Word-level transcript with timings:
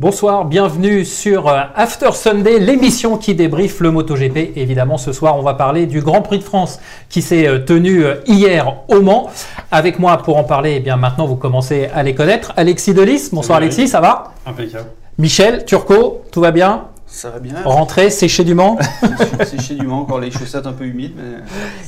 Bonsoir, 0.00 0.46
bienvenue 0.46 1.04
sur 1.04 1.46
euh, 1.46 1.60
After 1.74 2.12
Sunday, 2.12 2.58
l'émission 2.58 3.18
qui 3.18 3.34
débriefe 3.34 3.80
le 3.80 3.90
MotoGP. 3.90 4.56
Évidemment, 4.56 4.96
ce 4.96 5.12
soir, 5.12 5.36
on 5.36 5.42
va 5.42 5.52
parler 5.52 5.84
du 5.84 6.00
Grand 6.00 6.22
Prix 6.22 6.38
de 6.38 6.42
France 6.42 6.80
qui 7.10 7.20
s'est 7.20 7.46
euh, 7.46 7.58
tenu 7.58 8.02
euh, 8.02 8.14
hier 8.26 8.76
au 8.88 9.02
Mans. 9.02 9.28
Avec 9.70 9.98
moi 9.98 10.16
pour 10.16 10.38
en 10.38 10.44
parler, 10.44 10.76
eh 10.76 10.80
bien 10.80 10.96
maintenant, 10.96 11.26
vous 11.26 11.36
commencez 11.36 11.90
à 11.94 12.02
les 12.02 12.14
connaître. 12.14 12.54
Alexis 12.56 12.94
Delis, 12.94 13.28
bonsoir 13.30 13.58
Alexis, 13.58 13.88
ça 13.88 14.00
va? 14.00 14.32
Impeccable. 14.46 14.86
Michel 15.18 15.66
Turco, 15.66 16.22
tout 16.32 16.40
va 16.40 16.50
bien? 16.50 16.84
Ça 17.12 17.28
va 17.30 17.38
bien. 17.40 17.54
Rentré, 17.64 18.08
séché 18.08 18.44
du 18.44 18.54
Mans 18.54 18.78
C'est 19.44 19.60
chez 19.60 19.74
du 19.74 19.86
Mans, 19.86 20.02
encore 20.02 20.20
les 20.20 20.30
chaussettes 20.30 20.66
un 20.66 20.72
peu 20.72 20.84
humides, 20.84 21.12
mais 21.16 21.38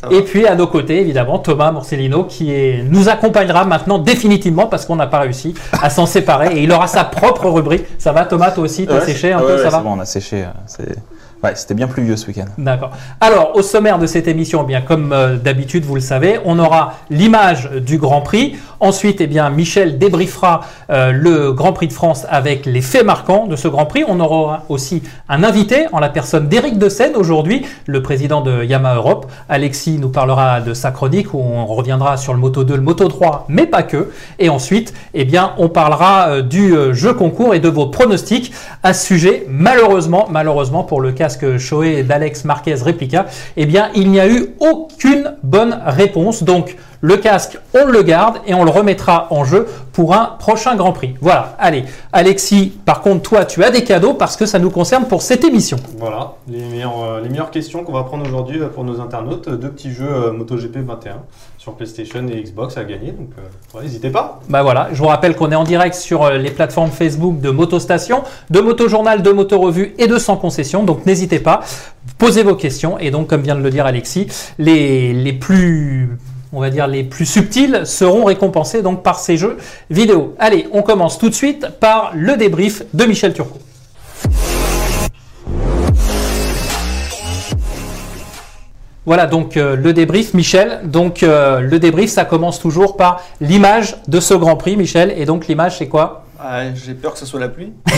ça 0.00 0.08
va. 0.08 0.14
Et 0.14 0.22
puis 0.22 0.46
à 0.46 0.54
nos 0.56 0.66
côtés, 0.66 1.00
évidemment, 1.00 1.38
Thomas 1.38 1.70
Morcellino 1.70 2.24
qui 2.24 2.52
est, 2.52 2.82
nous 2.82 3.08
accompagnera 3.08 3.64
maintenant 3.64 3.98
définitivement 3.98 4.66
parce 4.66 4.84
qu'on 4.84 4.96
n'a 4.96 5.06
pas 5.06 5.20
réussi 5.20 5.54
à 5.80 5.90
s'en 5.90 6.06
séparer 6.06 6.56
et 6.58 6.62
il 6.64 6.72
aura 6.72 6.86
sa 6.86 7.04
propre 7.04 7.48
rubrique. 7.48 7.84
Ça 7.98 8.12
va 8.12 8.24
Thomas, 8.24 8.50
toi 8.50 8.64
aussi, 8.64 8.86
t'as 8.86 8.98
Ouais, 8.98 9.06
séché 9.06 9.32
un 9.32 9.38
ouais, 9.40 9.46
peu, 9.46 9.56
ouais, 9.56 9.62
ça 9.62 9.70
va 9.70 9.78
bon, 9.78 9.92
on 9.96 10.00
a 10.00 10.04
séché. 10.04 10.42
euh, 10.42 10.46
c'est- 10.66 10.96
Ouais, 11.42 11.56
c'était 11.56 11.74
bien 11.74 11.88
pluvieux 11.88 12.16
ce 12.16 12.28
week-end. 12.28 12.44
D'accord. 12.56 12.92
Alors, 13.20 13.56
au 13.56 13.62
sommaire 13.62 13.98
de 13.98 14.06
cette 14.06 14.28
émission, 14.28 14.60
eh 14.62 14.66
bien 14.66 14.80
comme 14.80 15.12
euh, 15.12 15.36
d'habitude, 15.36 15.84
vous 15.84 15.96
le 15.96 16.00
savez, 16.00 16.38
on 16.44 16.56
aura 16.60 16.94
l'image 17.10 17.68
du 17.84 17.98
Grand 17.98 18.20
Prix. 18.20 18.56
Ensuite, 18.78 19.20
eh 19.20 19.26
bien, 19.26 19.50
Michel 19.50 19.98
débriefera 19.98 20.60
euh, 20.90 21.10
le 21.10 21.52
Grand 21.52 21.72
Prix 21.72 21.88
de 21.88 21.92
France 21.92 22.26
avec 22.30 22.64
les 22.64 22.80
faits 22.80 23.04
marquants 23.04 23.46
de 23.48 23.56
ce 23.56 23.66
Grand 23.66 23.86
Prix. 23.86 24.04
On 24.06 24.20
aura 24.20 24.64
aussi 24.68 25.02
un 25.28 25.42
invité 25.42 25.86
en 25.90 25.98
la 25.98 26.10
personne 26.10 26.48
d'Éric 26.48 26.78
de 26.78 26.88
Seine 26.88 27.16
aujourd'hui, 27.16 27.66
le 27.86 28.02
président 28.02 28.40
de 28.40 28.62
Yamaha 28.62 28.94
Europe. 28.94 29.26
Alexis 29.48 29.98
nous 29.98 30.10
parlera 30.10 30.60
de 30.60 30.74
sa 30.74 30.92
chronique 30.92 31.34
où 31.34 31.38
on 31.38 31.66
reviendra 31.66 32.18
sur 32.18 32.34
le 32.34 32.38
Moto 32.38 32.62
2, 32.62 32.76
le 32.76 32.82
Moto 32.82 33.08
3, 33.08 33.46
mais 33.48 33.66
pas 33.66 33.82
que. 33.82 34.10
Et 34.38 34.48
ensuite, 34.48 34.94
eh 35.14 35.24
bien, 35.24 35.54
on 35.58 35.68
parlera 35.68 36.28
euh, 36.28 36.42
du 36.42 36.72
jeu 36.92 37.14
concours 37.14 37.52
et 37.52 37.58
de 37.58 37.68
vos 37.68 37.86
pronostics 37.86 38.52
à 38.84 38.94
ce 38.94 39.06
sujet. 39.06 39.44
Malheureusement, 39.48 40.28
malheureusement 40.30 40.84
pour 40.84 41.00
le 41.00 41.10
casque 41.32 41.58
Shoei 41.58 42.02
d'Alex 42.02 42.44
Marquez 42.44 42.74
Replica, 42.74 43.26
eh 43.56 43.66
bien, 43.66 43.90
il 43.94 44.10
n'y 44.10 44.20
a 44.20 44.28
eu 44.28 44.54
aucune 44.60 45.34
bonne 45.42 45.78
réponse. 45.86 46.42
Donc, 46.42 46.76
le 47.00 47.16
casque, 47.16 47.58
on 47.74 47.86
le 47.86 48.02
garde 48.02 48.36
et 48.46 48.54
on 48.54 48.64
le 48.64 48.70
remettra 48.70 49.26
en 49.30 49.44
jeu 49.44 49.66
pour 49.92 50.14
un 50.14 50.36
prochain 50.38 50.76
Grand 50.76 50.92
Prix. 50.92 51.14
Voilà. 51.20 51.56
Allez, 51.58 51.84
Alexis, 52.12 52.72
par 52.84 53.00
contre, 53.00 53.22
toi, 53.22 53.44
tu 53.44 53.64
as 53.64 53.70
des 53.70 53.82
cadeaux 53.82 54.14
parce 54.14 54.36
que 54.36 54.46
ça 54.46 54.58
nous 54.58 54.70
concerne 54.70 55.06
pour 55.06 55.22
cette 55.22 55.44
émission. 55.44 55.78
Voilà, 55.98 56.34
les 56.48 56.62
meilleures, 56.64 57.02
euh, 57.02 57.20
les 57.20 57.28
meilleures 57.28 57.50
questions 57.50 57.82
qu'on 57.82 57.92
va 57.92 58.04
prendre 58.04 58.24
aujourd'hui 58.24 58.60
euh, 58.60 58.68
pour 58.68 58.84
nos 58.84 59.00
internautes. 59.00 59.48
Deux 59.48 59.70
petits 59.70 59.90
jeux 59.90 60.08
euh, 60.08 60.32
MotoGP 60.32 60.78
21 60.78 61.22
sur 61.62 61.74
PlayStation 61.74 62.26
et 62.26 62.42
Xbox 62.42 62.76
à 62.76 62.82
gagner. 62.82 63.12
Donc, 63.12 63.30
euh, 63.38 63.82
n'hésitez 63.82 64.10
pas. 64.10 64.40
Bah 64.48 64.64
voilà, 64.64 64.88
je 64.92 64.98
vous 64.98 65.06
rappelle 65.06 65.36
qu'on 65.36 65.52
est 65.52 65.54
en 65.54 65.62
direct 65.62 65.94
sur 65.94 66.24
euh, 66.24 66.36
les 66.36 66.50
plateformes 66.50 66.90
Facebook 66.90 67.40
de 67.40 67.50
Motostation, 67.50 68.24
de 68.50 68.58
Motojournal, 68.58 69.22
de 69.22 69.30
Motorevue 69.30 69.94
et 69.96 70.08
de 70.08 70.18
Sans 70.18 70.36
Concession. 70.36 70.82
Donc 70.82 71.06
n'hésitez 71.06 71.38
pas, 71.38 71.60
posez 72.18 72.42
vos 72.42 72.56
questions. 72.56 72.98
Et 72.98 73.12
donc, 73.12 73.28
comme 73.28 73.42
vient 73.42 73.54
de 73.54 73.62
le 73.62 73.70
dire 73.70 73.86
Alexis, 73.86 74.26
les, 74.58 75.12
les 75.12 75.32
plus, 75.32 76.18
on 76.52 76.60
va 76.60 76.70
dire, 76.70 76.88
les 76.88 77.04
plus 77.04 77.26
subtils 77.26 77.82
seront 77.84 78.24
récompensés 78.24 78.82
donc 78.82 79.04
par 79.04 79.20
ces 79.20 79.36
jeux 79.36 79.56
vidéo. 79.88 80.34
Allez, 80.40 80.66
on 80.72 80.82
commence 80.82 81.16
tout 81.16 81.28
de 81.28 81.34
suite 81.34 81.68
par 81.78 82.10
le 82.12 82.36
débrief 82.36 82.82
de 82.92 83.04
Michel 83.04 83.34
Turcot. 83.34 83.60
Voilà 89.04 89.26
donc 89.26 89.56
euh, 89.56 89.74
le 89.76 89.92
débrief, 89.92 90.32
Michel. 90.34 90.80
Donc 90.84 91.22
euh, 91.22 91.60
le 91.60 91.78
débrief, 91.78 92.10
ça 92.10 92.24
commence 92.24 92.60
toujours 92.60 92.96
par 92.96 93.20
l'image 93.40 93.96
de 94.08 94.20
ce 94.20 94.34
Grand 94.34 94.56
Prix, 94.56 94.76
Michel. 94.76 95.12
Et 95.16 95.24
donc 95.24 95.48
l'image, 95.48 95.78
c'est 95.78 95.88
quoi? 95.88 96.24
Ah, 96.44 96.62
J'ai 96.74 96.94
peur 96.94 97.12
que 97.12 97.18
ce 97.18 97.26
soit 97.26 97.40
la 97.40 97.48
pluie. 97.48 97.72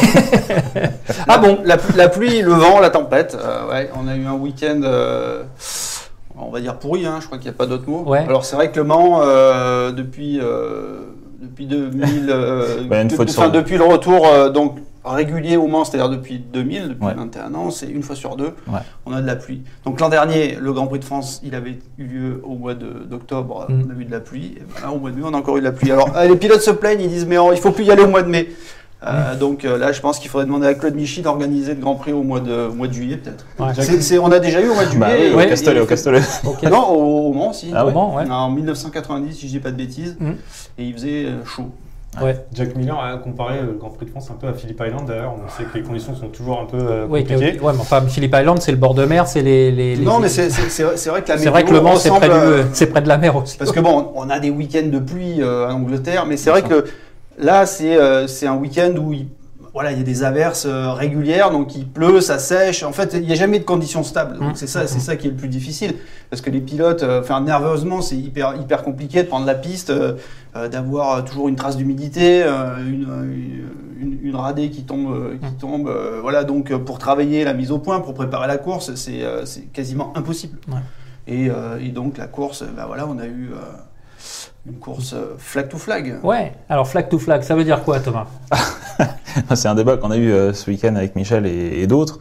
Ah 1.28 1.38
bon? 1.38 1.58
La, 1.64 1.76
la 1.96 2.08
pluie, 2.08 2.42
le 2.42 2.52
vent, 2.52 2.80
la 2.80 2.90
tempête. 2.90 3.36
Euh, 3.40 3.68
ouais, 3.70 3.90
on 3.98 4.08
a 4.08 4.14
eu 4.16 4.26
un 4.26 4.34
week-end, 4.34 4.80
euh, 4.84 5.42
on 6.38 6.50
va 6.50 6.60
dire 6.60 6.78
pourri, 6.78 7.06
hein, 7.06 7.18
je 7.20 7.26
crois 7.26 7.38
qu'il 7.38 7.48
n'y 7.50 7.54
a 7.54 7.58
pas 7.58 7.66
d'autre 7.66 7.88
mot. 7.88 8.02
Ouais. 8.06 8.18
Alors 8.20 8.44
c'est 8.44 8.56
vrai 8.56 8.70
que 8.70 8.76
Le 8.76 8.84
Mans, 8.84 9.20
euh, 9.22 9.90
depuis, 9.92 10.40
euh, 10.40 11.00
depuis 11.40 11.66
2000, 11.66 12.26
euh, 12.28 12.82
Bah, 12.88 13.00
une 13.02 13.08
de- 13.08 13.14
fois 13.14 13.24
de 13.24 13.30
enfin, 13.30 13.42
sur- 13.44 13.52
depuis 13.52 13.76
le 13.78 13.84
retour 13.84 14.26
donc 14.52 14.76
régulier 15.04 15.56
au 15.56 15.66
Mans, 15.66 15.84
c'est-à-dire 15.84 16.08
depuis 16.08 16.38
2000, 16.38 16.88
depuis 16.88 17.04
Ouais. 17.06 17.14
21 17.14 17.54
ans, 17.54 17.70
c'est 17.70 17.86
une 17.86 18.02
fois 18.02 18.16
sur 18.16 18.36
deux, 18.36 18.54
Ouais. 18.68 18.80
on 19.06 19.12
a 19.12 19.20
de 19.20 19.26
la 19.26 19.36
pluie. 19.36 19.62
Donc 19.84 20.00
l'an 20.00 20.08
dernier, 20.08 20.56
le 20.60 20.72
Grand 20.72 20.86
Prix 20.86 21.00
de 21.00 21.04
France, 21.04 21.40
il 21.44 21.54
avait 21.54 21.78
eu 21.98 22.04
lieu 22.04 22.40
au 22.44 22.54
mois 22.54 22.74
de- 22.74 23.04
d'octobre, 23.08 23.66
Mm. 23.68 23.82
on 23.86 23.90
a 23.96 24.00
eu 24.00 24.04
de 24.04 24.10
la 24.12 24.20
pluie. 24.20 24.54
Et 24.56 24.60
ben 24.60 24.86
là, 24.86 24.92
au 24.92 24.98
mois 24.98 25.10
de 25.10 25.16
mai, 25.16 25.22
on 25.24 25.34
a 25.34 25.36
encore 25.36 25.56
eu 25.56 25.60
de 25.60 25.64
la 25.66 25.72
pluie. 25.72 25.92
Alors 25.92 26.16
euh, 26.16 26.26
les 26.26 26.36
pilotes 26.36 26.62
se 26.62 26.70
plaignent, 26.70 27.00
ils 27.02 27.08
disent 27.08 27.26
mais 27.26 27.38
oh, 27.38 27.50
il 27.52 27.58
faut 27.58 27.70
plus 27.72 27.84
y 27.84 27.90
aller 27.90 28.02
au 28.04 28.08
mois 28.08 28.22
de 28.22 28.28
mai. 28.30 28.48
Euh, 29.06 29.36
Donc 29.36 29.66
euh, 29.66 29.76
là, 29.76 29.92
je 29.92 30.00
pense 30.00 30.18
qu'il 30.18 30.30
faudrait 30.30 30.46
demander 30.46 30.66
à 30.66 30.72
Claude 30.72 30.94
Michy 30.94 31.20
d'organiser 31.20 31.74
le 31.74 31.80
Grand 31.82 31.94
Prix 31.94 32.14
au 32.14 32.22
mois 32.22 32.40
de, 32.40 32.68
au 32.68 32.72
mois 32.72 32.88
de 32.88 32.92
juillet 32.94 33.18
peut-être. 33.18 33.44
Ouais. 33.58 33.74
C'est- 33.74 34.00
c'est- 34.00 34.18
On 34.18 34.32
a 34.32 34.38
déjà 34.38 34.62
eu 34.62 34.68
au 34.70 34.74
mois 34.74 34.84
de 34.86 34.90
juillet. 34.92 35.00
Bah 35.00 35.12
oui, 35.14 35.24
et- 35.26 35.34
au 35.34 35.40
et- 35.40 35.48
Castellet, 35.48 35.80
au 35.80 35.84
Castellet. 35.86 36.20
Non, 36.70 36.88
au, 36.88 37.28
au 37.28 37.32
Mans 37.34 37.50
aussi. 37.50 37.70
Ah 37.74 37.84
Au. 37.84 37.90
Mans, 37.90 38.14
ouais. 38.16 38.24
En 38.30 38.50
1990, 38.50 39.34
si 39.36 39.46
je 39.46 39.52
dis 39.52 39.60
pas 39.60 39.72
de 39.72 39.76
bêtises, 39.76 40.16
Mm. 40.18 40.30
et 40.78 40.84
il 40.86 40.94
faisait 40.94 41.26
chaud. 41.44 41.70
Ouais. 42.22 42.44
Jack 42.52 42.76
Miller 42.76 42.98
a 42.98 43.16
comparé 43.16 43.60
le 43.62 43.72
Grand 43.72 43.90
Prix 43.90 44.06
de 44.06 44.10
France 44.10 44.30
un 44.30 44.34
peu 44.34 44.46
à 44.46 44.52
Phillip 44.54 44.80
Island 44.86 45.06
d'ailleurs. 45.06 45.34
On 45.34 45.48
sait 45.50 45.64
que 45.64 45.76
les 45.78 45.82
conditions 45.84 46.14
sont 46.14 46.28
toujours 46.28 46.60
un 46.60 46.66
peu 46.66 46.76
euh, 46.78 47.06
Oui, 47.08 47.24
compliquées. 47.24 47.58
ouais, 47.60 47.72
mais 47.72 47.80
enfin, 47.80 48.02
Phillip 48.02 48.34
Island, 48.38 48.60
c'est 48.60 48.70
le 48.72 48.78
bord 48.78 48.94
de 48.94 49.04
mer, 49.04 49.26
c'est 49.26 49.42
les, 49.42 49.70
les- 49.72 49.96
les- 49.96 50.04
Non, 50.04 50.20
mais 50.20 50.28
c'est 50.28 50.50
c'est- 50.50 50.68
c'est 50.70 50.82
vrai, 51.10 51.22
que 51.22 51.28
la 51.28 51.38
c'est 51.38 51.48
vrai 51.48 51.62
que 51.62 51.70
météo 51.70 51.78
le 51.82 51.82
Mans, 51.84 51.96
c'est 51.96 52.10
près, 52.10 52.28
ressemble, 52.28 52.46
du- 52.46 52.52
euh, 52.52 52.64
c'est 52.72 52.86
près 52.86 53.02
de 53.02 53.08
la 53.08 53.18
mer 53.18 53.34
aussi. 53.36 53.58
Parce 53.58 53.72
que 53.72 53.80
bon, 53.80 54.12
on 54.14 54.30
a 54.30 54.38
des 54.38 54.50
week-ends 54.50 54.88
de 54.90 54.98
pluie 54.98 55.42
euh, 55.42 55.68
en 55.68 55.74
Angleterre, 55.74 56.24
mais 56.26 56.36
c'est 56.36 56.52
Bien 56.52 56.60
vrai 56.60 56.68
que 56.68 56.84
là, 57.38 57.66
c'est 57.66 57.96
euh, 57.96 58.26
c'est 58.26 58.46
un 58.46 58.56
week-end 58.56 58.92
où 58.98 59.12
il, 59.12 59.26
voilà, 59.74 59.90
il 59.90 59.98
y 59.98 60.00
a 60.00 60.04
des 60.04 60.22
averses 60.22 60.66
euh, 60.66 60.92
régulières, 60.92 61.50
donc 61.50 61.74
il 61.74 61.86
pleut, 61.86 62.20
ça 62.20 62.38
sèche. 62.38 62.84
En 62.84 62.92
fait, 62.92 63.12
il 63.14 63.26
n'y 63.26 63.32
a 63.32 63.34
jamais 63.34 63.58
de 63.58 63.64
conditions 63.64 64.04
stables. 64.04 64.36
Mm. 64.36 64.40
Donc 64.40 64.56
c'est 64.56 64.68
ça, 64.68 64.86
c'est 64.86 65.00
ça 65.00 65.16
qui 65.16 65.26
est 65.26 65.30
le 65.30 65.36
plus 65.36 65.48
difficile, 65.48 65.96
parce 66.30 66.40
que 66.40 66.48
les 66.48 66.60
pilotes, 66.60 67.02
euh, 67.02 67.20
enfin 67.20 67.40
nerveusement, 67.40 68.00
c'est 68.00 68.16
hyper 68.16 68.54
hyper 68.56 68.84
compliqué 68.84 69.24
de 69.24 69.28
prendre 69.28 69.46
la 69.46 69.56
piste, 69.56 69.90
euh, 69.90 70.14
d'avoir 70.70 71.24
toujours 71.24 71.48
une 71.48 71.56
trace 71.56 71.76
d'humidité, 71.76 72.44
une, 72.44 73.68
une, 74.00 74.18
une 74.22 74.36
radée 74.36 74.70
qui 74.70 74.84
tombe, 74.84 75.38
qui 75.40 75.46
Mm. 75.54 75.56
tombe. 75.58 75.92
voilà, 76.22 76.44
donc 76.44 76.72
pour 76.84 76.98
travailler 76.98 77.42
la 77.44 77.52
mise 77.54 77.72
au 77.72 77.78
point, 77.80 77.98
pour 78.00 78.14
préparer 78.14 78.46
la 78.46 78.58
course, 78.58 78.94
c'est 78.94 79.24
quasiment 79.72 80.16
impossible. 80.16 80.58
Ouais. 80.68 80.78
Et, 81.26 81.48
et 81.80 81.88
donc 81.88 82.16
la 82.18 82.28
course, 82.28 82.62
bah 82.76 82.84
voilà, 82.86 83.08
on 83.08 83.18
a 83.18 83.26
eu 83.26 83.50
une 84.66 84.78
course 84.78 85.12
euh, 85.12 85.34
flag 85.38 85.68
to 85.68 85.76
flag. 85.76 86.18
Ouais, 86.22 86.52
alors 86.68 86.88
flag 86.88 87.08
to 87.08 87.18
flag, 87.18 87.42
ça 87.42 87.54
veut 87.54 87.64
dire 87.64 87.82
quoi, 87.82 88.00
Thomas? 88.00 88.26
C'est 89.54 89.68
un 89.68 89.74
débat 89.74 89.96
qu'on 89.96 90.10
a 90.10 90.16
eu 90.16 90.32
euh, 90.32 90.52
ce 90.52 90.70
week-end 90.70 90.94
avec 90.96 91.16
Michel 91.16 91.46
et, 91.46 91.82
et 91.82 91.86
d'autres. 91.86 92.18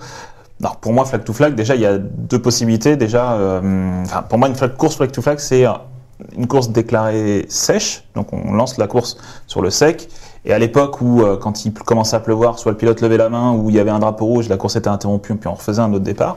Alors 0.59 0.77
pour 0.77 0.93
moi, 0.93 1.05
flag 1.05 1.23
to 1.23 1.33
flag, 1.33 1.55
déjà 1.55 1.75
il 1.75 1.81
y 1.81 1.85
a 1.85 1.97
deux 1.97 2.41
possibilités. 2.41 2.95
Déjà, 2.97 3.33
euh, 3.33 4.01
enfin, 4.03 4.23
pour 4.23 4.37
moi, 4.37 4.47
une 4.47 4.55
flag, 4.55 4.75
course 4.75 4.97
flag 4.97 5.11
to 5.11 5.21
flag, 5.21 5.39
c'est 5.39 5.65
une 6.37 6.47
course 6.47 6.69
déclarée 6.69 7.45
sèche. 7.49 8.03
Donc 8.15 8.33
on 8.33 8.53
lance 8.53 8.77
la 8.77 8.87
course 8.87 9.17
sur 9.47 9.61
le 9.61 9.69
sec. 9.69 10.09
Et 10.45 10.51
à 10.53 10.59
l'époque 10.59 10.99
où, 11.01 11.21
euh, 11.21 11.37
quand 11.37 11.63
il 11.65 11.73
commençait 11.73 12.15
à 12.17 12.19
pleuvoir, 12.19 12.59
soit 12.59 12.71
le 12.71 12.77
pilote 12.77 12.99
levait 13.01 13.15
la 13.17 13.29
main, 13.29 13.53
ou 13.53 13.69
il 13.69 13.75
y 13.75 13.79
avait 13.79 13.91
un 13.91 13.99
drapeau 13.99 14.25
rouge, 14.25 14.49
la 14.49 14.57
course 14.57 14.75
était 14.75 14.89
interrompue, 14.89 15.35
puis 15.35 15.47
on 15.47 15.53
refaisait 15.53 15.81
un 15.81 15.91
autre 15.93 16.03
départ. 16.03 16.35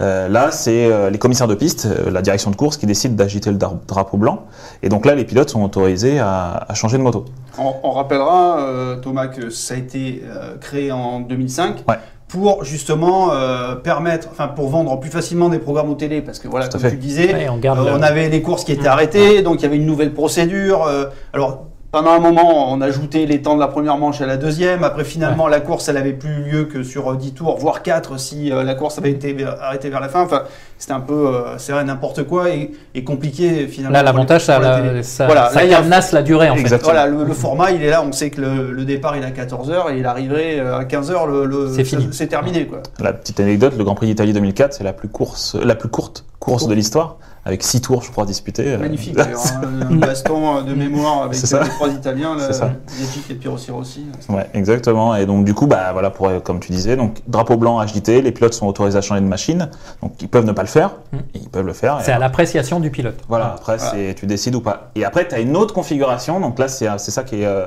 Euh, 0.00 0.28
là, 0.28 0.50
c'est 0.50 0.86
euh, 0.92 1.08
les 1.08 1.18
commissaires 1.18 1.48
de 1.48 1.54
piste, 1.54 1.86
euh, 1.86 2.10
la 2.10 2.20
direction 2.20 2.50
de 2.50 2.56
course, 2.56 2.76
qui 2.76 2.84
décident 2.86 3.14
d'agiter 3.14 3.50
le 3.50 3.56
dra- 3.56 3.78
drapeau 3.86 4.18
blanc. 4.18 4.42
Et 4.82 4.90
donc 4.90 5.06
là, 5.06 5.14
les 5.14 5.24
pilotes 5.24 5.48
sont 5.48 5.62
autorisés 5.62 6.18
à, 6.18 6.66
à 6.68 6.74
changer 6.74 6.98
de 6.98 7.02
moto. 7.02 7.24
On, 7.58 7.72
on 7.82 7.90
rappellera, 7.92 8.60
euh, 8.60 8.96
Thomas, 8.96 9.28
que 9.28 9.48
ça 9.48 9.74
a 9.74 9.76
été 9.78 10.22
euh, 10.26 10.56
créé 10.60 10.92
en 10.92 11.20
2005. 11.20 11.84
Ouais. 11.88 11.94
Pour 12.28 12.62
justement 12.62 13.32
euh, 13.32 13.74
permettre, 13.76 14.28
enfin 14.30 14.48
pour 14.48 14.68
vendre 14.68 15.00
plus 15.00 15.08
facilement 15.08 15.48
des 15.48 15.58
programmes 15.58 15.88
au 15.88 15.94
télé, 15.94 16.20
parce 16.20 16.38
que 16.38 16.46
voilà, 16.48 16.68
comme 16.68 16.82
fait. 16.82 16.90
tu 16.90 16.98
disais, 16.98 17.32
Ouais, 17.32 17.48
on 17.48 17.56
garde 17.56 17.78
euh, 17.78 17.84
le- 17.86 17.92
on 17.98 18.02
avait 18.02 18.28
des 18.28 18.42
courses 18.42 18.64
qui 18.64 18.72
étaient 18.72 18.82
Mmh. 18.82 18.86
arrêtées, 18.92 19.40
donc 19.42 19.60
il 19.60 19.62
y 19.62 19.64
avait 19.66 19.78
une 19.78 19.86
nouvelle 19.86 20.12
procédure. 20.12 20.84
euh, 20.84 21.06
alors 21.32 21.64
pendant 21.90 22.10
un 22.10 22.18
moment, 22.18 22.70
on 22.70 22.80
ajoutait 22.82 23.24
les 23.24 23.40
temps 23.40 23.54
de 23.54 23.60
la 23.60 23.66
première 23.68 23.96
manche 23.96 24.20
à 24.20 24.26
la 24.26 24.36
deuxième. 24.36 24.84
Après, 24.84 25.04
finalement, 25.04 25.48
la 25.48 25.60
course, 25.60 25.88
elle 25.88 25.96
avait 25.96 26.12
plus 26.12 26.42
lieu 26.44 26.64
que 26.64 26.82
sur 26.82 27.10
euh, 27.12 27.16
10 27.16 27.32
tours, 27.32 27.56
voire 27.58 27.82
4 27.82 28.18
si 28.20 28.52
euh, 28.52 28.62
la 28.62 28.74
course 28.74 28.98
avait 28.98 29.10
été 29.10 29.32
vers- 29.32 29.56
arrêtée 29.62 29.88
vers 29.88 30.00
la 30.00 30.10
fin. 30.10 30.22
Enfin, 30.22 30.42
c'était 30.76 30.92
un 30.92 31.00
peu, 31.00 31.28
euh, 31.28 31.56
c'est 31.56 31.72
vrai, 31.72 31.84
n'importe 31.84 32.24
quoi 32.24 32.50
et, 32.50 32.72
et 32.94 33.04
compliqué 33.04 33.66
finalement. 33.68 33.94
Là, 33.96 34.02
l'avantage, 34.02 34.44
ça, 34.44 34.58
la 34.58 35.02
ça, 35.02 35.24
Voilà, 35.26 35.48
ça 35.48 35.54
là, 35.56 35.64
il 35.64 35.70
y 35.70 35.74
a- 35.74 35.80
la 36.12 36.22
durée, 36.22 36.50
en 36.50 36.56
fait. 36.56 36.76
Voilà, 36.82 37.06
le, 37.06 37.24
le 37.24 37.32
format, 37.32 37.70
il 37.70 37.82
est 37.82 37.90
là. 37.90 38.02
On 38.06 38.12
sait 38.12 38.28
que 38.30 38.42
le, 38.42 38.70
le 38.70 38.84
départ, 38.84 39.16
il 39.16 39.22
est 39.22 39.26
à 39.26 39.30
14h 39.30 39.94
et 39.94 39.98
il 39.98 40.04
arriverait 40.04 40.60
euh, 40.60 40.76
à 40.78 40.84
15h. 40.84 41.26
Le, 41.26 41.46
le- 41.46 41.72
C'est 41.74 41.84
fini. 41.84 42.08
C'est 42.12 42.26
terminé, 42.26 42.66
quoi. 42.66 42.80
La 43.00 43.14
petite 43.14 43.40
anecdote, 43.40 43.72
le 43.78 43.84
Grand 43.84 43.94
Prix 43.94 44.08
d'Italie 44.08 44.34
2004, 44.34 44.74
c'est 44.74 44.84
la 44.84 44.92
plus 44.92 45.08
course, 45.08 45.56
la 45.62 45.74
plus 45.74 45.88
courte 45.88 46.24
course 46.38 46.66
de 46.68 46.74
l'histoire, 46.74 47.16
avec 47.48 47.62
six 47.64 47.80
tours, 47.80 48.02
je 48.02 48.10
crois, 48.12 48.26
disputés. 48.26 48.74
Euh, 48.74 48.78
Magnifique, 48.78 49.16
d'ailleurs. 49.16 49.40
hein, 49.62 49.88
un 49.90 49.94
baston 49.96 50.62
de 50.62 50.74
mémoire 50.74 51.22
avec 51.22 51.38
euh, 51.52 51.62
les 51.64 51.68
trois 51.70 51.88
Italiens. 51.88 52.36
Yajic 52.38 53.30
et 53.30 53.34
Pirossi 53.34 53.70
Rossi. 53.70 54.04
Ouais, 54.28 54.46
exactement. 54.54 55.16
Et 55.16 55.24
donc 55.26 55.44
du 55.44 55.54
coup, 55.54 55.66
bah 55.66 55.92
voilà, 55.92 56.10
pour 56.10 56.30
comme 56.44 56.60
tu 56.60 56.70
disais, 56.72 56.94
donc 56.96 57.16
drapeau 57.26 57.56
blanc 57.56 57.82
HJT, 57.84 58.20
les 58.22 58.32
pilotes 58.32 58.52
sont 58.54 58.66
autorisés 58.66 58.98
à 58.98 59.00
changer 59.00 59.22
de 59.22 59.26
machine, 59.26 59.70
donc 60.02 60.12
ils 60.20 60.28
peuvent 60.28 60.44
ne 60.44 60.52
pas 60.52 60.62
le 60.62 60.68
faire, 60.68 60.90
Mm. 61.12 61.16
et 61.34 61.38
ils 61.38 61.48
peuvent 61.48 61.66
le 61.66 61.72
faire. 61.72 61.98
C'est 62.02 62.12
à 62.12 62.18
l'appréciation 62.18 62.80
du 62.80 62.90
pilote. 62.90 63.18
Voilà, 63.28 63.54
après 63.54 63.78
c'est 63.78 64.14
tu 64.14 64.26
décides 64.26 64.54
ou 64.54 64.60
pas. 64.60 64.90
Et 64.94 65.04
après 65.06 65.26
tu 65.26 65.34
as 65.34 65.40
une 65.40 65.56
autre 65.56 65.72
configuration, 65.72 66.38
donc 66.40 66.58
là 66.58 66.68
c'est 66.68 66.86
c'est 66.98 67.10
ça 67.10 67.22
qui 67.24 67.40
est 67.42 67.46
euh, 67.46 67.64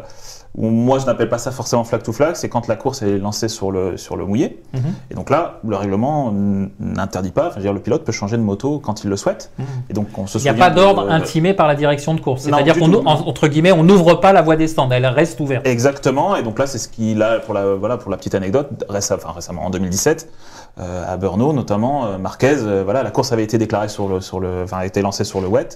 où 0.57 0.68
moi 0.69 1.00
je 1.00 1.06
n'appelle 1.06 1.30
pas 1.30 1.38
ça 1.38 1.51
forcément 1.51 1.83
flag 1.86 2.03
to 2.03 2.12
flag, 2.12 2.36
c'est 2.36 2.50
quand 2.50 2.68
la 2.68 2.75
course 2.75 3.01
est 3.03 3.18
lancée 3.18 3.48
sur 3.48 3.71
le 3.71 3.95
sur 3.95 4.18
le 4.18 4.25
mouillé. 4.25 4.62
Mhm. 4.74 4.81
Et 5.09 5.15
donc 5.15 5.30
là, 5.30 5.59
le 5.65 5.75
règlement 5.77 6.33
n'interdit 6.80 7.31
pas, 7.31 7.44
enfin, 7.44 7.51
je 7.51 7.56
veux 7.57 7.62
dire 7.63 7.74
le 7.74 7.80
pilote 7.80 8.03
peut 8.03 8.12
changer 8.12 8.36
de 8.38 8.42
moto 8.42 8.80
quand 8.80 9.03
il 9.03 9.09
le 9.09 9.15
souhaite. 9.18 9.51
Et 9.89 9.94
donc 9.94 10.07
on 10.18 10.27
se 10.27 10.38
Il 10.38 10.44
n'y 10.44 10.50
a 10.50 10.53
pas 10.53 10.69
d'ordre 10.69 11.06
de- 11.06 11.09
intimé 11.09 11.53
par 11.53 11.68
la 11.68 11.75
direction 11.75 12.13
de 12.13 12.19
course. 12.21 12.42
C'est-à-dire 12.44 12.74
du 12.74 12.80
qu'on, 12.81 12.89
tout. 12.89 12.98
ou- 12.98 13.07
en- 13.07 13.27
entre 13.27 13.48
guillemets, 13.48 13.71
on 13.71 13.83
n'ouvre 13.83 14.15
pas 14.15 14.33
la 14.33 14.42
voie 14.42 14.56
des 14.57 14.68
stands, 14.68 14.89
elle 14.92 15.06
reste 15.06 15.39
ouverte. 15.39 15.65
Exactement, 15.65 16.36
et 16.36 16.44
donc 16.44 16.59
là 16.59 16.68
c'est 16.68 16.77
ce 16.80 16.89
qu'il 16.89 17.21
a 17.21 17.39
pour 17.39 17.53
la 17.53 17.75
voilà 17.75 17.98
pour 17.98 18.12
la 18.12 18.18
petite 18.18 18.36
anecdote 18.36 18.68
récem- 18.89 19.15
enfin, 19.15 19.31
récemment 19.33 19.65
en 19.65 19.69
2017 19.69 20.30
euh, 20.80 21.03
à 21.13 21.18
Brno 21.18 21.53
notamment 21.53 22.06
euh, 22.06 22.18
Marquez 22.18 22.56
euh, 22.59 22.81
voilà 22.83 23.03
la 23.03 23.12
course 23.12 23.31
avait 23.31 23.44
été 23.44 23.57
déclarée 23.57 23.89
sur 23.89 24.07
le 24.07 24.21
sur 24.21 24.39
le 24.39 24.63
enfin 24.63 24.77
a 24.80 24.86
été 24.86 25.01
lancée 25.01 25.24
sur 25.24 25.42
le 25.42 25.48
wet 25.48 25.68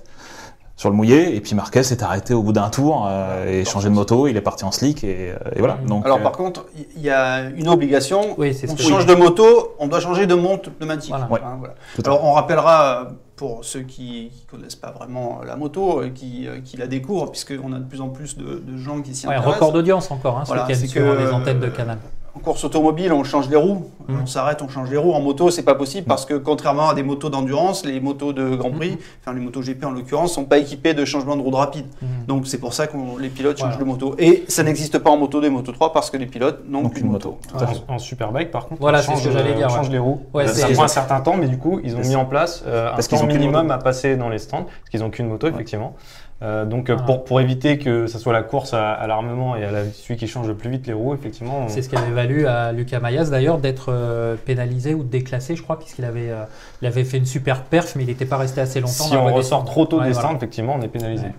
sur 0.77 0.89
le 0.89 0.95
mouillé 0.95 1.36
et 1.36 1.42
puis 1.42 1.56
Marquez 1.56 1.83
s'est 1.83 2.04
arrêté 2.04 2.33
au 2.33 2.44
bout 2.44 2.51
d'un 2.51 2.69
tour 2.69 3.06
euh, 3.07 3.45
et 3.62 3.63
changé 3.63 3.88
de 3.89 3.94
moto 3.94 4.27
il 4.27 4.36
est 4.36 4.42
parti 4.42 4.66
en 4.66 4.72
slick 4.72 5.04
et, 5.06 5.31
euh, 5.31 5.38
et 5.56 5.60
voilà 5.60 5.77
donc 5.88 6.06
Alors 6.06 6.18
euh, 6.19 6.24
par 6.24 6.33
contre, 6.33 6.66
il 6.98 7.01
y 7.01 7.10
a 7.10 7.44
une 7.50 7.69
obligation. 7.69 8.36
Oui, 8.38 8.54
c'est 8.54 8.68
ce 8.68 8.74
on 8.74 8.75
que- 8.75 8.81
change 8.83 9.06
de 9.06 9.16
moto, 9.16 9.74
on 9.80 9.88
doit 9.88 10.01
changer 10.01 10.27
de 10.27 10.36
monte 10.36 10.69
pneumatique. 10.69 11.12
Voilà. 11.12 11.31
Ouais. 11.31 11.39
Hein, 11.45 11.56
voilà. 11.60 11.75
Alors 12.06 12.25
on 12.25 12.33
rappellera 12.33 13.01
euh, 13.01 13.06
pour 13.38 13.63
ceux 13.66 13.81
qui 13.81 14.31
ne 14.45 14.51
connaissent 14.57 14.75
pas 14.75 14.92
vraiment 14.92 15.42
la 15.45 15.56
moto, 15.57 16.01
qui, 16.13 16.48
qui 16.63 16.77
la 16.77 16.88
découvrent, 16.88 17.31
puisqu'on 17.31 17.74
a 17.74 17.80
de 17.80 17.83
plus 17.83 18.00
en 18.01 18.07
plus 18.10 18.38
de, 18.38 18.62
de 18.66 18.77
gens 18.77 19.01
qui 19.01 19.13
s'y 19.13 19.27
Ouais, 19.27 19.33
intéressent. 19.33 19.56
record 19.60 19.72
d'audience 19.74 20.10
encore, 20.12 20.38
hein, 20.39 20.45
sur 20.45 20.56
que, 20.56 21.00
les 21.19 21.31
antennes 21.31 21.60
de 21.60 21.68
euh, 21.68 21.69
Canal. 21.69 21.98
En 22.36 22.40
course 22.40 22.66
automobile, 22.66 23.14
on 23.14 23.24
change 23.24 23.50
les 23.50 23.56
roues. 23.56 23.86
Mhm. 24.08 24.20
On 24.24 24.26
s'arrête, 24.26 24.62
on 24.62 24.68
change 24.68 24.92
les 24.92 24.98
roues. 24.98 25.14
En 25.14 25.22
moto, 25.22 25.50
c'est 25.50 25.64
pas 25.64 25.74
possible 25.74 26.06
parce 26.06 26.26
que 26.26 26.34
contrairement 26.34 26.90
à 26.90 26.94
des 26.94 27.02
motos 27.02 27.30
d'endurance, 27.30 27.86
les 27.86 28.00
motos 28.02 28.34
de 28.34 28.56
Grand 28.56 28.72
Prix, 28.72 28.92
Mhm. 28.92 28.98
enfin 29.22 29.34
les 29.34 29.40
motos 29.42 29.62
GP 29.62 29.86
en 29.86 29.92
l'occurrence, 29.92 30.34
sont 30.34 30.44
pas 30.44 30.58
équipées 30.58 30.94
de 30.94 31.06
changement 31.06 31.38
de 31.38 31.42
roue 31.42 31.52
rapide. 31.52 31.86
Mhm. 32.02 32.08
Donc 32.28 32.46
c'est 32.48 32.58
pour 32.60 32.74
ça 32.74 32.88
que 32.88 32.98
les 33.20 33.30
pilotes 33.30 33.58
changent 33.58 33.78
de 33.80 33.84
moto. 33.86 34.16
Et 34.20 34.44
ça 34.50 34.64
n'existe 34.64 35.00
pas 35.00 35.10
en 35.12 35.18
moto 35.18 35.40
2 35.40 35.48
et 35.48 35.50
moto 35.50 35.72
3 35.72 35.94
parce 35.94 36.10
que 36.12 36.18
les 36.18 36.26
pilotes 36.26 36.60
n'ont 36.68 36.90
qu'une 36.90 37.06
une 37.06 37.12
moto. 37.14 37.40
moto. 37.54 37.66
En, 37.90 37.94
en 37.96 37.98
superbike, 38.00 38.52
par 38.52 38.68
contre, 38.68 38.82
Voilà, 38.82 39.00
on 39.00 39.02
c'est 39.02 39.08
ce 39.08 39.12
change, 39.14 39.24
que 39.26 39.32
j'allais 39.32 39.54
dire, 39.56 39.68
on 39.68 39.72
ouais. 39.72 39.78
change 39.78 39.90
les 39.90 39.98
roues. 40.00 40.20
Ouais, 40.34 40.48
c'est- 40.48 40.62
ça 40.62 40.68
prend 40.74 40.84
un 40.84 40.88
certain 40.90 41.22
temps, 41.22 41.38
mais 41.38 41.48
du 41.48 41.58
coup, 41.58 41.80
ils 41.84 41.96
ont 41.96 42.00
mis 42.00 42.16
en 42.18 42.26
place 42.26 42.64
euh, 42.68 42.90
un 42.90 42.96
Parce 42.96 43.08
temps 43.08 43.22
ont 43.24 43.28
minimum 43.28 43.72
à 43.72 43.78
passer 43.78 44.18
dans 44.18 44.30
les 44.30 44.40
stands, 44.40 44.64
parce 44.66 44.90
qu'ils 44.92 45.00
n'ont 45.00 45.10
qu'une 45.10 45.28
moto, 45.30 45.48
effectivement. 45.48 45.96
Euh, 46.42 46.66
donc, 46.66 46.90
Voilà. 46.90 47.04
pour, 47.04 47.24
pour 47.24 47.40
éviter 47.40 47.78
que 47.78 48.08
ça 48.08 48.20
soit 48.20 48.34
la 48.34 48.44
course 48.44 48.74
à, 48.74 48.92
à 48.92 49.08
l'armement 49.08 49.56
et 49.56 49.64
à 49.64 49.72
la, 49.72 49.86
celui 49.86 50.18
qui 50.18 50.28
change 50.28 50.48
le 50.48 50.54
plus 50.56 50.70
vite 50.70 50.86
les 50.86 50.92
roues, 50.94 51.14
effectivement, 51.14 51.60
on- 51.66 51.70
C'est 51.70 51.82
ce 51.82 51.88
qui 51.88 51.96
avait 51.96 52.12
valu 52.12 52.46
à 52.46 52.74
Lucas 52.74 53.00
Mayas 53.00 53.30
d'ailleurs 53.30 53.58
d'être 53.58 53.88
euh, 53.90 54.36
pénalisé 54.46 54.94
ou 54.94 55.04
déclassé, 55.04 55.56
je 55.56 55.64
crois, 55.64 55.80
puisqu'il 55.80 56.04
avait, 56.04 56.30
euh, 56.30 56.44
il 56.82 56.88
avait 56.88 57.06
fait 57.06 57.18
une 57.20 57.26
super 57.26 57.64
perf, 57.64 57.96
mais 57.96 58.04
il 58.04 58.08
n'était 58.08 58.26
pas 58.26 58.38
resté 58.38 58.60
assez 58.60 58.82
longtemps. 58.82 58.92
si 59.06 59.12
dans 59.14 59.26
on 59.28 59.34
ressort 59.34 59.64
trop 59.64 59.86
tôt 59.86 60.00
Ouais, 60.00 60.08
des 60.08 60.12
voilà. 60.12 60.34
effectivement, 60.34 60.76
on 60.78 60.82
est 60.82 60.90
pénalisé. 60.90 61.26
Ouais. 61.28 61.34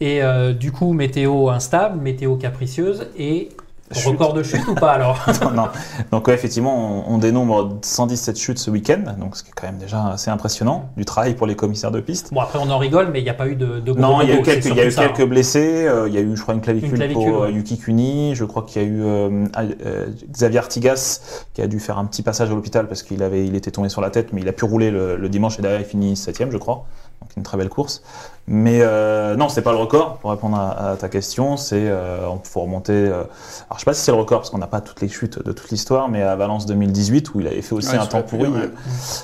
Et 0.00 0.20
du 0.54 0.72
coup, 0.72 0.92
météo 0.92 1.48
instable, 1.48 1.98
météo 2.00 2.34
capricieuse 2.36 3.06
et 3.16 3.50
Chute. 3.94 4.08
record 4.12 4.32
de 4.34 4.42
chute 4.42 4.66
ou 4.68 4.74
pas 4.74 4.92
alors 4.92 5.18
non. 5.54 5.68
Donc 6.10 6.28
ouais, 6.28 6.34
effectivement, 6.34 7.04
on, 7.08 7.14
on 7.14 7.18
dénombre 7.18 7.78
117 7.82 8.38
chutes 8.38 8.58
ce 8.58 8.70
week-end, 8.70 9.02
donc 9.18 9.36
ce 9.36 9.42
qui 9.42 9.50
est 9.50 9.52
quand 9.54 9.66
même 9.66 9.78
déjà 9.78 10.08
assez 10.08 10.30
impressionnant. 10.30 10.90
Du 10.96 11.04
travail 11.04 11.34
pour 11.34 11.46
les 11.46 11.54
commissaires 11.56 11.90
de 11.90 12.00
piste. 12.00 12.32
Bon, 12.32 12.40
après, 12.40 12.58
on 12.62 12.70
en 12.70 12.78
rigole, 12.78 13.08
mais 13.12 13.20
il 13.20 13.24
n'y 13.24 13.30
a 13.30 13.34
pas 13.34 13.48
eu 13.48 13.56
de, 13.56 13.80
de 13.80 13.92
gros 13.92 14.00
Non, 14.00 14.20
il 14.22 14.28
y 14.28 14.32
a 14.32 14.36
eu 14.36 14.42
quelques, 14.42 14.66
y 14.66 14.80
a 14.80 14.86
eu 14.86 14.90
ça, 14.90 15.02
quelques 15.06 15.20
hein. 15.20 15.26
blessés. 15.26 15.86
euh, 15.86 16.08
il 16.08 16.14
y 16.14 16.18
a 16.18 16.20
eu, 16.20 16.36
je 16.36 16.42
crois, 16.42 16.54
une 16.54 16.60
clavicule, 16.60 16.90
Une 16.90 16.96
clavicule, 16.96 17.30
pour 17.32 17.42
euh, 17.42 17.46
ouais. 17.46 17.52
Yuki 17.52 17.78
Kuni. 17.78 18.34
Je 18.34 18.44
crois 18.44 18.62
qu'il 18.62 18.82
y 18.82 18.84
a 18.84 18.88
eu 18.88 19.02
euh, 19.02 19.46
euh, 19.84 20.06
Xavier 20.30 20.58
Artigas 20.58 21.20
qui 21.54 21.62
a 21.62 21.66
dû 21.66 21.80
faire 21.80 21.98
un 21.98 22.04
petit 22.04 22.22
passage 22.22 22.50
à 22.50 22.54
l'hôpital 22.54 22.88
parce 22.88 23.02
qu'il 23.02 23.22
avait, 23.22 23.46
il 23.46 23.54
était 23.56 23.70
tombé 23.70 23.88
sur 23.88 24.00
la 24.00 24.10
tête, 24.10 24.32
mais 24.32 24.40
il 24.40 24.48
a 24.48 24.52
pu 24.52 24.64
rouler 24.64 24.90
le, 24.90 25.16
le 25.16 25.28
dimanche 25.28 25.58
et 25.58 25.62
derrière 25.62 25.80
il 25.80 25.86
finit 25.86 26.16
septième, 26.16 26.50
je 26.50 26.58
crois. 26.58 26.84
Donc 27.22 27.36
une 27.36 27.42
très 27.44 27.56
belle 27.56 27.68
course. 27.68 28.02
Mais 28.48 28.80
euh, 28.82 29.36
non, 29.36 29.48
c'est 29.48 29.62
pas 29.62 29.70
le 29.70 29.78
record. 29.78 30.18
Pour 30.18 30.32
répondre 30.32 30.56
à, 30.58 30.90
à 30.90 30.96
ta 30.96 31.08
question, 31.08 31.56
c'est 31.56 31.76
euh, 31.88 32.26
on 32.28 32.40
faut 32.42 32.60
remonter. 32.62 32.92
euh, 32.92 33.12
alors 33.20 33.28
je 33.74 33.78
sais 33.78 33.84
pas 33.84 33.94
si 33.94 34.00
c'est 34.02 34.10
le 34.10 34.18
record 34.18 34.40
parce 34.40 34.50
qu'on 34.50 34.58
n'a 34.58 34.66
pas 34.66 34.80
toutes 34.80 35.00
les 35.00 35.08
chutes 35.08 35.40
de 35.40 35.52
toute 35.52 35.70
l'histoire, 35.70 36.08
mais 36.08 36.22
à 36.22 36.34
Valence 36.34 36.66
2018 36.66 37.34
où 37.34 37.40
il 37.40 37.46
avait 37.46 37.62
fait 37.62 37.74
aussi 37.76 37.90
Ouais, 37.90 37.98
un 37.98 38.06
temps 38.06 38.22
pourri, 38.22 38.48
ouais. 38.48 38.68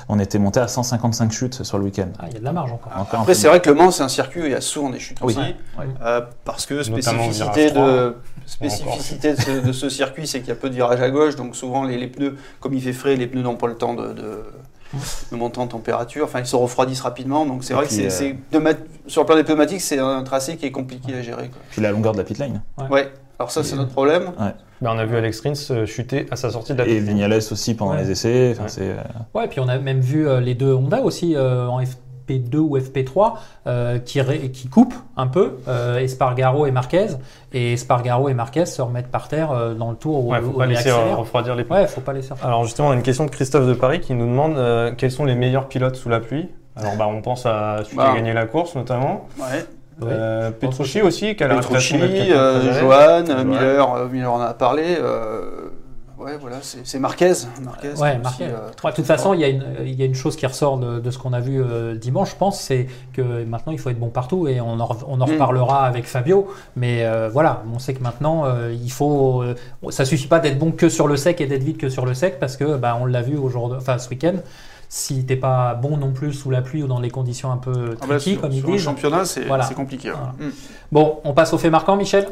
on 0.07 0.17
était 0.19 0.39
monté 0.39 0.61
à 0.61 0.69
155 0.69 1.31
chutes 1.33 1.63
sur 1.65 1.77
le 1.77 1.83
week-end. 1.83 2.07
Ah, 2.17 2.25
il 2.29 2.33
y 2.35 2.37
a 2.37 2.39
de 2.39 2.45
la 2.45 2.53
marge 2.53 2.71
encore. 2.71 2.93
Après, 2.95 3.17
peu- 3.25 3.33
c'est 3.33 3.49
vrai 3.49 3.59
que 3.59 3.69
Le 3.69 3.75
Mans, 3.75 3.91
c'est 3.91 4.03
un 4.03 4.07
circuit 4.07 4.41
où 4.41 4.45
il 4.45 4.51
y 4.51 4.55
a 4.55 4.61
souvent 4.61 4.89
des 4.89 4.99
chutes 4.99 5.17
Oui. 5.21 5.33
aussi. 5.33 5.39
Ouais. 5.77 5.85
Euh, 6.01 6.21
parce 6.45 6.65
que 6.65 6.81
spécificité 6.81 7.71
de, 7.71 8.15
spécificité 8.45 9.33
de 9.33 9.41
ce, 9.41 9.51
de 9.67 9.71
ce 9.73 9.89
circuit, 9.89 10.27
c'est 10.27 10.39
qu'il 10.39 10.49
y 10.49 10.53
a 10.53 10.55
peu 10.55 10.69
de 10.69 10.75
virages 10.75 11.01
à 11.01 11.09
gauche, 11.09 11.35
donc 11.35 11.57
souvent 11.57 11.83
les, 11.83 11.97
les 11.97 12.07
pneus, 12.07 12.37
comme 12.61 12.73
il 12.73 12.81
fait 12.81 12.93
frais, 12.93 13.15
les 13.17 13.27
pneus 13.27 13.41
n'ont 13.43 13.57
pas 13.57 13.67
le 13.67 13.75
temps 13.75 13.93
de, 13.93 14.13
de, 14.13 14.43
de 15.31 15.35
monter 15.37 15.59
en 15.59 15.67
température, 15.67 16.25
enfin 16.25 16.39
ils 16.39 16.45
se 16.45 16.55
refroidissent 16.55 17.01
rapidement, 17.01 17.45
donc 17.45 17.63
c'est 17.63 17.73
Et 17.73 17.75
vrai 17.75 17.85
puis, 17.85 17.97
que 17.97 18.01
euh, 18.03 18.09
c'est, 18.09 18.35
pneuma- 18.51 18.75
sur 19.07 19.21
le 19.21 19.25
plan 19.27 19.35
des 19.35 19.43
pneumatiques, 19.43 19.81
c'est 19.81 19.99
un 19.99 20.23
tracé 20.23 20.57
qui 20.57 20.65
est 20.65 20.71
compliqué 20.71 21.13
à 21.13 21.21
gérer. 21.21 21.47
Quoi. 21.49 21.61
Puis 21.71 21.81
la 21.81 21.91
longueur 21.91 22.13
de 22.13 22.17
la 22.17 22.23
pit 22.23 22.37
lane. 22.37 22.61
Ouais, 22.89 23.11
alors 23.37 23.51
ça 23.51 23.63
c'est 23.63 23.75
notre 23.75 23.91
problème. 23.91 24.31
Ben, 24.81 24.91
on 24.95 24.97
a 24.97 25.05
vu 25.05 25.17
Alex 25.17 25.41
Rins 25.41 25.53
euh, 25.71 25.85
chuter 25.85 26.25
à 26.31 26.37
sa 26.37 26.49
sortie 26.51 26.71
de 26.73 26.77
la 26.77 26.85
Et 26.87 26.95
piste. 26.95 27.07
Vignales 27.07 27.33
aussi 27.33 27.73
pendant 27.75 27.91
Ouais. 27.95 28.03
les 28.03 28.11
essais. 28.11 28.51
Enfin, 28.53 28.63
Ouais. 28.63 28.69
c'est, 28.69 28.81
euh, 28.91 28.95
Ouais, 29.35 29.47
puis 29.49 29.59
on 29.59 29.67
a 29.67 29.77
même 29.77 29.99
vu 29.99 30.25
euh, 30.27 30.39
les 30.39 30.55
deux 30.55 30.73
Honda 30.73 31.01
aussi 31.01 31.35
euh, 31.35 31.67
en 31.67 31.81
FP2 32.29 32.55
ou 32.57 32.77
FP3 32.77 33.33
euh, 33.67 33.99
qui, 33.99 34.21
ré- 34.21 34.49
qui 34.51 34.67
coupent 34.69 34.93
un 35.17 35.27
peu, 35.27 35.57
euh, 35.67 35.97
Espargaro 35.99 36.65
et 36.65 36.71
Marquez. 36.71 37.07
Et 37.53 37.73
Espargaro 37.73 38.29
et 38.29 38.33
Marquez 38.33 38.65
se 38.65 38.81
remettent 38.81 39.07
par 39.11 39.27
terre 39.27 39.51
euh, 39.51 39.73
dans 39.73 39.89
le 39.91 39.97
tour 39.97 40.25
où, 40.25 40.31
Ouais, 40.31 40.39
faut 40.41 40.47
où 40.47 40.57
pas 40.57 40.65
il 40.65 40.69
laisser 40.69 40.89
euh, 40.89 40.95
accélère. 40.95 41.17
refroidir 41.17 41.55
les 41.55 41.63
pneus. 41.63 41.75
Ouais, 41.79 41.87
faut 41.87 42.01
pas 42.01 42.13
laisser 42.13 42.35
faire. 42.35 42.45
Alors 42.45 42.63
justement, 42.65 42.89
on 42.89 42.91
a 42.91 42.95
une 42.95 43.01
question 43.03 43.25
de 43.25 43.31
Christophe 43.31 43.65
de 43.67 43.73
Paris 43.73 43.99
qui 43.99 44.13
nous 44.13 44.25
demande 44.27 44.57
euh, 44.57 44.91
quels 44.97 45.11
sont 45.11 45.25
les 45.25 45.35
meilleurs 45.35 45.67
pilotes 45.67 45.95
sous 45.95 46.09
la 46.09 46.19
pluie? 46.19 46.47
Alors 46.75 46.95
bah, 46.95 47.07
on 47.09 47.21
pense 47.21 47.45
à 47.45 47.77
celui 47.79 47.89
qui 47.91 47.95
Bah. 47.97 48.11
a 48.11 48.15
gagné 48.15 48.33
la 48.33 48.45
course 48.45 48.75
notamment. 48.75 49.27
Ouais. 49.39 49.65
Euh, 50.01 50.49
Petrucci 50.51 51.01
aussi, 51.01 51.35
qui 51.35 51.43
a 51.43 51.47
la 51.49 51.55
Petrucci, 51.57 51.97
euh, 51.99 52.71
Johan, 52.79 53.43
Miller, 53.43 54.05
Miller 54.09 54.31
en 54.31 54.39
a 54.39 54.53
parlé. 54.53 54.97
euh, 54.97 55.68
ouais, 56.19 56.37
voilà, 56.39 56.57
c'est, 56.61 56.99
Marquez. 56.99 57.31
Marquez 57.61 57.87
Ouais, 57.89 57.93
aussi, 58.11 58.21
Marquez. 58.21 58.43
euh, 58.45 58.69
Ouais, 58.83 58.91
de 58.91 58.95
toute 58.95 59.05
façon, 59.05 59.33
il 59.33 59.39
y, 59.39 59.43
a 59.43 59.47
une, 59.47 59.63
il 59.85 59.95
y 59.99 60.01
a 60.01 60.05
une 60.05 60.15
chose 60.15 60.35
qui 60.35 60.45
ressort 60.45 60.77
de, 60.77 60.99
de 60.99 61.11
ce 61.11 61.17
qu'on 61.17 61.33
a 61.33 61.39
vu 61.39 61.61
euh, 61.61 61.95
dimanche, 61.95 62.31
je 62.31 62.35
pense, 62.35 62.59
c'est 62.59 62.87
que 63.13 63.43
maintenant 63.45 63.71
il 63.73 63.79
faut 63.79 63.89
être 63.89 63.99
bon 63.99 64.09
partout 64.09 64.47
et 64.47 64.61
on 64.61 64.79
en, 64.79 64.89
on 65.07 65.21
en 65.21 65.27
Mm. 65.27 65.31
reparlera 65.31 65.85
avec 65.85 66.05
Fabio. 66.05 66.47
Mais 66.75 67.03
euh, 67.05 67.29
voilà, 67.31 67.63
on 67.73 67.79
sait 67.79 67.93
que 67.93 68.03
maintenant 68.03 68.45
il 68.71 68.91
faut. 68.91 69.43
ça 69.89 70.05
suffit 70.05 70.27
pas 70.27 70.39
d'être 70.39 70.59
bon 70.59 70.71
que 70.71 70.89
sur 70.89 71.07
le 71.07 71.17
sec 71.17 71.41
et 71.41 71.47
d'être 71.47 71.63
vite 71.63 71.77
que 71.77 71.89
sur 71.89 72.05
le 72.05 72.13
sec 72.13 72.39
parce 72.39 72.57
que 72.57 72.75
bah, 72.77 72.97
on 73.01 73.05
l'a 73.05 73.21
vu 73.21 73.37
aujourd'hui, 73.37 73.77
enfin 73.77 73.97
ce 73.97 74.09
week-end. 74.09 74.35
Si 74.91 75.23
t'es 75.23 75.35
pas 75.35 75.75
bon 75.75 75.97
non 75.97 76.11
plus 76.13 76.33
sous 76.33 76.49
la 76.49 76.63
pluie 76.63 76.81
ou 76.81 76.87
dans 76.87 76.99
les 76.99 77.11
conditions 77.11 77.51
un 77.51 77.57
peu 77.57 77.95
Ah 78.01 78.05
bah, 78.07 78.15
tricky, 78.15 78.31
sur, 78.31 78.41
comme 78.41 78.51
ils 78.51 78.61
sur 78.61 78.71
disent. 78.71 78.81
championnat, 78.81 79.23
c'est, 79.23 79.41
Voilà. 79.45 79.65
compliqué. 79.75 80.09
Voilà. 80.09 80.33
Mm. 80.39 80.51
Bon, 80.91 81.19
on 81.25 81.33
passe 81.33 81.53
au 81.53 81.59
fait 81.59 81.69
marquant, 81.69 81.95
Michel? 81.95 82.25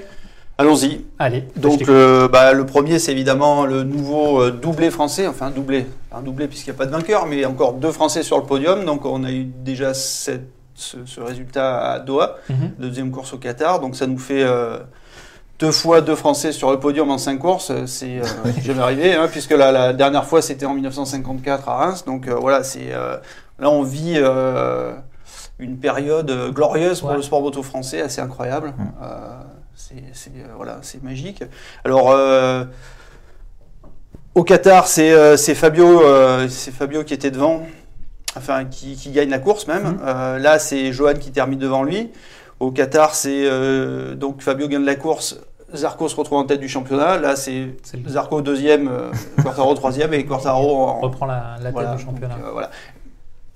Allons-y. 0.59 1.05
Allez. 1.19 1.47
Donc 1.55 1.87
euh, 1.87 2.27
bah, 2.27 2.51
le 2.53 2.65
premier 2.65 2.97
c'est 2.97 3.11
évidemment 3.11 3.65
le 3.65 3.83
nouveau 3.83 4.41
euh, 4.41 4.51
doublé 4.51 4.89
français, 4.89 5.27
enfin 5.27 5.51
doublé, 5.51 5.85
un 6.11 6.21
doublé 6.21 6.47
puisqu'il 6.47 6.71
n'y 6.71 6.75
a 6.75 6.79
pas 6.79 6.85
de 6.87 6.91
vainqueur, 6.91 7.27
mais 7.27 7.45
encore 7.45 7.73
deux 7.73 7.91
Français 7.91 8.23
sur 8.23 8.37
le 8.37 8.43
podium, 8.43 8.83
donc 8.83 9.05
on 9.05 9.23
a 9.23 9.31
eu 9.31 9.43
déjà 9.43 9.93
cette- 9.93 10.49
ce, 10.73 10.97
ce 11.05 11.21
résultat 11.21 11.91
à 11.91 11.99
Doha, 11.99 12.37
Mhm. 12.49 12.71
deuxième 12.79 13.11
course 13.11 13.33
au 13.33 13.37
Qatar, 13.37 13.79
donc 13.79 13.95
ça 13.95 14.07
nous 14.07 14.17
fait 14.17 14.43
euh, 14.43 14.77
deux 15.59 15.71
fois 15.71 16.01
deux 16.01 16.15
Français 16.15 16.51
sur 16.51 16.71
le 16.71 16.79
podium 16.79 17.09
en 17.11 17.17
cinq 17.19 17.37
courses, 17.37 17.71
c'est 17.85 18.21
jamais 18.63 18.81
arrivé, 18.81 19.13
hein, 19.13 19.27
puisque 19.31 19.51
la, 19.51 19.71
la 19.71 19.93
dernière 19.93 20.25
fois 20.25 20.41
c'était 20.41 20.65
en 20.65 20.73
1954 20.73 21.69
à 21.69 21.75
Reims, 21.77 22.03
donc 22.05 22.27
voilà, 22.27 22.63
c'est 22.63 22.89
là 23.59 23.69
on 23.69 23.83
vit 23.83 24.19
une 25.59 25.77
période 25.77 26.31
glorieuse 26.53 26.99
pour 27.01 27.09
Ouais. 27.09 27.15
le 27.15 27.21
sport 27.21 27.41
moto 27.41 27.63
français, 27.63 28.01
assez 28.01 28.21
incroyable. 28.21 28.73
Euh, 29.01 29.41
c'est 29.77 30.31
euh, 30.35 30.47
voilà, 30.55 30.79
c'est 30.81 31.03
magique. 31.03 31.43
Alors 31.85 32.09
euh, 32.11 32.65
au 34.33 34.43
Qatar, 34.43 34.87
c'est 34.87 35.11
euh, 35.11 35.37
Fabio, 35.37 36.01
euh, 36.01 36.47
c'est 36.49 36.71
Fabio 36.71 37.03
qui 37.03 37.13
était 37.13 37.31
devant, 37.31 37.61
enfin 38.35 38.65
qui, 38.65 38.95
qui 38.95 39.11
gagne 39.11 39.29
la 39.29 39.39
course 39.39 39.67
même. 39.67 39.99
Mhm. 39.99 40.37
Là, 40.37 40.59
c'est 40.59 40.91
Johan 40.91 41.13
qui 41.13 41.31
termine 41.31 41.59
devant 41.59 41.83
lui. 41.83 42.11
Au 42.59 42.71
Qatar, 42.71 43.13
c'est 43.13 43.47
donc 44.15 44.41
Fabio 44.41 44.67
gagne 44.67 44.83
la 44.83 44.95
course. 44.95 45.39
Zarco 45.75 46.07
se 46.07 46.15
retrouve 46.15 46.39
en 46.39 46.45
tête 46.45 46.61
du 46.61 46.69
championnat. 46.69 47.17
Là, 47.17 47.35
c'est 47.35 47.75
Zarco 48.07 48.41
deuxième, 48.41 48.89
Quartaro 49.43 49.75
troisième 49.75 50.13
et 50.13 50.25
Quartaro 50.25 50.83
en, 50.87 51.01
reprend 51.01 51.25
la, 51.25 51.57
la 51.59 51.65
tête 51.65 51.73
voilà, 51.73 51.95
du 51.95 52.03
championnat. 52.03 52.35
donc, 52.35 52.53
voilà. 52.53 52.71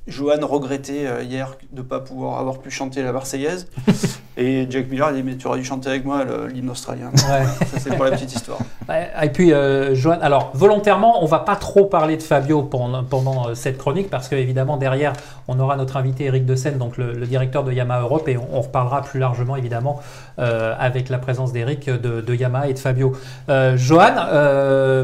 Johan 0.08 0.46
regrettait 0.46 1.06
euh, 1.06 1.24
hier 1.24 1.56
de 1.72 1.82
ne 1.82 1.86
pas 1.86 2.00
pouvoir 2.00 2.40
avoir 2.40 2.60
pu 2.60 2.72
chanter 2.72 3.04
la 3.04 3.12
Marseillaise. 3.12 3.68
et 4.38 4.66
Jack 4.70 4.90
Miller 4.90 5.08
a 5.08 5.14
dit 5.14 5.24
Mais 5.24 5.36
tu 5.36 5.48
aurais 5.48 5.60
dû 5.60 5.66
chanter 5.66 5.90
avec 5.90 6.06
moi 6.06 6.26
l'hymne 6.52 6.70
australien. 6.70 7.12
Ouais. 7.14 7.46
Ça, 7.68 7.80
c'est 7.80 7.96
pour 7.96 8.06
la 8.06 8.12
petite 8.12 8.34
histoire. 8.34 8.60
Et 9.22 9.30
puis, 9.30 9.54
euh, 9.54 9.96
Johan, 9.96 10.18
alors 10.22 10.52
volontairement, 10.54 11.24
on 11.24 11.26
va 11.26 11.40
pas 11.40 11.56
trop 11.56 11.86
parler 11.86 12.18
de 12.18 12.24
Fabio 12.24 12.64
pendant, 12.64 13.04
pendant 13.04 13.50
euh, 13.50 13.54
cette 13.56 13.78
chronique 13.78 14.10
parce 14.10 14.28
que 14.28 14.36
évidemment 14.36 14.78
derrière, 14.78 15.14
on 15.48 15.60
aura 15.60 15.76
notre 15.76 15.98
invité 15.98 16.26
Eric 16.26 16.46
De 16.46 16.56
Seine, 16.56 16.78
donc 16.78 16.98
le, 16.98 17.14
le 17.14 17.26
directeur 17.26 17.64
de 17.64 17.72
Yamaha 17.72 18.02
Europe, 18.02 18.28
et 18.28 18.38
on, 18.38 18.48
on 18.54 18.62
reparlera 18.62 19.02
plus 19.02 19.20
largement 19.20 19.56
évidemment 19.56 20.00
euh, 20.40 20.74
avec 20.78 21.10
la 21.10 21.18
présence 21.20 21.54
d'Eric 21.54 21.90
de, 21.90 22.22
de 22.22 22.36
Yamaha 22.36 22.70
et 22.70 22.74
de 22.74 22.80
Fabio. 22.80 23.14
Euh, 23.50 23.78
Johan, 23.78 24.16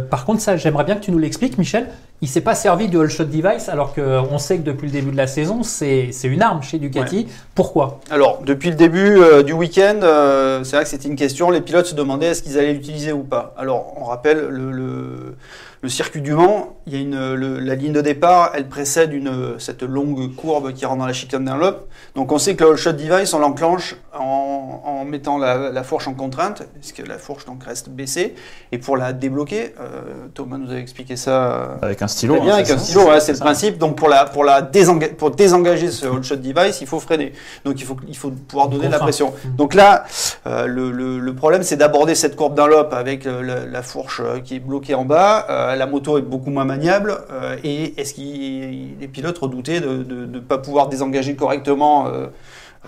par 0.09 0.25
contre, 0.25 0.41
ça, 0.41 0.57
j'aimerais 0.57 0.83
bien 0.83 0.95
que 0.95 1.01
tu 1.01 1.11
nous 1.11 1.19
l'expliques, 1.19 1.57
Michel. 1.57 1.87
Il 2.23 2.27
s'est 2.27 2.41
pas 2.41 2.55
servi 2.55 2.87
du 2.87 2.99
All 2.99 3.09
Shot 3.09 3.25
Device 3.25 3.69
alors 3.69 3.93
qu'on 3.93 4.39
sait 4.39 4.57
que 4.57 4.63
depuis 4.63 4.87
le 4.87 4.91
début 4.91 5.11
de 5.11 5.17
la 5.17 5.27
saison, 5.27 5.61
c'est 5.61 6.09
une 6.23 6.41
arme 6.41 6.63
chez 6.63 6.79
Ducati. 6.79 7.27
Pourquoi? 7.53 7.99
Alors, 8.09 8.41
depuis 8.43 8.71
le 8.71 8.75
début 8.75 9.17
euh, 9.19 9.43
du 9.43 9.53
week-end, 9.53 9.99
euh, 10.01 10.63
c'est 10.63 10.75
vrai 10.77 10.83
que 10.83 10.89
c'était 10.89 11.07
une 11.09 11.15
question. 11.15 11.51
Les 11.51 11.61
pilotes 11.61 11.85
se 11.85 11.93
demandaient 11.93 12.27
est-ce 12.27 12.41
qu'ils 12.41 12.57
allaient 12.57 12.73
l'utiliser 12.73 13.11
ou 13.13 13.21
pas. 13.21 13.53
Alors, 13.55 13.93
on 13.97 14.05
rappelle 14.05 14.47
le, 14.49 14.71
le- 14.71 15.35
le 15.83 15.89
circuit 15.89 16.21
du 16.21 16.33
Mans. 16.33 16.75
Il 16.87 16.93
y 16.93 16.97
a 16.97 16.99
une, 17.01 17.35
le- 17.35 17.59
la 17.59 17.75
ligne 17.75 17.93
de 17.93 18.01
départ, 18.01 18.51
elle 18.55 18.67
précède 18.67 19.13
une, 19.13 19.59
cette 19.59 19.83
longue 19.83 20.33
courbe 20.33 20.73
qui 20.73 20.87
rentre 20.87 20.97
dans 21.01 21.05
la 21.05 21.13
chicane 21.13 21.45
Dunlop. 21.45 21.87
Donc, 22.15 22.31
on 22.31 22.39
sait 22.39 22.55
que 22.55 22.63
le 22.63 22.71
all 22.71 22.77
shot 22.77 22.93
device, 22.93 23.31
on 23.35 23.39
l'enclenche 23.39 23.95
en, 24.19 24.81
en 24.85 25.05
mettant 25.05 25.37
la, 25.37 25.69
la 25.71 25.83
fourche 25.83 26.07
en 26.07 26.13
contrainte, 26.13 26.63
puisque 26.79 27.05
la 27.07 27.17
fourche 27.17 27.45
donc 27.45 27.63
reste 27.63 27.89
baissée. 27.89 28.35
Et 28.71 28.77
pour 28.77 28.97
la 28.97 29.13
débloquer, 29.13 29.73
euh, 29.79 30.27
Thomas 30.33 30.57
nous 30.57 30.69
avait 30.71 30.81
expliqué 30.81 31.15
ça. 31.15 31.31
euh, 31.31 31.65
Avec 31.81 32.01
un 32.01 32.07
stylo. 32.07 32.35
Très 32.35 32.43
bien, 32.43 32.51
hein, 32.53 32.55
avec 32.57 32.69
un 32.69 32.77
ça 32.77 32.83
stylo, 32.83 33.05
ouais, 33.07 33.19
c'est 33.19 33.31
le 33.33 33.37
ça. 33.37 33.43
principe. 33.45 33.77
Donc 33.77 33.95
pour 33.95 34.09
la 34.09 34.25
pour 34.25 34.43
la 34.43 34.61
désenga- 34.61 35.13
pour 35.13 35.31
désengager 35.31 35.89
ce 35.91 36.05
all 36.05 36.23
shot 36.23 36.35
device, 36.37 36.81
il 36.81 36.87
faut 36.87 36.99
freiner. 36.99 37.33
Donc 37.65 37.79
il 37.79 37.85
faut 37.85 37.97
il 38.07 38.17
faut 38.17 38.31
pouvoir 38.31 38.67
donner 38.69 38.87
de 38.87 38.91
la 38.91 38.99
pression. 38.99 39.33
Mm. 39.45 39.55
Donc 39.55 39.73
là, 39.73 40.03
euh, 40.45 40.65
le, 40.67 40.91
le, 40.91 41.19
le 41.19 41.35
problème 41.35 41.63
c'est 41.63 41.77
d'aborder 41.77 42.15
cette 42.15 42.35
courbe 42.35 42.55
Dunlop 42.55 42.89
avec 42.93 43.25
euh, 43.25 43.41
la, 43.43 43.65
la 43.65 43.81
fourche 43.81 44.21
euh, 44.23 44.39
qui 44.39 44.55
est 44.55 44.59
bloquée 44.59 44.95
en 44.95 45.05
bas. 45.05 45.45
Euh, 45.49 45.75
la 45.75 45.85
moto 45.85 46.17
est 46.17 46.21
beaucoup 46.21 46.49
moins 46.49 46.65
maniable 46.65 47.17
euh, 47.31 47.55
et 47.63 47.99
est-ce 47.99 48.13
qu'il 48.13 48.97
les 48.99 49.07
pilotes 49.07 49.37
redoutaient 49.37 49.79
de 49.81 50.25
ne 50.25 50.39
pas 50.39 50.57
pouvoir 50.57 50.87
désengager 50.89 51.35
correctement. 51.35 52.07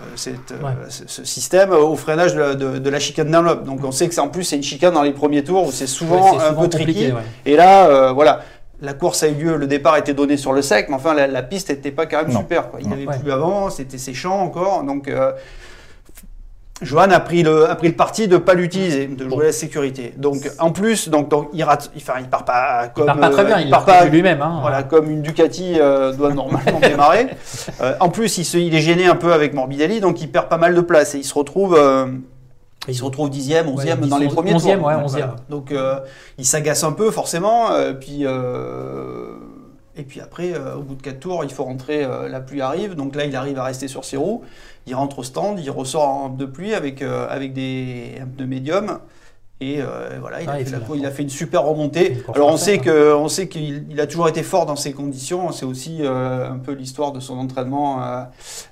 Euh, 0.02 0.04
euh, 0.06 0.16
cette, 0.16 0.50
Ouais. 0.62 0.70
ce, 0.88 1.04
ce 1.06 1.24
système 1.24 1.70
au 1.72 1.96
freinage 1.96 2.34
de 2.34 2.40
la, 2.40 2.54
de, 2.54 2.78
de 2.78 2.90
la 2.90 2.98
chicane 2.98 3.30
Dunlop. 3.30 3.64
Donc 3.64 3.84
on 3.84 3.92
sait 3.92 4.08
que 4.08 4.14
c'est 4.14 4.20
en 4.20 4.28
plus 4.28 4.44
c'est 4.44 4.56
une 4.56 4.62
chicane 4.62 4.94
dans 4.94 5.02
les 5.02 5.12
premiers 5.12 5.44
tours 5.44 5.66
où 5.66 5.72
c'est 5.72 5.86
souvent 5.86 6.32
Ouais, 6.36 6.42
un 6.42 6.48
souvent 6.50 6.62
peu 6.62 6.68
tricky. 6.68 7.06
ouais. 7.12 7.22
Et 7.46 7.56
là, 7.56 7.86
euh, 7.88 8.12
voilà, 8.12 8.40
la 8.82 8.94
course 8.94 9.22
a 9.22 9.28
eu 9.28 9.34
lieu, 9.34 9.56
le 9.56 9.66
départ 9.66 9.96
était 9.98 10.14
donné 10.14 10.36
sur 10.38 10.52
le 10.52 10.62
sec, 10.62 10.86
mais 10.88 10.94
enfin 10.94 11.12
la, 11.14 11.26
la 11.26 11.42
piste 11.42 11.68
n'était 11.68 11.90
pas 11.90 12.06
quand 12.06 12.22
même 12.22 12.32
Non. 12.32 12.40
super. 12.40 12.70
Quoi. 12.70 12.80
Il 12.80 12.88
Non. 12.88 12.94
avait 12.94 13.06
Ouais. 13.06 13.18
plus 13.18 13.30
avant, 13.30 13.68
c'était 13.70 13.98
séchant 13.98 14.40
encore, 14.40 14.82
donc 14.84 15.06
euh, 15.08 15.32
Johan 16.82 17.10
a 17.10 17.20
pris 17.20 17.42
le 17.42 17.68
a 17.68 17.74
pris 17.76 17.88
le 17.88 17.94
parti 17.94 18.26
de 18.28 18.36
pas 18.38 18.54
l'utiliser, 18.54 19.06
de 19.06 19.24
jouer 19.24 19.28
Bon. 19.28 19.38
la 19.40 19.52
sécurité. 19.52 20.14
Donc 20.16 20.50
en 20.58 20.70
plus, 20.72 21.08
donc, 21.10 21.28
donc 21.28 21.48
il 21.52 21.62
rate, 21.62 21.90
enfin 21.96 22.14
il 22.20 22.26
part 22.28 22.44
pas 22.44 22.88
comme 22.94 23.04
Il 23.04 23.06
part 23.08 23.20
pas 23.20 23.28
très 23.30 23.42
euh, 23.42 23.46
bien, 23.46 23.60
il 23.60 23.70
part 23.70 23.84
pas 23.84 24.04
lui-même. 24.06 24.40
hein. 24.40 24.58
voilà, 24.62 24.82
comme 24.82 25.10
une 25.10 25.20
Ducati 25.22 25.78
euh, 25.78 26.12
doit 26.12 26.32
normalement 26.32 26.80
démarrer. 26.80 27.28
Euh, 27.82 27.94
en 28.00 28.08
plus, 28.10 28.36
il, 28.38 28.44
se, 28.44 28.58
il 28.58 28.74
est 28.74 28.80
gêné 28.80 29.06
un 29.06 29.14
peu 29.16 29.32
avec 29.32 29.54
Morbidelli, 29.54 30.00
donc 30.00 30.20
il 30.20 30.30
perd 30.30 30.48
pas 30.48 30.58
mal 30.58 30.74
de 30.74 30.80
place 30.80 31.14
et 31.14 31.18
il 31.18 31.24
se 31.24 31.32
retrouve, 31.34 31.74
euh, 31.78 32.06
il 32.88 32.94
se 32.94 33.04
retrouve 33.04 33.30
dixième, 33.30 33.68
onzième 33.68 34.02
Ouais, 34.02 34.08
dans 34.08 34.18
les 34.18 34.28
premiers 34.28 34.54
onzième, 34.54 34.78
tours. 34.80 34.88
ouais, 34.88 34.94
Donc, 34.94 35.04
onzième. 35.04 35.26
voilà. 35.26 35.36
Donc 35.48 35.72
euh, 35.72 35.98
il 36.38 36.44
s'agace 36.44 36.84
un 36.84 36.92
peu 36.92 37.10
forcément, 37.10 37.70
euh, 37.72 37.92
puis 37.94 38.20
euh, 38.26 39.32
et 40.00 40.04
puis 40.04 40.20
après, 40.20 40.52
euh, 40.54 40.76
au 40.76 40.82
bout 40.82 40.94
de 40.96 41.02
quatre 41.02 41.20
tours, 41.20 41.44
il 41.44 41.50
faut 41.52 41.64
rentrer. 41.64 42.04
euh, 42.04 42.28
la 42.28 42.40
pluie 42.40 42.60
arrive, 42.62 42.94
donc 42.94 43.14
là, 43.16 43.24
il 43.26 43.36
arrive 43.36 43.58
à 43.58 43.64
rester 43.64 43.88
sur 43.88 44.04
ses 44.04 44.16
roues. 44.16 44.42
Il 44.86 44.94
rentre 44.94 45.18
au 45.20 45.22
stand, 45.22 45.60
il 45.60 45.70
ressort 45.70 46.08
en 46.08 46.28
de 46.30 46.46
pluie 46.46 46.74
avec 46.74 47.02
avec 47.02 47.30
avec 47.30 47.52
des 47.52 48.14
un 48.22 48.26
de 48.26 48.44
médium. 48.46 48.98
Et 49.62 49.82
euh, 49.82 50.16
voilà, 50.20 50.40
il, 50.40 50.48
Ah, 50.48 50.52
a 50.54 50.60
il 50.60 50.64
fait 50.64 50.70
fait 50.70 50.72
la 50.72 50.78
la 50.78 50.84
cour- 50.86 50.96
il 50.96 51.04
a 51.04 51.08
course. 51.08 51.16
fait 51.18 51.22
une 51.22 51.28
super 51.28 51.62
remontée. 51.64 52.24
Une 52.28 52.34
Alors 52.34 52.48
on 52.48 52.56
sait 52.56 52.78
hein. 52.78 52.82
que 52.82 53.14
on 53.14 53.28
sait 53.28 53.46
qu'il 53.46 53.84
il 53.90 54.00
a 54.00 54.06
toujours 54.06 54.26
été 54.28 54.42
fort 54.42 54.64
dans 54.64 54.74
ces 54.76 54.92
conditions. 54.94 55.52
C'est 55.52 55.66
aussi 55.66 55.98
euh, 56.00 56.50
un 56.50 56.56
peu 56.58 56.72
l'histoire 56.72 57.12
de 57.12 57.20
son 57.20 57.36
entraînement 57.38 58.02
euh, 58.02 58.22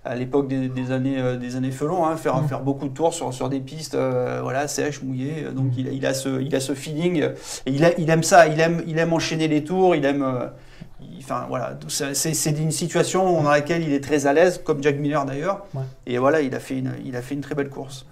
à 0.06 0.14
l'époque 0.14 0.48
des, 0.48 0.68
des 0.70 0.90
années 0.90 1.18
euh, 1.20 1.36
des 1.36 1.56
années 1.56 1.72
Felon, 1.72 2.06
hein, 2.06 2.16
faire 2.16 2.36
Mm. 2.38 2.48
faire 2.48 2.60
beaucoup 2.62 2.88
de 2.88 2.94
tours 2.94 3.12
sur 3.12 3.34
sur 3.34 3.50
des 3.50 3.60
pistes 3.60 3.94
euh, 3.96 4.40
voilà 4.42 4.66
sèches, 4.66 5.02
mouillées. 5.02 5.48
Donc 5.54 5.72
il, 5.76 5.88
a- 5.88 5.92
il 5.92 6.06
a 6.06 6.14
ce 6.14 6.40
il 6.40 6.54
a 6.56 6.60
ce 6.60 6.72
feeling 6.74 7.22
et 7.66 7.70
il, 7.70 7.84
a- 7.84 7.98
il 7.98 8.08
aime 8.08 8.22
ça. 8.22 8.46
Il 8.48 8.58
aime 8.58 8.82
il 8.86 8.98
aime 8.98 9.12
enchaîner 9.12 9.46
les 9.46 9.64
tours. 9.64 9.94
Il 9.94 10.06
aime 10.06 10.22
euh, 10.22 10.46
Enfin 11.20 11.46
voilà, 11.48 11.74
c'est 11.88 12.50
une 12.58 12.70
situation 12.72 13.42
dans 13.42 13.50
laquelle 13.50 13.82
il 13.82 13.92
est 13.92 14.02
très 14.02 14.26
à 14.26 14.32
l'aise, 14.32 14.60
comme 14.64 14.82
Jack 14.82 14.98
Miller 14.98 15.24
d'ailleurs. 15.24 15.64
Ouais. 15.74 15.82
Et 16.06 16.18
voilà, 16.18 16.40
il 16.40 16.54
a 16.54 16.60
fait 16.60 16.78
une, 16.78 16.92
il 17.04 17.14
a 17.16 17.22
fait 17.22 17.34
une 17.34 17.40
très 17.40 17.54
belle 17.54 17.68
course. 17.70 18.06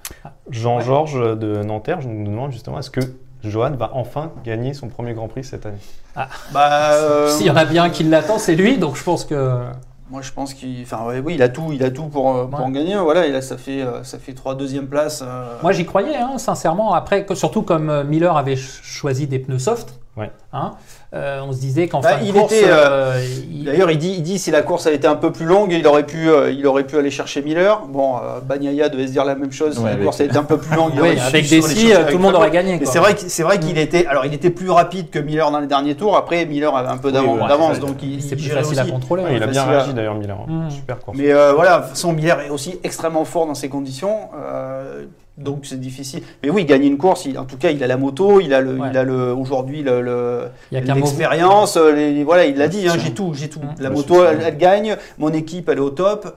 Jean-Georges 0.51 1.37
de 1.39 1.63
Nanterre 1.63 2.01
je 2.01 2.09
nous 2.09 2.25
demande 2.27 2.53
justement 2.53 2.79
est-ce 2.79 2.91
que 2.91 3.01
Johan 3.43 3.73
va 3.73 3.91
enfin 3.95 4.33
gagner 4.45 4.75
son 4.75 4.89
premier 4.89 5.15
Grand 5.15 5.29
Prix 5.29 5.45
cette 5.45 5.67
année? 5.67 5.79
Bah, 6.53 6.93
euh, 6.93 7.29
S'il 7.31 7.47
y 7.47 7.51
en 7.51 7.57
a 7.57 7.65
bien 7.65 7.91
qui 7.91 8.05
l'attend, 8.05 8.39
c'est 8.39 8.55
lui. 8.55 8.79
Donc 8.79 8.97
je 8.97 9.03
pense 9.05 9.25
que 9.25 9.61
Moi, 10.11 10.23
je 10.23 10.31
pense 10.33 10.55
qu'il, 10.55 10.83
enfin, 10.83 11.05
ouais, 11.05 11.19
oui, 11.19 11.35
il 11.35 11.43
a 11.43 11.49
tout, 11.49 11.73
il 11.73 11.83
a 11.83 11.91
tout 11.91 12.05
pour, 12.05 12.35
euh, 12.35 12.47
pour 12.47 12.61
Ouais. 12.61 12.65
en 12.67 12.71
gagner. 12.71 12.95
Voilà, 12.97 13.27
et 13.27 13.33
là, 13.33 13.43
ça 13.43 13.57
fait, 13.59 13.83
euh, 13.83 14.05
ça 14.05 14.19
fait 14.21 14.35
trois 14.35 14.55
deuxième 14.55 14.87
places. 14.87 15.23
euh, 15.27 15.57
Moi, 15.63 15.73
j'y 15.73 15.85
croyais, 15.85 16.17
hein, 16.17 16.39
sincèrement. 16.39 16.95
Après, 16.95 17.25
que- 17.27 17.35
surtout 17.35 17.63
comme 17.63 17.91
euh, 17.91 18.05
Miller 18.05 18.37
avait 18.37 18.55
ch- 18.55 18.81
choisi 18.85 19.27
des 19.27 19.41
pneus 19.41 19.59
soft, 19.59 19.99
Ouais. 20.17 20.31
hein, 20.53 20.75
euh, 21.17 21.41
on 21.49 21.53
se 21.53 21.59
disait 21.59 21.89
qu'en 21.89 22.01
Bah, 22.01 22.11
fin 22.11 22.21
de 22.23 22.27
il 22.27 22.33
course, 22.33 22.53
était, 22.53 22.67
euh, 22.69 23.21
il- 23.51 23.65
D'ailleurs, 23.65 23.91
il 23.91 23.99
dit, 23.99 24.15
il 24.19 24.23
dit 24.23 24.39
si 24.39 24.53
la 24.53 24.63
course 24.63 24.87
avait 24.87 24.95
été 24.95 25.09
un 25.09 25.17
peu 25.17 25.33
plus 25.33 25.45
longue, 25.45 25.73
il 25.73 25.85
aurait 25.89 26.07
pu, 26.07 26.29
euh, 26.31 26.53
il 26.53 26.65
aurait 26.69 26.85
pu 26.85 26.97
aller 26.99 27.11
chercher 27.11 27.43
Miller. 27.43 27.81
Bon, 27.89 28.17
euh, 28.17 28.39
Bagnaia 28.41 28.89
devait 28.89 29.09
se 29.09 29.13
dire 29.13 29.25
la 29.25 29.35
même 29.35 29.51
chose. 29.51 29.77
Si 29.79 29.83
la 29.83 29.97
course 29.97 30.21
avait 30.21 30.29
été 30.29 30.39
un 30.39 30.45
peu 30.45 30.57
plus 30.59 30.77
longue, 30.77 30.93
il 30.95 31.01
Oui, 31.03 31.09
aurait 31.09 31.21
avec 31.21 31.49
des 31.49 31.57
aller 31.57 31.63
si, 31.63 31.75
chercher 31.81 31.93
euh, 31.95 31.97
avec 31.99 32.11
tout 32.13 32.19
le 32.19 32.23
monde 32.23 32.35
aurait 32.37 32.51
gagné. 32.53 32.81
C'est 32.85 32.99
vrai, 33.01 33.15
que- 33.15 33.21
c'est 33.27 33.43
vrai 33.43 33.59
qu'il 33.59 33.77
était, 33.79 34.07
alors 34.07 34.25
il 34.25 34.33
était 34.35 34.51
plus 34.51 34.71
rapide 34.71 35.11
que 35.11 35.19
Miller 35.19 35.51
dans 35.51 35.59
les 35.61 35.67
derniers 35.67 35.97
tours. 35.97 36.17
Après, 36.17 36.45
Miller 36.47 36.77
avait 36.77 36.89
un 36.91 36.97
peu 36.99 37.11
d'avance, 37.11 37.41
ouais, 37.75 37.79
donc 37.81 38.03
il, 38.03 38.23
c'est 38.23 38.37
il 38.37 38.43
plus 38.43 38.51
facile 38.51 38.79
à 38.79 38.85
contrôler. 38.85 39.25
Ouais, 39.25 39.37
Il 39.37 39.43
a 39.43 39.47
bien 39.49 39.65
réagi 39.65 39.95
d'ailleurs, 39.95 40.15
Miller. 40.15 40.37
hein. 40.41 40.67
Mm. 40.67 40.71
Super 40.71 40.99
course. 41.01 41.17
Mais 41.19 41.33
euh, 41.33 41.53
voilà, 41.55 41.79
de 41.79 41.83
toute 41.83 41.91
façon, 41.91 42.13
Miller 42.13 42.41
est 42.43 42.51
aussi 42.51 42.79
extrêmement 42.85 43.25
fort 43.25 43.47
dans 43.47 43.55
ces 43.55 43.69
conditions. 43.69 44.17
Donc 45.39 45.61
c'est 45.67 45.79
difficile. 45.81 46.23
Mais 46.43 46.51
oui, 46.51 46.65
gagner 46.65 46.87
une 46.87 46.99
course, 46.99 47.25
il- 47.27 47.39
en 47.39 47.45
tout 47.45 47.57
cas, 47.59 47.71
il 47.71 47.83
a 47.83 47.87
la 47.87 47.97
moto, 47.97 48.41
il 48.41 48.55
a 48.55 48.61
le, 48.61 48.75
Ouais. 48.79 48.89
il 48.91 48.97
a 48.97 49.03
le, 49.05 49.33
aujourd'hui 49.35 49.83
le, 49.83 50.01
le- 50.01 50.49
l'expérience. 50.71 51.77
euh, 51.77 51.93
les- 51.93 52.25
voilà, 52.25 52.47
il 52.47 52.57
l'a 52.57 52.69
dit, 52.69 52.89
hein, 52.89 52.95
j'ai 52.99 53.13
tout, 53.13 53.33
j'ai 53.35 53.49
tout. 53.49 53.61
Mm. 53.61 53.75
La 53.83 53.91
moto, 53.91 54.25
elle, 54.25 54.41
elle 54.45 54.57
gagne, 54.57 54.97
mon 55.19 55.31
équipe, 55.33 55.69
elle 55.69 55.79
est 55.79 55.81
au 55.81 55.91
top. 55.91 56.35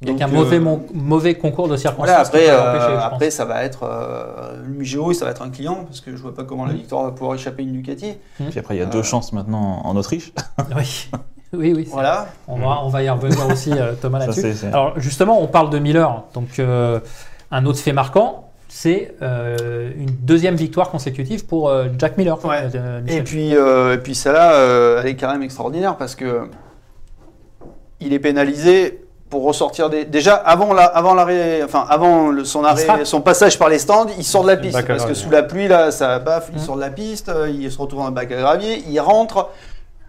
Il 0.00 0.08
y 0.08 0.10
a 0.10 0.14
Donc, 0.14 0.18
qu'un 0.18 0.28
euh, 0.28 0.36
mauvais, 0.36 0.58
mon- 0.58 0.82
mauvais 0.92 1.34
concours 1.34 1.68
de 1.68 1.76
circonstances. 1.76 2.30
Voilà, 2.32 2.48
après, 2.48 2.50
euh, 2.50 2.98
après 3.00 3.30
ça 3.30 3.44
va 3.44 3.62
être 3.62 3.84
euh, 3.84 4.56
le 4.66 4.74
Mugello, 4.74 5.12
ça 5.12 5.26
va 5.26 5.30
être 5.30 5.42
un 5.42 5.50
client 5.50 5.84
parce 5.86 6.00
que 6.00 6.10
je 6.16 6.20
vois 6.20 6.34
pas 6.34 6.42
comment 6.42 6.64
Mm. 6.64 6.68
la 6.68 6.74
victoire 6.74 7.04
va 7.04 7.12
pouvoir 7.12 7.36
échapper 7.36 7.62
à 7.62 7.66
une 7.66 7.72
Ducati. 7.72 8.14
Puis 8.50 8.58
après, 8.58 8.74
il 8.74 8.78
y 8.78 8.82
a 8.82 8.86
Euh, 8.86 8.90
deux 8.90 9.04
chances 9.04 9.32
maintenant 9.32 9.80
en 9.84 9.94
Autriche. 9.94 10.32
Oui, 10.76 11.08
oui, 11.52 11.72
oui. 11.76 11.88
Voilà. 11.92 12.28
On 12.48 12.56
va, 12.56 12.80
on 12.82 12.88
va 12.88 13.02
y 13.04 13.08
revenir 13.10 13.46
aussi, 13.46 13.70
Thomas, 14.00 14.18
Ça, 14.20 14.26
là-dessus. 14.26 14.40
c'est- 14.40 14.54
c'est- 14.54 14.66
Alors 14.68 14.98
justement, 14.98 15.40
on 15.40 15.46
parle 15.46 15.70
de 15.70 15.78
Miller. 15.78 16.24
Donc 16.34 16.58
euh, 16.58 16.98
un 17.52 17.64
autre 17.66 17.78
fait 17.78 17.92
marquant, 17.92 18.48
c'est 18.68 19.14
euh, 19.22 19.90
une 19.96 20.10
deuxième 20.10 20.54
victoire 20.56 20.90
consécutive 20.90 21.44
pour 21.46 21.68
euh, 21.68 21.86
Jack 21.98 22.16
Miller. 22.16 22.42
Ouais. 22.44 22.62
euh. 22.74 23.00
Et 23.06 23.22
puis, 23.22 23.54
euh, 23.54 23.94
et 23.94 23.98
puis 23.98 24.14
celle-là, 24.14 24.54
euh, 24.54 25.00
elle 25.02 25.08
est 25.10 25.14
quand 25.16 25.30
même 25.30 25.42
extraordinaire 25.42 25.96
parce 25.96 26.14
que 26.14 26.48
il 28.00 28.12
est 28.12 28.18
pénalisé 28.18 29.04
pour 29.30 29.44
ressortir 29.44 29.88
des. 29.90 30.04
Déjà 30.04 30.34
avant 30.34 30.74
la, 30.74 30.84
avant 30.84 31.14
l'arrêt, 31.14 31.62
enfin 31.64 31.86
avant 31.88 32.30
le- 32.30 32.44
son 32.44 32.64
arrêt, 32.64 33.04
son 33.04 33.20
passage 33.20 33.58
par 33.58 33.68
les 33.68 33.78
stands, 33.78 34.06
il 34.18 34.24
sort 34.24 34.42
de 34.42 34.48
la 34.48 34.56
piste 34.56 34.86
parce 34.86 35.04
que 35.06 35.14
sous 35.14 35.30
la 35.30 35.42
pluie 35.42 35.68
là, 35.68 35.90
ça 35.90 36.18
baffe, 36.18 36.50
il 36.52 36.60
Mm. 36.60 36.64
sort 36.64 36.76
de 36.76 36.80
la 36.80 36.90
piste, 36.90 37.30
il 37.48 37.70
se 37.70 37.78
retrouve 37.78 38.00
dans 38.00 38.08
le 38.08 38.12
bac 38.14 38.30
à 38.32 38.36
gravier, 38.36 38.82
il 38.88 38.98
rentre. 39.00 39.50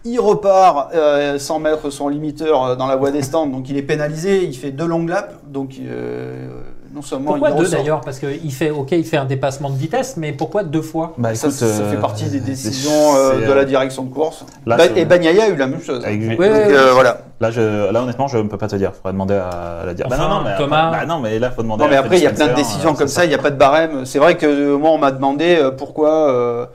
Il 0.06 0.20
repart 0.20 0.94
euh, 0.94 1.40
sans 1.40 1.60
mettre 1.60 1.90
son 1.90 2.10
limiteur 2.10 2.76
dans 2.76 2.88
la 2.88 2.98
voie 2.98 3.10
des 3.12 3.22
stands, 3.22 3.48
donc 3.48 3.70
il 3.70 3.78
est 3.78 3.84
pénalisé. 3.84 4.44
Il 4.44 4.54
fait 4.54 4.72
deux 4.72 4.86
longues 4.86 5.08
laps, 5.08 5.34
donc 5.48 5.76
euh, 5.80 6.50
non 6.94 7.02
seulement 7.02 7.32
Pourquoi 7.32 7.50
il 7.50 7.56
deux 7.56 7.64
ressort- 7.64 7.80
d'ailleurs 7.80 8.02
Parce 8.02 8.20
qu'il 8.20 8.52
fait, 8.52 8.70
ok, 8.70 8.92
il 8.92 9.04
fait 9.06 9.18
un 9.18 9.26
dépassement 9.26 9.70
de 9.70 9.78
vitesse, 9.78 10.16
mais 10.18 10.32
pourquoi 10.32 10.64
deux 10.64 10.82
fois 10.82 11.14
Bah, 11.18 11.34
Ça, 11.34 11.48
écoute, 11.48 11.58
ça 11.60 11.66
fait 11.66 11.96
euh, 11.98 12.00
partie 12.02 12.26
des 12.26 12.40
décisions 12.40 13.16
euh, 13.16 13.48
de 13.48 13.52
la 13.52 13.62
euh, 13.62 13.66
direction 13.66 14.04
de 14.04 14.14
course. 14.14 14.46
là, 14.66 14.78
et 14.96 15.06
Bagnaia 15.06 15.46
a 15.46 15.48
eu 15.50 15.56
la 15.56 15.68
même 15.68 15.82
chose. 15.82 16.04
avec- 16.06 16.20
Oui, 16.22 16.30
Donc, 16.30 16.40
oui, 16.40 16.48
euh, 16.50 16.86
oui. 16.88 16.92
voilà. 16.94 17.22
Là, 17.42 17.52
je, 17.52 17.92
là, 17.92 18.04
honnêtement, 18.04 18.28
je 18.28 18.38
ne 18.38 18.48
peux 18.48 18.58
pas 18.58 18.68
te 18.68 18.76
dire. 18.76 18.92
Il 18.94 18.98
faudrait 18.98 19.14
demander 19.14 19.34
à, 19.34 19.84
la 19.86 19.94
dire. 19.94 20.06
Enfin, 20.08 20.18
bah, 20.18 20.24
non, 20.30 20.36
non, 20.36 20.44
mais 20.44 20.58
Thomas- 20.58 20.88
Après, 20.88 21.00
bah, 21.00 21.06
non, 21.06 21.20
mais 21.20 21.40
là, 21.40 21.50
il 21.52 21.56
faut 21.56 21.64
demander 21.64 21.84
Non, 21.84 21.90
mais 21.90 21.96
après, 21.98 22.18
il 22.18 22.24
y 22.24 22.28
a 22.28 22.32
plein 22.32 22.48
de 22.48 22.54
décisions 22.56 22.92
euh, 22.92 22.98
comme 22.98 23.08
ça, 23.08 23.26
il 23.26 23.30
n'y 23.30 23.36
a 23.36 23.40
pas 23.40 23.50
de 23.52 23.58
barème. 23.58 24.06
C'est 24.06 24.20
vrai 24.20 24.38
que 24.38 24.46
euh, 24.46 24.78
moi, 24.78 24.92
on 24.92 24.98
m'a 24.98 25.12
demandé 25.12 25.58
euh, 25.60 25.72
pourquoi, 25.72 26.30
euh, 26.30 26.66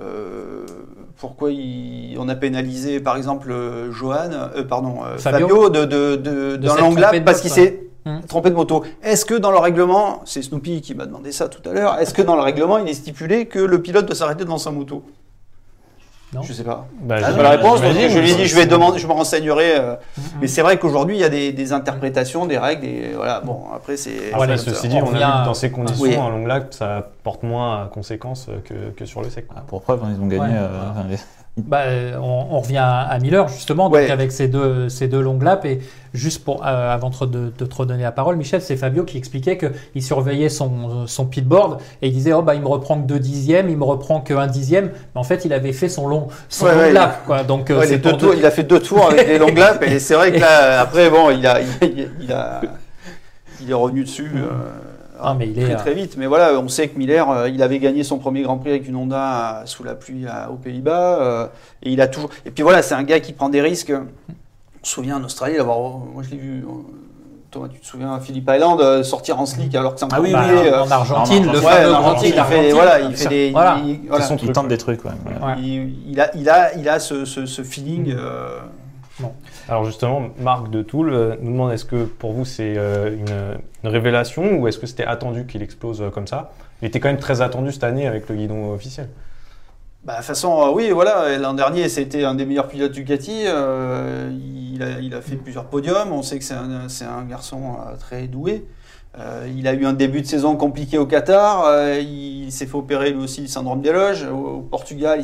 euh, 0.00 0.64
pourquoi 1.18 1.50
il- 1.50 2.16
on 2.20 2.28
a 2.28 2.34
pénalisé, 2.34 3.00
par 3.00 3.16
exemple, 3.16 3.50
euh, 3.50 3.90
Johan, 3.92 4.30
euh, 4.32 4.64
pardon, 4.64 4.96
euh, 5.04 5.18
Fabio. 5.18 5.48
Fabio, 5.48 5.68
de, 5.70 7.00
lap 7.00 7.14
de 7.14 7.20
parce 7.20 7.40
qu'il 7.40 7.50
s'est 7.50 7.80
Hum. 8.04 8.20
trompé 8.26 8.50
de 8.50 8.54
moto. 8.56 8.82
Est-ce 9.02 9.24
que 9.24 9.34
dans 9.34 9.52
le 9.52 9.58
règlement, 9.58 10.22
c'est 10.24 10.42
Snoopy 10.42 10.80
qui 10.80 10.94
m'a 10.94 11.06
demandé 11.06 11.30
ça 11.30 11.48
tout 11.48 11.66
à 11.68 11.72
l'heure, 11.72 11.98
est-ce 12.00 12.12
que 12.12 12.22
dans 12.22 12.34
le 12.34 12.42
règlement 12.42 12.78
il 12.78 12.88
est 12.88 12.94
stipulé 12.94 13.46
que 13.46 13.60
le 13.60 13.80
pilote 13.80 14.06
doit 14.06 14.16
s'arrêter 14.16 14.42
devant 14.44 14.58
sa 14.58 14.70
moto? 14.72 15.04
Non. 16.34 16.40
Je 16.42 16.54
sais 16.54 16.64
pas. 16.64 16.86
Bah, 17.02 17.16
Ah, 17.22 17.30
j'ai 17.30 17.36
pas 17.36 17.42
la 17.42 17.50
réponse, 17.50 17.82
donc 17.82 17.92
je 17.92 18.18
lui 18.18 18.30
ai 18.30 18.34
dit, 18.34 18.46
je 18.46 18.56
vais 18.56 18.64
demander, 18.64 18.98
je 18.98 19.06
me 19.06 19.12
renseignerai. 19.12 19.76
euh, 19.78 19.94
Mhm. 20.16 20.24
Mais 20.40 20.46
c'est 20.48 20.62
vrai 20.62 20.78
qu'aujourd'hui, 20.78 21.16
il 21.16 21.20
y 21.20 21.24
a 21.24 21.28
des, 21.28 21.52
des 21.52 21.72
interprétations, 21.74 22.46
des 22.46 22.56
règles, 22.56 22.86
et 22.86 23.12
voilà. 23.14 23.40
Bon, 23.40 23.64
après, 23.74 23.98
c'est. 23.98 24.30
Voilà, 24.34 24.56
ceci 24.56 24.74
ça. 24.80 24.88
dit, 24.88 24.96
On 24.96 25.00
on, 25.04 25.08
a 25.08 25.12
vu 25.12 25.18
que 25.18 25.44
dans 25.44 25.52
ces 25.54 25.70
conditions, 25.70 26.02
Oui. 26.02 26.16
un 26.16 26.30
long 26.30 26.46
lac, 26.46 26.68
ça 26.72 27.06
porte 27.22 27.42
moins 27.42 27.82
à 27.82 27.86
conséquences 27.86 28.46
que, 28.64 28.90
que 28.96 29.04
sur 29.04 29.20
le 29.20 29.28
sec. 29.28 29.46
Ah, 29.54 29.62
Pour 29.66 29.82
preuve, 29.82 30.02
hein, 30.04 30.08
ils 30.16 30.22
ont 30.22 30.26
gagné. 30.26 30.44
Ouais, 30.44 30.58
euh, 30.58 30.68
voilà. 30.94 31.16
Bah, 31.58 31.82
on, 32.18 32.46
on 32.50 32.60
revient 32.60 32.78
à, 32.78 33.00
à 33.00 33.18
Miller 33.18 33.46
justement, 33.48 33.84
donc 33.90 33.94
Ouais. 33.96 34.10
avec 34.10 34.32
ces 34.32 34.48
deux, 34.48 34.88
ces 34.88 35.06
deux 35.06 35.20
longues 35.20 35.42
laps. 35.42 35.66
Et 35.70 35.80
juste 36.14 36.44
pour, 36.44 36.64
euh, 36.66 36.90
avant 36.94 37.10
de, 37.10 37.50
te 37.50 37.74
redonner 37.74 38.04
la 38.04 38.10
parole, 38.12 38.36
Michel, 38.36 38.62
c'est 38.62 38.74
Fabio 38.76 39.04
qui 39.04 39.18
expliquait 39.18 39.58
qu'il 39.58 40.02
surveillait 40.02 40.48
son, 40.48 41.06
son 41.06 41.26
pitboard 41.26 41.78
et 42.00 42.08
il 42.08 42.12
disait 42.14 42.32
oh 42.32 42.40
bah 42.40 42.54
il 42.54 42.62
me 42.62 42.68
reprend 42.68 42.98
que 43.02 43.06
deux 43.06 43.18
dixièmes, 43.18 43.68
il 43.68 43.76
me 43.76 43.84
reprend 43.84 44.22
que 44.22 44.32
un 44.32 44.46
dixième. 44.46 44.92
Mais 45.14 45.20
en 45.20 45.24
fait, 45.24 45.44
il 45.44 45.52
avait 45.52 45.74
fait 45.74 45.90
son 45.90 46.08
long, 46.08 46.28
son 46.48 46.64
Ouais, 46.64 46.72
long 46.74 46.80
ouais, 46.80 46.92
lap. 46.92 47.22
Quoi. 47.26 47.42
Donc 47.44 47.70
euh, 47.70 47.80
Ouais, 47.80 47.86
c'est 47.86 47.92
les 47.92 47.98
deux 47.98 48.08
pour 48.10 48.18
tours, 48.18 48.30
deux- 48.32 48.38
il 48.38 48.46
a 48.46 48.50
fait 48.50 48.62
deux 48.64 48.80
tours 48.80 49.10
avec 49.10 49.28
les 49.28 49.38
longues 49.38 49.58
laps, 49.58 49.86
et 49.92 49.98
c'est 49.98 50.14
vrai 50.14 50.32
que 50.32 50.38
là, 50.40 50.80
après, 50.80 51.10
bon, 51.10 51.30
il 51.30 51.46
a, 51.46 51.60
il, 51.60 51.66
a- 51.68 52.06
il 52.22 52.32
a, 52.32 52.60
il 53.60 53.70
est 53.70 53.74
revenu 53.74 54.04
dessus. 54.04 54.30
euh, 54.36 54.48
Ah, 55.22 55.34
mais 55.38 55.48
il 55.48 55.58
est, 55.58 55.62
très 55.64 55.74
euh, 55.74 55.78
très 55.78 55.94
vite. 55.94 56.16
Mais 56.18 56.26
voilà, 56.26 56.58
on 56.58 56.68
sait 56.68 56.88
que 56.88 56.98
Miller, 56.98 57.28
euh, 57.30 57.48
il 57.48 57.62
avait 57.62 57.78
gagné 57.78 58.02
son 58.04 58.18
premier 58.18 58.42
Grand 58.42 58.58
Prix 58.58 58.70
avec 58.70 58.88
une 58.88 58.96
Honda 58.96 59.60
euh, 59.60 59.66
sous 59.66 59.84
la 59.84 59.94
pluie 59.94 60.26
à- 60.26 60.50
aux 60.50 60.56
Pays-Bas, 60.56 61.18
euh, 61.20 61.46
et 61.82 61.90
il 61.92 62.00
a 62.00 62.06
toujours. 62.08 62.30
Et 62.46 62.50
puis 62.50 62.62
voilà, 62.62 62.82
c'est 62.82 62.94
un 62.94 63.02
gars 63.04 63.20
qui 63.20 63.32
prend 63.32 63.48
des 63.48 63.60
risques. 63.60 63.92
On 63.92 64.84
se 64.84 64.92
souvient 64.92 65.16
en 65.18 65.24
Australie, 65.24 65.56
d'avoir, 65.56 65.78
moi 65.80 66.22
je 66.22 66.30
l'ai 66.30 66.36
vu. 66.38 66.64
Thomas, 67.50 67.68
tu 67.68 67.78
te 67.80 67.86
souviens 67.86 68.14
à 68.14 68.18
Phillip 68.18 68.48
Island 68.50 69.02
sortir 69.02 69.38
en 69.38 69.44
slick 69.44 69.74
alors 69.74 69.92
que 69.92 70.00
c'est 70.00 70.06
Ah 70.10 70.14
encore 70.14 70.24
oui, 70.24 70.32
bah, 70.32 70.44
euh, 70.48 70.80
en 70.84 70.90
Argentine, 70.90 71.46
en 71.48 71.52
le 71.52 71.58
Argentine. 71.58 71.68
ouais, 71.68 71.84
en 71.86 71.94
Argentine, 71.96 72.34
il 72.34 72.42
fait, 72.44 72.70
voilà, 72.72 73.00
il 73.00 73.14
fait 73.16 73.28
des, 73.28 73.50
Voilà. 73.50 73.78
il- 73.84 74.00
voilà. 74.08 74.22
C'est 74.24 74.28
son 74.28 74.36
Il 74.36 74.38
truc. 74.44 74.52
tente 74.54 74.68
des 74.68 74.78
trucs, 74.78 75.04
ouais. 75.04 75.10
ouais. 75.26 75.46
Ouais. 75.46 75.54
Il, 75.60 76.10
il 76.12 76.18
a, 76.20 76.34
il 76.34 76.48
a, 76.48 76.74
il 76.74 76.88
a 76.88 76.98
ce, 76.98 77.26
ce, 77.26 77.44
ce 77.44 77.62
feeling. 77.62 78.14
euh, 78.16 78.58
Alors 79.68 79.84
justement, 79.84 80.30
Marc 80.38 80.70
de 80.70 80.82
Toul 80.82 81.10
euh, 81.10 81.36
nous 81.40 81.52
demande 81.52 81.72
est-ce 81.72 81.84
que 81.84 82.04
pour 82.04 82.32
vous 82.32 82.44
c'est 82.44 82.74
euh, 82.76 83.16
une, 83.16 83.60
une 83.84 83.90
révélation 83.90 84.58
ou 84.58 84.68
est-ce 84.68 84.78
que 84.78 84.86
c'était 84.86 85.04
attendu 85.04 85.46
qu'il 85.46 85.62
explose 85.62 86.02
euh, 86.02 86.10
comme 86.10 86.26
ça? 86.26 86.52
Il 86.80 86.88
était 86.88 87.00
quand 87.00 87.08
même 87.08 87.18
très 87.18 87.40
attendu 87.42 87.72
cette 87.72 87.84
année 87.84 88.06
avec 88.06 88.28
le 88.28 88.34
guidon 88.34 88.72
officiel. 88.72 89.08
Bah, 90.04 90.14
de 90.14 90.18
toute 90.18 90.26
façon, 90.26 90.60
euh, 90.60 90.72
oui, 90.72 90.90
voilà, 90.90 91.38
l'an 91.38 91.54
dernier, 91.54 91.88
c'était 91.88 92.24
un 92.24 92.34
des 92.34 92.44
meilleurs 92.44 92.66
pilotes 92.66 92.90
Ducati. 92.90 93.44
euh, 93.46 94.32
il, 94.32 94.82
a, 94.82 94.98
il 94.98 95.14
a 95.14 95.20
fait 95.20 95.36
plusieurs 95.36 95.66
podiums. 95.66 96.10
On 96.10 96.22
sait 96.22 96.40
que 96.40 96.44
c'est 96.44 97.04
un, 97.04 97.22
garçon 97.22 97.76
euh, 97.78 97.96
très 97.96 98.26
doué. 98.26 98.64
Euh, 99.18 99.46
il 99.54 99.68
a 99.68 99.74
eu 99.74 99.84
un 99.84 99.92
début 99.92 100.22
de 100.22 100.26
saison 100.26 100.56
compliqué 100.56 100.96
au 100.96 101.04
Qatar. 101.04 101.64
euh, 101.66 102.00
il 102.00 102.50
s'est 102.50 102.64
fait 102.66 102.76
opérer 102.76 103.10
lui 103.10 103.22
aussi 103.22 103.42
le 103.42 103.46
syndrome 103.46 103.82
des 103.82 103.92
loges. 103.92 104.24
Au, 104.24 104.36
au 104.56 104.60
Portugal, 104.60 105.22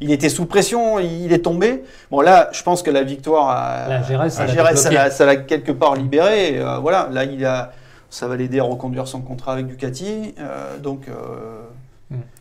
il, 0.00 0.12
était 0.12 0.28
sous 0.28 0.44
pression. 0.44 0.98
Il, 0.98 1.24
il 1.24 1.32
est 1.32 1.38
tombé. 1.44 1.82
Bon, 2.10 2.20
là, 2.20 2.50
je 2.52 2.62
pense 2.62 2.82
que 2.82 2.90
la 2.90 3.02
victoire 3.02 3.48
à, 3.48 3.88
La 3.88 4.02
ça 4.30 4.42
à 4.42 4.46
l'a 4.92 5.10
ça 5.10 5.36
quelque 5.36 5.72
part 5.72 5.94
libéré. 5.94 6.58
Euh, 6.58 6.78
voilà, 6.78 7.08
là, 7.10 7.24
il 7.24 7.42
a, 7.46 7.72
ça 8.10 8.28
va 8.28 8.36
l'aider 8.36 8.60
à 8.60 8.64
reconduire 8.64 9.08
son 9.08 9.22
contrat 9.22 9.54
avec 9.54 9.66
Ducati. 9.66 10.34
donc. 10.82 11.08
euh, 11.08 11.62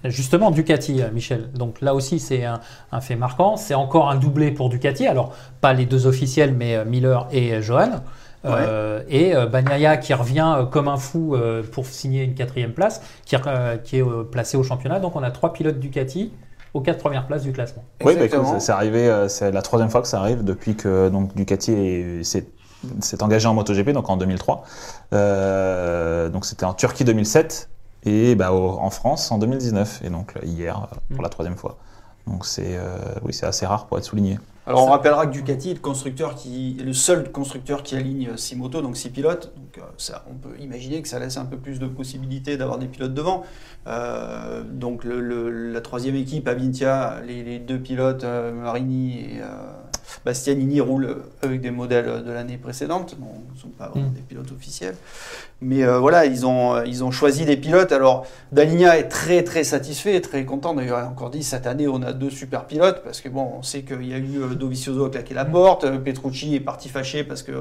Justement, 0.03 0.51
Ducati, 0.51 1.01
Michel. 1.13 1.49
Donc 1.53 1.79
là 1.79 1.95
aussi, 1.95 2.19
c'est 2.19 2.43
un, 2.43 2.59
un 2.91 2.99
fait 2.99 3.15
marquant. 3.15 3.55
C'est 3.55 3.73
encore 3.73 4.09
un 4.09 4.15
doublé 4.17 4.51
pour 4.51 4.67
Ducati. 4.67 5.07
Alors, 5.07 5.33
pas 5.61 5.71
les 5.71 5.85
deux 5.85 6.07
officiels, 6.07 6.53
mais 6.53 6.83
Miller 6.83 7.27
et 7.31 7.53
euh, 7.53 7.61
Euh, 8.43 9.03
et 9.07 9.35
euh, 9.35 9.45
Bagnaia 9.45 9.97
qui 9.97 10.13
revient 10.15 10.55
euh, 10.57 10.65
comme 10.65 10.87
un 10.87 10.97
fou 10.97 11.35
euh, 11.35 11.61
pour 11.63 11.85
signer 11.85 12.23
une 12.23 12.33
quatrième 12.33 12.73
place, 12.73 13.01
qui, 13.25 13.35
euh, 13.35 13.77
qui 13.77 13.97
est 13.97 14.01
euh, 14.03 14.23
placé 14.23 14.57
au 14.57 14.63
championnat. 14.63 14.99
Donc 14.99 15.15
on 15.15 15.21
a 15.23 15.29
trois 15.31 15.53
pilotes 15.53 15.79
Ducati 15.79 16.33
aux 16.73 16.81
quatre 16.81 16.99
premières 16.99 17.27
places 17.27 17.43
du 17.43 17.51
classement. 17.51 17.83
Oui, 18.03 18.15
bah, 18.15 18.59
c'est 18.59 18.71
arrivé, 18.71 19.07
euh, 19.09 19.27
c'est 19.27 19.51
la 19.51 19.61
troisième 19.61 19.89
fois 19.91 20.01
que 20.01 20.07
ça 20.07 20.19
arrive 20.19 20.43
depuis 20.43 20.75
que 20.75 21.09
donc, 21.09 21.35
Ducati 21.35 21.71
est- 21.73 22.23
s'est 22.23 23.21
engagé 23.21 23.47
en 23.47 23.53
MotoGP, 23.53 23.89
donc 23.91 24.09
en 24.09 24.17
2003. 24.17 24.63
Euh, 25.13 26.29
donc 26.29 26.45
c'était 26.45 26.65
en 26.65 26.73
Turquie 26.73 27.03
2007 27.03 27.69
et 28.05 28.33
bah, 28.35 28.51
au- 28.53 28.79
en 28.79 28.89
France 28.89 29.31
en 29.31 29.37
2019. 29.37 30.01
Et 30.03 30.09
donc 30.09 30.33
hier 30.43 30.87
pour 31.13 31.21
la 31.23 31.29
troisième 31.29 31.57
fois. 31.57 31.77
Donc 32.27 32.45
c'est 32.45 32.77
euh, 32.77 32.97
oui, 33.23 33.33
c'est 33.33 33.45
assez 33.45 33.65
rare 33.65 33.85
pour 33.87 33.97
être 33.97 34.05
souligné. 34.05 34.39
Alors 34.71 34.85
on 34.87 34.91
rappellera 34.91 35.27
que 35.27 35.31
Ducati 35.31 35.71
est 35.71 35.73
le 35.75 35.79
constructeur 35.79 36.35
qui 36.35 36.77
est 36.79 36.83
le 36.83 36.93
seul 36.93 37.31
constructeur 37.31 37.83
qui 37.83 37.95
aligne 37.95 38.29
6 38.35 38.55
motos, 38.55 38.81
donc 38.81 38.97
6 38.97 39.09
pilotes. 39.09 39.53
Donc 39.55 39.77
euh, 39.77 39.81
ça, 39.97 40.23
on 40.29 40.33
peut 40.35 40.55
imaginer 40.59 41.01
que 41.01 41.07
ça 41.07 41.19
laisse 41.19 41.37
un 41.37 41.45
peu 41.45 41.57
plus 41.57 41.79
de 41.79 41.87
possibilités 41.87 42.57
d'avoir 42.57 42.77
des 42.77 42.87
pilotes 42.87 43.13
devant. 43.13 43.43
Euh, 43.87 44.63
donc 44.63 45.03
le- 45.03 45.19
le- 45.21 45.71
la 45.71 45.81
troisième 45.81 46.15
équipe, 46.15 46.47
Avintia, 46.47 47.21
les, 47.25 47.43
les 47.43 47.59
deux 47.59 47.79
pilotes, 47.79 48.23
euh, 48.23 48.51
Marini 48.53 49.19
et 49.19 49.41
Bastianini, 50.25 50.81
roulent 50.81 51.17
avec 51.41 51.61
des 51.61 51.71
modèles 51.71 52.23
de 52.25 52.31
l'année 52.31 52.57
précédente. 52.57 53.15
Bon, 53.19 53.27
ils 53.51 53.55
ne 53.55 53.59
sont 53.59 53.69
pas 53.69 53.89
vraiment 53.89 54.09
Mm. 54.09 54.13
des 54.13 54.21
pilotes 54.21 54.51
officiels. 54.51 54.95
Mais 55.63 55.83
euh, 55.83 55.99
voilà, 55.99 56.25
ils 56.25 56.45
ont, 56.45 56.73
euh, 56.75 56.83
ils 56.87 57.03
ont 57.03 57.11
choisi 57.11 57.45
des 57.45 57.55
pilotes. 57.57 57.91
Alors, 57.91 58.25
Daligna 58.51 58.97
est 58.97 59.07
très 59.09 59.43
très 59.43 59.63
satisfait, 59.63 60.19
très 60.21 60.43
content. 60.45 60.73
D'ailleurs, 60.73 60.99
il 60.99 61.03
a 61.03 61.07
encore 61.07 61.29
dit 61.29 61.43
cette 61.43 61.67
année, 61.67 61.87
on 61.87 62.01
a 62.01 62.13
deux 62.13 62.29
super 62.31 62.65
pilotes 62.65 63.03
parce 63.03 63.21
que 63.21 63.29
bon, 63.29 63.51
on 63.59 63.61
sait 63.63 63.83
qu'il 63.83 64.07
y 64.07 64.13
a 64.13 64.17
eu 64.17 64.39
euh, 64.41 64.55
Dovizioso 64.55 65.05
a 65.05 65.09
claqué 65.11 65.33
la 65.35 65.45
porte, 65.45 65.83
euh, 65.83 65.99
Petrucci 65.99 66.55
est 66.55 66.59
parti 66.61 66.89
fâché 66.89 67.23
parce 67.23 67.43
que 67.43 67.51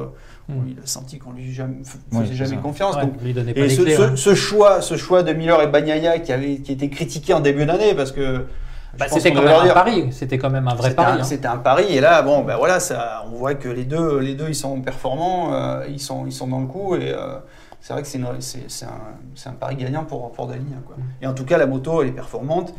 bon, 0.49 0.63
il 0.67 0.79
a 0.83 0.87
senti 0.87 1.19
qu'on 1.19 1.33
lui 1.33 1.53
jamais, 1.53 1.83
f- 1.83 1.97
Oui, 2.13 2.25
faisait 2.25 2.35
jamais 2.37 2.57
ça. 2.57 2.63
confiance. 2.63 2.97
Ouais, 2.97 3.03
Donc, 3.03 3.21
lui 3.23 3.35
donnait 3.35 3.53
pas 3.53 3.61
et 3.61 3.69
ce, 3.69 3.83
clés, 3.83 3.95
ce- 3.97 4.01
ouais. 4.03 4.17
ce 4.17 4.35
choix, 4.35 4.81
ce 4.81 4.97
choix 4.97 5.23
de 5.23 5.33
Miller 5.35 5.61
et 5.63 5.67
Bagnaia 5.67 6.19
qui 6.21 6.33
avait 6.33 6.57
qui 6.59 6.73
était 6.73 6.89
critiqué 6.89 7.35
en 7.35 7.41
début 7.41 7.67
d'année 7.67 7.95
parce 7.95 8.13
que 8.13 8.47
Bah, 8.99 9.07
c'était 9.09 9.33
quand 9.33 9.43
même 9.43 9.71
un 9.71 9.73
pari. 9.75 10.09
C'était 10.13 10.39
quand 10.39 10.51
même 10.51 10.69
un 10.69 10.75
vrai 10.75 10.95
pari. 10.95 11.21
hein. 11.21 11.25
c'était 11.25 11.47
un 11.49 11.59
pari 11.59 11.85
et 11.97 12.01
là 12.01 12.23
bon 12.23 12.43
ben 12.43 12.57
voilà 12.57 12.81
ça 12.81 13.25
on 13.27 13.37
voit 13.37 13.55
que 13.55 13.69
les 13.69 13.85
deux 13.85 14.19
les 14.19 14.35
deux 14.35 14.49
ils 14.49 14.55
sont 14.55 14.81
performants 14.81 15.53
euh, 15.55 15.85
ils 15.89 16.01
sont 16.01 16.27
ils 16.27 16.33
sont 16.33 16.49
dans 16.49 16.61
le 16.61 16.67
coup 16.67 16.97
et 16.97 17.13
euh, 17.13 17.39
c'est 17.81 17.93
vrai 17.93 18.03
que 18.03 18.09
c'est 18.09 18.19
un, 18.85 19.51
un 19.51 19.53
pari 19.53 19.77
gagnant 19.77 20.05
pour 20.05 20.33
pour 20.33 20.47
quoi. 20.47 20.97
Mm. 20.97 21.23
Et 21.23 21.27
en 21.27 21.35
tout 21.35 21.45
cas 21.45 21.57
la 21.57 21.67
moto 21.67 22.03
elle 22.03 22.09
est 22.09 22.13
performante 22.13 22.75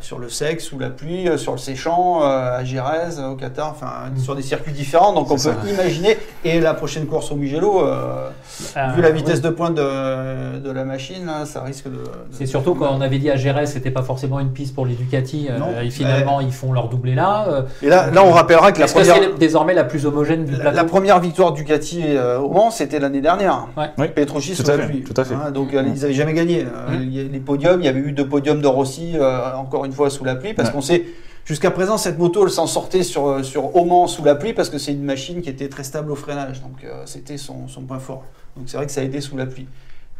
sur 0.00 0.18
le 0.18 0.28
sec, 0.28 0.60
sous 0.60 0.78
la 0.78 0.90
pluie, 0.90 1.28
euh, 1.28 1.36
sur 1.36 1.52
le 1.52 1.58
séchant, 1.58 2.22
euh, 2.22 2.58
à 2.58 2.64
Gérèse, 2.64 3.20
au 3.20 3.36
Qatar, 3.36 3.68
enfin 3.70 4.10
Mm. 4.14 4.18
sur 4.18 4.34
des 4.34 4.42
circuits 4.42 4.72
différents. 4.72 5.12
Donc 5.12 5.30
on 5.30 5.34
peut 5.34 5.40
ça. 5.40 5.54
imaginer. 5.70 6.16
Et 6.44 6.58
la 6.60 6.74
prochaine 6.74 7.06
course 7.06 7.30
au 7.30 7.36
Mugello, 7.36 7.86
euh, 7.86 8.28
Euh, 8.76 8.86
vu 8.96 9.02
la 9.02 9.08
oui. 9.10 9.16
vitesse 9.16 9.40
de 9.40 9.48
pointe 9.50 9.74
de, 9.74 10.58
de 10.58 10.70
la 10.70 10.84
machine, 10.84 11.24
là, 11.26 11.46
ça 11.46 11.62
risque 11.62 11.86
de. 11.86 11.90
de- 11.92 11.98
C'est 12.32 12.46
surtout 12.46 12.74
quand 12.74 12.90
on 12.92 13.00
avait 13.00 13.18
dit 13.18 13.30
à 13.30 13.36
Gérès, 13.36 13.70
c'était 13.72 13.90
pas 13.90 14.02
forcément 14.02 14.40
une 14.40 14.50
piste 14.52 14.74
pour 14.74 14.86
les 14.86 14.94
Ducati. 14.94 15.48
euh, 15.50 15.82
et 15.82 15.90
finalement, 15.90 16.40
ils 16.40 16.52
font 16.52 16.72
leur 16.72 16.88
doublé 16.88 17.14
là. 17.14 17.46
Et 17.82 17.88
là, 17.88 18.10
là, 18.10 18.22
on 18.24 18.30
rappellera 18.32 18.72
que 18.72 18.80
la 18.80 18.86
que 18.86 18.92
première. 18.92 19.14
c'est 19.14 19.38
désormais 19.38 19.74
la 19.74 19.84
plus 19.84 20.04
homogène 20.06 20.44
du 20.44 20.56
La, 20.56 20.72
la 20.72 20.84
première 20.84 21.20
victoire 21.20 21.52
Ducati 21.52 22.02
euh, 22.08 22.38
au 22.38 22.50
Mans, 22.50 22.70
c'était 22.70 22.98
l'année 22.98 23.20
dernière. 23.20 23.68
Ouais. 23.76 23.90
Oui, 23.98 24.08
Petrucci 24.08 24.54
tout 24.56 24.62
sous 24.64 24.68
la 24.68 24.78
pluie. 24.78 25.02
tout 25.04 25.14
à 25.20 25.24
fait. 25.24 25.34
Hein, 25.34 25.50
donc 25.52 25.68
ils 25.72 25.76
n'avaient 26.00 26.12
jamais 26.12 26.32
gagné. 26.34 26.62
Euh, 26.66 26.92
Mm. 26.98 27.02
il 27.02 27.14
y 27.16 27.20
a 27.20 27.24
les 27.24 27.40
podiums, 27.40 27.80
il 27.80 27.84
y 27.86 27.88
avait 27.88 28.00
eu 28.00 28.12
deux 28.12 28.26
podiums 28.26 28.60
de 28.60 28.66
Rossi, 28.66 29.12
euh, 29.14 29.40
encore 29.82 29.86
une 29.86 29.92
fois 29.92 30.10
sous 30.10 30.24
la 30.24 30.36
pluie, 30.36 30.54
parce 30.54 30.68
Ouais. 30.68 30.74
qu'on 30.74 30.80
sait, 30.80 31.04
jusqu'à 31.44 31.70
présent, 31.70 31.98
cette 31.98 32.18
moto, 32.18 32.44
elle 32.44 32.50
s'en 32.52 32.66
sortait 32.66 33.02
sur, 33.02 33.26
euh, 33.26 33.42
sur 33.42 33.74
au 33.76 33.84
Mans 33.84 34.06
sous 34.06 34.24
la 34.24 34.34
pluie, 34.34 34.52
parce 34.52 34.70
que 34.70 34.78
c'est 34.78 34.92
une 34.92 35.02
machine 35.02 35.42
qui 35.42 35.50
était 35.50 35.68
très 35.68 35.82
stable 35.84 36.12
au 36.12 36.16
freinage. 36.16 36.62
Donc 36.62 36.84
euh, 36.84 37.02
c'était 37.06 37.36
son, 37.36 37.66
son 37.68 37.82
point 37.82 37.98
fort. 37.98 38.24
Donc 38.56 38.66
c'est 38.68 38.76
vrai 38.76 38.86
que 38.86 38.92
ça 38.92 39.00
a 39.00 39.04
aidé 39.04 39.20
sous 39.20 39.36
la 39.36 39.46
pluie. 39.46 39.66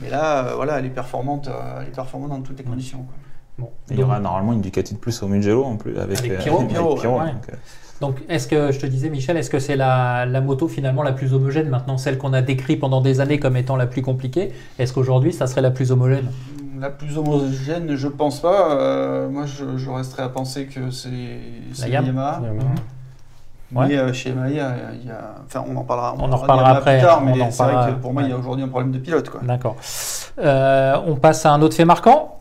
Mais 0.00 0.10
là, 0.10 0.46
euh, 0.48 0.54
voilà, 0.56 0.78
elle 0.78 0.86
est 0.86 0.90
performante, 0.90 1.48
euh, 1.48 1.80
elle 1.80 1.88
est 1.88 1.94
performante 1.94 2.30
dans 2.30 2.40
toutes 2.40 2.58
les 2.58 2.64
conditions. 2.64 2.98
quoi. 2.98 3.14
Bon. 3.58 3.70
Et 3.90 3.94
il 3.94 4.00
y 4.00 4.02
aura 4.02 4.18
normalement 4.18 4.52
une 4.54 4.62
Ducati 4.62 4.94
de 4.94 4.98
plus 4.98 5.22
au 5.22 5.28
Mugello 5.28 5.62
en 5.64 5.76
plus 5.76 5.96
avec, 5.98 6.18
Avec 6.18 6.32
euh, 6.32 6.38
Pirot, 6.38 6.62
Pirot, 6.64 6.94
Pirot, 6.96 7.18
ouais. 7.20 7.26
donc, 7.32 7.48
euh, 7.50 7.56
Donc, 8.00 8.16
est-ce 8.28 8.48
que, 8.48 8.72
je 8.72 8.80
te 8.80 8.86
disais, 8.86 9.10
Michel, 9.10 9.36
est-ce 9.36 9.50
que 9.50 9.58
c'est 9.60 9.76
la, 9.76 10.24
la 10.26 10.40
moto 10.40 10.66
finalement 10.66 11.02
la 11.04 11.12
plus 11.12 11.34
homogène 11.34 11.68
maintenant, 11.68 11.98
celle 11.98 12.16
qu'on 12.18 12.32
a 12.32 12.40
décrit 12.42 12.76
pendant 12.76 13.00
des 13.02 13.20
années 13.20 13.38
comme 13.38 13.56
étant 13.56 13.76
la 13.76 13.86
plus 13.86 14.02
compliquée? 14.02 14.52
Est-ce 14.78 14.92
qu'aujourd'hui, 14.94 15.32
ça 15.34 15.46
serait 15.46 15.60
la 15.60 15.70
plus 15.70 15.92
homogène? 15.92 16.28
La 16.82 16.90
plus 16.90 17.16
homogène, 17.16 17.94
je 17.94 18.08
pense 18.08 18.40
pas. 18.40 18.72
Euh, 18.72 19.28
moi, 19.28 19.44
je, 19.46 19.76
je 19.78 19.88
resterais 19.88 20.24
à 20.24 20.28
penser 20.28 20.66
que 20.66 20.90
c'est 20.90 21.10
c'est 21.72 21.88
Yam. 21.90 22.06
Yamaha. 22.06 22.40
Ouais. 23.72 23.86
Mais 23.88 23.96
euh, 23.96 24.12
chez 24.12 24.30
Yamaha, 24.30 24.48
il 24.50 24.56
y 24.56 24.60
a, 24.60 24.74
il 25.00 25.06
y 25.06 25.10
a- 25.12 25.36
enfin, 25.46 25.64
on 25.70 25.76
en 25.76 25.84
parlera, 25.84 26.14
On 26.18 26.24
en 26.24 26.28
parlera 26.30 26.36
de 26.38 26.42
reparlera 26.42 26.70
après, 26.72 26.98
plus 26.98 27.06
tard, 27.06 27.18
on 27.22 27.24
mais 27.26 27.40
en 27.40 27.50
c'est 27.52 27.62
vrai 27.62 27.92
que 27.92 28.00
pour 28.00 28.12
moi, 28.12 28.22
il 28.24 28.30
y 28.30 28.32
a 28.32 28.36
aujourd'hui 28.36 28.64
un 28.64 28.68
problème 28.68 28.90
de 28.90 28.98
pilote. 28.98 29.30
Quoi. 29.30 29.40
D'accord. 29.44 29.76
Euh, 30.40 30.96
on 31.06 31.14
passe 31.14 31.46
à 31.46 31.52
un 31.52 31.62
autre 31.62 31.76
fait 31.76 31.84
marquant. 31.84 32.40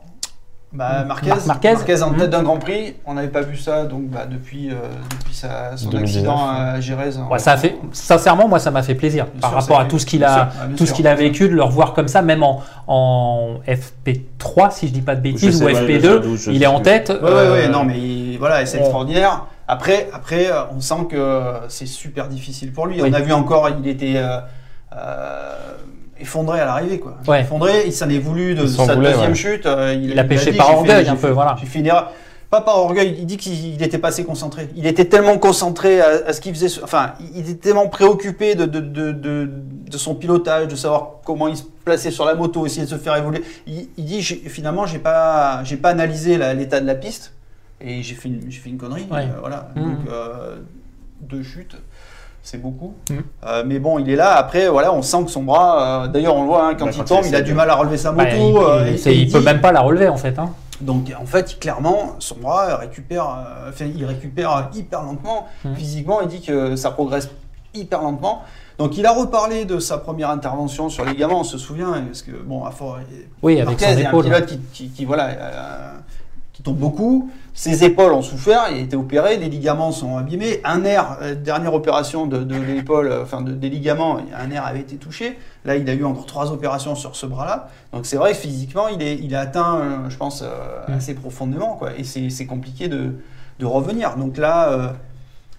Bah, 0.74 1.04
Marquez, 1.06 1.28
Marc 1.30 1.46
Marquez. 1.48 2.02
en 2.02 2.12
Mhm. 2.12 2.18
tête 2.18 2.30
d'un 2.30 2.44
Grand 2.44 2.58
Prix, 2.58 2.96
on 3.06 3.14
n'avait 3.16 3.28
pas 3.28 3.42
vu 3.42 3.58
ça 3.58 3.84
donc 3.84 4.04
bah, 4.04 4.26
depuis, 4.26 4.70
euh, 4.70 4.76
depuis 5.20 5.34
sa- 5.34 5.76
son 5.76 5.90
2019. 5.90 6.24
accident 6.32 6.50
à 6.50 6.80
Gérèse. 6.80 7.18
en- 7.18 7.30
Ouais, 7.30 7.40
ça 7.40 7.52
a 7.52 7.58
fait, 7.58 7.76
sincèrement, 7.92 8.48
moi, 8.48 8.58
ça 8.58 8.72
m'a 8.72 8.82
fait 8.82 8.96
plaisir 8.96 9.26
Bien 9.26 9.42
par 9.42 9.50
sûr, 9.50 9.60
rapport 9.60 9.80
à 9.82 9.86
tout 9.86 10.00
ce 10.00 10.06
qu'il 10.06 10.24
a, 10.24 10.50
ah, 10.62 10.66
bien 10.68 10.76
tout 10.78 10.84
ce 10.84 10.88
sûr, 10.88 10.96
qu'il 10.96 11.08
a 11.08 11.16
vécu, 11.16 11.50
de 11.50 11.54
le 11.56 11.64
revoir 11.64 11.92
comme 11.94 12.08
ça, 12.08 12.22
même 12.22 12.42
en, 12.42 12.62
en 12.88 13.56
FP3, 13.68 14.72
si 14.72 14.88
je 14.88 14.94
dis 14.94 15.02
pas 15.02 15.16
de 15.16 15.22
bêtises, 15.22 15.58
sais, 15.58 15.64
ou 15.64 15.68
ouais, 15.68 15.74
FP2, 15.74 16.02
je 16.14 16.18
doute, 16.20 16.40
je 16.40 16.52
il 16.52 16.64
est 16.64 16.68
en 16.68 16.80
tête. 16.80 17.10
Ouais, 17.10 17.16
ouais, 17.22 17.30
euh, 17.30 17.52
ouais, 17.54 17.68
non, 17.68 17.84
mais 17.84 17.98
il- 18.00 18.38
voilà, 18.38 18.66
c'est 18.66 18.78
extraordinaire. 18.80 19.46
Après, 19.68 20.08
après, 20.14 20.48
euh, 20.50 20.62
on 20.74 20.80
sent 20.80 21.08
que 21.10 21.54
c'est 21.68 21.86
super 21.86 22.28
difficile 22.30 22.72
pour 22.72 22.88
lui. 22.88 23.02
Oui. 23.02 23.10
On 23.12 23.14
a 23.14 23.20
vu 23.20 23.34
encore, 23.34 23.68
il 23.70 23.88
était 23.90 24.14
euh, 24.16 24.38
euh, 24.96 25.56
effondré 26.22 26.60
à 26.60 26.66
l'arrivée 26.66 27.00
quoi. 27.00 27.18
Ouais. 27.28 27.42
Effondré, 27.42 27.84
il 27.86 27.94
s'en 27.94 28.10
est 28.10 28.20
voulu 28.20 28.56
de 28.56 28.66
sa 28.68 28.96
voulait, 28.96 29.12
deuxième 29.12 29.30
ouais. 29.32 29.36
chute. 29.36 29.66
euh, 29.66 29.94
Il 30.02 30.18
a 30.20 30.24
pêché 30.24 30.52
dit, 30.52 30.58
par 30.58 30.76
orgueil, 30.78 31.08
un 31.08 31.16
peu, 31.16 31.30
voilà. 31.30 31.56
J'ai 31.60 31.66
fait 31.68 31.80
une 31.80 31.88
erreur. 31.88 32.12
Pas 32.50 32.60
par 32.60 32.80
orgueil, 32.80 33.16
il 33.18 33.26
dit 33.26 33.38
qu'il 33.38 33.78
n'était 33.78 33.98
pas 33.98 34.10
assez 34.10 34.26
concentré. 34.26 34.68
Il 34.76 34.86
était 34.86 35.06
tellement 35.06 35.38
concentré 35.38 36.02
à, 36.02 36.28
à 36.28 36.34
ce 36.34 36.42
qu'il 36.42 36.54
faisait. 36.54 36.82
Enfin, 36.84 37.14
il 37.34 37.40
était 37.40 37.56
tellement 37.56 37.88
préoccupé 37.88 38.56
de, 38.56 38.66
de, 38.66 38.82
de, 38.82 39.14
de, 39.14 39.50
de 39.90 39.98
son 39.98 40.16
pilotage, 40.16 40.68
de 40.68 40.76
savoir 40.76 41.22
comment 41.24 41.48
il 41.48 41.56
se 41.56 41.64
plaçait 41.86 42.12
sur 42.12 42.26
la 42.26 42.36
moto, 42.36 42.66
essayer 42.66 42.84
de 42.86 42.90
se 42.90 42.98
faire 42.98 43.16
évoluer. 43.16 43.42
Il, 43.68 43.88
il 43.98 44.04
dit 44.04 44.22
finalement, 44.22 44.86
j'ai 44.86 45.00
pas, 45.00 45.64
j'ai 45.64 45.78
pas 45.78 45.92
analysé 45.92 46.38
l'état 46.54 46.82
de 46.82 46.88
la 46.88 46.96
piste 46.96 47.32
et 47.80 48.04
j'ai 48.04 48.16
fait 48.16 48.28
une, 48.28 48.42
j'ai 48.50 48.60
fait 48.60 48.70
une 48.70 48.78
connerie. 48.78 49.08
Ouais. 49.10 49.20
euh, 49.22 49.40
voilà. 49.40 49.70
Donc, 49.78 50.00
euh, 50.12 50.58
deux 51.22 51.44
chutes. 51.44 51.78
C'est 52.44 52.58
beaucoup, 52.60 52.94
Mhm. 53.10 53.24
Euh, 53.46 53.64
mais 53.66 53.78
bon, 53.78 54.00
il 54.00 54.10
est 54.10 54.16
là. 54.16 54.34
Après, 54.36 54.68
voilà, 54.68 54.92
on 54.94 55.02
sent 55.04 55.26
que 55.26 55.30
son 55.30 55.44
bras. 55.44 56.04
euh, 56.06 56.08
D'ailleurs, 56.08 56.36
on 56.36 56.42
le 56.42 56.48
voit 56.48 56.68
hein, 56.70 56.76
quand 56.78 56.86
Bah, 56.86 56.92
il 56.96 57.04
tombe, 57.04 57.22
il 57.24 57.30
il 57.30 57.36
a 57.36 57.42
du 57.42 57.54
mal 57.54 57.70
à 57.70 57.76
relever 57.76 57.98
sa 57.98 58.12
moto. 58.12 58.24
Bah, 58.26 58.36
il, 58.36 58.58
euh, 58.58 58.88
il- 58.88 58.94
et- 58.94 58.98
c'est- 58.98 59.14
et 59.14 59.18
il 59.20 59.32
peut 59.32 59.40
dit- 59.40 59.46
même 59.46 59.62
pas 59.62 59.72
la 59.72 59.82
relever 59.82 60.08
en 60.10 60.18
fait. 60.18 60.38
hein. 60.40 60.50
donc 60.82 61.14
en 61.22 61.26
fait, 61.28 61.60
clairement, 61.60 62.16
son 62.18 62.36
bras 62.38 62.78
récupère, 62.78 63.26
euh, 63.30 63.70
enfin, 63.70 63.86
il 63.86 64.04
récupère 64.04 64.70
hyper 64.74 65.04
lentement. 65.04 65.48
Mhm. 65.64 65.76
Physiquement, 65.76 66.22
il 66.22 66.28
dit 66.30 66.42
que 66.42 66.76
ça 66.76 66.90
progresse 66.90 67.30
hyper 67.76 68.02
lentement. 68.02 68.42
Donc 68.80 68.98
il 68.98 69.06
a 69.06 69.12
reparlé 69.14 69.66
de 69.66 69.78
sa 69.78 70.00
première 70.00 70.32
intervention 70.32 70.90
sur 70.90 71.06
les 71.06 71.14
gamins, 71.16 71.36
on 71.36 71.44
se 71.44 71.60
souvient, 71.60 71.92
parce 72.08 72.24
que 72.24 72.32
bon, 72.32 72.66
à 72.66 72.72
fort, 72.72 72.98
Oui, 73.44 73.62
avec 73.62 73.66
Marquez 73.80 73.86
son 73.94 74.00
est 74.02 74.06
un 74.06 74.10
épaule. 74.10 74.24
pilote 74.26 74.46
qui, 74.48 74.58
qui- 74.74 74.90
qui, 74.90 75.06
voilà, 75.06 75.28
euh, 75.30 75.92
qui 76.54 76.64
tombe 76.64 76.78
beaucoup. 76.78 77.30
Ses 77.54 77.84
épaules 77.84 78.14
ont 78.14 78.22
souffert, 78.22 78.68
il 78.72 78.78
a 78.78 78.80
été 78.80 78.96
opéré, 78.96 79.36
les 79.36 79.50
ligaments 79.50 79.92
sont 79.92 80.16
abîmés. 80.18 80.62
Un 80.64 80.80
nerf, 80.80 81.18
euh, 81.22 81.36
dernière 81.36 81.74
opération 81.74 82.26
de, 82.26 82.44
de 82.44 82.56
l'épaule, 82.56 83.08
euh, 83.08 83.24
enfin 83.24 83.42
de- 83.42 83.52
des 83.52 83.70
ligaments, 83.70 84.20
un 84.38 84.48
nerf 84.48 84.66
avait 84.66 84.80
été 84.80 84.96
touché. 84.96 85.38
Là, 85.66 85.76
il 85.76 85.90
a 85.90 85.94
eu 85.94 86.06
encore 86.06 86.26
trois 86.26 86.52
opérations 86.54 86.96
sur 86.96 87.16
ce 87.18 87.26
bras-là. 87.26 87.68
Donc 87.92 88.06
c'est 88.06 88.16
vrai 88.16 88.32
que 88.32 88.38
physiquement, 88.38 88.88
il 88.88 89.02
est, 89.02 89.16
il 89.18 89.34
est 89.34 89.38
atteint, 89.38 89.76
euh, 89.80 90.10
je 90.10 90.16
pense, 90.16 90.44
Mm. 90.88 90.94
assez 90.94 91.14
profondément, 91.14 91.76
quoi. 91.76 91.90
Et 91.98 92.06
c'est 92.06 92.30
c'est 92.30 92.46
compliqué 92.46 92.88
de, 92.88 93.16
de 93.60 93.66
revenir. 93.66 94.16
Donc 94.16 94.38
là, 94.38 94.94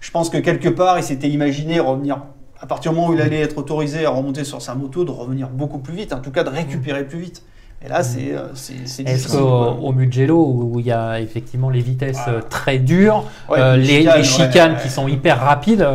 je 0.01 0.11
pense 0.11 0.31
que 0.31 0.39
quelque 0.39 0.71
part, 0.71 0.99
il 0.99 1.05
s'était 1.05 1.29
imaginé 1.29 1.79
revenir. 1.79 2.23
À 2.61 2.67
partir 2.67 2.93
du 2.93 2.97
moment 2.97 3.11
où 3.11 3.15
il 3.15 3.21
allait 3.21 3.41
être 3.41 3.59
autorisé 3.59 4.07
à 4.07 4.11
remonter 4.11 4.45
sur 4.45 4.63
sa 4.63 4.75
moto, 4.75 5.05
de 5.05 5.11
revenir 5.11 5.49
beaucoup 5.49 5.79
plus 5.79 5.95
vite, 5.95 6.13
en 6.13 6.21
tout 6.21 6.31
cas 6.31 6.43
de 6.43 6.49
récupérer 6.49 7.05
plus 7.05 7.19
vite. 7.19 7.43
Et 7.85 7.89
là, 7.89 8.03
c'est 8.03 8.33
euh, 8.33 8.47
c'est 8.55 8.75
Est-ce 8.75 9.03
difficile. 9.03 9.39
qu'au 9.41 9.93
Mugello, 9.93 10.37
où 10.73 10.79
il 10.81 10.87
y 10.87 10.93
a 10.93 11.21
effectivement 11.21 11.69
les 11.69 11.81
vitesses 11.81 12.21
euh, 12.29 12.41
très 12.49 12.79
dures, 12.79 13.25
Ouais, 13.49 13.59
euh, 13.59 13.77
les 13.77 13.85
chicanes, 13.87 14.05
les 14.05 14.19
ouais, 14.19 14.23
chicanes 14.25 14.73
ouais. 14.75 14.83
qui 14.83 14.89
sont 14.89 15.09
hyper 15.09 15.41
rapides, 15.41 15.87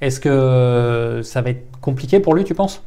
est-ce 0.00 0.18
que 0.18 1.20
ça 1.22 1.42
va 1.42 1.50
être 1.50 1.66
compliqué 1.80 2.20
pour 2.20 2.34
lui, 2.34 2.44
tu 2.44 2.54
penses? 2.54 2.82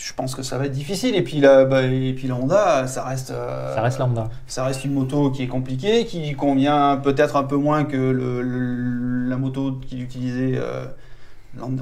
Je 0.00 0.12
pense 0.14 0.34
que 0.34 0.42
ça 0.42 0.56
va 0.56 0.64
être 0.66 0.72
difficile. 0.72 1.14
Et 1.14 1.22
puis 1.22 1.40
la, 1.40 1.64
bah, 1.66 1.82
et 1.82 2.12
puis 2.14 2.26
la 2.28 2.34
Honda, 2.36 2.86
ça 2.86 3.04
reste. 3.04 3.30
euh, 3.30 3.74
Ça 3.74 3.82
reste 3.82 3.98
la 3.98 4.06
Honda. 4.06 4.28
Ça 4.46 4.64
reste 4.64 4.84
une 4.84 4.94
moto 4.94 5.30
qui 5.30 5.42
est 5.42 5.46
compliquée, 5.46 6.06
qui 6.06 6.32
convient 6.34 6.96
peut-être 7.02 7.36
un 7.36 7.42
peu 7.44 7.56
moins 7.56 7.84
que 7.84 7.96
le, 7.96 8.40
le- 8.42 9.28
la 9.28 9.36
moto 9.36 9.72
qu'il 9.86 10.02
utilisait 10.02 10.56
euh, 10.56 10.84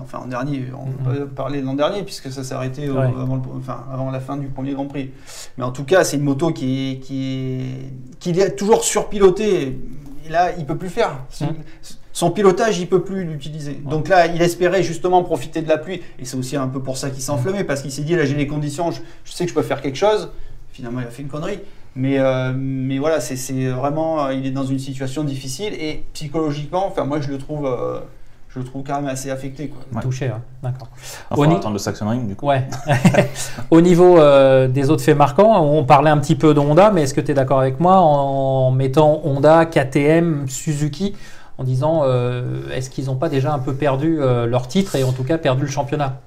enfin, 0.01 0.19
en 0.19 0.27
dernier. 0.27 0.65
On 0.77 0.87
Mhm. 0.87 1.15
peut 1.17 1.27
pas 1.27 1.43
parler 1.45 1.61
de 1.61 1.67
l'an 1.67 1.75
dernier 1.75 2.03
puisque 2.03 2.31
ça 2.31 2.45
s'est 2.45 2.55
arrêté 2.55 2.89
au- 2.91 2.99
avant, 2.99 3.37
le- 3.37 3.43
enfin, 3.59 3.85
avant 3.93 4.11
la 4.11 4.21
fin 4.21 4.37
du 4.37 4.47
premier 4.49 4.73
Grand 4.75 4.87
Prix. 4.87 5.11
Mais 5.59 5.65
en 5.65 5.73
tout 5.73 5.85
cas, 5.85 6.05
c'est 6.05 6.17
une 6.17 6.23
moto 6.25 6.51
qui 6.53 6.91
est, 6.93 6.97
qui 7.01 7.61
est, 7.61 7.93
qui 8.19 8.31
est 8.39 8.57
toujours 8.57 8.85
surpilotée. 8.85 9.79
Et 10.27 10.29
là, 10.31 10.53
il 10.57 10.65
peut 10.67 10.77
plus 10.77 10.89
faire. 10.91 11.19
Son, 11.31 11.47
Mhm. 11.47 11.55
son 12.13 12.31
pilotage, 12.31 12.79
il 12.79 12.87
peut 12.89 13.03
plus 13.03 13.25
l'utiliser. 13.25 13.75
Donc 13.85 14.09
là, 14.09 14.27
il 14.27 14.41
espérait 14.43 14.83
justement 14.83 15.23
profiter 15.25 15.63
de 15.63 15.69
la 15.69 15.79
pluie. 15.79 16.01
Et 16.19 16.25
c'est 16.25 16.37
aussi 16.37 16.57
un 16.57 16.69
peu 16.69 16.81
pour 16.81 16.97
ça 16.97 17.11
qu'il 17.11 17.23
s'est 17.23 17.31
enflammé 17.33 17.65
parce 17.65 17.83
qu'il 17.83 17.91
s'est 17.93 18.03
dit 18.03 18.15
là, 18.17 18.25
j'ai 18.25 18.37
les 18.37 18.47
conditions, 18.47 18.91
je, 18.91 19.01
je 19.25 19.33
sais 19.33 19.45
que 19.45 19.51
je 19.51 19.55
peux 19.55 19.63
faire 19.63 19.81
quelque 19.83 19.97
chose. 19.99 20.31
Finalement, 20.73 21.01
il 21.01 21.07
a 21.07 21.11
fait 21.11 21.23
une 21.23 21.29
connerie. 21.29 21.59
Mais, 21.95 22.19
euh, 22.19 22.55
mais 22.57 22.99
voilà, 22.99 23.21
c'est 23.21 23.37
c'est 23.37 23.67
vraiment, 23.69 24.25
euh, 24.25 24.33
il 24.33 24.47
est 24.47 24.51
dans 24.51 24.65
une 24.65 24.79
situation 24.79 25.25
difficile 25.25 25.75
et 25.75 26.05
psychologiquement, 26.15 26.87
enfin 26.87 27.05
moi 27.05 27.21
je 27.21 27.29
le 27.29 27.37
trouve, 27.37 27.67
euh, 27.67 27.99
je 28.55 28.59
le 28.59 28.65
trouve 28.67 28.83
quand 28.87 28.97
même 28.97 29.07
assez 29.09 29.31
affecté. 29.31 29.69
Quoi. 29.69 29.81
Ouais. 29.95 30.03
Touché, 30.03 30.27
ouais. 30.27 30.35
d'accord. 30.63 30.89
Il 31.37 31.49
ni- 31.49 31.55
attendre 31.57 31.73
le 31.73 31.79
Saxon 31.79 32.09
Ring 32.09 32.29
du 32.29 32.37
coup. 32.37 32.47
Ouais. 32.47 32.65
Au 33.71 33.81
niveau 33.81 34.19
euh, 34.19 34.69
des 34.69 34.91
autres 34.91 35.03
faits 35.03 35.17
marquants, 35.17 35.63
on 35.65 35.85
parlait 35.85 36.11
un 36.11 36.19
petit 36.19 36.35
peu 36.35 36.53
de 36.53 36.61
Honda, 36.61 36.91
mais 36.91 37.03
est-ce 37.03 37.15
que 37.15 37.21
tu 37.21 37.31
es 37.31 37.35
d'accord 37.35 37.61
avec 37.61 37.81
moi 37.81 37.97
en 37.97 38.71
mettant 38.71 39.21
Honda, 39.25 39.65
KTM, 39.65 40.49
Suzuki, 40.49 41.15
en 41.57 41.65
disant 41.65 42.03
euh, 42.05 42.43
est-ce 42.75 42.91
qu'ils 42.91 43.07
n'ont 43.07 43.17
pas 43.17 43.29
déjà 43.31 43.55
un 43.55 43.59
peu 43.59 43.75
perdu 43.75 44.19
euh, 44.21 44.47
leur 44.47 44.69
titre 44.69 44.97
et 44.97 45.05
en 45.05 45.13
tout 45.13 45.25
cas 45.25 45.39
perdu 45.39 45.63
le 45.63 45.69
championnat? 45.69 46.21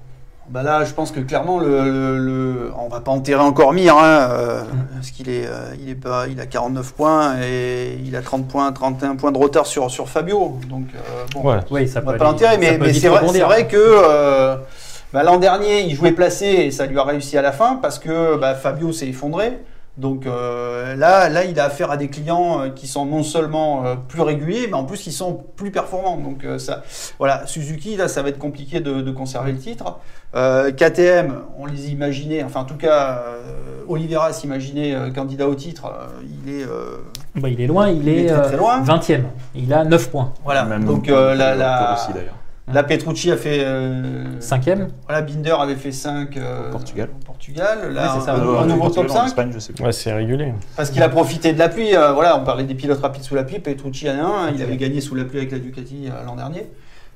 Bah 0.48 0.62
là, 0.62 0.84
je 0.84 0.92
pense 0.94 1.10
que 1.10 1.18
clairement, 1.20 1.58
le, 1.58 1.84
le, 1.90 2.18
le- 2.18 2.72
on 2.78 2.88
va 2.88 3.00
pas 3.00 3.10
enterrer 3.10 3.40
encore 3.42 3.72
Mir, 3.72 3.96
hein, 3.98 4.28
euh, 4.30 4.62
Mm. 4.62 4.86
parce 4.94 5.10
qu'il 5.10 5.28
est, 5.28 5.44
euh, 5.46 5.74
il 5.80 5.88
est 5.90 5.94
pas, 5.96 6.26
il 6.28 6.40
a 6.40 6.46
49 6.46 6.92
points 6.94 7.34
et 7.42 7.98
il 8.04 8.14
a 8.14 8.22
30 8.22 8.46
points, 8.46 8.70
31 8.72 9.16
points 9.16 9.32
de 9.32 9.38
retard 9.38 9.66
sur, 9.66 9.90
sur 9.90 10.08
Fabio. 10.08 10.58
Donc 10.68 10.86
euh, 10.94 10.98
bon, 11.34 11.42
Ouais. 11.50 11.58
Oui, 11.70 11.88
ça 11.88 11.98
on 12.00 12.06
peut 12.06 12.12
va 12.12 12.18
pas 12.18 12.24
l'enterrer, 12.24 12.58
mais, 12.58 12.78
c'est 12.94 13.08
vrai, 13.08 13.26
vrai 13.26 13.66
que 13.66 13.76
euh, 13.76 14.56
bah, 15.12 15.24
l'an 15.24 15.38
dernier, 15.38 15.80
il 15.82 15.94
jouait 15.96 16.12
placé 16.12 16.46
et 16.46 16.70
ça 16.70 16.86
lui 16.86 16.98
a 16.98 17.02
réussi 17.02 17.36
à 17.36 17.42
la 17.42 17.50
fin 17.52 17.76
parce 17.82 17.98
que 17.98 18.36
bah, 18.36 18.54
Fabio 18.54 18.92
s'est 18.92 19.08
effondré. 19.08 19.58
Donc 19.98 20.26
euh, 20.26 20.94
là, 20.94 21.28
là, 21.30 21.44
il 21.44 21.58
a 21.58 21.64
affaire 21.64 21.90
à 21.90 21.96
des 21.96 22.08
clients 22.08 22.60
euh, 22.60 22.68
qui 22.68 22.86
sont 22.86 23.06
non 23.06 23.22
seulement 23.22 23.86
euh, 23.86 23.94
plus 23.96 24.20
réguliers, 24.20 24.66
mais 24.66 24.74
en 24.74 24.84
plus 24.84 25.00
qui 25.00 25.10
sont 25.12 25.42
plus 25.56 25.70
performants. 25.70 26.18
Donc 26.18 26.44
euh, 26.44 26.58
ça, 26.58 26.82
voilà, 27.18 27.46
Suzuki, 27.46 27.96
là, 27.96 28.06
ça 28.08 28.22
va 28.22 28.28
être 28.28 28.38
compliqué 28.38 28.80
de, 28.80 29.00
de 29.00 29.10
conserver 29.10 29.52
le 29.52 29.58
titre. 29.58 29.98
Euh, 30.34 30.70
KTM, 30.70 31.34
on 31.58 31.64
les 31.64 31.90
imaginait, 31.92 32.42
enfin 32.42 32.60
en 32.60 32.64
tout 32.64 32.76
cas, 32.76 33.22
euh, 33.26 33.84
Oliveira 33.88 34.34
s'imaginait 34.34 34.94
euh, 34.94 35.10
candidat 35.10 35.48
au 35.48 35.54
titre. 35.54 35.86
euh, 35.86 36.22
il 36.44 36.52
est, 36.60 36.64
euh, 36.64 36.98
Bah, 37.36 37.48
il 37.48 37.58
est 37.60 37.66
loin, 37.66 37.88
il, 37.88 38.02
Il 38.02 38.08
est, 38.10 38.24
est 38.24 38.28
très, 38.28 38.42
très 38.42 38.54
euh, 38.54 38.58
loin. 38.58 38.82
20e. 38.82 39.22
Il 39.54 39.72
a 39.72 39.84
9 39.84 40.10
points. 40.10 40.34
voilà. 40.44 40.64
Même 40.64 40.84
Donc 40.84 41.08
euh, 41.08 41.34
la, 41.34 41.94
aussi 41.94 42.12
d'ailleurs. 42.12 42.34
La 42.72 42.82
Petrucci 42.82 43.30
a 43.30 43.36
fait 43.36 43.60
euh, 43.64 44.24
5e 44.40 44.88
Voilà, 45.06 45.22
Binder 45.22 45.54
avait 45.60 45.76
fait 45.76 45.92
5 45.92 46.36
Au 46.36 46.70
Portugal. 46.72 47.08
Au 47.20 47.24
Portugal. 47.24 47.92
Là, 47.92 48.14
c'est 48.18 48.24
ça. 48.26 48.34
un, 48.34 48.40
Euh, 48.40 48.58
un 48.58 48.62
en 48.62 48.66
nouveau 48.66 48.80
Portugal, 48.82 49.06
top 49.06 49.16
En 49.16 49.20
5. 49.20 49.26
Espagne, 49.26 49.50
je 49.52 49.58
sais 49.60 49.72
plus. 49.72 49.84
Ouais, 49.84 49.92
c'est 49.92 50.12
régulier. 50.12 50.52
Parce 50.76 50.90
qu'il 50.90 51.02
a 51.02 51.08
profité 51.08 51.52
de 51.52 51.58
la 51.58 51.68
pluie. 51.68 51.94
euh, 51.96 52.12
voilà, 52.12 52.36
on 52.36 52.44
parlait 52.44 52.64
des 52.64 52.74
pilotes 52.74 53.00
rapides 53.00 53.22
sous 53.22 53.34
la 53.36 53.44
pluie. 53.44 53.60
Petrucci 53.60 54.10
en 54.10 54.14
a 54.14 54.22
un. 54.46 54.50
Il 54.50 54.60
avait 54.62 54.76
gagné 54.76 55.00
sous 55.00 55.14
la 55.14 55.24
pluie 55.24 55.38
avec 55.38 55.52
la 55.52 55.58
Ducati 55.60 56.08
euh, 56.08 56.24
l'an 56.24 56.34
dernier. 56.36 56.66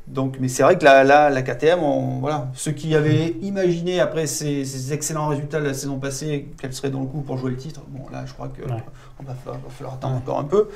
Donc, 0.07 0.39
mais 0.41 0.49
c'est 0.49 0.63
vrai 0.65 0.77
que 0.79 0.85
la, 0.85 1.05
la, 1.05 1.31
la 1.31 1.43
KTM, 1.43 1.81
on- 1.83 2.19
voilà, 2.21 2.49
ceux 2.55 2.73
qui 2.73 2.97
avaient 2.97 3.37
imaginé 3.43 4.01
après 4.01 4.27
ces, 4.27 4.65
ces 4.65 4.93
excellents 4.93 5.29
résultats 5.29 5.61
de 5.61 5.67
la 5.67 5.75
saison 5.75 5.99
passée 5.99 6.49
qu'elle 6.61 6.73
serait 6.73 6.91
dans 6.91 7.01
le 7.01 7.07
coup 7.07 7.21
pour 7.21 7.37
jouer 7.39 7.51
le 7.51 7.57
titre, 7.57 7.83
bon 7.89 8.01
là 8.11 8.25
je 8.27 8.33
crois 8.33 8.49
que 8.49 8.63
Ouais. 8.63 8.83
on 9.21 9.23
va, 9.25 9.35
fa- 9.35 9.53
va 9.53 9.59
falloir 9.71 9.95
attendre 9.95 10.17
encore 10.17 10.41
un 10.41 10.45
peu. 10.45 10.69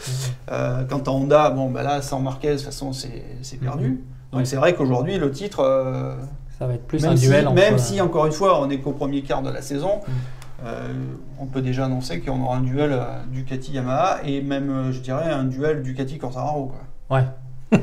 Euh, 0.52 0.84
quant 0.88 0.98
à 1.00 1.10
Honda, 1.10 1.50
bon 1.50 1.68
bah 1.70 1.82
là 1.82 2.00
sans 2.00 2.20
Marquez, 2.20 2.50
de 2.50 2.56
toute 2.56 2.66
façon 2.66 2.92
c'est 2.92 3.24
c'est 3.42 3.58
perdu. 3.58 4.04
Donc 4.34 4.40
Ouais. 4.40 4.44
c'est 4.46 4.56
vrai 4.56 4.74
qu'aujourd'hui 4.74 5.16
le 5.18 5.30
titre, 5.30 5.60
euh, 5.60 6.14
Ça 6.58 6.66
va 6.66 6.74
être 6.74 6.86
plus 6.86 7.04
un 7.06 7.16
si, 7.16 7.26
duel 7.28 7.46
entre... 7.48 7.54
même 7.56 7.78
si, 7.78 8.00
encore 8.00 8.26
une 8.26 8.32
fois, 8.32 8.60
on 8.60 8.68
est 8.70 8.78
qu'au 8.78 8.92
premier 8.92 9.22
quart 9.22 9.42
de 9.42 9.50
la 9.50 9.62
saison, 9.62 10.00
Mm. 10.06 10.10
euh, 10.66 10.92
on 11.40 11.46
peut 11.46 11.60
déjà 11.62 11.84
annoncer 11.86 12.20
qu'on 12.20 12.40
aura 12.42 12.56
un 12.56 12.60
duel 12.62 12.90
euh, 12.92 13.04
Ducati-Yamaha 13.32 14.18
et 14.24 14.40
même, 14.42 14.70
euh, 14.70 14.92
je 14.92 15.00
dirais, 15.00 15.30
un 15.30 15.44
duel 15.44 15.82
Ducati-Quartararo. 15.82 16.72
quoi. 17.08 17.18
Ouais. 17.18 17.24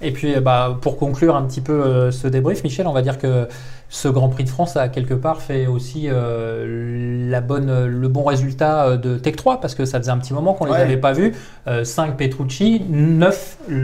Et 0.00 0.12
puis, 0.12 0.34
euh, 0.34 0.40
bah, 0.40 0.76
pour 0.80 0.96
conclure 0.98 1.34
un 1.36 1.42
petit 1.42 1.60
peu 1.60 1.72
euh, 1.82 2.10
ce 2.10 2.26
débrief, 2.28 2.62
Michel, 2.64 2.86
on 2.86 2.92
va 2.92 3.02
dire 3.02 3.18
que 3.18 3.48
ce 3.90 4.08
Grand 4.08 4.28
Prix 4.28 4.44
de 4.44 4.48
France 4.50 4.76
a 4.76 4.88
quelque 4.88 5.14
part 5.14 5.40
fait 5.40 5.66
aussi 5.66 6.08
euh, 6.10 7.28
la 7.30 7.40
bonne, 7.40 7.86
le 7.86 8.08
bon 8.08 8.22
résultat 8.24 8.84
euh, 8.86 8.96
de 8.98 9.16
Tech 9.18 9.36
3 9.36 9.60
parce 9.60 9.74
que 9.74 9.84
ça 9.86 9.98
faisait 9.98 10.10
un 10.10 10.18
petit 10.18 10.34
moment 10.34 10.52
qu'on 10.54 10.66
les 10.66 10.72
Ouais. 10.72 10.78
avait 10.78 10.96
pas 10.98 11.12
vus. 11.12 11.34
5 11.84 12.16
Petrucci, 12.16 12.82
9 12.88 13.58
les, 13.68 13.74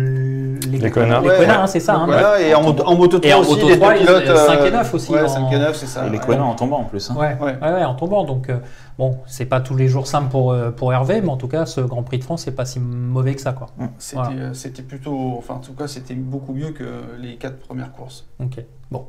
Les 0.71 0.79
les 0.79 0.90
Ouais, 0.90 1.01
ouais. 1.23 1.47
hein, 1.49 1.67
c'est 1.67 1.81
ça. 1.81 1.97
Hein. 1.97 2.07
voilà, 2.07 2.40
et 2.40 2.55
en, 2.55 2.62
moto- 2.62 2.85
en 2.87 2.95
Moto 2.97 3.19
3 3.19 3.31
Et 3.31 3.35
en 3.35 3.40
aussi, 3.40 3.51
Moto 3.55 3.69
les 3.69 3.77
3, 3.79 3.93
deux 3.95 4.01
ils- 4.01 4.07
pilotes. 4.07 4.23
euh, 4.29 4.47
cinq 4.47 4.59
et 4.61 4.62
euh, 4.62 4.71
neuf 4.71 4.95
aussi 4.95 5.12
Ouais, 5.12 5.23
en- 5.23 5.29
5 5.29 5.53
et 5.53 5.59
9, 5.59 5.77
c'est 5.77 5.87
ça. 5.87 6.07
Et 6.07 6.11
les 6.11 6.19
ouais. 6.19 6.25
Kona 6.25 6.45
en 6.45 6.55
tombant 6.55 6.79
en 6.81 6.85
plus. 6.85 7.11
hein. 7.11 7.14
Ouais, 7.17 7.37
Ouais. 7.40 7.57
ouais, 7.61 7.73
ouais, 7.73 7.85
en 7.85 7.95
tombant. 7.95 8.25
Donc, 8.25 8.49
euh, 8.49 8.57
bon, 8.99 9.19
c'est 9.27 9.45
pas 9.47 9.61
tous 9.61 9.77
les 9.77 9.88
jours 9.88 10.07
simple 10.07 10.29
pour, 10.31 10.53
euh, 10.53 10.71
pour 10.71 10.93
Hervé, 10.93 11.21
mais 11.21 11.29
en 11.31 11.37
tout 11.37 11.49
cas, 11.49 11.67
ce 11.67 11.81
Grand 11.83 12.03
Prix 12.03 12.19
de 12.19 12.25
France, 12.25 12.43
c'est 12.45 12.53
pas 12.57 12.64
si 12.64 12.79
mauvais 12.81 13.35
que 13.35 13.40
ça, 13.40 13.53
quoi. 13.53 13.67
C'était 13.99 14.17
Voilà. 14.23 14.31
euh, 14.40 14.51
c'était 14.55 14.83
plutôt, 14.83 15.35
enfin 15.38 15.55
en 15.55 15.59
tout 15.61 15.73
cas, 15.75 15.87
c'était 15.88 16.14
beaucoup 16.14 16.53
mieux 16.55 16.71
que 16.71 16.85
les 17.21 17.37
quatre 17.37 17.59
premières 17.59 17.93
courses. 17.93 18.25
Ok, 18.40 18.62
bon. 18.90 19.07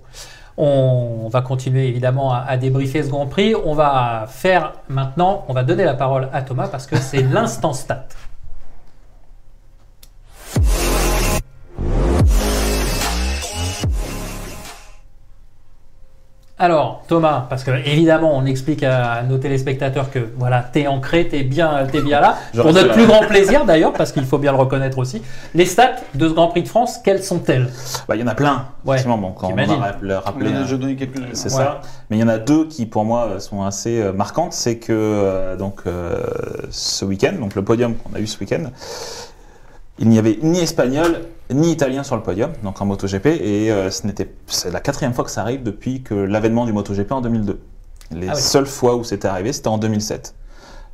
On 0.57 1.27
va 1.29 1.41
continuer 1.41 1.87
évidemment 1.87 2.33
à, 2.33 2.55
débriefer 2.57 3.03
ce 3.03 3.09
Grand 3.09 3.27
Prix. 3.27 3.55
On 3.55 3.73
va 3.73 4.25
faire 4.27 4.73
maintenant, 4.87 5.43
on 5.47 5.53
va 5.53 5.63
donner 5.63 5.83
la 5.83 5.95
parole 5.95 6.29
à 6.31 6.41
Thomas 6.41 6.67
parce 6.67 6.87
que 6.87 6.95
c'est 6.95 7.21
l'instant 7.21 7.73
stat. 7.73 8.07
Alors, 16.57 17.03
Thomas, 17.09 17.47
parce 17.49 17.65
que 17.65 17.71
évidemment, 17.85 18.31
on 18.33 18.45
explique 18.45 18.81
à 18.83 19.23
nos 19.23 19.37
téléspectateurs 19.37 20.09
que 20.09 20.19
voilà, 20.37 20.61
t'es 20.61 20.87
ancré, 20.87 21.27
t'es 21.27 21.43
bien, 21.43 21.85
t'es 21.91 22.01
bien 22.01 22.21
là. 22.21 22.37
Pour 22.55 22.71
notre 22.71 22.87
là. 22.87 22.93
plus 22.93 23.05
grand 23.05 23.27
plaisir 23.27 23.65
d'ailleurs, 23.65 23.91
parce 23.91 24.13
qu'il 24.13 24.23
faut 24.23 24.37
bien 24.37 24.53
le 24.53 24.57
reconnaître 24.57 24.97
aussi. 24.97 25.21
Les 25.53 25.65
stats 25.65 25.95
de 26.13 26.29
ce 26.29 26.33
Grand 26.33 26.47
Prix 26.47 26.63
de 26.63 26.69
France, 26.69 26.99
quelles 27.03 27.21
sont-elles? 27.21 27.67
Bah, 28.07 28.15
il 28.15 28.21
y 28.21 28.23
en 28.23 28.27
a 28.27 28.35
plein. 28.35 28.67
Ouais, 28.85 28.95
effectivement, 28.95 29.17
bon, 29.17 29.33
quand 29.33 29.51
on 29.53 29.57
a 29.57 29.65
rappelé, 29.65 30.13
rappelé, 30.15 30.49
Je 30.51 30.55
euh, 30.55 30.63
vais 30.63 30.77
donner 30.77 30.95
quelques 30.95 31.19
c'est 31.33 31.51
Ouais. 31.51 31.57
ça. 31.57 31.81
Mais 32.09 32.15
il 32.15 32.21
y 32.21 32.23
en 32.23 32.29
a 32.29 32.37
deux 32.37 32.67
qui, 32.69 32.85
pour 32.85 33.03
moi, 33.03 33.27
euh, 33.31 33.39
sont 33.39 33.63
assez 33.63 34.01
euh, 34.01 34.13
marquantes. 34.13 34.53
C'est 34.53 34.77
que 34.77 34.93
euh, 34.93 35.57
donc 35.57 35.81
euh, 35.87 36.23
ce 36.69 37.03
week-end, 37.03 37.33
donc 37.37 37.55
le 37.55 37.65
podium 37.65 37.95
qu'on 37.95 38.15
a 38.15 38.19
eu 38.21 38.27
ce 38.27 38.39
week-end, 38.39 38.63
il 39.99 40.07
n'y 40.07 40.19
avait 40.19 40.39
ni 40.41 40.59
espagnol 40.61 41.19
ni 41.51 41.71
italien 41.71 42.03
sur 42.03 42.15
le 42.15 42.23
podium, 42.23 42.51
donc 42.63 42.81
en 42.81 42.85
MotoGP, 42.85 43.25
et 43.27 43.71
euh, 43.71 43.91
ce 43.91 44.07
n'était, 44.07 44.31
c'est 44.47 44.71
la 44.71 44.79
quatrième 44.79 45.13
fois 45.13 45.23
que 45.23 45.31
ça 45.31 45.41
arrive 45.41 45.63
depuis 45.63 46.01
que 46.01 46.13
l'avènement 46.15 46.65
du 46.65 46.73
MotoGP 46.73 47.11
en 47.11 47.21
2002. 47.21 47.59
Les 48.11 48.29
Ah 48.29 48.33
oui. 48.35 48.41
seules 48.41 48.65
fois 48.65 48.95
où 48.95 49.03
c'était 49.03 49.27
arrivé, 49.27 49.53
c'était 49.53 49.67
en 49.67 49.77
2007. 49.77 50.33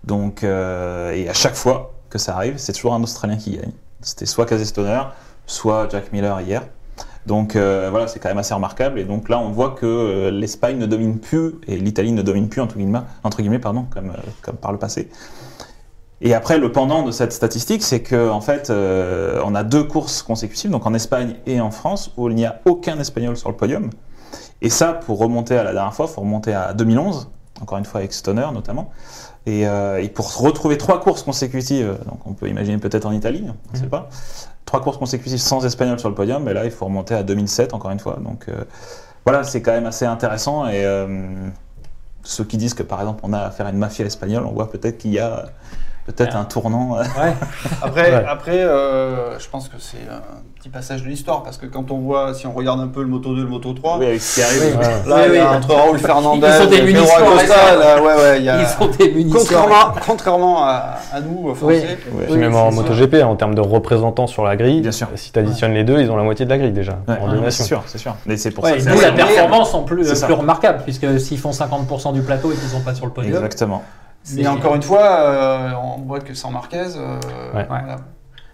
Donc, 0.03 0.43
euh, 0.43 1.11
et 1.11 1.29
à 1.29 1.33
chaque 1.33 1.55
fois 1.55 1.93
que 2.09 2.17
ça 2.17 2.35
arrive, 2.35 2.55
c'est 2.57 2.73
toujours 2.73 2.93
un 2.93 3.03
Australien 3.03 3.37
qui 3.37 3.51
gagne. 3.57 3.71
C'était 4.01 4.25
soit 4.25 4.45
Casey 4.45 4.65
Stoner, 4.65 5.01
soit 5.45 5.87
Jack 5.89 6.11
Miller 6.11 6.39
hier. 6.41 6.63
Donc 7.27 7.55
euh, 7.55 7.89
voilà, 7.91 8.07
c'est 8.07 8.19
quand 8.19 8.29
même 8.29 8.39
assez 8.39 8.53
remarquable. 8.53 8.99
Et 8.99 9.03
donc 9.03 9.29
là, 9.29 9.39
on 9.39 9.51
voit 9.51 9.71
que 9.71 10.29
l'Espagne 10.33 10.77
ne 10.77 10.87
domine 10.87 11.19
plus 11.19 11.53
et 11.67 11.77
l'Italie 11.77 12.11
ne 12.13 12.23
domine 12.23 12.49
plus 12.49 12.61
entre 12.61 12.77
guillemets, 12.77 13.01
entre 13.23 13.41
guillemets 13.41 13.59
pardon, 13.59 13.85
comme, 13.91 14.11
comme 14.41 14.55
par 14.55 14.71
le 14.71 14.79
passé. 14.79 15.09
Et 16.23 16.35
après, 16.35 16.59
le 16.59 16.71
pendant 16.71 17.01
de 17.01 17.11
cette 17.11 17.33
statistique, 17.33 17.81
c'est 17.81 18.01
que 18.01 18.29
en 18.29 18.41
fait, 18.41 18.69
euh, 18.69 19.41
on 19.43 19.55
a 19.55 19.63
deux 19.63 19.83
courses 19.83 20.21
consécutives, 20.21 20.69
donc 20.69 20.85
en 20.85 20.93
Espagne 20.93 21.35
et 21.47 21.59
en 21.59 21.71
France, 21.71 22.11
où 22.15 22.29
il 22.29 22.35
n'y 22.35 22.45
a 22.45 22.61
aucun 22.65 22.99
Espagnol 22.99 23.35
sur 23.35 23.49
le 23.49 23.55
podium. 23.55 23.89
Et 24.61 24.69
ça, 24.69 24.93
pour 24.93 25.17
remonter 25.17 25.57
à 25.57 25.63
la 25.63 25.73
dernière 25.73 25.95
fois, 25.95 26.05
il 26.07 26.13
faut 26.13 26.21
remonter 26.21 26.53
à 26.53 26.73
2011, 26.73 27.27
encore 27.59 27.79
une 27.79 27.85
fois 27.85 28.01
avec 28.01 28.13
Stoner 28.13 28.47
notamment. 28.53 28.91
Et, 29.47 29.67
euh, 29.67 29.99
et 29.99 30.09
pour 30.09 30.37
retrouver 30.37 30.77
trois 30.77 30.99
courses 30.99 31.23
consécutives, 31.23 31.97
donc 32.07 32.19
on 32.27 32.33
peut 32.33 32.47
imaginer 32.47 32.77
peut-être 32.77 33.05
en 33.05 33.11
Italie, 33.11 33.43
on 33.47 33.73
ne 33.73 33.81
sait 33.81 33.87
pas, 33.87 34.07
trois 34.65 34.81
courses 34.81 34.97
consécutives 34.97 35.39
sans 35.39 35.65
Espagnol 35.65 35.99
sur 35.99 36.09
le 36.09 36.15
podium, 36.15 36.43
mais 36.43 36.53
là, 36.53 36.65
il 36.65 36.71
faut 36.71 36.85
remonter 36.85 37.15
à 37.15 37.23
2007, 37.23 37.73
encore 37.73 37.89
une 37.89 37.99
fois. 37.99 38.19
Donc 38.23 38.45
euh, 38.47 38.63
voilà, 39.25 39.43
c'est 39.43 39.63
quand 39.63 39.71
même 39.71 39.87
assez 39.87 40.05
intéressant. 40.05 40.67
Et 40.67 40.85
ceux 42.23 42.43
qui 42.43 42.57
disent 42.57 42.75
que, 42.75 42.83
par 42.83 42.99
exemple, 42.99 43.21
on 43.23 43.33
a 43.33 43.39
affaire 43.39 43.65
à 43.65 43.71
une 43.71 43.77
mafia 43.77 44.05
espagnole, 44.05 44.45
on 44.45 44.51
voit 44.51 44.69
peut-être 44.69 44.99
qu'il 44.99 45.11
y 45.13 45.19
a 45.19 45.47
peut-être 46.05 46.35
un 46.35 46.43
tournant. 46.45 46.97
Ouais. 46.97 47.05
Après, 47.81 48.01
Ouais. 48.11 48.25
après 48.27 48.59
euh, 48.59 49.37
je 49.39 49.47
pense 49.49 49.67
que 49.69 49.75
c'est 49.79 49.97
un 50.09 50.21
petit 50.55 50.69
passage 50.69 51.03
de 51.03 51.07
l'histoire 51.07 51.43
parce 51.43 51.57
que 51.57 51.65
quand 51.65 51.91
on 51.91 51.99
voit, 51.99 52.33
si 52.33 52.45
on 52.47 52.53
regarde 52.53 52.79
un 52.79 52.87
peu 52.87 53.01
le 53.01 53.07
Moto 53.07 53.33
2 53.35 53.43
le 53.43 53.47
Moto 53.47 53.73
3, 53.73 53.97
oui, 53.99 54.05
avec 54.07 54.21
ce 54.21 54.35
qui 54.35 54.41
arrive. 54.43 54.77
Oui. 54.79 55.37
là, 55.37 55.51
entre 55.57 55.73
Raoul 55.73 55.97
Fernandez 55.99 56.47
Ils 56.47 56.63
sont 56.63 56.69
des 56.69 56.91
et 56.91 56.95
Acosta, 56.97 57.75
là, 57.77 58.01
ouais, 58.01 58.15
ouais, 58.15 58.39
il 58.39 58.45
y 58.45 58.49
a- 58.49 58.61
Ils 58.61 58.67
sont 58.67 58.87
des 58.87 59.11
munitions. 59.11 59.39
Contrairement, 59.39 59.93
contrairement 60.05 60.63
à, 60.65 60.95
à 61.13 61.19
nous, 61.21 61.53
Français. 61.55 61.97
Puis 62.01 62.11
Oui, 62.29 62.37
même 62.37 62.55
en. 62.55 62.71
MotoGP, 62.71 63.23
en 63.23 63.35
termes 63.35 63.55
de 63.55 63.61
représentants 63.61 64.27
sur 64.27 64.43
la 64.43 64.55
grille, 64.55 64.81
Bien 64.81 64.91
sûr. 64.91 65.07
si 65.15 65.31
tu 65.31 65.39
additionnes 65.39 65.73
les 65.73 65.83
deux, 65.83 65.99
ils 66.01 66.09
ont 66.11 66.17
la 66.17 66.23
moitié 66.23 66.45
de 66.45 66.49
la 66.49 66.57
grille 66.57 66.71
déjà, 66.71 66.97
ah, 67.07 67.17
c'est 67.49 67.63
sûr, 67.63 67.83
c'est 67.85 67.97
sûr. 67.97 68.15
Mais 68.25 68.37
c'est 68.37 68.51
pour 68.51 68.63
Ouais, 68.63 68.71
ça 68.71 68.75
que 68.77 68.83
c'est 68.83 68.89
d'où 68.89 68.97
assez 68.97 69.05
la 69.07 69.11
performance 69.13 69.73
en 69.73 69.83
plus 69.83 70.09
remarquable, 70.23 70.81
puisque 70.83 71.19
s'ils 71.19 71.39
font 71.39 71.51
50% 71.51 72.13
du 72.13 72.21
plateau 72.21 72.51
et 72.51 72.55
qu'ils 72.55 72.69
sont 72.69 72.81
pas 72.81 72.93
sur 72.95 73.05
le 73.05 73.11
podium. 73.11 73.35
Exactement. 73.35 73.83
Mais 74.35 74.47
encore 74.47 74.75
une 74.75 74.83
fois, 74.83 75.03
euh, 75.03 75.71
on 75.83 76.01
voit 76.01 76.19
que 76.19 76.33
sans 76.33 76.51
Marquez, 76.51 76.95
euh, 76.95 77.19
Ouais. 77.53 77.65
voilà. 77.67 77.97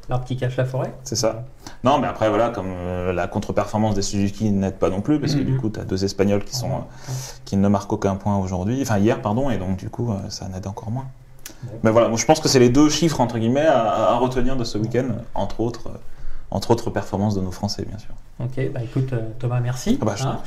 L'arbre 0.10 0.24
qui 0.24 0.38
cache 0.38 0.56
la 0.56 0.64
forêt. 0.64 0.94
C'est 1.04 1.18
ça. 1.18 1.44
Non, 1.84 1.98
mais 2.00 2.08
après, 2.08 2.30
voilà, 2.30 2.50
comme 2.50 2.68
euh, 2.70 3.12
la 3.12 3.28
contre-performance 3.28 3.94
des 3.94 4.02
Suzuki 4.02 4.50
n'aide 4.52 4.76
pas 4.78 4.90
non 4.90 5.02
plus, 5.02 5.20
parce 5.20 5.36
que 5.36 5.42
du 5.42 5.58
coup, 5.58 5.70
tu 5.70 5.82
as 5.82 5.84
deux 5.84 6.06
Espagnols 6.06 6.46
qui, 6.46 6.56
sont, 6.56 6.70
euh, 6.70 7.12
qui 7.44 7.58
ne 7.58 7.68
marquent 7.68 7.92
aucun 7.92 8.16
point 8.16 8.38
aujourd'hui, 8.38 8.80
enfin 8.82 9.00
hier, 9.00 9.22
pardon, 9.22 9.50
et 9.50 9.58
donc 9.58 9.76
du 9.76 9.90
coup, 9.90 10.12
euh, 10.14 10.16
ça 10.30 10.48
n'aide 10.48 10.66
encore 10.66 10.92
moins. 10.92 11.08
Mais 11.84 11.92
voilà, 11.92 12.08
moi, 12.08 12.18
je 12.18 12.26
pense 12.26 12.40
que 12.40 12.48
c'est 12.48 12.60
les 12.60 12.70
deux 12.70 12.88
chiffres, 12.90 13.20
entre 13.20 13.38
guillemets, 13.38 13.66
à, 13.66 14.12
à 14.12 14.16
retenir 14.16 14.56
de 14.56 14.64
ce 14.64 14.78
week-end, 14.78 15.08
entre 15.36 15.60
autres, 15.60 15.88
euh, 15.88 15.98
entre 16.52 16.72
autres 16.72 16.90
performances 16.90 17.36
de 17.36 17.42
nos 17.42 17.52
Français, 17.52 17.84
bien 17.86 17.98
sûr. 17.98 18.14
Ok, 18.40 18.70
bah 18.72 18.82
écoute 18.84 19.14
euh, 19.14 19.30
Thomas, 19.40 19.60
merci. 19.60 19.98
Ah 20.00 20.06
bah, 20.06 20.16
Hein. 20.24 20.38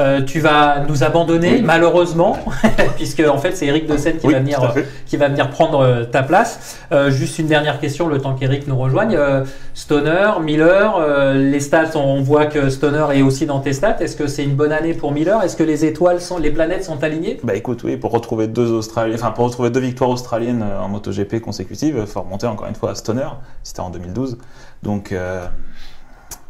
Euh, 0.00 0.22
tu 0.22 0.40
vas 0.40 0.80
nous 0.88 1.04
abandonner 1.04 1.52
Oui. 1.58 1.62
malheureusement, 1.62 2.36
puisque 2.96 3.20
en 3.20 3.38
fait 3.38 3.52
c'est 3.56 3.66
Eric 3.66 3.86
de 3.86 3.96
Seine 3.96 4.16
qui 4.16 4.26
Oui, 4.26 4.32
va 4.32 4.40
venir, 4.40 4.72
fait. 4.72 4.84
qui 5.06 5.16
va 5.16 5.28
venir 5.28 5.48
prendre 5.50 5.78
euh, 5.78 6.04
ta 6.04 6.24
place. 6.24 6.76
Euh, 6.90 7.08
juste 7.10 7.38
une 7.38 7.46
dernière 7.46 7.78
question, 7.78 8.08
le 8.08 8.20
temps 8.20 8.34
qu'Eric 8.34 8.66
nous 8.66 8.76
rejoigne. 8.76 9.14
Euh, 9.14 9.44
Stoner, 9.74 10.30
Miller, 10.42 10.96
euh, 10.98 11.34
les 11.34 11.60
stats, 11.60 11.92
on, 11.94 12.20
voit 12.20 12.46
que 12.46 12.68
Stoner 12.68 13.06
est 13.14 13.22
aussi 13.22 13.46
dans 13.46 13.60
tes 13.60 13.74
stats. 13.74 13.98
Est-ce 14.00 14.16
que 14.16 14.26
c'est 14.26 14.42
une 14.42 14.56
bonne 14.56 14.72
année 14.72 14.94
pour 14.94 15.12
Miller? 15.12 15.40
Est-ce 15.44 15.54
que 15.56 15.62
les 15.62 15.84
étoiles 15.84 16.20
sont, 16.20 16.38
les 16.38 16.50
planètes 16.50 16.82
sont 16.82 17.04
alignées? 17.04 17.38
Bah 17.44 17.54
écoute, 17.54 17.84
oui, 17.84 17.96
pour 17.96 18.10
retrouver 18.10 18.48
deux 18.48 18.72
Australiens, 18.72 19.14
enfin 19.14 19.30
pour 19.30 19.44
retrouver 19.44 19.70
deux 19.70 19.78
victoires 19.80 20.10
australiennes 20.10 20.64
euh, 20.68 20.80
en 20.80 20.88
MotoGP 20.88 21.40
consécutives, 21.40 21.96
il 22.00 22.06
faut 22.08 22.22
remonter 22.22 22.48
encore 22.48 22.66
une 22.66 22.74
fois 22.74 22.90
à 22.90 22.94
Stoner, 22.96 23.28
c'était 23.62 23.80
en 23.80 23.90
2012. 23.90 24.36
Donc 24.82 25.12
euh, 25.12 25.46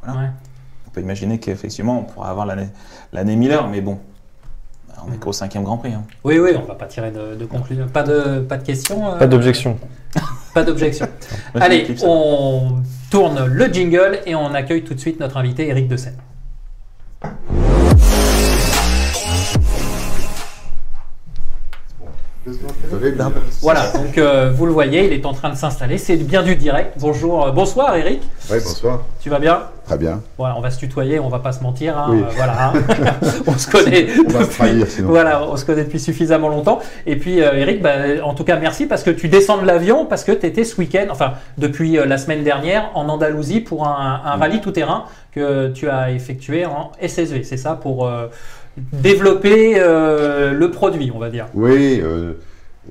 voilà. 0.02 0.20
Ouais. 0.20 0.26
On 0.96 1.00
peut 1.00 1.04
imaginer 1.04 1.38
qu'effectivement 1.38 1.98
on 2.00 2.04
pourra 2.04 2.30
avoir 2.30 2.46
l'année 2.46 2.68
l'année 3.12 3.36
Miller, 3.36 3.68
mais 3.68 3.82
bon, 3.82 3.98
on 5.06 5.12
est 5.12 5.18
qu'au 5.18 5.32
cinquième 5.32 5.62
Grand 5.62 5.76
Prix. 5.76 5.92
hein. 5.92 6.04
Oui, 6.24 6.38
oui, 6.38 6.52
on 6.56 6.62
va 6.66 6.74
pas 6.74 6.86
tirer 6.86 7.10
de, 7.10 7.34
de 7.34 7.44
conclusion. 7.44 7.86
Pas 7.86 8.02
de, 8.02 8.40
pas 8.40 8.56
de 8.56 8.64
questions. 8.64 9.12
euh, 9.14 9.18
Pas 9.18 9.26
d'objection. 9.26 9.78
Pas 10.54 10.64
d'objection. 10.64 11.06
Allez, 11.54 11.94
on 12.02 12.76
tourne 13.10 13.44
le 13.44 13.66
jingle 13.66 14.20
et 14.24 14.34
on 14.34 14.54
accueille 14.54 14.84
tout 14.84 14.94
de 14.94 14.98
suite 15.00 15.20
notre 15.20 15.36
invité 15.36 15.68
Eric 15.68 15.86
de 15.86 15.98
Voilà, 23.60 23.90
donc 23.92 24.18
euh, 24.18 24.52
vous 24.54 24.66
le 24.66 24.72
voyez, 24.72 25.06
il 25.06 25.12
est 25.12 25.26
en 25.26 25.32
train 25.32 25.50
de 25.50 25.56
s'installer. 25.56 25.98
C'est 25.98 26.16
bien 26.16 26.44
du 26.44 26.54
direct. 26.54 26.92
Bonjour, 27.00 27.46
euh, 27.46 27.50
bonsoir 27.50 27.96
Eric. 27.96 28.22
Oui, 28.50 28.58
bonsoir. 28.62 29.02
Tu 29.20 29.30
vas 29.30 29.40
bien? 29.40 29.62
Très 29.84 29.98
bien. 29.98 30.20
On 30.38 30.60
va 30.60 30.70
se 30.70 30.78
tutoyer, 30.78 31.18
on 31.18 31.28
va 31.28 31.40
pas 31.40 31.50
se 31.50 31.62
mentir. 31.62 31.98
hein, 31.98 32.06
Oui. 32.10 32.20
euh, 32.22 32.30
voilà, 32.36 32.68
hein. 32.68 32.72
on 33.48 33.58
se 33.58 33.68
connaît. 33.68 34.06
On 34.24 34.30
va 34.30 34.44
se 34.44 34.50
trahir 34.50 34.86
sinon. 34.86 35.08
Voilà, 35.08 35.42
on 35.44 35.56
se 35.56 35.64
connaît 35.64 35.82
depuis 35.84 35.98
suffisamment 35.98 36.48
longtemps. 36.48 36.78
Et 37.06 37.16
puis, 37.16 37.38
Eric, 37.38 37.82
bah, 37.82 37.94
en 38.22 38.34
tout 38.34 38.44
cas, 38.44 38.56
merci 38.56 38.86
parce 38.86 39.02
que 39.02 39.10
tu 39.10 39.28
descends 39.28 39.58
de 39.60 39.66
l'avion 39.66 40.06
parce 40.06 40.22
que 40.22 40.32
tu 40.32 40.46
étais 40.46 40.62
ce 40.64 40.76
week-end, 40.80 41.06
enfin, 41.10 41.32
depuis 41.58 41.98
la 42.06 42.18
semaine 42.18 42.44
dernière, 42.44 42.90
en 42.94 43.08
Andalousie 43.08 43.60
pour 43.60 43.88
un, 43.88 44.20
un 44.24 44.36
rallye 44.36 44.60
tout-terrain 44.60 45.04
que 45.32 45.68
tu 45.72 45.88
as 45.88 46.12
effectué 46.12 46.64
en 46.64 46.92
SSV. 47.00 47.42
C'est 47.42 47.56
ça 47.56 47.74
pour 47.74 48.08
développer 48.92 49.74
euh, 49.78 50.52
le 50.52 50.70
produit, 50.70 51.10
on 51.14 51.18
va 51.18 51.30
dire. 51.30 51.46
Oui, 51.54 52.00
euh, 52.02 52.34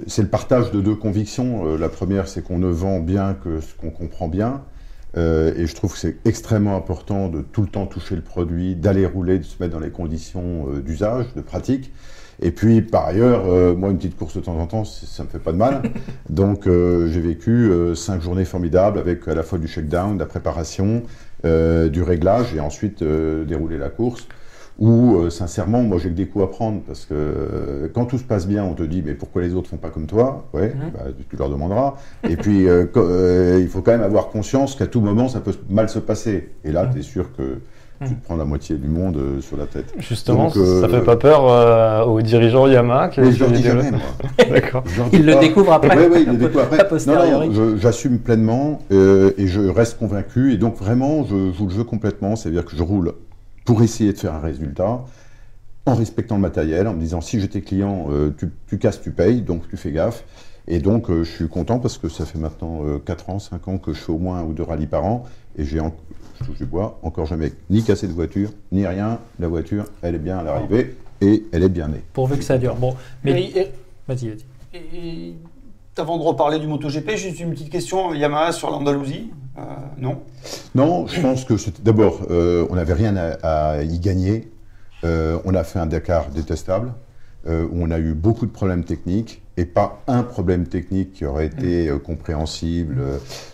c'est 0.07 0.21
le 0.21 0.27
partage 0.27 0.71
de 0.71 0.81
deux 0.81 0.95
convictions. 0.95 1.67
Euh, 1.67 1.77
la 1.77 1.89
première, 1.89 2.27
c'est 2.27 2.43
qu'on 2.43 2.59
ne 2.59 2.67
vend 2.67 2.99
bien 2.99 3.35
que 3.35 3.61
ce 3.61 3.73
qu'on 3.75 3.91
comprend 3.91 4.27
bien. 4.27 4.61
Euh, 5.17 5.53
et 5.55 5.65
je 5.65 5.75
trouve 5.75 5.93
que 5.93 5.99
c'est 5.99 6.17
extrêmement 6.25 6.75
important 6.75 7.29
de 7.29 7.41
tout 7.41 7.61
le 7.61 7.67
temps 7.67 7.85
toucher 7.85 8.15
le 8.15 8.21
produit, 8.21 8.75
d'aller 8.75 9.05
rouler, 9.05 9.39
de 9.39 9.43
se 9.43 9.55
mettre 9.61 9.73
dans 9.73 9.79
les 9.79 9.91
conditions 9.91 10.67
d'usage, 10.83 11.27
de 11.35 11.41
pratique. 11.41 11.93
Et 12.41 12.51
puis, 12.51 12.81
par 12.81 13.05
ailleurs, 13.05 13.45
euh, 13.45 13.73
moi, 13.75 13.91
une 13.91 13.97
petite 13.97 14.17
course 14.17 14.35
de 14.35 14.41
temps 14.41 14.59
en 14.59 14.67
temps, 14.67 14.83
ça 14.83 15.23
me 15.23 15.29
fait 15.29 15.39
pas 15.39 15.53
de 15.53 15.57
mal. 15.57 15.83
Donc, 16.29 16.67
euh, 16.67 17.07
j'ai 17.09 17.21
vécu 17.21 17.71
cinq 17.95 18.21
journées 18.21 18.43
formidables 18.43 18.99
avec 18.99 19.25
à 19.27 19.35
la 19.35 19.43
fois 19.43 19.57
du 19.57 19.67
shakedown, 19.67 20.15
de 20.15 20.19
la 20.19 20.25
préparation, 20.25 21.03
du 21.43 22.01
réglage 22.01 22.55
et 22.55 22.59
ensuite 22.59 23.03
dérouler 23.03 23.77
la 23.77 23.89
course. 23.89 24.27
Où, 24.77 25.15
euh, 25.19 25.29
sincèrement, 25.29 25.81
moi, 25.83 25.97
j'ai 25.99 26.09
que 26.09 26.15
des 26.15 26.27
coups 26.27 26.43
à 26.43 26.47
prendre 26.47 26.81
parce 26.85 27.05
que 27.05 27.13
euh, 27.13 27.87
quand 27.93 28.05
tout 28.05 28.17
se 28.17 28.23
passe 28.25 28.45
bien, 28.45 28.63
on 28.65 28.73
te 28.73 28.83
dit, 28.83 29.01
mais 29.05 29.13
pourquoi 29.13 29.41
les 29.41 29.53
autres 29.53 29.69
font 29.69 29.77
pas 29.77 29.89
comme 29.89 30.05
toi? 30.05 30.45
Ouais, 30.53 30.73
bah, 30.93 31.05
tu 31.29 31.35
leur 31.37 31.49
demanderas. 31.49 31.93
et 32.27 32.35
puis, 32.35 32.67
euh, 32.67 32.85
euh, 32.97 33.59
il 33.61 33.69
faut 33.69 33.81
quand 33.81 33.91
même 33.93 34.03
avoir 34.03 34.27
conscience 34.27 34.75
qu'à 34.75 34.87
tout 34.87 34.99
moment, 34.99 35.29
ça 35.29 35.39
peut 35.39 35.53
mal 35.69 35.87
se 35.87 35.99
passer. 35.99 36.49
Et 36.65 36.73
là, 36.73 36.89
tu 36.91 36.99
es 36.99 37.03
sûr 37.03 37.33
que 37.37 37.59
tu 38.05 38.13
te 38.13 38.25
prends 38.25 38.35
la 38.35 38.43
moitié 38.43 38.75
du 38.75 38.89
monde 38.89 39.15
euh, 39.15 39.39
sur 39.39 39.55
la 39.55 39.65
tête. 39.67 39.93
Justement, 39.99 40.47
Donc, 40.47 40.57
euh, 40.57 40.81
ça 40.81 40.89
fait 40.89 41.01
pas 41.05 41.15
peur 41.15 41.49
euh, 41.49 42.03
aux 42.03 42.21
dirigeants 42.21 42.67
Yamaha 42.67 43.07
qui 43.07 43.21
Mais 43.21 43.31
je 43.31 43.39
leur 43.39 43.51
dis 43.51 43.63
jamais, 43.63 43.89
moi. 43.91 44.01
D'accord. 44.49 44.83
Je 44.85 44.97
leur 44.97 45.09
dis 45.09 45.15
Il 45.17 45.25
le 45.25 45.33
pas. 45.33 45.39
découvre 45.39 45.71
après. 45.71 45.97
Oui, 45.97 46.03
oui, 46.11 46.23
il 46.27 46.33
le 46.33 46.37
découvre 46.37 46.63
après. 46.63 46.85
Non, 47.07 47.49
non, 47.49 47.77
j'assume 47.77 48.19
pleinement 48.19 48.79
euh, 48.91 49.31
et 49.37 49.47
je 49.47 49.61
reste 49.61 49.97
convaincu. 49.97 50.51
Et 50.51 50.57
donc, 50.57 50.75
vraiment, 50.77 51.23
je 51.23 51.53
joue 51.53 51.67
le 51.67 51.73
jeu 51.73 51.85
complètement. 51.85 52.35
C'est-à-dire 52.35 52.65
que 52.65 52.75
je 52.75 52.83
roule 52.83 53.13
pour 53.65 53.81
essayer 53.81 54.13
de 54.13 54.17
faire 54.17 54.33
un 54.35 54.39
résultat 54.39 55.03
en 55.87 55.93
respectant 55.95 56.35
le 56.35 56.41
matériel, 56.41 56.87
en 56.87 56.93
me 56.93 56.99
disant 56.99 57.21
si 57.21 57.39
j'étais 57.39 57.61
client, 57.61 58.07
euh, 58.09 58.33
tu, 58.37 58.49
tu 58.67 58.77
casses, 58.79 59.01
tu 59.01 59.11
payes, 59.11 59.41
donc 59.41 59.67
tu 59.69 59.77
fais 59.77 59.91
gaffe. 59.91 60.23
Et 60.67 60.79
donc, 60.79 61.11
euh, 61.11 61.23
je 61.23 61.29
suis 61.31 61.47
content 61.47 61.77
parce 61.79 61.99
que 61.99 62.09
ça 62.09 62.25
fait 62.25 62.39
maintenant 62.39 62.81
euh, 62.85 62.97
4 62.97 63.29
ans, 63.29 63.37
5 63.39 63.67
ans 63.67 63.77
que 63.77 63.93
je 63.93 63.99
fais 63.99 64.11
au 64.11 64.17
moins 64.17 64.39
un 64.39 64.43
ou 64.43 64.53
deux 64.53 64.63
rallyes 64.63 64.87
par 64.87 65.05
an. 65.05 65.25
Et 65.57 65.63
j'ai, 65.63 65.79
en- 65.79 65.93
je 66.39 66.45
touche 66.45 66.57
du 66.57 66.65
bois, 66.65 66.99
encore 67.03 67.27
jamais 67.27 67.53
ni 67.69 67.83
cassé 67.83 68.07
de 68.07 68.13
voiture, 68.13 68.49
ni 68.71 68.85
rien. 68.87 69.19
La 69.39 69.47
voiture, 69.47 69.85
elle 70.01 70.15
est 70.15 70.19
bien 70.19 70.39
à 70.39 70.43
l'arrivée 70.43 70.95
et 71.21 71.45
elle 71.51 71.61
est 71.63 71.69
bien 71.69 71.87
née. 71.87 72.01
Pourvu 72.13 72.37
que 72.37 72.43
ça 72.43 72.57
dure. 72.57 72.75
Bon, 72.75 72.95
mais 73.23 73.33
vas-y, 74.07 74.29
vas-y. 74.73 75.35
Avant 75.97 76.17
de 76.17 76.23
reparler 76.23 76.59
du 76.59 76.67
MotoGP, 76.67 77.11
juste 77.15 77.39
une 77.39 77.51
petite 77.51 77.69
question 77.69 78.13
Yamaha 78.13 78.51
sur 78.51 78.69
l'Andalousie 78.69 79.31
Euh, 79.57 79.61
Non? 79.97 80.21
Non, 80.75 81.07
je 81.07 81.21
pense 81.21 81.45
que 81.45 81.55
c'était- 81.55 81.81
d'abord, 81.81 82.23
euh, 82.29 82.67
on 82.69 82.75
n'avait 82.75 82.91
rien 82.93 83.15
à, 83.15 83.75
à 83.77 83.83
y 83.83 83.99
gagner. 83.99 84.51
Euh, 85.05 85.37
on 85.45 85.55
a 85.55 85.63
fait 85.63 85.79
un 85.79 85.85
Dakar 85.85 86.27
détestable, 86.29 86.91
où 87.47 87.49
on 87.79 87.89
a 87.91 87.99
eu 87.99 88.13
beaucoup 88.13 88.45
de 88.47 88.51
problèmes 88.51 88.83
techniques, 88.83 89.41
et 89.55 89.63
pas 89.65 90.01
un 90.07 90.23
problème 90.23 90.65
technique 90.67 91.13
qui 91.13 91.25
aurait 91.25 91.45
été 91.45 91.87
euh, 91.87 91.99
compréhensible. 91.99 92.97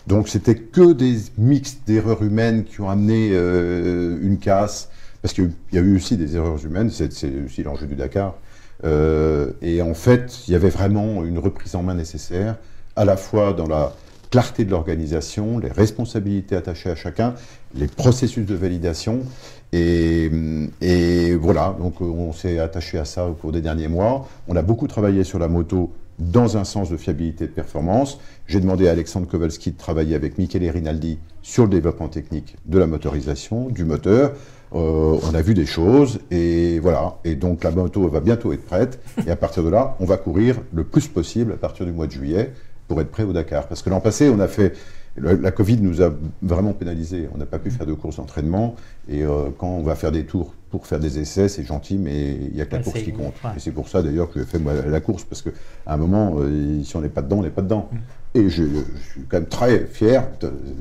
Donc 0.08 0.28
c'était 0.28 0.56
que 0.56 0.92
des 0.92 1.18
mix 1.38 1.76
d'erreurs 1.86 2.22
humaines 2.24 2.64
qui 2.64 2.80
ont 2.80 2.90
amené 2.90 3.28
une 3.28 4.38
casse, 4.40 4.88
parce 5.20 5.34
qu'il 5.34 5.52
y 5.72 5.78
a 5.78 5.82
eu 5.82 5.94
aussi 5.94 6.16
des 6.16 6.34
erreurs 6.34 6.64
humaines, 6.64 6.90
c'est 6.90 7.10
aussi 7.46 7.62
l'enjeu 7.62 7.86
du 7.86 7.94
Dakar. 7.94 8.34
Euh, 8.84 9.52
et 9.62 9.82
en 9.82 9.94
fait, 9.94 10.46
il 10.46 10.52
y 10.52 10.54
avait 10.54 10.70
vraiment 10.70 11.24
une 11.24 11.38
reprise 11.38 11.74
en 11.74 11.82
main 11.82 11.94
nécessaire, 11.94 12.56
à 12.96 13.04
la 13.04 13.16
fois 13.16 13.52
dans 13.52 13.66
la 13.66 13.92
clarté 14.30 14.64
de 14.64 14.70
l'organisation, 14.70 15.58
les 15.58 15.68
responsabilités 15.68 16.56
attachées 16.56 16.90
à 16.90 16.94
chacun, 16.94 17.34
les 17.74 17.86
processus 17.86 18.46
de 18.46 18.54
validation. 18.54 19.20
Et, 19.72 20.30
et 20.80 21.34
voilà, 21.34 21.76
donc 21.78 22.00
euh, 22.00 22.04
on 22.04 22.32
s'est 22.32 22.58
attaché 22.58 22.98
à 22.98 23.04
ça 23.04 23.26
au 23.26 23.34
cours 23.34 23.52
des 23.52 23.60
derniers 23.60 23.88
mois. 23.88 24.28
On 24.48 24.56
a 24.56 24.62
beaucoup 24.62 24.86
travaillé 24.86 25.22
sur 25.22 25.38
la 25.38 25.48
moto 25.48 25.92
dans 26.18 26.56
un 26.56 26.64
sens 26.64 26.90
de 26.90 26.96
fiabilité 26.96 27.44
et 27.44 27.48
de 27.48 27.52
performance. 27.52 28.18
J'ai 28.46 28.60
demandé 28.60 28.88
à 28.88 28.92
Alexandre 28.92 29.26
Kowalski 29.26 29.72
de 29.72 29.78
travailler 29.78 30.14
avec 30.14 30.38
Michele 30.38 30.68
Rinaldi 30.70 31.18
sur 31.42 31.64
le 31.64 31.70
développement 31.70 32.08
technique 32.08 32.56
de 32.66 32.78
la 32.78 32.86
motorisation, 32.86 33.68
du 33.68 33.84
moteur. 33.84 34.32
Euh, 34.74 35.18
on 35.22 35.34
a 35.34 35.42
vu 35.42 35.54
des 35.54 35.66
choses 35.66 36.20
et 36.30 36.78
voilà. 36.78 37.16
Et 37.24 37.34
donc 37.34 37.64
la 37.64 37.70
moto 37.70 38.06
va 38.08 38.20
bientôt 38.20 38.52
être 38.52 38.64
prête. 38.64 39.00
Et 39.26 39.30
à 39.30 39.36
partir 39.36 39.62
de 39.62 39.68
là, 39.68 39.96
on 40.00 40.04
va 40.04 40.16
courir 40.16 40.56
le 40.72 40.84
plus 40.84 41.08
possible 41.08 41.52
à 41.52 41.56
partir 41.56 41.84
du 41.86 41.92
mois 41.92 42.06
de 42.06 42.12
juillet 42.12 42.52
pour 42.88 43.00
être 43.00 43.10
prêt 43.10 43.24
au 43.24 43.32
Dakar. 43.32 43.66
Parce 43.68 43.82
que 43.82 43.90
l'an 43.90 44.00
passé, 44.00 44.28
on 44.28 44.40
a 44.40 44.48
fait. 44.48 44.74
La 45.16 45.50
Covid 45.50 45.76
nous 45.76 46.00
a 46.00 46.10
vraiment 46.40 46.72
pénalisé. 46.72 47.28
On 47.34 47.38
n'a 47.38 47.44
pas 47.44 47.58
pu 47.58 47.70
faire 47.70 47.84
de 47.84 47.92
courses 47.92 48.16
d'entraînement. 48.16 48.76
Et 49.08 49.22
euh, 49.24 49.50
quand 49.58 49.68
on 49.68 49.82
va 49.82 49.94
faire 49.94 50.12
des 50.12 50.24
tours 50.24 50.54
pour 50.70 50.86
faire 50.86 51.00
des 51.00 51.18
essais, 51.18 51.48
c'est 51.48 51.64
gentil, 51.64 51.98
mais 51.98 52.34
il 52.50 52.54
n'y 52.54 52.60
a 52.62 52.64
que 52.64 52.76
la 52.76 52.82
course 52.82 53.00
qui 53.02 53.12
compte. 53.12 53.34
ouais. 53.44 53.50
Et 53.56 53.60
c'est 53.60 53.72
pour 53.72 53.88
ça 53.88 54.00
d'ailleurs 54.02 54.30
que 54.30 54.40
j'ai 54.40 54.46
fait 54.46 54.58
moi, 54.58 54.72
la 54.88 55.00
course. 55.00 55.24
Parce 55.24 55.42
qu'à 55.42 55.50
un 55.86 55.96
moment, 55.98 56.34
euh, 56.38 56.82
si 56.82 56.96
on 56.96 57.00
n'est 57.02 57.08
pas 57.10 57.20
dedans, 57.22 57.38
on 57.38 57.42
n'est 57.42 57.50
pas 57.50 57.62
dedans. 57.62 57.88
Et 58.34 58.48
je, 58.48 58.62
je 58.62 59.10
suis 59.10 59.20
quand 59.28 59.36
même 59.36 59.46
très 59.46 59.80
fier, 59.92 60.26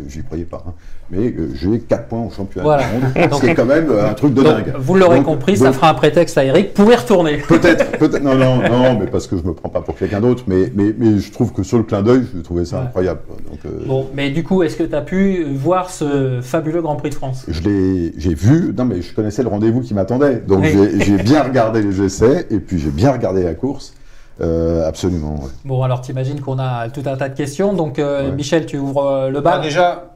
j'y 0.07 0.23
croyais 0.23 0.45
pas, 0.45 0.63
hein, 0.65 0.71
mais 1.09 1.33
euh, 1.33 1.49
j'ai 1.53 1.81
4 1.81 2.07
points 2.07 2.21
au 2.21 2.29
championnat 2.29 2.63
Voilà. 2.63 2.83
du 2.87 2.93
monde, 2.93 3.11
ce 3.33 3.39
qui 3.41 3.47
est 3.47 3.55
quand 3.55 3.65
même 3.65 3.89
euh, 3.89 4.09
un 4.09 4.13
truc 4.13 4.33
de 4.33 4.41
Donc, 4.41 4.55
dingue. 4.63 4.73
vous 4.79 4.95
l'aurez 4.95 5.17
Donc, 5.17 5.25
compris, 5.25 5.57
ça 5.57 5.65
donc, 5.65 5.73
fera 5.73 5.89
un 5.89 5.93
prétexte 5.93 6.37
à 6.37 6.45
Eric 6.45 6.73
pour 6.73 6.89
y 6.89 6.95
retourner. 6.95 7.39
Peut-être, 7.49 7.97
peut-être, 7.97 8.23
non, 8.23 8.35
non, 8.35 8.61
non, 8.69 8.97
mais 8.97 9.07
parce 9.07 9.27
que 9.27 9.37
je 9.37 9.43
me 9.43 9.53
prends 9.53 9.67
pas 9.67 9.81
pour 9.81 9.97
quelqu'un 9.97 10.21
d'autre, 10.21 10.45
mais, 10.47 10.71
mais, 10.73 10.95
mais 10.97 11.19
je 11.19 11.29
trouve 11.29 11.51
que 11.51 11.63
sur 11.63 11.77
le 11.77 11.83
clin 11.83 12.01
d'œil, 12.01 12.23
je 12.33 12.39
trouvais 12.39 12.63
ça 12.63 12.77
Ouais. 12.77 12.83
incroyable. 12.85 13.19
Donc, 13.49 13.59
euh, 13.65 13.85
Bon, 13.85 14.07
mais 14.15 14.29
du 14.29 14.45
coup, 14.45 14.63
est-ce 14.63 14.77
que 14.77 14.83
tu 14.83 14.95
as 14.95 15.01
pu 15.01 15.43
voir 15.53 15.89
ce 15.89 16.39
fabuleux 16.41 16.81
Grand 16.81 16.95
Prix 16.95 17.09
de 17.09 17.15
France? 17.15 17.43
je 17.49 17.61
l'ai, 17.63 18.13
j'ai 18.21 18.35
vu, 18.35 18.73
non, 18.77 18.85
mais 18.85 19.01
je 19.01 19.13
connaissais 19.13 19.41
le 19.41 19.49
rendez-vous 19.49 19.81
qui 19.81 19.93
m'attendait, 19.95 20.35
donc 20.35 20.59
Oui. 20.61 20.77
j'ai, 21.03 21.17
bien 21.17 21.41
regardé 21.43 21.81
les 21.81 22.01
essais, 22.03 22.45
et 22.51 22.59
puis 22.59 22.77
j'ai 22.79 22.91
bien 22.91 23.11
regardé 23.11 23.41
la 23.43 23.55
course, 23.55 23.93
euh, 24.41 24.87
absolument. 24.87 25.35
ouais. 25.41 25.49
Bon, 25.65 25.81
alors 25.81 26.01
t'imagines 26.01 26.39
qu'on 26.39 26.59
a 26.59 26.89
tout 26.89 27.01
un 27.05 27.17
tas 27.17 27.29
de 27.29 27.35
questions. 27.35 27.73
Donc, 27.73 27.97
euh, 27.97 28.29
Ouais. 28.29 28.35
Michel, 28.35 28.65
tu 28.67 28.77
ouvres 28.77 29.05
euh, 29.07 29.29
le 29.29 29.41
Bah, 29.41 29.53
bal. 29.53 29.61
déjà, 29.61 30.15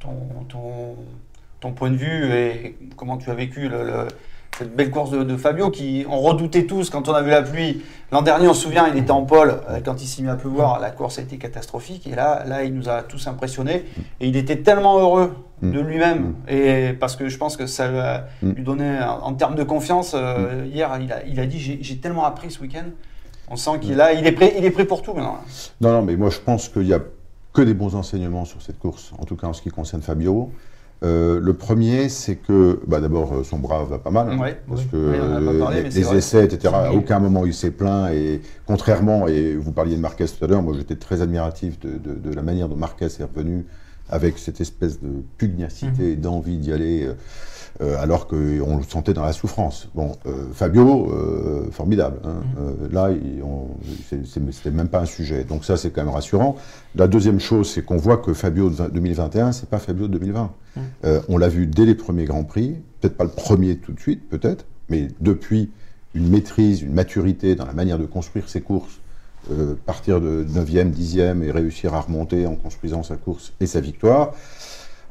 ton, 0.00 0.08
ton, 0.48 0.94
ton 1.60 1.72
point 1.72 1.90
de 1.90 1.96
vue 1.96 2.32
et 2.32 2.76
comment 2.96 3.18
tu 3.18 3.30
as 3.30 3.34
vécu 3.34 3.68
le- 3.68 3.84
le- 3.84 4.08
cette 4.58 4.74
belle 4.74 4.90
course 4.90 5.10
de, 5.10 5.22
de 5.22 5.36
Fabio 5.36 5.70
qui 5.70 6.06
on 6.08 6.18
redoutait 6.20 6.64
tous 6.64 6.88
quand 6.90 7.08
on 7.08 7.12
a 7.12 7.22
vu 7.22 7.30
la 7.30 7.42
pluie. 7.42 7.82
L'an 8.12 8.22
dernier, 8.22 8.48
on 8.48 8.54
se 8.54 8.62
souvient, 8.62 8.88
il 8.88 8.96
était 8.96 9.10
en 9.10 9.22
pôle 9.24 9.60
euh, 9.68 9.80
quand 9.84 10.00
il 10.02 10.06
s'est 10.06 10.22
mis 10.22 10.28
à 10.28 10.36
pleuvoir, 10.36 10.80
la 10.80 10.90
course 10.90 11.18
a 11.18 11.22
été 11.22 11.36
catastrophique 11.38 12.06
et 12.06 12.14
là, 12.14 12.44
là, 12.46 12.64
il 12.64 12.72
nous 12.74 12.88
a 12.88 13.02
tous 13.02 13.26
impressionnés 13.26 13.84
et 14.20 14.28
il 14.28 14.36
était 14.36 14.56
tellement 14.62 14.98
heureux 14.98 15.32
Mm. 15.62 15.70
de 15.72 15.80
lui-même 15.80 16.20
Mm. 16.20 16.34
et 16.48 16.92
parce 17.00 17.16
que 17.16 17.30
je 17.30 17.38
pense 17.38 17.56
que 17.56 17.66
ça 17.66 17.88
lui 17.90 17.98
a- 17.98 18.26
Mm. 18.42 18.52
donnait 18.62 19.02
en, 19.02 19.28
en 19.28 19.32
termes 19.34 19.54
de 19.54 19.62
confiance. 19.62 20.12
euh, 20.14 20.66
Hier, 20.70 20.90
il 21.00 21.10
a, 21.10 21.24
il 21.26 21.40
a 21.40 21.46
dit 21.46 21.58
j'ai 21.58 21.78
j'ai 21.80 21.96
tellement 21.96 22.26
appris 22.26 22.50
ce 22.50 22.60
week-end. 22.60 22.84
On 23.48 23.56
sent 23.56 23.78
qu'il 23.80 23.98
a, 24.02 24.12
il 24.12 24.26
est 24.26 24.32
prêt, 24.32 24.54
il 24.58 24.64
est 24.66 24.70
prêt 24.70 24.84
pour 24.84 25.00
tout 25.00 25.14
maintenant. 25.14 25.38
Non, 25.80 25.92
non, 25.92 26.02
mais 26.02 26.14
moi 26.16 26.28
je 26.28 26.40
pense 26.40 26.68
qu'il 26.68 26.86
y 26.86 26.92
a 26.92 27.00
que 27.54 27.62
des 27.62 27.72
bons 27.72 27.94
enseignements 27.94 28.44
sur 28.44 28.60
cette 28.60 28.78
course, 28.78 29.12
en 29.18 29.24
tout 29.24 29.34
cas 29.36 29.46
en 29.46 29.54
ce 29.54 29.62
qui 29.62 29.70
concerne 29.70 30.02
Fabio. 30.02 30.50
Euh, 31.04 31.38
le 31.40 31.52
premier, 31.52 32.08
c'est 32.08 32.36
que, 32.36 32.80
bah, 32.86 33.00
d'abord, 33.00 33.32
euh, 33.34 33.44
son 33.44 33.58
bras 33.58 33.84
va 33.84 33.98
pas 33.98 34.10
mal, 34.10 34.30
hein, 34.30 34.38
Ouais, 34.38 34.58
parce 34.66 34.80
oui. 34.80 34.86
que 34.92 34.96
euh, 34.96 35.58
parlé, 35.58 35.82
les, 35.82 36.14
essais, 36.14 36.44
etc., 36.46 36.72
à 36.74 36.92
aucun 36.92 37.18
moment 37.18 37.44
il 37.44 37.52
s'est 37.52 37.70
plaint, 37.70 38.10
et 38.14 38.40
contrairement, 38.66 39.28
et 39.28 39.54
vous 39.54 39.72
parliez 39.72 39.94
de 39.96 40.00
Marquez 40.00 40.24
tout 40.26 40.42
à 40.42 40.48
l'heure, 40.48 40.62
moi 40.62 40.72
j'étais 40.74 40.96
très 40.96 41.20
admiratif 41.20 41.78
de, 41.80 41.90
de- 41.98 42.14
de 42.18 42.34
la 42.34 42.40
manière 42.42 42.68
dont 42.68 42.76
Marquez 42.76 43.04
est 43.06 43.22
revenu 43.24 43.66
avec 44.08 44.38
cette 44.38 44.60
espèce 44.62 45.00
de 45.02 45.08
pugnacité 45.36 46.12
et 46.12 46.16
d'envie 46.16 46.56
d'y 46.56 46.72
aller, 46.72 47.04
euh, 47.04 47.12
euh, 47.82 47.96
alors 48.00 48.26
qu'on 48.26 48.36
le 48.76 48.82
sentait 48.88 49.12
dans 49.12 49.24
la 49.24 49.32
souffrance. 49.32 49.88
Bon, 49.94 50.12
euh, 50.26 50.46
Fabio, 50.52 51.10
euh, 51.12 51.70
formidable. 51.70 52.18
hein. 52.24 52.34
Là, 52.90 53.10
on- 53.44 53.68
c'est- 54.08 54.24
c'est- 54.26 54.40
c'était 54.52 54.70
même 54.70 54.88
pas 54.88 55.00
un 55.00 55.04
sujet. 55.06 55.44
Donc 55.44 55.64
ça, 55.64 55.76
c'est 55.76 55.90
quand 55.90 56.04
même 56.04 56.12
rassurant. 56.14 56.56
La 56.94 57.06
deuxième 57.08 57.40
chose, 57.40 57.70
c'est 57.70 57.82
qu'on 57.82 57.96
voit 57.98 58.16
que 58.16 58.32
Fabio 58.32 58.70
de 58.70 58.88
2021, 58.88 59.52
c'est 59.52 59.68
pas 59.68 59.78
Fabio 59.78 60.06
de 60.08 60.12
2020. 60.12 60.50
Euh, 61.04 61.20
on 61.28 61.38
l'a 61.38 61.48
vu 61.48 61.66
dès 61.66 61.84
les 61.84 61.94
premiers 61.94 62.24
Grands 62.24 62.44
Prix, 62.44 62.76
peut-être 63.00 63.16
pas 63.16 63.24
le 63.24 63.30
premier 63.30 63.76
tout 63.76 63.92
de 63.92 64.00
suite, 64.00 64.28
peut-être, 64.28 64.64
mais 64.88 65.08
depuis 65.20 65.70
une 66.14 66.28
maîtrise, 66.28 66.82
une 66.82 66.92
maturité 66.94 67.54
dans 67.56 67.66
la 67.66 67.72
manière 67.74 67.98
de 67.98 68.06
construire 68.06 68.48
ses 68.48 68.60
courses, 68.62 69.00
partir 69.84 70.20
de 70.20 70.44
9e, 70.48 70.90
10e 70.90 71.42
et 71.44 71.52
réussir 71.52 71.94
à 71.94 72.00
remonter 72.00 72.46
en 72.48 72.56
construisant 72.56 73.02
sa 73.04 73.14
course 73.16 73.52
et 73.60 73.66
sa 73.66 73.80
victoire. 73.80 74.32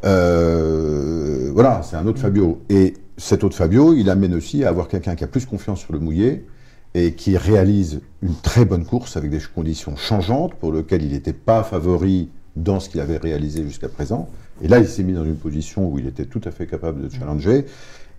Euh, 0.03 1.51
voilà, 1.53 1.81
c'est 1.83 1.95
un 1.95 2.05
autre 2.07 2.19
Fabio. 2.19 2.61
Et 2.69 2.93
cet 3.17 3.43
autre 3.43 3.55
Fabio, 3.55 3.93
il 3.93 4.09
amène 4.09 4.33
aussi 4.35 4.63
à 4.63 4.69
avoir 4.69 4.87
quelqu'un 4.87 5.15
qui 5.15 5.23
a 5.23 5.27
plus 5.27 5.45
confiance 5.45 5.79
sur 5.79 5.93
le 5.93 5.99
mouillé 5.99 6.45
et 6.93 7.13
qui 7.13 7.37
réalise 7.37 8.01
une 8.21 8.35
très 8.35 8.65
bonne 8.65 8.85
course 8.85 9.17
avec 9.17 9.29
des 9.29 9.39
conditions 9.53 9.95
changeantes 9.95 10.53
pour 10.55 10.71
lesquelles 10.73 11.03
il 11.03 11.11
n'était 11.11 11.33
pas 11.33 11.63
favori 11.63 12.29
dans 12.55 12.79
ce 12.79 12.89
qu'il 12.89 13.01
avait 13.01 13.17
réalisé 13.17 13.63
jusqu'à 13.63 13.89
présent. 13.89 14.29
Et 14.61 14.67
là, 14.67 14.79
il 14.79 14.87
s'est 14.87 15.03
mis 15.03 15.13
dans 15.13 15.25
une 15.25 15.35
position 15.35 15.89
où 15.89 15.99
il 15.99 16.07
était 16.07 16.25
tout 16.25 16.39
à 16.45 16.51
fait 16.51 16.67
capable 16.67 17.01
de 17.01 17.13
challenger. 17.13 17.65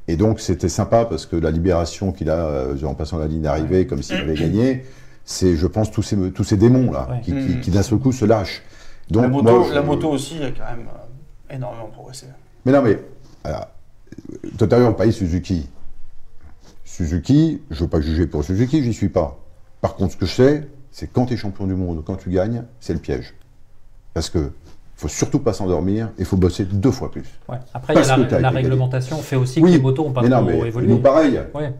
Et 0.09 0.17
donc, 0.17 0.41
c'était 0.41 0.69
sympa 0.69 1.05
parce 1.07 1.25
que 1.27 1.37
la 1.37 1.51
libération 1.51 2.13
qu'il 2.13 2.29
a 2.31 2.47
euh, 2.47 2.83
en 2.85 2.95
passant 2.95 3.19
la 3.19 3.27
ligne 3.27 3.43
d'arrivée, 3.43 3.87
comme 3.87 4.03
s'il 4.03 4.17
avait 4.17 4.35
gagné, 4.35 4.85
c'est, 5.25 5.57
je 5.57 5.67
pense, 5.67 5.91
tous 5.91 6.03
ces, 6.03 6.17
tous 6.31 6.45
ces 6.45 6.57
démons-là 6.59 7.09
Ouais. 7.11 7.21
qui, 7.25 7.33
qui- 7.33 7.61
qui 7.61 7.71
d'un 7.71 7.83
seul 7.83 7.99
coup 7.99 8.13
se 8.13 8.25
lâchent. 8.27 8.63
Donc, 9.11 9.23
la, 9.23 9.29
moto, 9.29 9.43
moi, 9.59 9.67
je- 9.69 9.75
la 9.75 9.83
moto 9.83 10.09
aussi 10.11 10.35
a 10.43 10.51
quand 10.51 10.77
même 10.77 10.87
euh, 10.87 11.06
énormément 11.51 11.89
progressé. 11.89 12.27
mais 12.65 12.73
non, 12.73 12.83
mais 12.83 12.99
alors, 13.45 13.69
tout 14.59 14.69
à 14.71 14.79
l'heure, 14.79 14.91
on 14.91 14.95
parlait 14.95 15.13
de 15.13 15.17
Suzuki. 15.17 15.69
Suzuki, 16.85 17.63
je 17.71 17.77
ne 17.77 17.81
veux 17.81 17.89
pas 17.89 18.01
juger 18.01 18.27
pour 18.27 18.45
Suzuki, 18.45 18.83
j'y 18.83 18.93
suis 18.93 19.09
pas. 19.09 19.39
Par 19.81 19.95
contre, 19.95 20.13
ce 20.13 20.17
que 20.17 20.27
je 20.27 20.33
sais, 20.35 20.69
c'est 20.91 21.13
quand 21.13 21.27
tu 21.27 21.35
es 21.35 21.37
champion 21.37 21.67
du 21.67 21.75
monde, 21.75 22.03
quand 22.05 22.17
tu 22.17 22.31
gagnes, 22.31 22.65
c'est 22.81 22.95
le 22.95 23.01
piège. 23.01 23.35
Parce 24.15 24.31
que 24.31 24.51
faut 24.97 25.09
surtout 25.09 25.41
pas 25.41 25.53
s'endormir, 25.53 26.11
il 26.19 26.25
faut 26.25 26.39
bosser 26.39 26.65
deux 26.65 26.91
fois 26.91 27.11
plus. 27.11 27.25
Ouais. 27.49 27.59
Après, 27.75 27.93
il 27.95 27.99
y 27.99 28.35
a 28.35 28.41
la, 28.41 28.51
réglementation 28.51 29.19
fait 29.19 29.37
aussi 29.37 29.61
que 29.61 29.67
les 29.67 29.79
motos 29.79 30.05
n'ont 30.05 30.13
pas 30.13 30.23
mais 30.23 30.31
non, 30.31 30.39
trop 30.39 30.47
mais 30.47 30.69
évolué. 30.69 30.89
nous 30.89 30.99
pareil, 30.99 31.39
Ouais. 31.55 31.75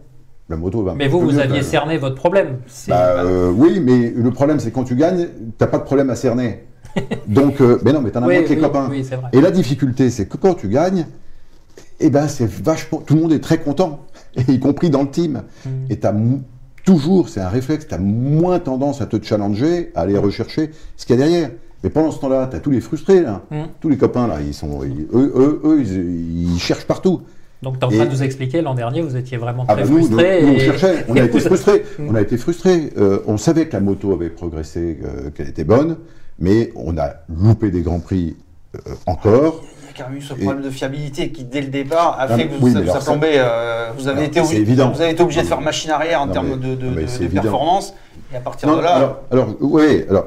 la 0.47 0.55
moto 0.55 0.83
va 0.83 0.91
un 0.91 0.95
Mais 0.95 1.07
vous, 1.07 1.21
vous 1.21 1.31
mieux, 1.31 1.39
aviez 1.39 1.63
cerné 1.63 1.97
votre 1.97 2.15
problème. 2.15 2.59
Bah, 2.87 3.23
euh, 3.23 3.49
oui, 3.49 3.79
mais 3.79 4.11
le 4.15 4.29
problème, 4.29 4.59
c'est 4.59 4.69
quand 4.69 4.83
tu 4.83 4.95
gagnes, 4.95 5.29
t'as 5.57 5.65
pas 5.65 5.79
de 5.79 5.83
problème 5.83 6.11
à 6.11 6.15
cerner. 6.15 6.66
Donc, 7.27 7.61
euh, 7.61 7.79
mais 7.83 7.93
non, 7.93 8.01
mais 8.01 8.11
t'en 8.11 8.23
as 8.23 8.27
Oui, 8.27 8.35
moins 8.35 8.43
que 8.43 8.49
les 8.49 8.55
oui, 8.55 8.61
copains. 8.61 8.87
oui. 8.89 9.05
Et 9.33 9.41
la 9.41 9.51
difficulté, 9.51 10.09
c'est 10.09 10.25
que 10.27 10.37
quand 10.37 10.55
tu 10.55 10.67
gagnes, 10.67 11.05
eh 11.99 12.09
ben, 12.09 12.27
c'est 12.27 12.49
vachement, 12.49 12.99
tout 12.99 13.15
le 13.15 13.21
monde 13.21 13.33
est 13.33 13.39
très 13.39 13.59
content, 13.59 14.05
y 14.47 14.59
compris 14.59 14.89
dans 14.89 15.01
le 15.03 15.09
team. 15.09 15.43
Mm. 15.65 15.69
Et 15.89 15.97
t'as 15.97 16.13
toujours, 16.85 17.29
c'est 17.29 17.41
un 17.41 17.49
réflexe, 17.49 17.87
t'as 17.87 17.97
moins 17.97 18.59
tendance 18.59 19.01
à 19.01 19.05
te 19.05 19.21
challenger, 19.21 19.91
à 19.95 20.01
aller 20.01 20.17
rechercher 20.17 20.71
ce 20.95 21.05
qu'il 21.05 21.19
y 21.19 21.21
a 21.21 21.25
derrière. 21.25 21.49
Mais 21.83 21.89
pendant 21.91 22.11
ce 22.11 22.19
temps-là, 22.19 22.47
t'as 22.49 22.59
tous 22.59 22.71
les 22.71 22.81
frustrés, 22.81 23.21
là. 23.21 23.41
Mm. 23.51 23.63
Tous 23.81 23.89
les 23.89 23.97
copains, 23.97 24.27
là, 24.27 24.37
ils 24.45 24.53
sont, 24.53 24.83
ils- 24.83 25.07
eux, 25.13 25.31
eux, 25.35 25.61
eux, 25.63 25.81
ils, 25.81 26.53
ils 26.53 26.59
cherchent 26.59 26.85
partout. 26.87 27.21
Donc, 27.63 27.79
tu 27.79 27.81
es 27.81 27.85
en 27.85 27.89
train 27.89 28.05
de 28.05 28.11
nous 28.11 28.21
expliquer, 28.23 28.61
l'an 28.61 28.75
dernier, 28.75 29.01
vous 29.01 29.15
étiez 29.17 29.37
vraiment 29.37 29.65
Ah 29.67 29.73
très 29.73 29.83
bah 29.83 29.89
nous, 29.89 29.97
nous, 29.99 30.05
frustré. 30.05 30.41
nous, 30.43 30.53
on 30.53 30.59
cherchait, 30.59 31.05
on 31.09 31.15
a 31.15 31.23
été 31.23 31.39
frustrés. 31.39 31.83
Mm. 31.99 32.07
On 32.09 32.15
a 32.15 32.21
été 32.21 32.37
frustrés. 32.37 32.93
On 33.27 33.37
savait 33.37 33.67
que 33.67 33.73
la 33.73 33.79
moto 33.79 34.11
avait 34.13 34.29
progressé, 34.29 34.99
euh, 35.03 35.29
qu'elle 35.31 35.49
était 35.49 35.63
bonne, 35.63 35.97
mais 36.39 36.71
on 36.75 36.97
a 36.97 37.13
loupé 37.29 37.71
des 37.71 37.81
grands 37.81 37.99
prix 37.99 38.35
euh, 38.75 38.79
encore. 39.05 39.63
Il 39.83 39.87
y 39.87 39.89
a 40.01 40.03
quand 40.03 40.09
même 40.09 40.19
eu 40.19 40.21
ce 40.21 40.33
Et- 40.33 40.37
problème 40.43 40.63
de 40.63 40.69
fiabilité 40.69 41.31
qui, 41.31 41.43
dès 41.43 41.61
le 41.61 41.67
départ, 41.67 42.17
a 42.19 42.23
Ah, 42.29 42.37
fait 42.37 42.47
que 42.47 42.53
vous, 42.55 42.65
oui, 42.67 42.73
ça, 42.73 43.01
ça 43.01 43.11
euh, 43.13 43.91
vous, 43.97 44.07
avez 44.07 44.17
Alors, 44.19 44.29
été 44.29 44.39
vous 44.41 45.01
avez 45.01 45.11
été 45.11 45.23
obligé 45.23 45.41
de 45.41 45.47
faire 45.47 45.61
machine 45.61 45.91
arrière 45.91 46.21
en 46.21 46.27
non, 46.27 46.33
termes 46.33 46.59
mais- 46.61 46.75
de, 46.75 47.27
performance. 47.33 47.93
Et 48.33 48.37
à 48.37 48.41
partir 48.41 48.67
Non, 48.69 48.77
de 48.77 48.81
là, 48.81 48.95
alors, 48.95 49.19
alors, 49.31 49.55
oui, 49.61 50.03
alors, 50.09 50.25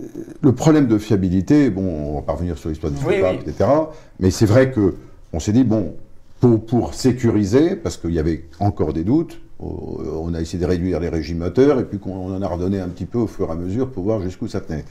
euh, 0.00 0.04
le 0.42 0.52
problème 0.52 0.88
de 0.88 0.98
fiabilité, 0.98 1.70
bon, 1.70 1.82
on 1.82 2.14
va 2.16 2.22
pas 2.22 2.32
revenir 2.32 2.58
sur 2.58 2.68
l'histoire 2.68 2.92
du 2.92 2.98
Oui, 3.06 3.14
etc. 3.46 3.70
Mais 4.18 4.30
c'est 4.30 4.46
vrai 4.46 4.70
que 4.72 4.96
on 5.32 5.40
s'est 5.40 5.52
dit, 5.52 5.64
bon, 5.64 5.94
pour, 6.40 6.64
pour 6.64 6.94
sécuriser, 6.94 7.76
parce 7.76 7.96
qu'il 7.96 8.12
y 8.12 8.18
avait 8.18 8.44
encore 8.60 8.92
des 8.92 9.04
doutes, 9.04 9.40
on 9.60 10.32
a 10.34 10.40
essayé 10.40 10.58
de 10.60 10.66
réduire 10.66 11.00
les 11.00 11.08
régimes 11.08 11.38
moteurs, 11.38 11.80
et 11.80 11.84
puis 11.84 11.98
qu'on 11.98 12.34
en 12.34 12.42
a 12.42 12.46
redonné 12.48 12.80
un 12.80 12.88
petit 12.88 13.06
peu 13.06 13.18
au 13.18 13.26
fur 13.26 13.48
et 13.48 13.52
à 13.52 13.54
mesure 13.54 13.90
pour 13.90 14.04
voir 14.04 14.20
jusqu'où 14.22 14.48
ça 14.48 14.60
tenait. 14.60 14.84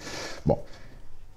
Bon. 0.45 0.57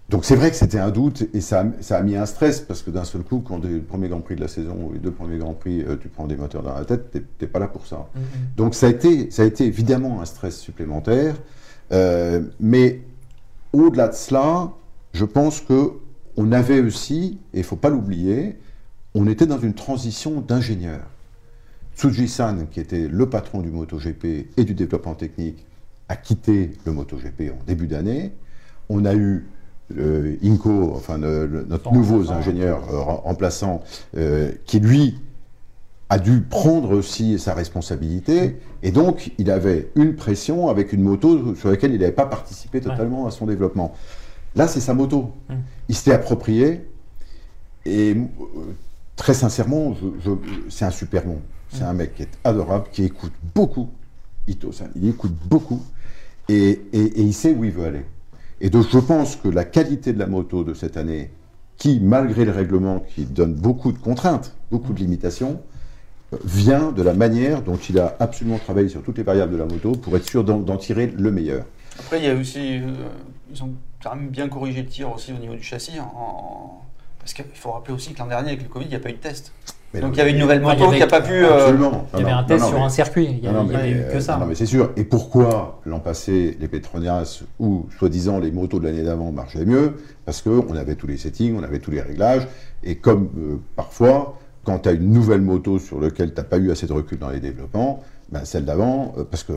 donc 0.08 0.24
c'est 0.24 0.34
vrai 0.34 0.50
que 0.50 0.56
c'était 0.56 0.80
un 0.80 0.90
doute 0.90 1.28
et 1.34 1.40
ça, 1.40 1.60
a- 1.60 1.82
ça 1.82 1.98
a 1.98 2.02
mis 2.02 2.16
un 2.16 2.26
stress 2.26 2.60
parce 2.60 2.82
que 2.82 2.90
d'un 2.90 3.04
seul 3.04 3.22
coup, 3.22 3.38
quand 3.46 3.64
le 3.64 3.80
premier 3.80 4.08
Grand 4.08 4.20
Prix 4.20 4.34
de 4.34 4.40
la 4.40 4.48
saison 4.48 4.76
ou 4.88 4.92
les 4.92 4.98
deux 4.98 5.12
premiers 5.12 5.38
Grands 5.38 5.54
Prix, 5.54 5.82
euh, 5.82 5.96
tu 6.00 6.08
prends 6.08 6.26
des 6.26 6.36
moteurs 6.36 6.64
dans 6.64 6.74
la 6.74 6.84
tête, 6.84 7.12
t'es- 7.38 7.46
pas 7.46 7.60
là 7.60 7.68
pour 7.68 7.86
ça. 7.86 8.08
Donc 8.56 8.74
ça 8.74 8.86
a, 8.86 8.90
été, 8.90 9.30
ça 9.30 9.42
a 9.42 9.44
été 9.44 9.64
évidemment 9.66 10.20
un 10.20 10.24
stress 10.24 10.58
supplémentaire, 10.58 11.36
euh, 11.92 12.40
mais 12.58 13.02
au-delà 13.72 14.08
de 14.08 14.14
cela, 14.14 14.72
je 15.12 15.24
pense 15.24 15.60
que 15.60 15.92
on 16.36 16.50
avait 16.52 16.80
aussi, 16.80 17.38
et 17.54 17.58
il 17.58 17.64
faut 17.64 17.76
pas 17.76 17.90
l'oublier, 17.90 18.56
on 19.14 19.26
était 19.28 19.46
dans 19.46 19.58
une 19.60 19.74
transition 19.74 20.40
d'ingénieurs. 20.40 21.09
Tsuji-san, 22.00 22.66
qui 22.70 22.80
était 22.80 23.08
le 23.08 23.28
patron 23.28 23.60
du 23.60 23.68
MotoGP 23.70 24.24
et 24.56 24.64
du 24.64 24.72
développement 24.72 25.14
technique, 25.14 25.66
a 26.08 26.16
quitté 26.16 26.70
le 26.86 26.92
MotoGP 26.92 27.52
en 27.52 27.62
début 27.66 27.86
d'année. 27.86 28.32
On 28.88 29.04
a 29.04 29.14
eu 29.14 29.46
euh, 29.98 30.36
Inco, 30.42 30.92
enfin 30.94 31.18
le- 31.18 31.46
le- 31.46 31.64
notre 31.64 31.92
nouveau 31.92 32.30
ingénieur 32.30 32.82
euh, 32.90 33.00
rem- 33.00 33.20
remplaçant, 33.24 33.82
euh, 34.16 34.50
qui 34.64 34.80
lui 34.80 35.18
a 36.08 36.18
dû 36.18 36.40
prendre 36.40 36.96
aussi 36.96 37.38
sa 37.38 37.54
responsabilité, 37.54 38.56
et 38.82 38.92
donc 38.92 39.32
il 39.38 39.50
avait 39.50 39.90
une 39.94 40.14
pression 40.16 40.68
avec 40.68 40.92
une 40.92 41.02
moto 41.02 41.54
sur 41.54 41.68
laquelle 41.70 41.92
il 41.92 42.00
n'avait 42.00 42.12
pas 42.12 42.26
participé 42.26 42.80
totalement 42.80 43.26
à 43.26 43.30
son 43.30 43.46
développement. 43.46 43.92
Là, 44.56 44.66
c'est 44.68 44.80
sa 44.80 44.94
moto. 44.94 45.32
Mm. 45.48 45.54
Il 45.88 45.94
s'était 45.94 46.12
approprié, 46.14 46.80
et 47.84 48.14
euh, 48.16 48.24
très 49.16 49.34
sincèrement, 49.34 49.94
c'est 50.70 50.84
un 50.84 50.90
super 50.90 51.24
bon. 51.26 51.40
C'est 51.72 51.84
un 51.84 51.92
mec 51.92 52.14
qui 52.14 52.22
est 52.22 52.38
adorable, 52.44 52.86
qui 52.92 53.04
écoute 53.04 53.32
beaucoup. 53.54 53.88
Ito, 54.48 54.70
il 54.96 55.08
écoute 55.08 55.34
beaucoup, 55.48 55.82
et, 56.48 56.80
il 56.92 57.32
sait 57.32 57.52
où 57.52 57.64
il 57.64 57.70
veut 57.70 57.84
aller. 57.84 58.04
Et 58.60 58.70
donc 58.70 58.86
je 58.90 58.98
pense 58.98 59.36
que 59.36 59.48
la 59.48 59.64
qualité 59.64 60.12
de 60.12 60.18
la 60.18 60.26
moto 60.26 60.64
de 60.64 60.74
cette 60.74 60.96
année, 60.96 61.30
qui, 61.76 62.00
malgré 62.00 62.44
le 62.44 62.50
règlement 62.50 63.00
qui 63.00 63.24
donne 63.24 63.54
beaucoup 63.54 63.92
de 63.92 63.98
contraintes, 63.98 64.54
beaucoup 64.70 64.92
de 64.92 64.98
limitations, 64.98 65.62
euh, 66.32 66.36
vient 66.44 66.92
de 66.92 67.02
la 67.02 67.14
manière 67.14 67.62
dont 67.62 67.76
il 67.76 67.98
a 67.98 68.16
absolument 68.20 68.58
travaillé 68.58 68.88
sur 68.88 69.02
toutes 69.02 69.16
les 69.18 69.24
variables 69.24 69.52
de 69.52 69.58
la 69.58 69.64
moto 69.64 69.92
pour 69.92 70.14
être 70.16 70.28
sûr 70.28 70.44
d'en 70.44 70.76
tirer 70.76 71.06
le 71.06 71.30
meilleur. 71.30 71.64
Après, 71.98 72.18
il 72.18 72.24
y 72.24 72.28
a 72.28 72.34
aussi. 72.34 72.78
euh, 72.78 72.92
ils 73.52 73.62
ont 73.64 73.72
quand 74.02 74.14
même 74.14 74.28
bien 74.28 74.48
corrigé 74.48 74.82
le 74.82 74.88
tir 74.88 75.12
aussi 75.12 75.32
au 75.32 75.38
niveau 75.38 75.54
du 75.54 75.62
châssis. 75.62 75.98
Parce 77.18 77.34
qu'il 77.34 77.44
faut 77.54 77.72
rappeler 77.72 77.94
aussi 77.94 78.12
que 78.12 78.18
l'an 78.18 78.26
dernier, 78.26 78.50
avec 78.50 78.62
le 78.62 78.68
Covid, 78.68 78.86
il 78.86 78.90
n'y 78.90 78.96
a 78.96 79.00
pas 79.00 79.10
eu 79.10 79.14
de 79.14 79.18
test. 79.18 79.52
Mais 79.92 80.00
Donc 80.00 80.12
il 80.14 80.18
y 80.18 80.20
avait 80.20 80.30
une 80.30 80.38
nouvelle 80.38 80.64
Enfin, 80.64 80.74
il 80.74 80.76
y 80.76 80.80
moto 80.82 80.88
avait- 80.90 80.96
qui 80.98 81.02
n'a 81.02 81.06
pas 81.08 81.20
pu. 81.20 81.32
euh, 81.32 81.52
Absolument. 81.62 82.06
Il 82.14 82.20
y 82.20 82.22
avait 82.22 82.30
un 82.32 82.44
test 82.44 82.60
non, 82.62 82.68
sur 82.68 82.78
mais- 82.78 82.84
un 82.84 82.88
circuit. 82.90 83.24
Il 83.30 83.38
y 83.44 83.52
Non, 83.52 83.64
non, 83.64 83.74
avait, 83.74 83.90
eu 83.90 83.94
que 84.10 84.16
euh, 84.16 84.20
ça. 84.20 84.36
non, 84.36 84.46
mais 84.46 84.54
c'est 84.54 84.66
sûr. 84.66 84.90
Et 84.96 85.02
pourquoi 85.04 85.80
l'an 85.84 85.98
passé, 85.98 86.56
les 86.60 86.68
Petronias 86.68 87.42
ou 87.58 87.86
soi-disant 87.98 88.38
les 88.38 88.52
motos 88.52 88.78
de 88.78 88.84
l'année 88.84 89.02
d'avant 89.02 89.32
marchaient 89.32 89.64
mieux? 89.64 89.94
Parce 90.24 90.42
qu'on 90.42 90.76
avait 90.76 90.94
tous 90.94 91.08
les 91.08 91.16
settings, 91.16 91.56
on 91.58 91.62
avait 91.64 91.80
tous 91.80 91.90
les 91.90 92.00
réglages. 92.02 92.46
Et 92.84 92.96
comme 92.96 93.30
euh, 93.36 93.56
parfois, 93.74 94.38
quand 94.64 94.78
tu 94.78 94.88
as 94.88 94.92
une 94.92 95.10
nouvelle 95.10 95.40
moto 95.40 95.78
sur 95.80 96.00
laquelle 96.00 96.32
tu 96.34 96.36
n'as 96.40 96.44
pas 96.44 96.58
eu 96.58 96.70
assez 96.70 96.86
de 96.86 96.92
recul 96.92 97.18
dans 97.18 97.30
les 97.30 97.40
développements, 97.40 98.02
ben, 98.32 98.44
celle 98.44 98.64
d'avant, 98.64 99.12
euh, 99.18 99.24
parce 99.28 99.42
que 99.42 99.52
euh, 99.52 99.56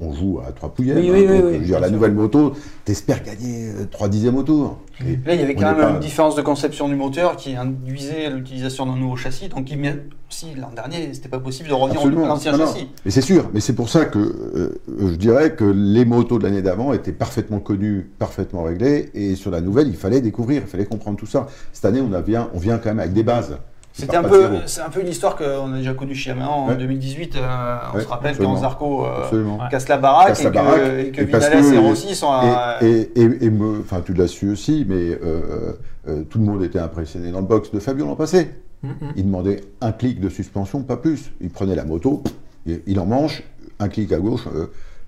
on 0.00 0.14
joue 0.14 0.40
à 0.46 0.52
trois 0.52 0.72
pouillères. 0.72 0.96
Oui, 0.96 1.10
oui, 1.12 1.26
oui, 1.26 1.26
donc, 1.26 1.28
oui, 1.28 1.40
je 1.40 1.42
veux 1.42 1.50
bien 1.58 1.58
dire, 1.66 1.80
la 1.80 1.86
sûr. 1.88 1.94
nouvelle 1.96 2.14
moto, 2.14 2.52
t'espères 2.86 3.22
gagner 3.22 3.68
euh, 3.70 3.84
3 3.90 4.08
dixièmes 4.08 4.36
au 4.36 4.42
tour. 4.42 4.78
Et 5.06 5.18
Là, 5.26 5.34
il 5.34 5.40
y 5.40 5.44
avait 5.44 5.54
quand 5.54 5.66
même 5.66 5.76
pas- 5.76 5.90
une 5.90 6.00
différence 6.00 6.34
de 6.34 6.40
conception 6.40 6.88
du 6.88 6.94
moteur 6.96 7.36
qui 7.36 7.54
induisait 7.54 8.30
l'utilisation 8.30 8.86
d'un 8.86 8.96
nouveau 8.96 9.16
châssis. 9.16 9.48
Donc, 9.48 9.70
il 9.70 9.78
met- 9.78 9.98
si 10.30 10.54
l'an 10.54 10.70
dernier, 10.74 11.12
c'était 11.12 11.28
pas 11.28 11.38
possible 11.38 11.68
de 11.68 11.74
revenir 11.74 12.00
Absolument. 12.00 12.24
à 12.24 12.28
l'ancien 12.28 12.56
châssis. 12.56 12.88
Mais 13.04 13.10
c'est 13.10 13.20
sûr, 13.20 13.50
mais 13.52 13.60
c'est 13.60 13.74
pour 13.74 13.90
ça 13.90 14.06
que 14.06 14.18
euh, 14.18 14.80
je 14.98 15.14
dirais 15.16 15.54
que 15.54 15.64
les 15.64 16.04
motos 16.06 16.38
de 16.38 16.44
l'année 16.44 16.62
d'avant 16.62 16.94
étaient 16.94 17.12
parfaitement 17.12 17.60
connues, 17.60 18.10
parfaitement 18.18 18.62
réglées, 18.62 19.10
et 19.12 19.34
sur 19.34 19.50
la 19.50 19.60
nouvelle, 19.60 19.88
il 19.88 19.96
fallait 19.96 20.20
découvrir, 20.22 20.62
il 20.64 20.68
fallait 20.68 20.86
comprendre 20.86 21.18
tout 21.18 21.26
ça. 21.26 21.46
Cette 21.74 21.84
année, 21.84 22.00
on, 22.00 22.12
a 22.14 22.22
bien, 22.22 22.48
on 22.54 22.58
vient 22.58 22.78
quand 22.78 22.88
même 22.88 23.00
avec 23.00 23.12
des 23.12 23.22
bases. 23.22 23.58
C'était 23.98 24.16
un 24.16 24.22
peu, 24.22 24.48
c'est 24.66 24.80
un 24.80 24.90
peu 24.90 25.00
une 25.00 25.08
histoire 25.08 25.34
qu'on 25.34 25.72
a 25.72 25.76
déjà 25.78 25.92
connue 25.92 26.14
chez 26.14 26.30
Yamaha 26.30 26.50
en 26.50 26.68
Ouais. 26.68 26.76
2018. 26.76 27.34
euh, 27.36 27.76
on 27.92 27.96
Ouais, 27.96 28.02
se 28.04 28.08
rappelle 28.08 28.30
absolument. 28.30 28.54
quand 28.54 28.60
Zarco 28.60 29.06
euh, 29.06 29.68
casse 29.70 29.88
la 29.88 29.96
baraque 29.98 30.28
Casse 30.28 30.40
et 30.40 30.44
la 30.44 30.50
que, 30.50 30.98
et 31.00 31.10
que 31.10 31.20
et 31.22 31.24
Vinales 31.24 31.74
et 31.74 31.78
Rossi 31.78 32.14
sont 32.14 32.28
à. 32.30 32.76
Et, 32.80 33.10
et, 33.16 33.50
me- 33.50 33.82
tu 34.04 34.14
l'as 34.14 34.28
su 34.28 34.50
aussi, 34.50 34.86
mais 34.88 35.18
euh, 35.24 35.72
tout 36.30 36.38
le 36.38 36.44
monde 36.44 36.62
était 36.62 36.78
impressionné 36.78 37.32
dans 37.32 37.40
le 37.40 37.46
box 37.46 37.72
de 37.72 37.80
Fabio 37.80 38.06
l'an 38.06 38.14
passé. 38.14 38.50
Mm, 38.82 38.88
mm. 38.88 38.92
Il 39.16 39.24
demandait 39.26 39.60
un 39.80 39.90
clic 39.90 40.20
de 40.20 40.28
suspension, 40.28 40.82
pas 40.82 40.96
plus. 40.96 41.32
Il 41.40 41.50
prenait 41.50 41.74
la 41.74 41.84
moto, 41.84 42.22
il, 42.66 42.80
il 42.86 43.00
en 43.00 43.06
manche, 43.06 43.42
un 43.80 43.88
clic 43.88 44.12
à 44.12 44.18
gauche, 44.18 44.44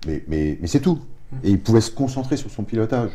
mais, 0.05 0.21
mais, 0.27 0.57
mais 0.59 0.67
c'est 0.67 0.81
tout. 0.81 0.99
Et 1.45 1.49
il 1.51 1.59
pouvait 1.61 1.79
se 1.79 1.91
concentrer 1.91 2.35
sur 2.35 2.51
son 2.51 2.63
pilotage. 2.63 3.11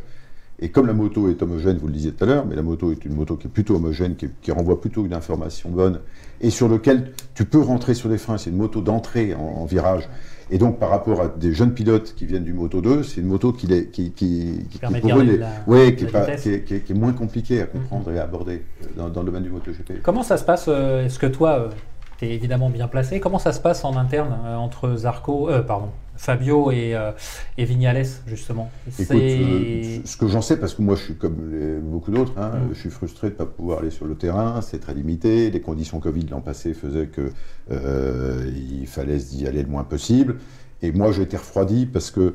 Et 0.59 0.71
comme 0.71 0.87
la 0.87 0.95
moto 0.95 1.29
est 1.31 1.43
homogène, 1.43 1.77
vous 1.77 1.87
le 1.87 1.93
disiez 1.93 2.13
tout 2.13 2.25
à 2.25 2.27
l'heure, 2.27 2.47
mais 2.47 2.57
la 2.57 2.63
moto 2.63 2.91
est 2.91 3.05
une 3.05 3.15
moto 3.15 3.37
qui 3.37 3.47
est 3.47 3.51
plutôt 3.51 3.77
homogène, 3.77 4.17
qui, 4.17 4.29
qui 4.41 4.53
renvoie 4.53 4.81
plutôt 4.81 5.05
une 5.05 5.13
information 5.13 5.69
bonne, 5.71 6.01
et 6.41 6.49
sur 6.51 6.69
lequel 6.69 7.13
tu 7.35 7.45
peux 7.45 7.61
rentrer 7.61 7.93
sur 7.93 8.09
les 8.09 8.17
freins. 8.17 8.39
C'est 8.39 8.51
une 8.51 8.57
moto 8.57 8.81
d'entrée 8.81 9.35
en, 9.35 9.41
en 9.61 9.65
virage. 9.67 10.09
Et 10.51 10.59
donc, 10.59 10.79
par 10.79 10.91
rapport 10.91 11.21
à 11.21 11.29
des 11.29 11.53
jeunes 11.53 11.75
pilotes 11.75 12.15
qui 12.17 12.25
viennent 12.25 12.45
du 12.45 12.53
Moto 12.53 12.81
2, 12.81 13.03
c'est 13.03 13.21
une 13.21 13.27
moto 13.27 13.53
qui, 13.53 13.67
les- 13.67 13.87
qui, 13.89 14.13
qui, 14.13 14.65
qui, 14.71 14.79
permet 14.79 15.01
pour 15.01 15.11
eux, 15.19 15.37
la- 15.39 15.49
ouais, 15.67 15.97
qui, 15.97 16.05
est 16.05 16.07
pas- 16.07 16.21
qui 16.37 16.51
est- 16.51 16.63
qui 16.63 16.75
est- 16.75 16.81
qui 16.83 16.93
est 16.93 16.95
moins 16.95 17.13
compliquée 17.13 17.61
à 17.63 17.67
comprendre 17.67 18.13
et 18.13 18.19
à 18.21 18.23
aborder 18.23 18.63
euh, 18.83 18.87
dans, 18.97 19.09
dans 19.09 19.21
le 19.23 19.27
domaine 19.27 19.43
du 19.43 19.51
MotoGP. 19.51 20.03
Comment 20.05 20.23
ça 20.23 20.37
se 20.37 20.45
passe 20.45 20.67
euh, 20.69 21.05
Est-ce 21.05 21.19
que 21.19 21.27
toi, 21.27 21.69
tu 22.19 22.25
es 22.27 22.31
évidemment 22.35 22.71
bien 22.71 22.89
placé 22.89 23.21
Comment 23.21 23.39
ça 23.39 23.53
se 23.53 23.61
passe 23.61 23.85
en 23.85 23.97
interne 23.97 24.37
euh, 24.45 24.57
entre 24.57 24.95
Zarco, 24.97 25.49
euh, 25.51 25.63
pardon, 25.63 25.89
Fabio 26.17 26.71
et, 26.71 26.95
euh, 26.95 27.13
et 27.59 27.65
Vignales, 27.65 28.07
justement? 28.27 28.71
Écoute, 28.99 29.17
euh, 29.17 29.99
ce 30.05 30.17
que 30.17 30.27
j'en 30.29 30.41
sais, 30.41 30.57
parce 30.59 30.75
que 30.75 30.83
moi 30.83 30.95
je 30.97 31.03
suis 31.03 31.15
comme 31.17 31.51
les- 31.51 31.79
beaucoup 31.79 32.11
d'autres, 32.11 32.33
hein, 32.39 32.53
Mm. 32.57 32.69
je 32.73 32.79
suis 32.81 32.91
frustré 32.91 33.29
de 33.29 33.33
ne 33.35 33.39
pas 33.39 33.47
pouvoir 33.47 33.81
aller 33.81 33.91
sur 33.91 34.07
le 34.07 34.15
terrain, 34.15 34.63
c'est 34.63 34.79
très 34.79 34.95
limité, 34.95 35.51
les 35.51 35.61
conditions 35.61 36.01
Covid 36.01 36.27
l'an 36.31 36.41
passé 36.41 36.73
faisaient 36.75 37.07
que 37.09 37.31
euh, 37.71 38.51
il 38.81 38.87
fallait 38.87 39.19
y 39.35 39.47
aller 39.47 39.63
le 39.63 39.69
moins 39.69 39.85
possible, 39.85 40.37
et 40.83 40.93
moi 40.93 41.13
j'ai 41.13 41.23
été 41.23 41.37
refroidi 41.37 41.85
parce 41.87 42.11
que 42.11 42.35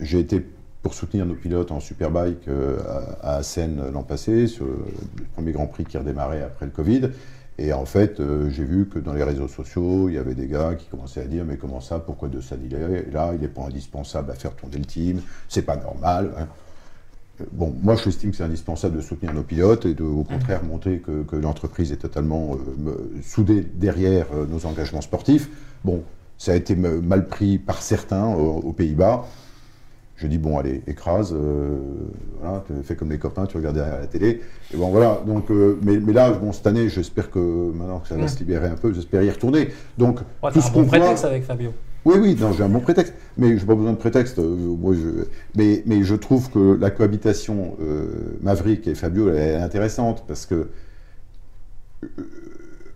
j'ai 0.00 0.20
été 0.20 0.46
pour 0.82 0.92
soutenir 0.94 1.24
nos 1.24 1.34
pilotes 1.34 1.70
en 1.72 1.80
Superbike 1.80 2.46
à, 3.22 3.30
à 3.32 3.36
Assen 3.38 3.80
l'an 3.92 4.02
passé, 4.02 4.46
sur 4.46 4.66
le 4.66 5.24
premier 5.34 5.52
Grand 5.52 5.66
Prix 5.66 5.84
qui 5.84 5.96
redémarrait 5.98 6.42
après 6.42 6.66
le 6.66 6.72
Covid. 6.72 7.08
Et 7.58 7.72
en 7.72 7.84
fait, 7.84 8.18
euh, 8.20 8.50
j'ai 8.50 8.64
vu 8.64 8.88
que 8.88 8.98
dans 8.98 9.12
les 9.12 9.22
réseaux 9.22 9.46
sociaux, 9.48 10.08
il 10.08 10.14
y 10.14 10.18
avait 10.18 10.34
des 10.34 10.48
gars 10.48 10.74
qui 10.74 10.86
commençaient 10.88 11.22
à 11.22 11.26
dire 11.26 11.44
Mais 11.44 11.56
comment 11.56 11.80
ça 11.80 12.00
Pourquoi 12.00 12.28
De 12.28 12.40
San 12.40 12.58
il 12.64 12.74
est 12.74 13.10
là 13.12 13.32
Il 13.34 13.40
n'est 13.40 13.48
pas 13.48 13.62
indispensable 13.66 14.30
à 14.32 14.34
faire 14.34 14.54
tourner 14.56 14.78
le 14.78 14.84
team, 14.84 15.20
c'est 15.48 15.62
pas 15.62 15.76
normal. 15.76 16.32
hein. 16.38 16.48
Euh, 17.40 17.44
Bon, 17.52 17.74
moi 17.82 17.96
j'estime 17.96 18.30
que 18.30 18.36
c'est 18.36 18.44
indispensable 18.44 18.96
de 18.96 19.00
soutenir 19.02 19.34
nos 19.34 19.42
pilotes 19.42 19.86
et 19.86 19.94
de, 19.94 20.04
au 20.04 20.24
contraire, 20.24 20.62
montrer 20.64 21.00
que, 21.00 21.22
que 21.24 21.36
l'entreprise 21.36 21.90
est 21.92 21.96
totalement 21.96 22.56
euh, 22.86 23.20
soudée 23.24 23.62
derrière 23.62 24.26
euh, 24.34 24.46
nos 24.46 24.66
engagements 24.66 25.00
sportifs. 25.00 25.50
Bon, 25.84 26.04
ça 26.38 26.52
a 26.52 26.54
été 26.56 26.76
mal 26.76 27.26
pris 27.28 27.58
par 27.58 27.82
certains 27.82 28.26
aux, 28.26 28.58
aux 28.58 28.72
Pays-Bas. 28.72 29.24
Je 30.24 30.28
dis 30.30 30.38
bon, 30.38 30.56
allez, 30.58 30.80
écrase, 30.86 31.34
euh, 31.34 31.76
voilà, 32.40 32.64
tu 32.66 32.72
fais 32.82 32.96
comme 32.96 33.10
les 33.10 33.18
copains, 33.18 33.44
tu 33.44 33.58
regardes 33.58 33.76
derrière 33.76 34.00
la 34.00 34.06
télé. 34.06 34.40
Et 34.72 34.76
bon, 34.78 34.88
voilà. 34.88 35.20
Donc, 35.26 35.50
euh, 35.50 35.78
mais, 35.82 35.98
mais 35.98 36.14
là, 36.14 36.32
bon, 36.32 36.50
cette 36.50 36.66
année, 36.66 36.88
j'espère 36.88 37.30
que 37.30 37.38
maintenant 37.38 37.98
que 38.00 38.08
ça 38.08 38.16
va 38.16 38.24
Mm. 38.24 38.28
se 38.28 38.38
libérer 38.38 38.68
un 38.68 38.74
peu, 38.76 38.90
j'espère 38.94 39.22
y 39.22 39.28
retourner. 39.30 39.68
Donc, 39.98 40.20
Ouais, 40.42 40.50
tout 40.50 40.62
ce 40.62 40.68
un 40.68 40.70
qu'on 40.70 40.80
bon 40.84 40.88
prétexte 40.88 41.26
avec 41.26 41.44
Fabio. 41.44 41.72
oui, 42.06 42.14
oui, 42.22 42.36
non, 42.40 42.52
j'ai 42.52 42.64
un 42.64 42.70
bon 42.70 42.80
prétexte, 42.80 43.12
mais 43.36 43.58
j'ai 43.58 43.66
pas 43.66 43.74
besoin 43.74 43.92
de 43.92 43.98
prétexte. 43.98 44.38
euh, 44.38 44.56
moi, 44.56 44.94
je, 44.94 45.26
mais, 45.56 45.82
mais 45.84 46.02
je 46.02 46.14
trouve 46.14 46.48
que 46.50 46.74
la 46.80 46.90
cohabitation 46.90 47.76
euh, 47.82 48.06
Maverick 48.40 48.88
et 48.88 48.94
Fabio 48.94 49.28
elle 49.28 49.36
est 49.36 49.56
intéressante 49.56 50.24
parce 50.26 50.46
que 50.46 50.68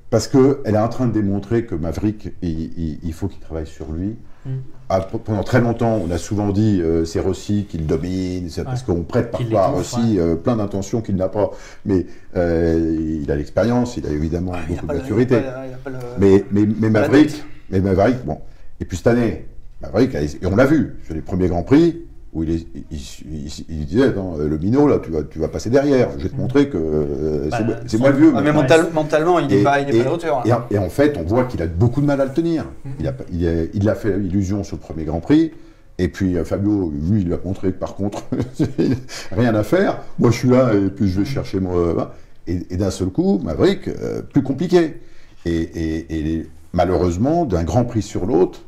parce 0.08 0.28
que 0.28 0.60
elle 0.64 0.76
est 0.76 0.78
en 0.78 0.88
train 0.88 1.06
de 1.06 1.12
démontrer 1.12 1.66
que 1.66 1.74
Maverick, 1.74 2.32
il, 2.40 2.48
il- 2.78 2.98
il 3.02 3.12
faut 3.12 3.28
qu'il 3.28 3.40
travaille 3.40 3.66
sur 3.66 3.92
lui. 3.92 4.16
Mm. 4.46 4.50
Ah, 4.90 5.00
pendant 5.00 5.42
très 5.42 5.60
longtemps, 5.60 6.00
on 6.02 6.10
a 6.10 6.16
souvent 6.16 6.48
dit 6.50 6.80
euh, 6.80 7.04
c'est 7.04 7.20
Rossi 7.20 7.66
qui 7.68 7.76
le 7.76 7.84
domine, 7.84 8.48
c'est 8.48 8.64
parce 8.64 8.80
Ouais. 8.86 8.94
qu'on 8.94 9.02
prête 9.02 9.30
parfois 9.30 9.60
à 9.64 9.66
Rossi 9.66 10.18
euh, 10.18 10.34
plein 10.34 10.56
d'intentions 10.56 11.02
qu'il 11.02 11.16
n'a 11.16 11.28
pas. 11.28 11.50
Mais 11.84 12.06
euh, 12.36 13.20
il 13.22 13.30
a 13.30 13.36
l'expérience, 13.36 13.98
il 13.98 14.06
a 14.06 14.10
évidemment 14.10 14.54
a 14.54 14.60
beaucoup 14.66 14.86
de 14.86 14.92
le- 14.92 14.98
maturité. 14.98 15.34
il 15.36 15.44
y 15.44 15.46
a 15.46 15.50
pas- 15.52 15.66
il 15.66 15.70
y 15.70 15.74
a 15.74 15.76
pas 15.76 15.90
le- 15.90 15.96
Mais, 16.18 16.44
mais, 16.50 16.66
mais 16.80 16.88
Maverick, 16.88 17.44
mais 17.70 17.80
Maverick, 17.80 18.24
bon. 18.24 18.38
Et 18.80 18.86
puis 18.86 18.96
cette 18.96 19.08
année, 19.08 19.46
Maverick, 19.82 20.14
et 20.14 20.26
on 20.46 20.56
l'a 20.56 20.64
vu 20.64 20.96
sur 21.04 21.14
les 21.14 21.20
premiers 21.20 21.48
Grands 21.48 21.62
Prix, 21.64 22.04
où 22.34 22.42
il, 22.42 22.50
est- 22.50 22.66
il, 22.90 22.98
il- 23.30 23.64
il 23.68 23.86
disait, 23.86 24.08
Attends, 24.08 24.36
le 24.38 24.58
minot, 24.58 24.86
là, 24.86 24.98
tu 25.02 25.10
vas, 25.10 25.22
tu 25.22 25.38
vas 25.38 25.48
passer 25.48 25.70
derrière. 25.70 26.10
Je 26.18 26.24
vais 26.24 26.28
te 26.28 26.36
montrer 26.36 26.68
que 26.68 26.76
euh, 26.76 27.48
Bah, 27.50 27.58
c'est 27.86 27.98
moi- 27.98 28.10
le 28.10 28.16
vieux. 28.16 28.32
Ah, 28.36 28.42
mais 28.42 28.52
mental- 28.52 28.88
mentalement, 28.92 29.38
il 29.38 29.46
n'est 29.48 29.60
Et- 29.60 29.64
pas, 29.64 29.80
il 29.80 29.88
est 29.88 29.94
et- 29.94 29.98
pas 29.98 30.04
la 30.04 30.12
hauteur. 30.14 30.38
hein. 30.38 30.42
Et, 30.44 30.52
en- 30.52 30.62
et 30.70 30.78
en 30.78 30.90
fait, 30.90 31.16
on 31.18 31.22
voit 31.24 31.44
qu'il 31.44 31.62
a 31.62 31.66
beaucoup 31.66 32.00
de 32.00 32.06
mal 32.06 32.20
à 32.20 32.24
le 32.26 32.32
tenir. 32.32 32.64
Il 33.00 33.06
a, 33.08 33.12
pas- 33.12 33.24
il 33.32 33.46
a, 33.48 33.52
il 33.72 33.88
a 33.88 33.94
fait 33.94 34.10
illusion 34.18 34.62
sur 34.62 34.76
le 34.76 34.80
premier 34.82 35.04
Grand 35.04 35.20
Prix. 35.20 35.52
Et 36.00 36.08
puis 36.08 36.36
euh, 36.36 36.44
Fabio, 36.44 36.92
lui, 36.94 37.22
il 37.22 37.26
lui 37.26 37.34
a 37.34 37.38
montré 37.44 37.72
que 37.72 37.78
par 37.78 37.94
contre, 37.96 38.22
rien 39.32 39.54
à 39.54 39.62
faire. 39.62 39.98
Moi, 40.18 40.30
je 40.30 40.36
suis 40.36 40.48
là 40.48 40.72
et 40.74 40.90
puis 40.90 41.08
je 41.08 41.20
vais 41.20 41.26
chercher 41.26 41.60
moi. 41.60 41.76
euh. 41.76 42.04
Et, 42.46 42.60
et 42.70 42.76
d'un 42.76 42.90
seul 42.90 43.08
coup, 43.08 43.40
Maverick, 43.42 43.88
euh, 43.88 44.22
plus 44.22 44.42
compliqué. 44.42 45.00
Et, 45.44 45.50
et- 45.56 46.06
et 46.38 46.46
malheureusement, 46.72 47.44
d'un 47.46 47.64
Grand 47.64 47.84
Prix 47.84 48.02
sur 48.02 48.26
l'autre, 48.26 48.60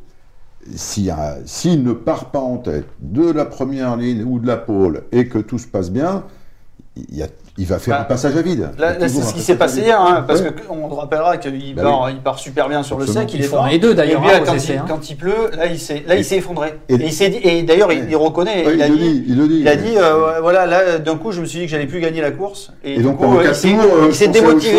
s'il 0.74 1.10
un- 1.10 1.36
s'il 1.44 1.82
ne 1.82 1.92
part 1.92 2.30
pas 2.30 2.40
en 2.40 2.56
tête 2.58 2.86
de 3.00 3.30
la 3.30 3.44
première 3.44 3.96
ligne 3.96 4.24
ou 4.24 4.38
de 4.38 4.46
la 4.46 4.56
pole 4.56 5.02
et 5.12 5.28
que 5.28 5.38
tout 5.38 5.58
se 5.58 5.66
passe 5.66 5.90
bien, 5.90 6.24
il, 7.11 7.18
y 7.18 7.22
a- 7.22 7.28
il 7.59 7.66
va 7.66 7.78
faire 7.78 7.96
Bah, 7.96 8.01
un 8.03 8.05
passage 8.05 8.36
à 8.36 8.42
vide. 8.42 8.70
Là, 8.78 8.94
c'est 9.01 9.09
ce 9.09 9.34
qui 9.34 9.40
s'est 9.42 9.57
passé 9.57 9.80
hier, 9.80 10.01
hein, 10.01 10.24
parce 10.26 10.40
Ouais. 10.40 10.53
qu'on 10.66 11.07
part, 11.07 11.38
qu'il 11.40 11.74
Bah 11.74 11.82
part, 11.82 12.03
oui. 12.07 12.12
il 12.14 12.20
part 12.20 12.38
super 12.38 12.68
bien 12.68 12.82
sur 12.82 12.98
le 12.98 13.07
sec, 13.07 13.32
il 13.34 13.42
est 13.44 13.48
les 13.70 13.78
deux, 13.78 13.94
d'ailleurs, 13.94 14.22
hein, 14.24 14.40
quand, 14.46 14.53
hein. 14.55 14.84
quand 14.88 15.11
il 15.11 15.16
pleut, 15.16 15.51
là, 15.57 15.66
il 15.66 15.78
s'est, 15.78 16.03
là, 16.07 16.14
il 16.14 16.20
Et- 16.20 16.22
s'est 16.22 16.36
effondré. 16.36 16.74
et- 16.88 16.94
Et, 16.94 17.05
il 17.07 17.12
s'est 17.12 17.28
dit, 17.28 17.38
et 17.42 17.62
d'ailleurs, 17.62 17.92
il, 17.92 18.07
il 18.09 18.16
reconnaît, 18.16 18.64
Ouais, 18.66 18.74
il, 18.74 18.82
a 18.82 18.88
le 18.88 18.96
dit, 18.96 19.12
dit, 19.20 19.24
il 19.28 19.36
le 19.38 19.48
dit. 19.48 19.59
il 19.61 19.68
a 19.68 19.76
dit, 19.76 19.96
euh, 19.96 20.40
voilà, 20.40 20.66
là, 20.66 20.98
d'un 20.98 21.16
coup, 21.16 21.32
je 21.32 21.40
me 21.40 21.46
suis 21.46 21.59
dit 21.61 21.64
que 21.66 21.70
j'allais 21.70 21.86
plus 21.86 22.01
gagner 22.01 22.20
la 22.20 22.30
course. 22.30 22.72
Et, 22.84 23.01
donc, 23.03 23.18
coup, 23.18 23.24
il 23.44 23.55
s'est, 23.55 23.68
euh, 24.28 24.32
démotivé, 24.32 24.78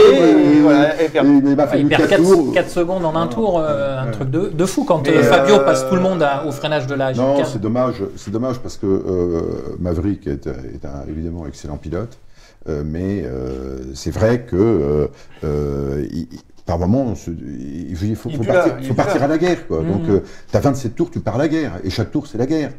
il 1.76 1.88
perd 1.88 2.02
4 2.02 2.10
4, 2.10 2.22
tours. 2.24 2.54
secondes 2.70 3.06
en 3.06 3.16
un 3.16 3.28
tour, 3.28 3.60
euh, 3.60 4.02
un 4.02 4.08
truc 4.12 4.30
de, 4.32 4.52
de 4.54 4.66
fou 4.66 4.84
quand 4.86 5.08
Fabio 5.24 5.60
passe 5.60 5.88
tout 5.88 5.96
le 5.96 6.02
monde 6.02 6.26
au 6.48 6.52
freinage 6.52 6.88
de 6.88 6.96
la 6.96 7.14
Non, 7.14 7.44
c'est 7.46 7.62
dommage. 7.62 7.96
C'est 8.16 8.32
dommage 8.32 8.58
parce 8.60 8.78
que 8.78 8.86
Maverick 9.80 10.28
est, 10.28 10.48
évidemment 11.10 11.46
excellent 11.48 11.78
pilote, 11.78 12.11
mais 12.86 13.24
euh, 13.26 13.80
c'est 13.96 14.12
vrai 14.12 14.42
que 14.42 14.56
euh, 14.56 15.08
euh, 15.44 16.06
il- 16.12 16.28
par 16.66 16.78
moment, 16.78 17.16
se- 17.16 17.32
il, 17.32 18.16
faut, 18.16 18.30
Il 18.30 18.38
partir, 18.46 18.76
là, 18.76 18.82
faut 18.88 18.94
à 19.24 19.28
la 19.28 19.38
guerre. 19.38 19.68
Quoi. 19.68 19.82
Mhm. 19.82 19.92
Donc, 19.92 20.24
tu 20.52 20.58
as 20.58 20.60
27 20.60 20.96
tours, 20.96 21.10
tu 21.10 21.20
pars 21.20 21.36
à 21.36 21.40
la 21.40 21.48
guerre, 21.48 21.80
et 21.84 21.90
chaque 21.90 22.12
tour, 22.12 22.28
c'est 22.28 22.38
la 22.38 22.46
guerre. 22.46 22.72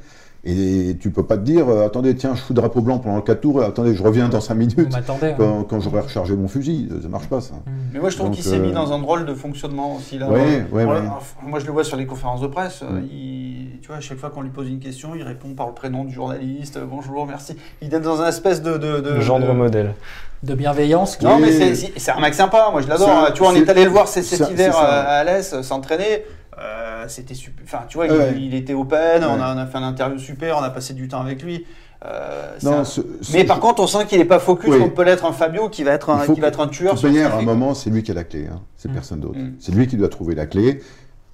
Et 0.45 0.97
tu 1.01 1.11
peux 1.11 1.23
pas 1.23 1.37
te 1.37 1.43
dire, 1.43 1.69
euh, 1.69 1.87
attendez, 1.87 2.17
tiens, 2.17 2.35
je 2.35 2.41
fous 2.41 2.53
drapeau 2.53 2.81
blanc 2.81 2.99
pendant 2.99 3.21
4 3.21 3.41
tours, 3.41 3.63
et 3.63 3.65
attendez, 3.65 3.95
je 3.95 4.03
reviens 4.03 4.29
dans 4.29 4.41
5 4.41 4.55
Vous 4.55 4.59
minutes 4.61 4.79
hein. 4.81 5.65
quand, 5.69 5.79
j'aurai 5.81 6.01
rechargé 6.01 6.35
mon 6.35 6.49
fusil. 6.49 6.89
Ça 7.01 7.09
marche 7.09 7.29
pas, 7.29 7.41
ça. 7.41 7.55
Mais 7.93 8.01
moi, 8.01 8.11
je 8.11 8.17
trouve 8.17 8.33
qu'il 8.33 8.43
s'est 8.43 8.57
euh, 8.57 8.67
mis 8.67 8.73
dans 8.73 8.93
un 8.93 8.99
drôle 8.99 9.25
de 9.25 9.35
fonctionnement 9.35 9.95
aussi. 9.95 10.19
Là. 10.19 10.29
Ouais, 10.29 10.65
ouais, 10.73 10.85
Moi, 10.85 10.95
ouais. 10.97 11.01
moi, 11.47 11.61
je 11.61 11.67
le 11.67 11.71
vois 11.73 11.85
sur 11.85 11.97
les 11.97 12.07
conférences 12.07 12.41
de 12.41 12.49
presse. 12.49 12.81
euh, 12.83 12.91
Mm. 13.01 13.05
il- 13.13 13.79
tu 13.83 13.87
vois, 13.89 13.97
à 13.99 14.01
chaque 14.01 14.19
fois 14.19 14.31
qu'on 14.31 14.43
lui 14.43 14.51
pose 14.51 14.69
une 14.69 14.81
question, 14.81 15.15
il 15.15 15.23
répond 15.23 15.55
par 15.55 15.69
le 15.69 15.75
prénom 15.75 16.05
du 16.05 16.13
journaliste. 16.13 16.77
euh, 16.77 16.87
Bonjour, 16.91 17.25
merci. 17.25 17.57
Il 17.81 17.95
est 17.95 18.01
dans 18.01 18.21
un 18.21 18.29
espèce 18.29 18.63
de. 18.63 18.73
de, 18.79 19.01
de- 19.01 19.11
Le 19.15 19.21
gendre 19.21 19.47
de- 19.47 19.53
modèle. 19.53 19.95
De 20.43 20.55
bienveillance. 20.55 21.17
qui- 21.17 21.25
Non, 21.25 21.39
mais 21.39 21.57
Oui. 21.57 21.91
c'est- 21.97 22.11
un 22.11 22.21
mec 22.21 22.35
sympa. 22.35 22.69
Moi, 22.73 22.81
je 22.83 22.89
l'adore. 22.89 23.09
Hein. 23.11 23.29
Tu 23.33 23.39
vois, 23.43 23.51
on 23.51 23.55
c'est- 23.55 23.61
est 23.61 23.69
allé 23.71 23.85
le 23.85 23.91
voir 23.91 24.09
cet, 24.09 24.29
hiver 24.51 24.77
à, 24.77 25.19
Alès 25.19 25.53
euh, 25.53 25.63
s'entraîner. 25.63 26.25
Euh, 26.63 27.05
C'était 27.09 27.35
super. 27.35 27.65
Enfin, 27.65 27.81
tu 27.89 27.97
vois, 27.99 28.07
il- 28.07 28.13
Ouais. 28.13 28.35
il, 28.39 28.55
était 28.55 28.75
open. 28.75 29.25
On, 29.25 29.35
Ouais. 29.37 29.43
a, 29.43 29.55
on 29.55 29.59
a 29.59 29.67
fait 29.67 29.79
un 29.79 29.83
interview 29.83 30.19
super. 30.19 30.57
On 30.59 30.63
a 30.63 30.71
passé 30.71 30.95
du 30.95 31.09
temps 31.09 31.21
avec 31.21 31.43
lui. 31.43 31.67
Euh, 32.05 32.55
c'est 32.59 32.67
Non, 32.67 32.79
un- 32.81 32.85
ce- 32.85 33.01
ce- 33.21 33.33
Mais 33.33 33.45
par 33.45 33.59
contre, 33.61 33.83
on 33.83 33.87
sent 33.87 34.07
qu'il 34.07 34.19
n'est 34.19 34.25
pas 34.25 34.39
focus 34.39 34.71
Oui. 34.71 34.79
comme 34.79 34.93
peut 34.93 35.03
l'être 35.05 35.25
un 35.25 35.33
Fabio 35.33 35.69
qui 35.69 35.83
va 35.85 35.93
être 35.93 36.11
un, 36.11 36.27
qui 36.33 36.41
va 36.41 36.49
être 36.49 36.61
un 36.61 36.69
tueur 36.69 36.95
De 36.95 37.01
toute 37.01 37.09
manière, 37.11 37.35
à 37.35 37.39
un 37.39 37.43
moment, 37.43 37.75
c'est 37.75 37.91
lui 37.91 38.03
qui 38.03 38.11
a 38.11 38.15
la 38.15 38.25
clé. 38.25 38.47
hein. 38.53 38.61
C'est 38.77 38.89
Mm. 38.89 38.93
personne 38.95 39.21
d'autre. 39.21 39.39
Mm. 39.39 39.55
C'est 39.59 39.73
lui 39.75 39.87
qui 39.89 39.97
doit 39.97 40.09
trouver 40.09 40.35
la 40.35 40.47
clé. 40.47 40.81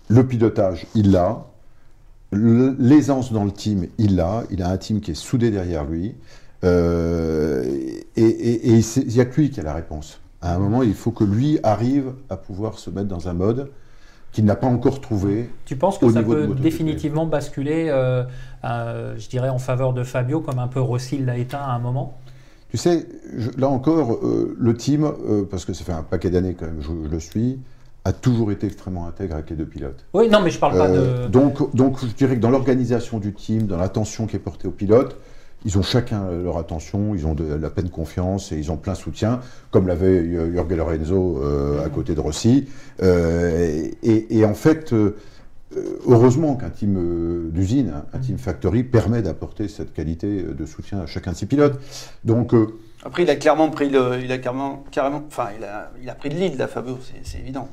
Le 0.08 0.26
pilotage, 0.26 0.86
il 0.94 1.10
l'a. 1.12 1.44
L'aisance 2.32 3.32
dans 3.32 3.44
le 3.44 3.50
team, 3.52 3.86
il 3.98 4.16
l'a. 4.16 4.42
Il 4.50 4.62
a 4.62 4.68
un 4.70 4.76
team 4.76 5.00
qui 5.00 5.12
est 5.12 5.14
soudé 5.14 5.50
derrière 5.50 5.84
lui. 5.84 6.14
Euh, 6.64 7.62
et 8.16 8.68
il 8.68 8.84
n'y 9.08 9.20
a 9.20 9.24
que 9.24 9.40
lui 9.40 9.50
qui 9.50 9.60
a 9.60 9.62
la 9.62 9.72
réponse. 9.74 10.20
À 10.42 10.54
un 10.54 10.58
moment, 10.58 10.82
il 10.82 10.94
faut 10.94 11.10
que 11.10 11.24
lui 11.24 11.58
arrive 11.62 12.12
à 12.30 12.36
pouvoir 12.36 12.78
se 12.78 12.90
mettre 12.90 13.08
dans 13.08 13.28
un 13.28 13.32
mode 13.32 13.70
qu'il 14.32 14.44
n'a 14.44 14.56
pas 14.56 14.66
encore 14.66 15.00
trouvé. 15.00 15.50
Tu 15.64 15.76
penses 15.76 15.98
que 15.98 16.06
Au 16.06 16.10
ça 16.10 16.22
peut 16.22 16.46
définitivement 16.60 17.26
basculer, 17.26 17.86
euh, 17.88 18.24
je 18.62 19.28
dirais, 19.28 19.48
en 19.48 19.58
faveur 19.58 19.92
de 19.92 20.02
Fabio, 20.04 20.40
comme 20.40 20.58
un 20.58 20.68
peu 20.68 20.80
Rossi 20.80 21.18
l'a 21.18 21.36
éteint 21.38 21.58
à 21.60 21.72
un 21.72 21.78
moment? 21.78 22.18
Tu 22.70 22.76
sais, 22.76 23.06
je- 23.36 23.50
là 23.58 23.68
encore, 23.68 24.18
euh, 24.22 24.54
le 24.58 24.74
team, 24.76 25.04
euh, 25.04 25.44
parce 25.50 25.64
que 25.64 25.72
ça 25.72 25.84
fait 25.84 25.92
un 25.92 26.02
paquet 26.02 26.28
d'années 26.30 26.54
quand 26.58 26.66
même, 26.66 26.80
je, 26.80 26.88
je 27.04 27.08
le 27.10 27.20
suis, 27.20 27.58
a 28.04 28.12
toujours 28.12 28.52
été 28.52 28.66
extrêmement 28.66 29.06
intègre 29.06 29.34
avec 29.34 29.50
les 29.50 29.56
deux 29.56 29.64
pilotes. 29.64 30.04
Oui, 30.12 30.28
non, 30.28 30.40
mais 30.42 30.50
je 30.50 30.58
parle 30.58 30.76
pas 30.76 30.88
de. 30.88 31.26
donc, 31.28 31.74
donc, 31.74 31.98
je 32.00 32.06
dirais 32.14 32.36
que 32.36 32.40
dans 32.40 32.50
l'organisation 32.50 33.18
du 33.18 33.32
team, 33.32 33.66
dans 33.66 33.78
l'attention 33.78 34.26
qui 34.26 34.36
est 34.36 34.40
portée 34.40 34.68
aux 34.68 34.72
pilotes, 34.72 35.16
ils 35.64 35.76
ont 35.76 35.82
chacun 35.82 36.30
leur 36.30 36.56
attention, 36.58 37.14
ils 37.14 37.26
ont 37.26 37.34
de 37.34 37.44
la 37.44 37.70
pleine 37.70 37.90
confiance 37.90 38.52
et 38.52 38.56
ils 38.56 38.70
ont 38.70 38.76
plein 38.76 38.94
soutien, 38.94 39.40
comme 39.70 39.88
l'avait 39.88 40.06
euh, 40.06 40.54
Jorge 40.54 40.72
Lorenzo 40.72 41.40
euh, 41.42 41.84
à 41.84 41.88
côté 41.88 42.14
de 42.14 42.20
Rossi. 42.20 42.68
Euh, 43.02 43.88
et, 44.02 44.38
et 44.38 44.44
en 44.44 44.54
fait, 44.54 44.92
euh, 44.92 45.16
euh, 45.76 45.98
heureusement 46.06 46.56
qu'un 46.56 46.70
team 46.70 46.96
euh, 46.96 47.50
d'usine, 47.50 47.92
hein, 47.94 48.04
un 48.12 48.18
team 48.18 48.38
factory, 48.38 48.84
permet 48.84 49.20
d'apporter 49.20 49.68
cette 49.68 49.92
qualité 49.92 50.26
euh, 50.42 50.54
de 50.54 50.64
soutien 50.64 51.00
à 51.00 51.06
chacun 51.06 51.32
de 51.32 51.36
ses 51.36 51.46
pilotes. 51.46 51.78
Donc, 52.24 52.54
euh, 52.54 52.68
Après, 53.04 53.24
il 53.24 53.30
a 53.30 53.36
clairement 53.36 53.68
pris 53.70 53.90
le, 53.90 54.20
il 54.22 54.32
a 54.32 54.38
carrément, 54.38 54.84
carrément, 54.90 55.22
enfin, 55.26 55.48
il 55.58 55.64
a, 55.64 55.90
il 56.02 56.08
a 56.08 56.14
pris 56.14 56.30
le 56.30 56.36
lead, 56.36 56.56
là, 56.56 56.68
Fabio, 56.68 56.98
c'est 57.22 57.38
évident. 57.38 57.68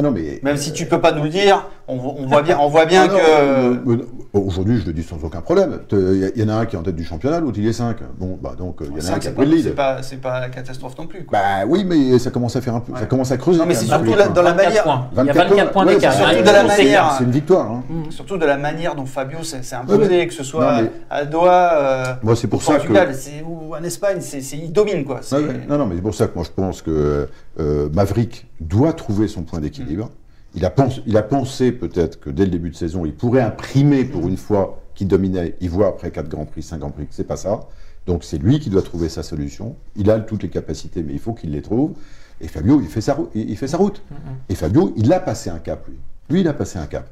Ah 0.00 0.02
non, 0.02 0.10
mais 0.10 0.40
Même 0.42 0.56
si 0.56 0.72
tu 0.72 0.86
peux 0.86 1.00
pas 1.00 1.12
nous 1.12 1.22
le 1.24 1.28
dire, 1.28 1.66
on, 1.86 1.96
vo- 1.98 2.14
on 2.18 2.26
voit 2.26 2.40
bien, 2.42 2.58
on 2.58 2.68
voit 2.68 2.86
bien 2.86 3.02
Ah 3.08 3.12
non, 3.12 3.18
que. 3.18 3.20
euh, 3.22 3.74
euh, 3.98 4.06
Aujourd'hui, 4.32 4.78
je 4.80 4.86
le 4.86 4.92
dis 4.92 5.02
sans 5.02 5.22
aucun 5.24 5.40
problème. 5.40 5.80
Il 5.92 6.32
y, 6.36 6.42
en 6.44 6.48
a 6.48 6.54
un 6.54 6.66
qui 6.66 6.76
est 6.76 6.78
en 6.78 6.82
tête 6.82 6.94
du 6.96 7.04
championnat, 7.04 7.40
l'autre 7.40 7.58
il 7.58 7.66
est 7.66 7.72
5. 7.72 7.96
Bon, 8.18 8.38
bah 8.40 8.54
donc, 8.56 8.80
euh, 8.80 8.84
il 8.86 8.90
y 8.92 8.94
en 8.94 8.98
a 8.98 9.00
c'est 9.00 9.12
un 9.12 9.18
qui 9.18 9.28
a 9.28 9.32
pris 9.32 9.44
le 9.44 9.50
pas, 9.50 9.56
lead. 9.56 9.64
c'est 9.64 9.74
pas, 9.74 10.02
c'est 10.02 10.16
pas 10.20 10.40
la 10.40 10.48
catastrophe 10.48 10.96
non 10.96 11.06
plus. 11.06 11.24
Quoi. 11.24 11.38
Bah 11.38 11.64
oui, 11.68 11.84
mais 11.84 12.18
ça 12.18 12.30
commence 12.30 12.54
à 12.56 12.60
faire 12.60 12.76
un 12.76 12.80
peu, 12.80 12.92
ça 12.96 13.06
commence 13.06 13.32
à 13.32 13.36
creuser. 13.36 13.58
Non, 13.58 13.66
mais 13.66 13.74
c'est 13.74 13.86
surtout 13.86 14.14
la- 14.14 14.28
dans 14.28 14.42
la 14.42 14.52
24 14.52 14.66
manière- 14.68 14.82
points. 14.84 15.08
Il 15.12 15.16
y 15.16 15.20
a 15.20 15.24
24 15.32 15.48
24 15.50 15.72
points 15.72 15.86
ouais, 15.86 15.94
d'écart. 15.96 16.12
c'est 16.14 16.22
hein, 16.22 16.28
surtout 16.30 16.42
de 16.48 16.52
la 16.52 16.62
manière. 16.64 17.14
C'est 17.18 17.24
une 17.24 17.30
victoire. 17.32 17.70
hein. 17.72 17.82
Surtout 18.10 18.36
de 18.38 18.46
la 18.46 18.56
manière 18.56 18.94
dont 18.94 19.04
Fabio 19.06 19.42
s'est 19.42 19.74
imposé, 19.74 20.08
ouais. 20.18 20.26
que 20.28 20.32
ce 20.34 20.44
soit 20.44 20.76
Non, 20.76 20.82
mais- 20.82 20.90
à 21.10 21.24
Doha, 21.24 21.72
euh, 21.74 22.04
Moi, 22.22 22.36
c'est 22.36 22.46
pour 22.46 22.62
ça 22.62 22.74
que. 22.74 22.78
Portugal, 22.78 23.12
c'est- 23.14 23.42
ou 23.44 23.74
en 23.74 23.82
Espagne, 23.82 24.18
c'est 24.20 24.40
c'est- 24.40 24.56
il 24.58 24.72
domine 24.72 25.04
quoi. 25.04 25.20
Non, 25.68 25.76
non, 25.78 25.86
mais 25.86 25.96
c'est 25.96 26.02
pour 26.02 26.14
ça 26.14 26.26
que 26.28 26.34
moi 26.36 26.44
je 26.44 26.50
pense 26.50 26.82
que 26.82 27.28
euh, 27.58 27.88
Maverick 27.92 28.46
doit 28.60 28.92
trouver 28.92 29.28
son 29.28 29.42
point 29.42 29.60
d'équilibre. 29.60 30.10
Il, 30.54 30.64
a 30.64 30.70
pensé, 30.70 31.00
il 31.06 31.16
a 31.16 31.22
pensé 31.22 31.72
peut-être 31.72 32.20
que 32.20 32.30
dès 32.30 32.44
le 32.44 32.50
début 32.50 32.70
de 32.70 32.74
saison, 32.76 33.04
il 33.06 33.14
pourrait 33.14 33.40
imprimer 33.42 34.04
pour 34.04 34.26
une 34.28 34.36
fois 34.36 34.80
qu'il 34.94 35.08
dominait. 35.08 35.56
Il 35.60 35.70
voit 35.70 35.88
après 35.88 36.10
4 36.10 36.28
Grands 36.28 36.44
Prix, 36.44 36.62
5 36.62 36.78
Grands 36.78 36.90
Prix 36.90 37.06
que 37.06 37.14
c'est 37.14 37.24
pas 37.24 37.36
ça. 37.36 37.60
Donc 38.06 38.24
c'est 38.24 38.38
lui 38.38 38.58
qui 38.58 38.70
doit 38.70 38.82
trouver 38.82 39.08
sa 39.08 39.22
solution. 39.22 39.76
Il 39.96 40.10
a 40.10 40.18
toutes 40.20 40.42
les 40.42 40.48
capacités, 40.48 41.02
mais 41.02 41.12
il 41.12 41.18
faut 41.20 41.32
qu'il 41.34 41.52
les 41.52 41.62
trouve. 41.62 41.92
Et 42.40 42.48
Fabio, 42.48 42.80
il 42.80 42.88
fait 42.88 43.00
sa, 43.02 43.14
rou- 43.14 43.28
il 43.34 43.50
il 43.50 43.56
fait 43.56 43.68
sa 43.68 43.76
route. 43.76 44.02
Et 44.48 44.54
Fabio, 44.54 44.92
il 44.96 45.12
a 45.12 45.20
passé 45.20 45.50
un 45.50 45.58
cap, 45.58 45.86
lui. 45.86 45.96
Lui, 46.30 46.40
il 46.40 46.48
a 46.48 46.52
passé 46.54 46.78
un 46.78 46.86
cap. 46.86 47.06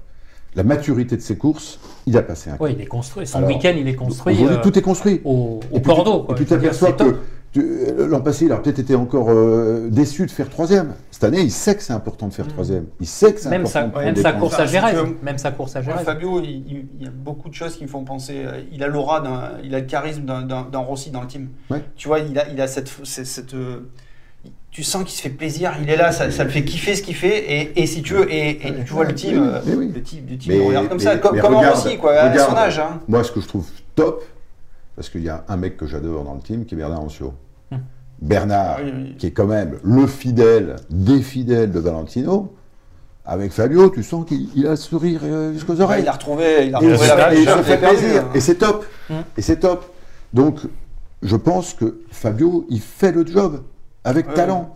La 0.57 0.63
maturité 0.65 1.15
de 1.17 1.21
ses 1.21 1.37
courses, 1.37 1.79
il 2.07 2.17
a 2.17 2.23
passé 2.23 2.49
un 2.49 2.55
cap. 2.55 2.63
Oui, 2.63 2.73
il 2.77 2.81
est 2.81 2.87
construit. 2.87 3.27
Son 3.27 3.45
week-end, 3.45 3.75
il 3.77 3.87
est 3.87 3.95
construit 3.95 4.35
Aujourd'hui, 4.35 4.57
euh, 4.57 4.63
tout 4.63 4.79
est 4.79 4.83
construit. 4.83 5.21
au, 5.25 5.61
au 5.71 5.77
Et 5.77 5.81
puis 5.81 5.93
tu- 5.93 6.25
quoi. 6.25 6.27
Et 6.31 6.35
puis 6.35 6.47
t'aperçois 6.47 6.93
que 6.93 7.17
l'an 7.57 8.21
passé, 8.21 8.45
il 8.45 8.53
a 8.53 8.57
peut-être 8.59 8.79
été 8.79 8.95
encore 8.95 9.29
euh, 9.31 9.89
déçu 9.91 10.27
de 10.27 10.31
faire 10.31 10.49
troisième. 10.51 10.93
Cette 11.11 11.25
année, 11.25 11.41
il 11.41 11.51
sait 11.51 11.75
que 11.75 11.83
c'est 11.83 11.93
important 11.93 12.29
de 12.29 12.35
faire 12.35 12.47
troisième. 12.47 12.85
Il 13.01 13.07
sait 13.07 13.33
que 13.33 13.41
c'est 13.41 13.49
Mm. 13.49 13.51
Même 13.53 13.61
important 13.63 13.71
sa, 13.95 14.01
de 14.01 14.05
même 14.05 14.17
sa 14.17 14.33
course 14.33 14.55
à 14.61 14.65
veux- 14.67 15.17
Même 15.23 15.39
sa 15.39 15.51
course 15.53 15.77
à 15.77 15.83
Gérèse. 15.83 16.05
Fabio, 16.05 16.41
il, 16.43 16.49
il- 16.51 16.87
il 17.01 17.05
y 17.05 17.09
a 17.09 17.11
beaucoup 17.13 17.49
de 17.49 17.55
choses 17.55 17.77
qui 17.77 17.85
me 17.85 17.89
font 17.89 18.05
penser. 18.05 18.43
euh, 18.45 18.61
Il 18.73 18.83
a 18.85 18.87
l'aura 18.87 19.23
il 19.65 19.75
a 19.75 19.81
le 19.81 19.87
charisme 19.87 20.23
d'un- 20.23 20.79
Rossi 20.81 21.11
dans 21.11 21.23
le 21.23 21.27
team. 21.27 21.49
Ouais. 21.71 21.83
Tu 21.97 22.07
vois, 22.09 22.21
il 22.21 22.39
a, 22.39 22.49
il 22.49 22.61
a 22.61 22.67
cette, 22.69 22.91
cette, 23.05 23.27
cette, 23.27 23.55
euh, 23.55 23.89
tu 24.71 24.83
sens 24.85 25.03
qu'il 25.05 25.13
se 25.17 25.23
fait 25.23 25.31
plaisir. 25.31 25.73
Il 25.83 25.89
est 25.91 25.97
là, 25.97 26.13
ça, 26.13 26.31
ça 26.31 26.45
le 26.45 26.51
fait 26.51 26.63
kiffer 26.65 26.95
ce 26.95 27.03
qu'il 27.03 27.17
fait. 27.17 27.39
Et, 27.51 27.83
et 27.83 27.87
si 27.87 28.03
tu 28.03 28.13
veux, 28.15 28.31
et, 28.33 28.51
et 28.69 28.85
tu 28.85 28.93
vois 28.93 29.05
le 29.07 29.15
team, 29.15 29.41
Oui, 29.67 29.73
oui, 29.73 29.75
oui. 29.87 29.93
le 29.95 30.03
team, 30.03 30.25
le 30.31 30.37
team 30.37 30.53
Mais- 30.53 30.59
le 30.59 30.65
regarde 30.67 30.89
comme 30.89 30.99
mais- 30.99 31.05
ça, 31.05 31.17
comme, 31.17 31.35
mais 31.35 31.41
comme 31.41 31.55
un 31.55 31.59
regarde, 31.59 31.77
Rossi, 31.77 31.97
quoi, 31.97 32.13
à 32.15 32.31
regarde. 32.31 32.51
son 32.51 32.57
âge. 32.57 32.79
Hein. 32.79 33.01
Moi, 33.09 33.25
ce 33.25 33.33
que 33.33 33.41
je 33.41 33.49
trouve 33.49 33.67
top, 33.97 34.23
parce 34.99 35.11
qu'il 35.11 35.23
y 35.23 35.29
a 35.29 35.45
un 35.47 35.57
mec 35.57 35.77
que 35.77 35.87
j'adore 35.87 36.25
dans 36.25 36.35
le 36.35 36.41
team 36.41 36.65
qui 36.65 36.75
est 36.75 36.77
Bernard 36.77 37.03
Ancio. 37.03 37.33
Bernard, 38.21 38.79
Oui, 38.83 38.93
oui. 38.93 39.15
qui 39.17 39.27
est 39.29 39.31
quand 39.31 39.47
même 39.47 39.77
le 39.85 40.09
fidèle 40.09 40.75
des 40.91 41.23
fidèles 41.23 41.71
de 41.71 41.79
Valentino. 41.79 42.53
Avec 43.25 43.53
Fabio, 43.53 43.91
tu 43.91 44.03
sens 44.03 44.27
qu'il 44.27 44.49
il 44.57 44.67
a 44.67 44.71
le 44.71 44.77
sourire 44.77 45.21
euh, 45.23 45.53
jusqu'aux 45.53 45.75
Ouais, 45.77 45.83
oreilles. 45.83 46.03
il 46.03 46.09
a 46.09 46.13
retrouvé, 46.13 46.67
il 46.67 46.75
a 46.75 46.83
Et 46.83 46.87
retrouvé 46.91 46.97
se- 47.09 47.17
la 47.17 47.33
et 47.35 47.39
il 47.43 47.49
se 47.49 47.63
fait 47.63 47.77
plaisir. 47.79 48.25
hein. 48.25 48.31
Et 48.35 48.41
c'est 48.41 48.57
top. 48.57 48.87
Et 49.37 49.43
c'est 49.43 49.61
top. 49.61 49.85
Donc, 50.35 50.59
je 51.23 51.37
pense 51.37 51.75
que 51.75 52.01
Fabio, 52.11 52.67
il 52.69 52.81
fait 52.81 53.13
le 53.13 53.25
job 53.25 53.63
avec 54.03 54.27
Ouais. 54.31 54.35
talent. 54.35 54.75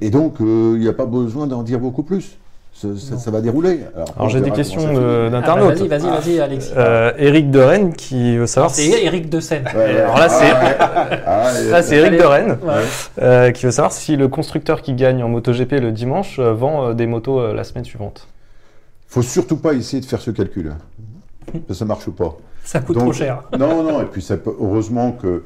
Et 0.00 0.10
donc, 0.10 0.40
euh, 0.40 0.74
il 0.76 0.80
n'y 0.82 0.88
a 0.88 0.92
pas 0.92 1.06
besoin 1.06 1.48
d'en 1.48 1.64
dire 1.64 1.80
beaucoup 1.80 2.04
plus. 2.04 2.38
Ça, 2.74 2.88
ça- 2.98 3.18
ça 3.18 3.30
va 3.30 3.40
dérouler. 3.40 3.80
Alors, 4.16 4.28
j'ai 4.28 4.40
des 4.40 4.50
questions 4.50 4.80
ça 4.80 4.88
de- 4.88 4.94
finit. 4.94 5.04
Ah, 5.06 5.22
bah, 5.22 5.30
d'internautes. 5.30 5.78
vas-y, 5.78 5.88
vas-y, 5.88 6.10
vas-y, 6.10 6.40
Alexis. 6.40 6.70
Euh, 6.76 7.12
Eric 7.18 7.50
de 7.52 7.60
Rennes 7.60 7.94
qui 7.94 8.36
veut 8.36 8.46
savoir 8.48 8.70
C'est 8.74 8.82
si... 8.82 8.92
Eric 9.04 9.30
de 9.30 9.38
Seine. 9.40 9.64
Ouais, 9.74 9.74
ouais. 9.80 10.00
Alors 10.00 10.18
là, 10.18 10.28
c'est- 10.28 10.50
Ah. 10.50 11.10
Ah. 11.24 11.52
Là, 11.70 11.82
c'est 11.82 11.96
Eric 11.96 12.18
de 12.20 12.24
Rennes 12.26 12.58
Ouais. 12.62 12.72
euh, 13.22 13.50
qui 13.52 13.64
veut 13.66 13.70
savoir 13.70 13.92
si 13.92 14.16
le 14.16 14.26
constructeur 14.26 14.82
qui 14.82 14.92
gagne 14.94 15.22
en 15.22 15.28
MotoGP 15.28 15.72
le 15.80 15.92
dimanche 15.92 16.38
euh, 16.40 16.52
vend 16.52 16.88
euh, 16.88 16.94
des 16.94 17.06
motos 17.06 17.38
euh, 17.40 17.54
la 17.54 17.62
semaine 17.64 17.84
suivante. 17.84 18.26
faut 19.06 19.22
surtout 19.22 19.56
pas 19.56 19.72
essayer 19.74 20.00
de 20.00 20.06
faire 20.06 20.20
ce 20.20 20.32
calcul. 20.32 20.72
Ça, 21.68 21.74
ça 21.74 21.84
marche 21.84 22.10
pas. 22.10 22.36
Ça 22.64 22.80
coûte 22.80 22.96
Donc, 22.96 23.04
trop 23.04 23.12
cher. 23.12 23.44
Non, 23.56 23.84
non, 23.84 24.02
et 24.02 24.06
puis 24.06 24.20
ça 24.22 24.36
peut- 24.36 24.56
heureusement 24.60 25.12
que 25.12 25.44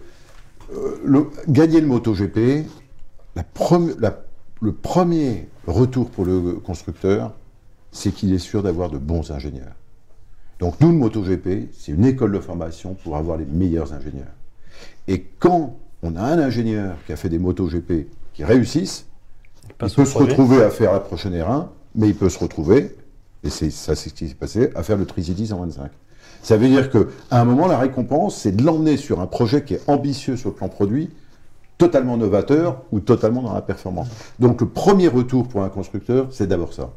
euh, 0.73 1.01
le, 1.05 1.27
gagner 1.49 1.81
le 1.83 1.87
MotoGP, 1.87 2.65
la 3.37 3.43
premi- 3.43 3.95
la- 4.01 4.17
le 4.61 4.73
premier 4.73 5.49
retour 5.67 6.11
pour 6.11 6.25
le 6.25 6.55
constructeur, 6.55 7.33
c'est 7.93 8.13
qu'il 8.13 8.33
est 8.33 8.39
sûr 8.39 8.63
d'avoir 8.63 8.91
de 8.91 8.99
bons 8.99 9.31
ingénieurs. 9.31 9.75
Donc 10.59 10.81
nous, 10.81 10.91
le 10.91 10.99
MotoGP, 10.99 11.71
c'est 11.73 11.93
une 11.93 12.05
école 12.05 12.33
de 12.33 12.41
formation 12.41 12.95
pour 12.95 13.17
avoir 13.17 13.37
les 13.37 13.45
meilleurs 13.45 13.93
ingénieurs. 13.93 14.27
Et 15.07 15.25
quand 15.39 15.77
on 16.03 16.17
a 16.17 16.23
un 16.23 16.39
ingénieur 16.39 16.97
qui 17.07 17.13
a 17.13 17.17
fait 17.17 17.29
des 17.29 17.39
MotoGP 17.39 18.09
qui 18.35 18.45
réussissent, 18.45 19.07
il 19.69 19.75
peut 19.75 19.89
se 19.89 20.11
projet. 20.11 20.31
retrouver 20.31 20.63
à 20.63 20.71
faire 20.71 20.93
la 20.93 21.01
prochaine 21.01 21.35
R1, 21.35 21.69
mais 21.95 22.09
il 22.09 22.15
peut 22.15 22.29
se 22.29 22.39
retrouver, 22.39 22.97
et 23.45 23.51
c'est 23.51 23.71
ça 23.71 23.95
c'est 23.95 24.11
ce 24.11 24.15
qui 24.15 24.29
s'est 24.29 24.35
passé, 24.35 24.71
à 24.75 24.83
faire 24.83 24.97
le 24.97 25.07
Tricity 25.07 25.47
125. 25.47 25.91
Ça 26.43 26.57
veut 26.57 26.69
dire 26.69 26.91
que 26.91 27.09
à 27.31 27.41
un 27.41 27.45
moment, 27.45 27.67
la 27.67 27.79
récompense, 27.79 28.37
c'est 28.37 28.53
de 28.53 28.63
l'emmener 28.65 28.97
sur 28.97 29.21
un 29.21 29.27
projet 29.27 29.63
qui 29.63 29.75
est 29.75 29.89
ambitieux 29.89 30.37
sur 30.37 30.51
le 30.51 30.55
plan 30.55 30.69
produit, 30.69 31.11
totalement 31.79 32.17
novateur 32.17 32.83
ou 32.93 33.01
totalement 33.01 33.43
dans 33.43 33.55
la 33.55 33.63
performance. 33.63 34.09
Donc 34.41 34.61
le 34.61 34.69
premier 34.69 35.09
retour 35.09 35.49
pour 35.49 35.63
un 35.63 35.69
constructeur, 35.69 36.27
c'est 36.31 36.49
d'abord 36.49 36.73
ça. 36.73 36.91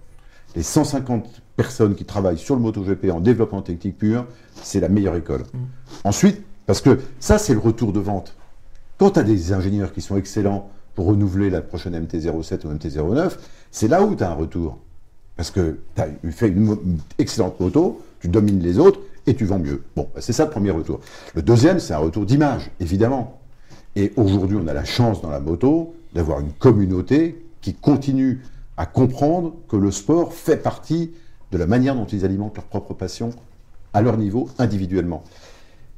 Les 0.55 0.63
150 0.63 1.41
personnes 1.55 1.95
qui 1.95 2.03
travaillent 2.03 2.38
sur 2.38 2.55
le 2.55 2.61
MotoGP 2.61 3.11
en 3.11 3.21
développement 3.21 3.61
technique 3.61 3.97
pur, 3.97 4.25
c'est 4.55 4.79
la 4.79 4.89
meilleure 4.89 5.15
école. 5.15 5.43
Ensuite, 6.03 6.41
parce 6.65 6.82
que 6.82 6.99
ça, 7.19 7.38
c'est 7.38 7.53
le 7.53 7.59
retour 7.59 7.93
de 7.93 7.99
vente. 7.99 8.36
Quand 8.97 9.11
tu 9.11 9.19
as 9.19 9.23
des 9.23 9.53
ingénieurs 9.53 9.93
qui 9.93 10.01
sont 10.01 10.17
excellents 10.17 10.69
pour 10.95 11.05
renouveler 11.05 11.49
la 11.49 11.61
prochaine 11.61 11.97
MT-07 11.97 12.65
ou 12.65 12.73
MT-09, 12.73 13.32
c'est 13.71 13.88
là 13.88 14.03
où 14.03 14.15
tu 14.15 14.23
as 14.23 14.32
un 14.32 14.36
retour. 14.36 14.77
Parce 15.38 15.51
que 15.51 15.79
tu 15.95 16.01
as 16.01 16.07
fait 16.32 16.49
une 16.49 16.77
excellente 17.17 17.59
moto, 17.59 18.01
tu 18.19 18.27
domines 18.27 18.59
les 18.59 18.77
autres 18.77 18.99
et 19.25 19.36
tu 19.36 19.45
vends 19.45 19.59
mieux. 19.59 19.84
Bon, 19.95 20.09
bah, 20.13 20.21
c'est 20.21 20.34
ça 20.34 20.45
le 20.45 20.51
premier 20.51 20.71
retour. 20.71 20.99
Le 21.34 21.41
deuxième, 21.41 21.79
c'est 21.79 21.93
un 21.93 21.99
retour 21.99 22.25
d'image, 22.25 22.71
évidemment. 22.79 23.41
Et 23.96 24.14
aujourd'hui, 24.16 24.58
on 24.62 24.68
a 24.68 24.74
la 24.74 24.86
chance 24.86 25.22
dans 25.22 25.30
la 25.30 25.39
moto 25.39 25.94
d'avoir 26.14 26.39
une 26.39 26.54
communauté 26.54 27.44
qui 27.62 27.74
continue 27.74 28.42
à 28.78 28.86
comprendre 28.86 29.54
que 29.68 29.76
le 29.76 29.92
sport 29.92 30.34
fait 30.34 30.58
partie 30.58 31.12
de 31.52 31.58
la 31.58 31.68
manière 31.68 31.96
dont 31.96 32.06
ils 32.06 32.26
alimentent 32.26 32.56
leur 32.56 32.66
propre 32.66 32.94
passion 32.94 33.32
à 33.94 34.02
leur 34.02 34.18
niveau 34.18 34.50
individuellement. 34.58 35.24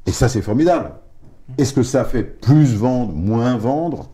Et 0.06 0.12
ça, 0.12 0.28
c'est 0.28 0.42
formidable. 0.42 0.92
Est-ce 1.58 1.74
que 1.74 1.84
ça 1.84 2.04
fait 2.04 2.24
plus 2.24 2.76
vendre, 2.76 3.14
moins 3.14 3.58
vendre? 3.58 4.10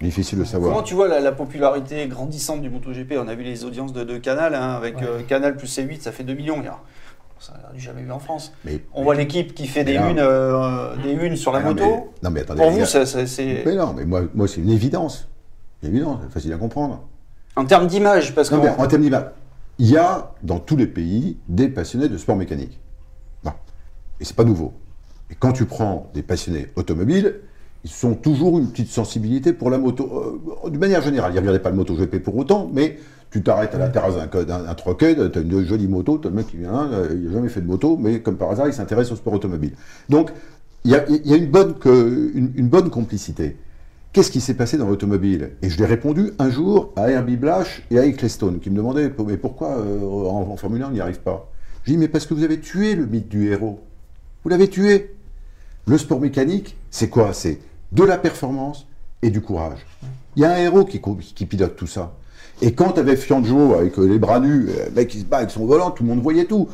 Difficile 0.00 0.38
de 0.38 0.44
savoir. 0.44 0.72
Comment 0.72 0.84
tu 0.84 0.94
vois 0.94 1.08
la, 1.08 1.20
la 1.20 1.32
popularité 1.32 2.06
grandissante 2.08 2.60
du 2.60 2.68
MotoGP? 2.68 3.14
On 3.16 3.28
a 3.28 3.34
vu 3.34 3.42
les 3.42 3.64
audiences 3.64 3.92
de, 3.92 4.04
de 4.04 4.18
Canal, 4.18 4.54
hein, 4.54 4.72
avec 4.72 5.00
euh, 5.02 5.22
Canal 5.22 5.56
plus 5.56 5.78
C8, 5.78 6.00
ça 6.00 6.12
fait 6.12 6.24
2 6.24 6.34
millions. 6.34 6.62
Ça 7.46 7.52
n'a 7.52 7.78
jamais 7.78 8.02
vu 8.02 8.10
en 8.10 8.18
France. 8.18 8.52
Mais, 8.64 8.80
On 8.94 9.02
voit 9.02 9.14
l'équipe 9.14 9.54
qui 9.54 9.66
fait 9.66 9.84
des 9.84 9.98
Mais 9.98 10.00
non. 10.00 10.10
unes, 10.12 10.18
euh, 10.20 10.96
des 11.02 11.12
unes 11.12 11.36
sur 11.36 11.52
la 11.52 11.60
non, 11.60 11.70
moto. 11.74 11.84
mais- 11.84 12.04
non, 12.22 12.30
mais 12.30 12.40
attendez, 12.40 12.60
Pour 12.62 12.70
vous, 12.70 12.86
c'est 12.86 13.62
Mais 13.66 13.74
non, 13.74 13.92
mais 13.92 14.06
moi, 14.06 14.22
moi 14.34 14.48
c'est 14.48 14.62
une 14.62 14.70
évidence. 14.70 15.28
Une 15.82 15.90
évidence, 15.90 16.20
c'est 16.24 16.32
facile 16.32 16.52
à 16.54 16.56
comprendre. 16.56 17.02
en 17.56 17.66
termes 17.66 17.86
d'image, 17.86 18.34
parce 18.34 18.48
que 18.48 18.54
Non, 18.54 18.64
en 18.78 18.86
termes 18.86 19.02
d'image, 19.02 19.26
il 19.78 19.90
y 19.90 19.96
a 19.98 20.32
dans 20.42 20.58
tous 20.58 20.76
les 20.76 20.86
pays 20.86 21.36
des 21.48 21.68
passionnés 21.68 22.08
de 22.08 22.16
sport 22.16 22.34
mécanique. 22.36 22.80
Bon. 23.44 23.52
Et 24.20 24.24
c'est 24.24 24.34
pas 24.34 24.44
nouveau. 24.44 24.72
Et 25.30 25.34
quand 25.34 25.52
tu 25.52 25.66
prends 25.66 26.10
des 26.14 26.22
passionnés 26.22 26.68
automobiles, 26.76 27.40
ils 27.84 28.06
ont 28.06 28.14
toujours 28.14 28.58
une 28.58 28.68
petite 28.70 28.88
sensibilité 28.88 29.52
pour 29.52 29.70
la 29.70 29.78
moto. 29.78 30.40
Euh, 30.64 30.70
D'une 30.70 30.80
manière 30.80 31.02
générale, 31.02 31.32
ils 31.32 31.36
ne 31.36 31.40
regardaient 31.40 31.58
pas 31.62 31.70
le 31.70 31.76
MotoGP 31.76 32.18
pour 32.22 32.36
autant, 32.36 32.70
mais 32.72 32.98
tu 33.30 33.42
t'arrêtes 33.42 33.74
à 33.74 33.78
la 33.78 33.88
terrasse 33.88 34.14
d'un 34.46 34.74
troquet, 34.74 35.14
tu 35.30 35.38
as 35.38 35.42
une 35.42 35.64
jolie 35.66 35.88
moto, 35.88 36.18
tu 36.18 36.26
as 36.28 36.30
le 36.30 36.36
mec 36.36 36.46
qui 36.46 36.56
vient, 36.56 36.88
euh, 36.92 37.08
il 37.12 37.24
n'a 37.26 37.32
jamais 37.32 37.48
fait 37.48 37.60
de 37.60 37.66
moto, 37.66 37.96
mais 38.00 38.20
comme 38.20 38.36
par 38.36 38.50
hasard, 38.50 38.68
il 38.68 38.72
s'intéresse 38.72 39.10
au 39.12 39.16
sport 39.16 39.34
automobile. 39.34 39.72
Donc, 40.08 40.30
il 40.84 40.92
y 40.92 40.94
a, 40.94 41.04
il 41.08 41.26
y 41.26 41.32
a 41.34 41.36
une, 41.36 41.50
bonne 41.50 41.74
que- 41.74 42.30
une- 42.34 42.52
une 42.56 42.68
bonne 42.68 42.90
complicité. 42.90 43.56
Qu'est-ce 44.12 44.30
qui 44.30 44.40
s'est 44.40 44.54
passé 44.54 44.76
dans 44.78 44.86
l'automobile? 44.88 45.50
Et 45.62 45.68
je 45.70 45.76
l'ai 45.78 45.86
répondu 45.86 46.30
un 46.38 46.48
jour 46.48 46.92
à 46.94 47.10
Herbie 47.10 47.36
Blash 47.36 47.82
et 47.90 47.98
à 47.98 48.06
Ecclestone, 48.06 48.60
qui 48.60 48.70
me 48.70 48.76
demandaient 48.76 49.10
Mais 49.26 49.36
pourquoi 49.36 49.76
euh, 49.78 50.00
en, 50.02 50.48
en 50.52 50.56
Formule 50.56 50.82
1 50.82 50.88
on 50.88 50.90
n'y 50.92 51.00
arrive 51.00 51.18
pas? 51.20 51.50
J'ai 51.84 51.92
dit 51.94 51.98
Mais 51.98 52.06
parce 52.08 52.24
que 52.26 52.32
vous 52.34 52.44
avez 52.44 52.60
tué 52.60 52.94
le 52.94 53.06
mythe 53.06 53.28
du 53.28 53.50
héros. 53.50 53.80
Vous 54.44 54.50
l'avez 54.50 54.68
tué. 54.68 55.10
Le 55.86 55.98
sport 55.98 56.20
mécanique, 56.20 56.76
c'est 56.90 57.08
quoi? 57.08 57.32
C'est 57.32 57.58
de 57.94 58.04
la 58.04 58.18
performance 58.18 58.86
et 59.22 59.30
du 59.30 59.40
courage. 59.40 59.78
Il 60.36 60.42
y 60.42 60.44
a 60.44 60.52
un 60.52 60.58
héros 60.58 60.84
qui, 60.84 60.98
pilote 61.46 61.76
tout 61.76 61.86
ça. 61.86 62.12
Et 62.60 62.72
quand 62.72 62.92
tu 62.92 63.00
avais 63.00 63.16
Fianjo 63.16 63.74
avec 63.74 63.98
euh, 63.98 64.06
les 64.06 64.18
bras 64.18 64.40
nus, 64.40 64.68
euh, 64.68 64.86
le 64.86 64.94
mec 64.94 65.08
qui 65.08 65.20
se 65.20 65.24
bat 65.24 65.38
avec 65.38 65.50
son 65.50 65.66
volant, 65.66 65.90
tout 65.90 66.02
le 66.02 66.08
monde 66.08 66.22
voyait 66.22 66.44
tout. 66.44 66.68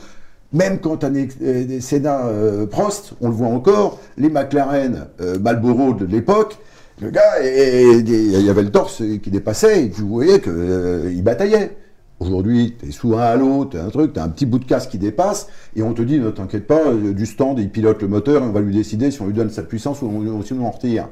Même 0.52 0.78
quand 0.80 0.98
tu 0.98 1.06
as 1.06 1.10
des, 1.10 1.28
euh, 1.42 1.78
euh, 2.04 2.66
Prost, 2.66 3.12
on 3.20 3.28
le 3.28 3.34
voit 3.34 3.48
encore, 3.48 4.00
les 4.18 4.28
McLaren 4.28 5.06
Marlboro 5.40 5.94
de 5.94 6.06
l'époque, 6.06 6.58
le 7.00 7.10
gars, 7.10 7.40
il 7.42 8.44
y 8.44 8.50
avait 8.50 8.62
le 8.62 8.70
torse 8.70 9.02
qui 9.22 9.30
dépassait 9.30 9.84
et 9.84 9.90
tu 9.90 10.02
voyais 10.02 10.40
qu'il 10.40 11.22
bataillait. 11.22 11.76
Aujourd'hui, 12.20 12.76
tu 12.78 12.86
es 12.86 12.92
sous 12.92 13.14
un 13.16 13.22
halo, 13.22 13.64
tu 13.64 13.78
as 13.78 13.84
un 13.84 13.88
truc, 13.88 14.12
tu 14.12 14.20
as 14.20 14.24
un 14.24 14.28
petit 14.28 14.44
bout 14.44 14.58
de 14.58 14.66
casse 14.66 14.86
qui 14.86 14.98
dépasse, 14.98 15.48
et 15.74 15.82
on 15.82 15.94
te 15.94 16.02
dit, 16.02 16.18
ne 16.18 16.30
t'inquiète 16.30 16.66
pas, 16.66 16.86
euh, 16.88 17.14
du 17.14 17.24
stand, 17.24 17.58
il 17.58 17.70
pilote 17.70 18.02
le 18.02 18.08
moteur, 18.08 18.42
et 18.42 18.46
on 18.46 18.52
va 18.52 18.60
lui 18.60 18.74
décider 18.74 19.10
si 19.10 19.22
on 19.22 19.26
lui 19.26 19.32
donne 19.32 19.48
sa 19.48 19.62
puissance 19.62 20.02
ou 20.02 20.06
on- 20.06 20.42
si 20.42 20.52
on 20.52 20.66
en 20.66 20.70
retire. 20.70 21.08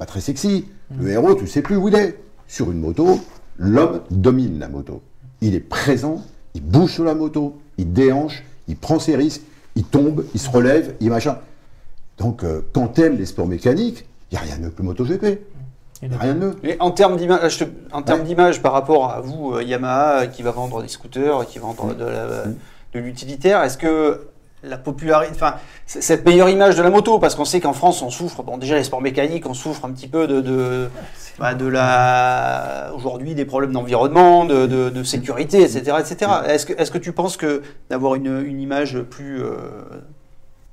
Pas 0.00 0.06
très 0.06 0.20
sexy. 0.20 0.66
Le 1.00 1.08
héros, 1.10 1.34
tu 1.36 1.46
sais 1.46 1.62
plus 1.62 1.76
où 1.76 1.88
il 1.88 1.94
est. 1.94 2.18
Sur 2.48 2.72
une 2.72 2.80
moto, 2.80 3.20
l'homme 3.56 4.00
domine 4.10 4.58
la 4.58 4.68
moto. 4.68 5.00
Il 5.40 5.54
est 5.54 5.60
présent, 5.60 6.22
il 6.54 6.62
bouge 6.62 6.92
sur 6.92 7.04
la 7.04 7.14
moto, 7.14 7.56
il 7.78 7.92
déhanche, 7.92 8.42
il 8.66 8.76
prend 8.76 8.98
ses 8.98 9.14
risques, 9.14 9.42
il 9.76 9.84
tombe, 9.84 10.24
il 10.34 10.40
se 10.40 10.50
relève, 10.50 10.94
il 11.00 11.10
machin. 11.10 11.38
Donc, 12.18 12.42
euh, 12.42 12.62
quand 12.72 12.88
t'aimes 12.88 13.16
les 13.16 13.26
sports 13.26 13.46
mécaniques, 13.46 14.06
il 14.32 14.34
n'y 14.34 14.38
a 14.38 14.40
rien 14.42 14.56
de 14.58 14.62
mieux 14.64 14.70
que 14.70 14.78
le 14.82 14.84
MotoGP. 14.88 15.38
Il 16.02 16.08
n'y 16.10 16.14
a 16.14 16.18
rien 16.18 16.34
de 16.34 16.38
mieux. 16.38 16.56
Mais 16.62 16.76
en 16.80 16.90
termes 16.92 17.16
d'image, 17.16 17.58
je 17.58 17.64
te- 17.64 17.70
en 17.92 18.02
termes 18.02 18.20
Ouais. 18.20 18.26
d'image 18.26 18.62
par 18.62 18.72
rapport 18.72 19.10
à 19.10 19.20
vous, 19.20 19.54
euh, 19.54 19.62
Yamaha, 19.62 20.20
euh, 20.22 20.26
qui 20.26 20.42
va 20.42 20.52
vendre 20.52 20.80
des 20.82 20.88
scooters, 20.88 21.44
qui 21.46 21.58
va 21.58 21.66
vendre 21.66 21.94
de, 21.94 22.04
la- 22.04 22.44
de 22.94 22.98
l'utilitaire, 23.00 23.62
est-ce 23.64 23.76
que 23.78 24.28
la 24.64 24.76
popularité, 24.76 25.32
enfin, 25.34 25.54
cette 25.86 26.24
meilleure 26.26 26.48
image 26.48 26.76
de 26.76 26.82
la 26.82 26.90
moto, 26.90 27.18
parce 27.20 27.34
qu'on 27.36 27.44
sait 27.44 27.60
qu'en 27.60 27.72
France, 27.72 28.02
on 28.02 28.10
souffre, 28.10 28.42
bon, 28.42 28.58
déjà 28.58 28.74
les 28.76 28.82
sports 28.84 29.00
mécaniques, 29.00 29.46
on 29.46 29.54
souffre 29.54 29.84
un 29.84 29.90
petit 29.92 30.08
peu 30.08 30.26
de, 30.26 30.40
de, 30.40 30.88
bah, 31.38 31.54
de 31.54 31.66
la, 31.66 32.90
aujourd'hui, 32.94 33.34
des 33.36 33.44
problèmes 33.44 33.72
d'environnement, 33.72 34.44
de, 34.44 34.66
de- 34.66 34.90
de 34.90 35.02
sécurité, 35.04 35.62
etc., 35.62 35.96
etc. 36.00 36.30
Est-ce 36.48 36.66
que, 36.66 36.72
est-ce 36.80 36.90
que 36.90 36.98
tu 36.98 37.12
penses 37.12 37.36
que 37.36 37.62
d'avoir 37.90 38.14
une, 38.16 38.42
une 38.46 38.60
image 38.60 39.00
plus 39.02 39.42
euh, 39.42 39.52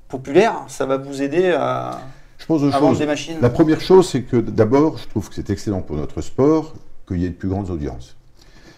populaire, 0.08 0.54
ça 0.68 0.86
va 0.86 0.98
vous 0.98 1.22
aider 1.22 1.52
à, 1.52 2.00
Je 2.38 2.46
pense 2.46 2.62
aux 2.64 2.72
choses. 2.72 3.00
des 3.00 3.06
machines 3.06 3.38
La 3.42 3.50
première 3.50 3.82
chose, 3.82 4.10
c'est 4.10 4.24
que 4.24 4.38
d'abord, 4.38 4.98
je 4.98 5.08
trouve 5.08 5.30
que 5.30 5.36
c'est 5.36 5.50
excellent 5.50 5.82
pour 5.82 5.96
notre 5.96 6.22
sport 6.22 6.74
qu'il 7.08 7.18
y 7.22 7.26
ait 7.26 7.30
de 7.30 7.34
plus 7.36 7.50
grandes 7.50 7.70
audiences. 7.70 8.16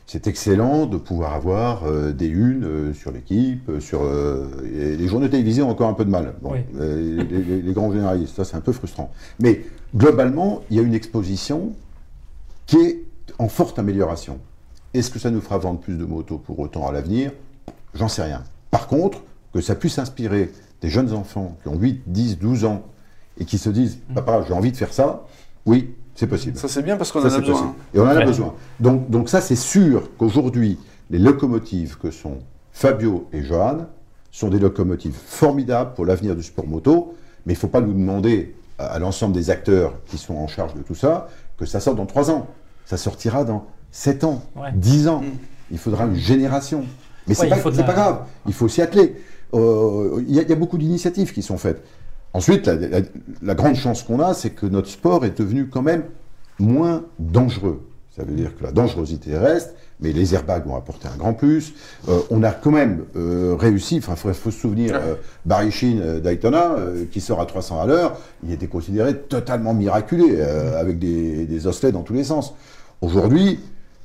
C'est 0.05 0.25
excellent 0.27 0.85
de 0.85 0.95
pouvoir 0.97 1.33
avoir 1.33 1.83
euh, 1.85 2.13
des 2.13 2.27
unes 2.27 2.63
euh, 2.63 2.93
sur 2.93 3.11
l'équipe, 3.11 3.67
euh, 3.67 3.79
sur 3.81 4.01
euh, 4.03 4.47
et 4.63 4.95
les 4.95 5.07
journaux 5.07 5.27
télévisés 5.27 5.61
ont 5.61 5.69
encore 5.69 5.89
un 5.89 5.93
peu 5.93 6.05
de 6.05 6.09
mal. 6.09 6.35
Bon, 6.41 6.53
Oui. 6.53 6.59
euh, 6.79 7.23
les, 7.29 7.41
les- 7.43 7.61
les 7.61 7.73
grands 7.73 7.91
généralistes, 7.91 8.35
ça 8.37 8.45
c'est 8.45 8.55
un 8.55 8.61
peu 8.61 8.71
frustrant. 8.71 9.11
Mais 9.39 9.65
globalement, 9.95 10.61
il 10.69 10.77
y 10.77 10.79
a 10.79 10.83
une 10.83 10.93
exposition 10.93 11.73
qui 12.67 12.77
est 12.77 13.03
en 13.39 13.49
forte 13.49 13.79
amélioration. 13.79 14.39
Est-ce 14.93 15.11
que 15.11 15.19
ça 15.19 15.29
nous 15.29 15.41
fera 15.41 15.57
vendre 15.57 15.79
plus 15.81 15.97
de 15.97 16.05
motos 16.05 16.37
pour 16.37 16.57
autant 16.59 16.87
à 16.87 16.91
l'avenir? 16.93 17.31
J'en 17.93 18.07
sais 18.07 18.23
rien. 18.23 18.43
Par 18.71 18.87
contre, 18.87 19.19
que 19.53 19.59
ça 19.59 19.75
puisse 19.75 19.99
inspirer 19.99 20.51
des 20.81 20.89
jeunes 20.89 21.11
enfants 21.13 21.57
qui 21.63 21.67
ont 21.69 21.75
8, 21.77 22.03
10, 22.07 22.39
12 22.39 22.63
ans 22.65 22.83
et 23.39 23.45
qui 23.45 23.57
se 23.57 23.69
disent 23.69 23.99
Papa, 24.13 24.43
j'ai 24.47 24.53
envie 24.53 24.71
de 24.71 24.77
faire 24.77 24.93
ça, 24.93 25.25
oui, 25.65 25.93
c'est 26.15 26.27
possible. 26.27 26.57
Ça 26.57 26.67
c'est 26.67 26.81
bien 26.81 26.97
parce 26.97 27.11
qu'on 27.11 27.21
en 27.21 27.25
a 27.25 27.39
besoin. 27.39 27.53
possible. 27.53 27.69
Et 27.93 27.99
on 27.99 28.03
en 28.03 28.07
a 28.07 28.15
Ouais. 28.15 28.25
besoin. 28.25 28.53
Donc, 28.79 29.09
donc 29.09 29.29
ça, 29.29 29.41
c'est 29.41 29.55
sûr 29.55 30.09
qu'aujourd'hui, 30.17 30.79
les 31.09 31.19
locomotives 31.19 31.97
que 31.97 32.11
sont 32.11 32.39
Fabio 32.71 33.27
et 33.33 33.43
Johan 33.43 33.87
sont 34.31 34.49
des 34.49 34.59
locomotives 34.59 35.15
formidables 35.25 35.93
pour 35.93 36.05
l'avenir 36.05 36.35
du 36.35 36.43
sport 36.43 36.67
moto, 36.67 37.15
mais 37.45 37.53
il 37.53 37.55
ne 37.55 37.59
faut 37.59 37.67
pas 37.67 37.81
nous 37.81 37.93
demander 37.93 38.55
à, 38.77 38.87
à 38.87 38.99
l'ensemble 38.99 39.33
des 39.33 39.49
acteurs 39.49 39.93
qui 40.05 40.17
sont 40.17 40.35
en 40.35 40.47
charge 40.47 40.73
de 40.75 40.81
tout 40.81 40.95
ça 40.95 41.27
que 41.57 41.65
ça 41.65 41.79
sorte 41.79 41.97
dans 41.97 42.05
3 42.05 42.29
ans. 42.31 42.47
Ça 42.85 42.97
sortira 42.97 43.43
dans 43.43 43.65
7 43.91 44.23
ans, 44.23 44.43
Ouais. 44.55 44.69
10 44.75 45.07
ans. 45.07 45.21
Mm. 45.21 45.25
Il 45.71 45.77
faudra 45.77 46.05
une 46.05 46.15
génération. 46.15 46.85
Mais 47.27 47.33
c'est 47.33 47.43
Ouais, 47.43 47.49
pas, 47.49 47.71
c'est 47.71 47.77
la- 47.77 47.83
pas 47.83 47.93
grave, 47.93 48.19
il 48.45 48.53
faut 48.53 48.67
s'y 48.69 48.81
atteler. 48.81 49.15
Euh, 49.53 50.21
y, 50.27 50.37
il 50.37 50.49
y 50.49 50.51
a 50.51 50.55
beaucoup 50.55 50.77
d'initiatives 50.77 51.33
qui 51.33 51.41
sont 51.41 51.57
faites. 51.57 51.83
Ensuite, 52.37 52.67
la, 52.67 52.75
la- 52.75 52.99
la 53.41 53.55
grande 53.55 53.73
chance 53.75 54.03
qu'on 54.03 54.19
a, 54.19 54.33
c'est 54.35 54.51
que 54.51 54.67
notre 54.67 54.89
sport 54.89 55.25
est 55.25 55.35
devenu 55.39 55.67
quand 55.69 55.81
même 55.81 56.03
moins 56.59 57.03
dangereux. 57.17 57.81
Ça 58.15 58.23
veut 58.23 58.35
dire 58.35 58.51
que 58.55 58.63
la 58.63 58.71
dangerosité 58.71 59.35
reste, 59.37 59.73
mais 60.01 60.11
les 60.11 60.35
airbags 60.35 60.65
vont 60.67 60.75
apporter 60.75 61.07
un 61.07 61.17
grand 61.17 61.33
plus. 61.33 61.73
Euh, 62.09 62.19
on 62.29 62.43
a 62.43 62.51
quand 62.51 62.69
même 62.71 63.05
euh, 63.15 63.55
réussi, 63.59 63.97
enfin, 63.97 64.13
il 64.15 64.33
faut, 64.35 64.51
se 64.51 64.59
souvenir, 64.59 64.93
euh, 64.95 65.15
Barry 65.47 65.71
Sheen 65.71 65.99
euh, 65.99 66.19
Daytona, 66.19 66.75
qui 67.11 67.21
sort 67.21 67.41
à 67.41 67.47
300 67.47 67.81
à 67.81 67.87
l'heure, 67.87 68.19
il 68.43 68.51
était 68.51 68.67
considéré 68.67 69.15
totalement 69.17 69.73
miraculé, 69.73 70.39
avec 70.41 70.99
des, 70.99 71.45
des 71.47 71.65
osselets 71.65 71.91
dans 71.91 72.03
tous 72.03 72.13
les 72.13 72.23
sens. 72.23 72.53
Aujourd'hui, 73.01 73.59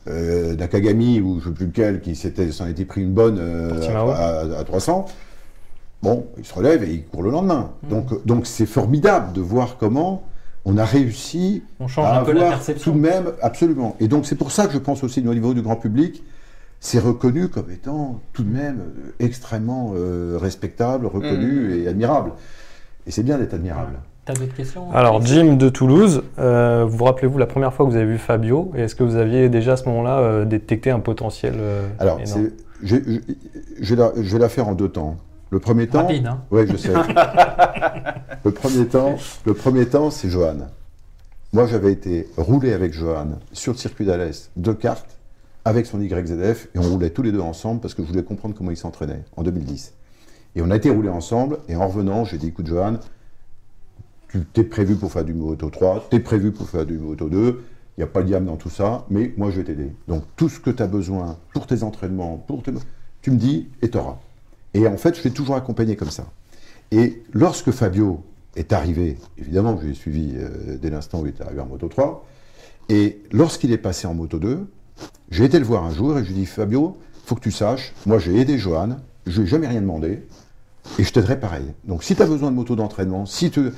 Nakagami, 0.06 1.20
ou 1.20 1.38
je 1.40 1.48
ne 1.48 1.52
sais 1.52 1.56
plus 1.56 1.66
lequel, 1.66 2.00
qui 2.00 2.14
s'en 2.16 2.66
était 2.66 2.84
pris 2.86 3.02
une 3.02 3.12
bonne 3.12 3.38
à, 4.14 4.58
à 4.60 4.64
300, 4.64 5.06
bon, 6.02 6.26
il 6.38 6.44
se 6.44 6.54
relève 6.54 6.82
et 6.84 6.90
il 6.92 7.04
court 7.04 7.22
le 7.22 7.30
lendemain. 7.30 7.70
Donc, 7.88 8.24
donc 8.26 8.46
c'est 8.46 8.66
formidable 8.66 9.32
de 9.32 9.40
voir 9.40 9.76
comment 9.78 10.22
on 10.64 10.76
a 10.78 10.84
réussi 10.84 11.62
On 11.80 11.88
change 11.88 12.06
à 12.06 12.20
un 12.20 12.24
peu 12.24 12.32
la 12.32 12.48
perception. 12.50 12.92
tout 12.92 12.98
de 12.98 13.02
même, 13.02 13.32
absolument. 13.42 13.96
Et 14.00 14.08
donc 14.08 14.26
c'est 14.26 14.36
pour 14.36 14.50
ça 14.52 14.66
que 14.66 14.72
je 14.72 14.78
pense 14.78 15.02
aussi 15.04 15.26
au 15.26 15.34
niveau 15.34 15.54
du 15.54 15.62
grand 15.62 15.76
public, 15.76 16.22
c'est 16.80 16.98
reconnu 16.98 17.48
comme 17.48 17.70
étant 17.70 18.20
tout 18.32 18.42
de 18.44 18.50
même 18.52 18.80
euh, 18.80 19.12
extrêmement 19.24 19.92
euh, 19.96 20.36
respectable, 20.40 21.06
reconnu 21.06 21.76
et 21.80 21.88
admirable. 21.88 22.32
Et 23.06 23.10
c'est 23.10 23.22
bien 23.22 23.38
d'être 23.38 23.54
admirable. 23.54 23.94
T'as 24.24 24.34
d'autres 24.34 24.54
questions 24.54 24.92
Alors, 24.92 25.16
Alex 25.16 25.30
Jim 25.32 25.54
de 25.56 25.68
Toulouse, 25.68 26.22
euh, 26.38 26.84
vous 26.88 26.96
vous 26.98 27.04
rappelez-vous 27.04 27.38
la 27.38 27.46
première 27.46 27.74
fois 27.74 27.84
que 27.86 27.90
vous 27.90 27.96
avez 27.96 28.06
vu 28.06 28.18
Fabio? 28.18 28.70
Et 28.76 28.82
est-ce 28.82 28.94
que 28.94 29.02
vous 29.02 29.16
aviez 29.16 29.48
déjà 29.48 29.72
à 29.72 29.76
ce 29.76 29.88
moment-là 29.88 30.18
euh, 30.20 30.44
détecté 30.44 30.92
un 30.92 31.00
potentiel 31.00 31.54
euh, 31.56 31.88
Alors, 31.98 32.20
énorme? 32.20 32.42
c'est- 32.44 32.52
je, 32.84 32.96
je- 32.96 33.20
je 33.80 33.94
vais 33.94 34.00
la, 34.00 34.12
je 34.16 34.32
vais 34.32 34.38
la 34.38 34.48
faire 34.48 34.68
en 34.68 34.74
deux 34.74 34.88
temps. 34.88 35.16
Le 35.52 35.58
premier 35.58 35.86
temps, 35.86 36.06
Rapide, 36.06 36.26
hein. 36.26 36.40
je 36.50 36.76
sais. 36.78 36.94
le 38.44 38.50
premier 38.52 38.86
temps, 38.86 39.16
le 39.44 39.52
premier 39.52 39.84
temps, 39.84 40.10
c'est 40.10 40.30
Johan. 40.30 40.56
Moi, 41.52 41.66
j'avais 41.66 41.92
été 41.92 42.26
roulé 42.38 42.72
avec 42.72 42.94
Johan 42.94 43.38
sur 43.52 43.74
le 43.74 43.78
circuit 43.78 44.06
d'Alès 44.06 44.50
de 44.56 44.72
cartes 44.72 45.18
avec 45.66 45.84
son 45.84 46.00
YZF 46.00 46.68
et 46.74 46.78
on 46.78 46.82
roulait 46.82 47.10
tous 47.10 47.20
les 47.20 47.32
deux 47.32 47.40
ensemble 47.40 47.82
parce 47.82 47.92
que 47.92 48.02
je 48.02 48.08
voulais 48.08 48.22
comprendre 48.22 48.54
comment 48.56 48.70
il 48.70 48.78
s'entraînait 48.78 49.24
en 49.36 49.42
2010. 49.42 49.92
Et 50.56 50.62
on 50.62 50.70
a 50.70 50.76
été 50.76 50.88
roulés 50.88 51.10
ensemble 51.10 51.58
et 51.68 51.76
en 51.76 51.86
revenant, 51.86 52.24
j'ai 52.24 52.38
dit 52.38 52.46
écoute 52.46 52.66
Johan, 52.66 52.94
tu 54.30 54.46
t'es 54.54 54.64
prévu 54.64 54.96
pour 54.96 55.12
faire 55.12 55.26
du 55.26 55.34
Moto 55.34 55.68
3, 55.68 56.06
tu 56.08 56.16
es 56.16 56.20
prévu 56.20 56.52
pour 56.52 56.70
faire 56.70 56.86
du 56.86 56.96
Moto 56.96 57.28
2, 57.28 57.62
il 57.98 58.00
n'y 58.00 58.04
a 58.04 58.06
pas 58.06 58.22
de 58.22 58.28
diable 58.28 58.46
dans 58.46 58.56
tout 58.56 58.70
ça, 58.70 59.04
mais 59.10 59.34
moi 59.36 59.50
je 59.50 59.58
vais 59.58 59.64
t'aider. 59.64 59.92
Donc 60.08 60.24
tout 60.34 60.48
ce 60.48 60.58
que 60.58 60.70
tu 60.70 60.82
as 60.82 60.86
besoin 60.86 61.36
pour 61.52 61.66
tes 61.66 61.82
entraînements, 61.82 62.38
pour 62.38 62.62
tes... 62.62 62.72
tu 63.20 63.30
me 63.30 63.36
dis 63.36 63.68
et 63.82 63.90
t'auras. 63.90 64.16
Et 64.74 64.86
en 64.86 64.96
fait, 64.96 65.16
je 65.16 65.22
l'ai 65.22 65.30
toujours 65.30 65.56
accompagné 65.56 65.96
comme 65.96 66.10
ça. 66.10 66.26
Et 66.90 67.22
lorsque 67.32 67.70
Fabio 67.70 68.22
est 68.56 68.72
arrivé, 68.72 69.16
évidemment, 69.38 69.78
je 69.80 69.88
l'ai 69.88 69.94
suivi 69.94 70.34
euh, 70.36 70.76
dès 70.80 70.90
l'instant 70.90 71.20
où 71.20 71.26
il 71.26 71.30
est 71.30 71.40
arrivé 71.40 71.60
en 71.60 71.66
Moto 71.66 71.88
3, 71.88 72.26
et 72.88 73.22
lorsqu'il 73.32 73.72
est 73.72 73.78
passé 73.78 74.06
en 74.06 74.14
Moto 74.14 74.38
2, 74.38 74.66
j'ai 75.30 75.44
été 75.44 75.58
le 75.58 75.64
voir 75.64 75.84
un 75.84 75.92
jour 75.92 76.18
et 76.18 76.24
je 76.24 76.28
lui 76.28 76.36
ai 76.36 76.40
dit 76.40 76.46
Fabio, 76.46 76.98
faut 77.24 77.34
que 77.34 77.40
tu 77.40 77.50
saches, 77.50 77.94
moi 78.06 78.18
j'ai 78.18 78.38
aidé 78.38 78.58
Johan, 78.58 78.96
je 79.26 79.40
lui 79.40 79.46
ai 79.46 79.50
jamais 79.50 79.68
rien 79.68 79.80
demandé, 79.80 80.22
et 80.98 81.04
je 81.04 81.12
t'aiderai 81.12 81.38
pareil. 81.38 81.64
Donc 81.84 82.02
si 82.02 82.14
tu 82.14 82.22
as 82.22 82.26
besoin 82.26 82.50
de 82.50 82.56
moto 82.56 82.76
d'entraînement, 82.76 83.24
si 83.24 83.50
tu, 83.50 83.72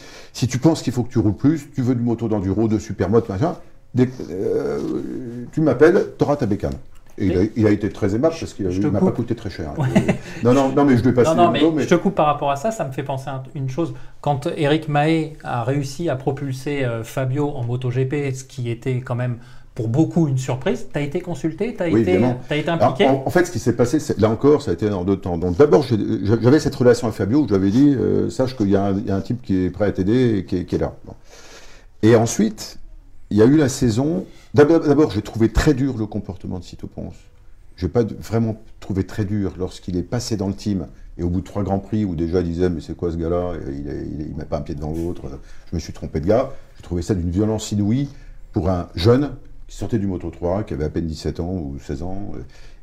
penses 0.58 0.82
qu'il 0.82 0.92
faut 0.92 1.02
que 1.02 1.12
tu 1.12 1.18
roules 1.18 1.36
plus, 1.36 1.70
tu 1.72 1.82
veux 1.82 1.94
du 1.94 2.02
moto 2.02 2.28
d'enduro, 2.28 2.66
de 2.66 2.78
supermoto, 2.78 3.32
machin, 3.32 3.56
euh, 3.98 5.44
tu 5.52 5.60
m'appelles, 5.60 6.12
tu 6.18 6.24
auras 6.24 6.36
ta 6.36 6.46
bécane. 6.46 6.74
Et 7.16 7.26
il 7.26 7.38
a, 7.38 7.42
il 7.56 7.66
a 7.66 7.70
été 7.70 7.88
très 7.90 8.14
aimable 8.14 8.34
parce 8.38 8.54
qu'il 8.54 8.66
ne 8.66 8.88
m'a 8.90 9.00
pas 9.00 9.12
coûté 9.12 9.34
très 9.34 9.50
cher. 9.50 9.72
non, 10.42 10.52
non, 10.52 10.70
non, 10.70 10.84
mais 10.84 10.96
je 10.96 11.02
lui 11.02 11.10
ai 11.10 11.12
passé 11.12 11.30
Non, 11.30 11.50
non, 11.50 11.52
le 11.52 11.70
mais, 11.70 11.82
je 11.84 11.88
te 11.88 11.94
coupe 11.94 12.14
par 12.16 12.26
rapport 12.26 12.50
à 12.50 12.56
ça, 12.56 12.70
ça 12.72 12.84
me 12.84 12.92
fait 12.92 13.02
penser 13.04 13.28
à 13.30 13.42
une 13.54 13.68
chose. 13.70 13.94
Quand 14.20 14.48
Eric 14.56 14.88
Mahé 14.88 15.36
a 15.44 15.62
réussi 15.62 16.08
à 16.08 16.16
propulser 16.16 16.84
euh, 16.84 17.04
Fabio 17.04 17.50
en 17.50 17.62
MotoGP, 17.64 18.34
ce 18.34 18.42
qui 18.44 18.68
était 18.70 18.96
quand 19.00 19.14
même 19.14 19.36
pour 19.76 19.88
beaucoup 19.88 20.28
une 20.28 20.38
surprise, 20.38 20.86
tu 20.92 20.98
as 20.98 21.02
été 21.02 21.20
consulté, 21.20 21.74
tu 21.76 21.82
as, 21.82 21.88
Oui, 21.88 22.02
été, 22.02 22.12
évidemment. 22.12 22.40
t'as 22.48 22.56
été 22.56 22.68
Alors, 22.70 22.88
impliqué 22.90 23.08
en, 23.10 23.22
en 23.26 23.30
fait, 23.30 23.44
ce 23.44 23.50
qui 23.50 23.58
s'est 23.58 23.74
passé, 23.76 23.98
là 24.18 24.30
encore, 24.30 24.62
ça 24.62 24.70
a 24.70 24.74
été 24.74 24.88
en 24.90 25.04
deux 25.04 25.16
temps. 25.16 25.36
Donc 25.36 25.56
d'abord, 25.56 25.84
j'avais 25.84 26.60
cette 26.60 26.74
relation 26.76 27.08
avec 27.08 27.16
Fabio 27.18 27.40
où 27.40 27.44
je 27.44 27.48
lui 27.48 27.56
avais 27.56 27.70
dit, 27.70 27.94
euh, 27.96 28.30
sache 28.30 28.56
qu'il 28.56 28.70
y, 28.70 28.76
a 28.76 28.84
un- 28.86 28.92
il 28.98 29.06
y 29.06 29.10
a 29.10 29.16
un 29.16 29.20
type 29.20 29.42
qui 29.42 29.64
est 29.66 29.70
prêt 29.70 29.86
à 29.86 29.92
t'aider 29.92 30.38
et 30.38 30.44
qui 30.44 30.58
est, 30.58 30.64
qui 30.64 30.76
est 30.76 30.78
là. 30.78 30.92
Bon. 31.04 31.14
Et 32.02 32.14
ensuite, 32.16 32.78
il 33.30 33.36
y 33.38 33.42
a 33.42 33.46
eu 33.46 33.56
la 33.56 33.68
saison. 33.68 34.24
D'abord, 34.54 35.10
j'ai 35.10 35.22
trouvé 35.22 35.48
très 35.50 35.74
dur 35.74 35.96
le 35.98 36.06
comportement 36.06 36.58
de 36.60 36.64
Cito 36.64 36.86
Ponce. 36.86 37.16
Je 37.76 37.86
n'ai 37.86 37.92
pas 37.92 38.04
vraiment 38.04 38.62
trouvé 38.78 39.04
très 39.04 39.24
dur 39.24 39.54
lorsqu'il 39.58 39.96
est 39.96 40.04
passé 40.04 40.36
dans 40.36 40.46
le 40.46 40.54
team 40.54 40.86
et 41.18 41.24
au 41.24 41.28
bout 41.28 41.40
de 41.40 41.44
trois 41.44 41.64
grands 41.64 41.80
prix 41.80 42.04
où 42.04 42.14
déjà 42.14 42.38
il 42.40 42.46
disait 42.46 42.70
mais 42.70 42.80
c'est 42.80 42.96
quoi 42.96 43.10
ce 43.10 43.16
gars-là? 43.16 43.54
Il 43.66 43.88
est- 43.88 44.06
il 44.06 44.20
est- 44.20 44.26
il 44.30 44.36
met 44.36 44.44
pas 44.44 44.58
un 44.58 44.60
pied 44.60 44.76
devant 44.76 44.92
l'autre. 44.92 45.22
Je 45.70 45.74
me 45.74 45.80
suis 45.80 45.92
trompé 45.92 46.20
de 46.20 46.26
gars. 46.26 46.50
J'ai 46.76 46.82
trouvé 46.84 47.02
ça 47.02 47.14
d'une 47.16 47.30
violence 47.30 47.72
inouïe 47.72 48.08
pour 48.52 48.70
un 48.70 48.88
jeune 48.94 49.32
qui 49.66 49.76
sortait 49.76 49.98
du 49.98 50.06
Moto 50.06 50.30
3, 50.30 50.62
qui 50.62 50.72
avait 50.74 50.84
à 50.84 50.88
peine 50.88 51.06
17 51.08 51.40
ans 51.40 51.52
ou 51.52 51.76
16 51.80 52.02
ans. 52.02 52.30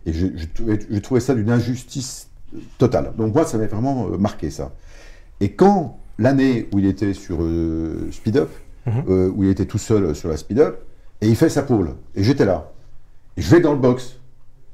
Et 0.05 0.11
j'ai 0.11 1.01
trouvé 1.01 1.21
ça 1.21 1.33
d'une 1.35 1.49
injustice 1.51 2.27
totale. 2.77 3.13
Donc 3.17 3.33
moi, 3.33 3.45
ça 3.45 3.57
m'avait 3.57 3.69
vraiment 3.69 4.07
euh, 4.11 4.17
marqué 4.17 4.49
ça. 4.49 4.73
Et 5.39 5.53
quand 5.53 5.99
l'année 6.19 6.67
où 6.73 6.79
il 6.79 6.85
était 6.85 7.13
sur 7.13 7.37
euh, 7.41 8.09
Speed 8.11 8.35
Up, 8.35 8.49
euh, 9.07 9.31
où 9.33 9.45
il 9.45 9.49
était 9.49 9.65
tout 9.67 9.77
seul 9.77 10.13
sur 10.15 10.27
la 10.27 10.35
Speed 10.35 10.59
Up, 10.59 10.79
et 11.21 11.27
il 11.27 11.35
fait 11.35 11.49
sa 11.49 11.63
pole, 11.63 11.95
et 12.15 12.23
j'étais 12.23 12.45
là, 12.45 12.71
et 13.37 13.41
je 13.41 13.49
vais 13.49 13.61
dans 13.61 13.73
le 13.73 13.79
box, 13.79 14.17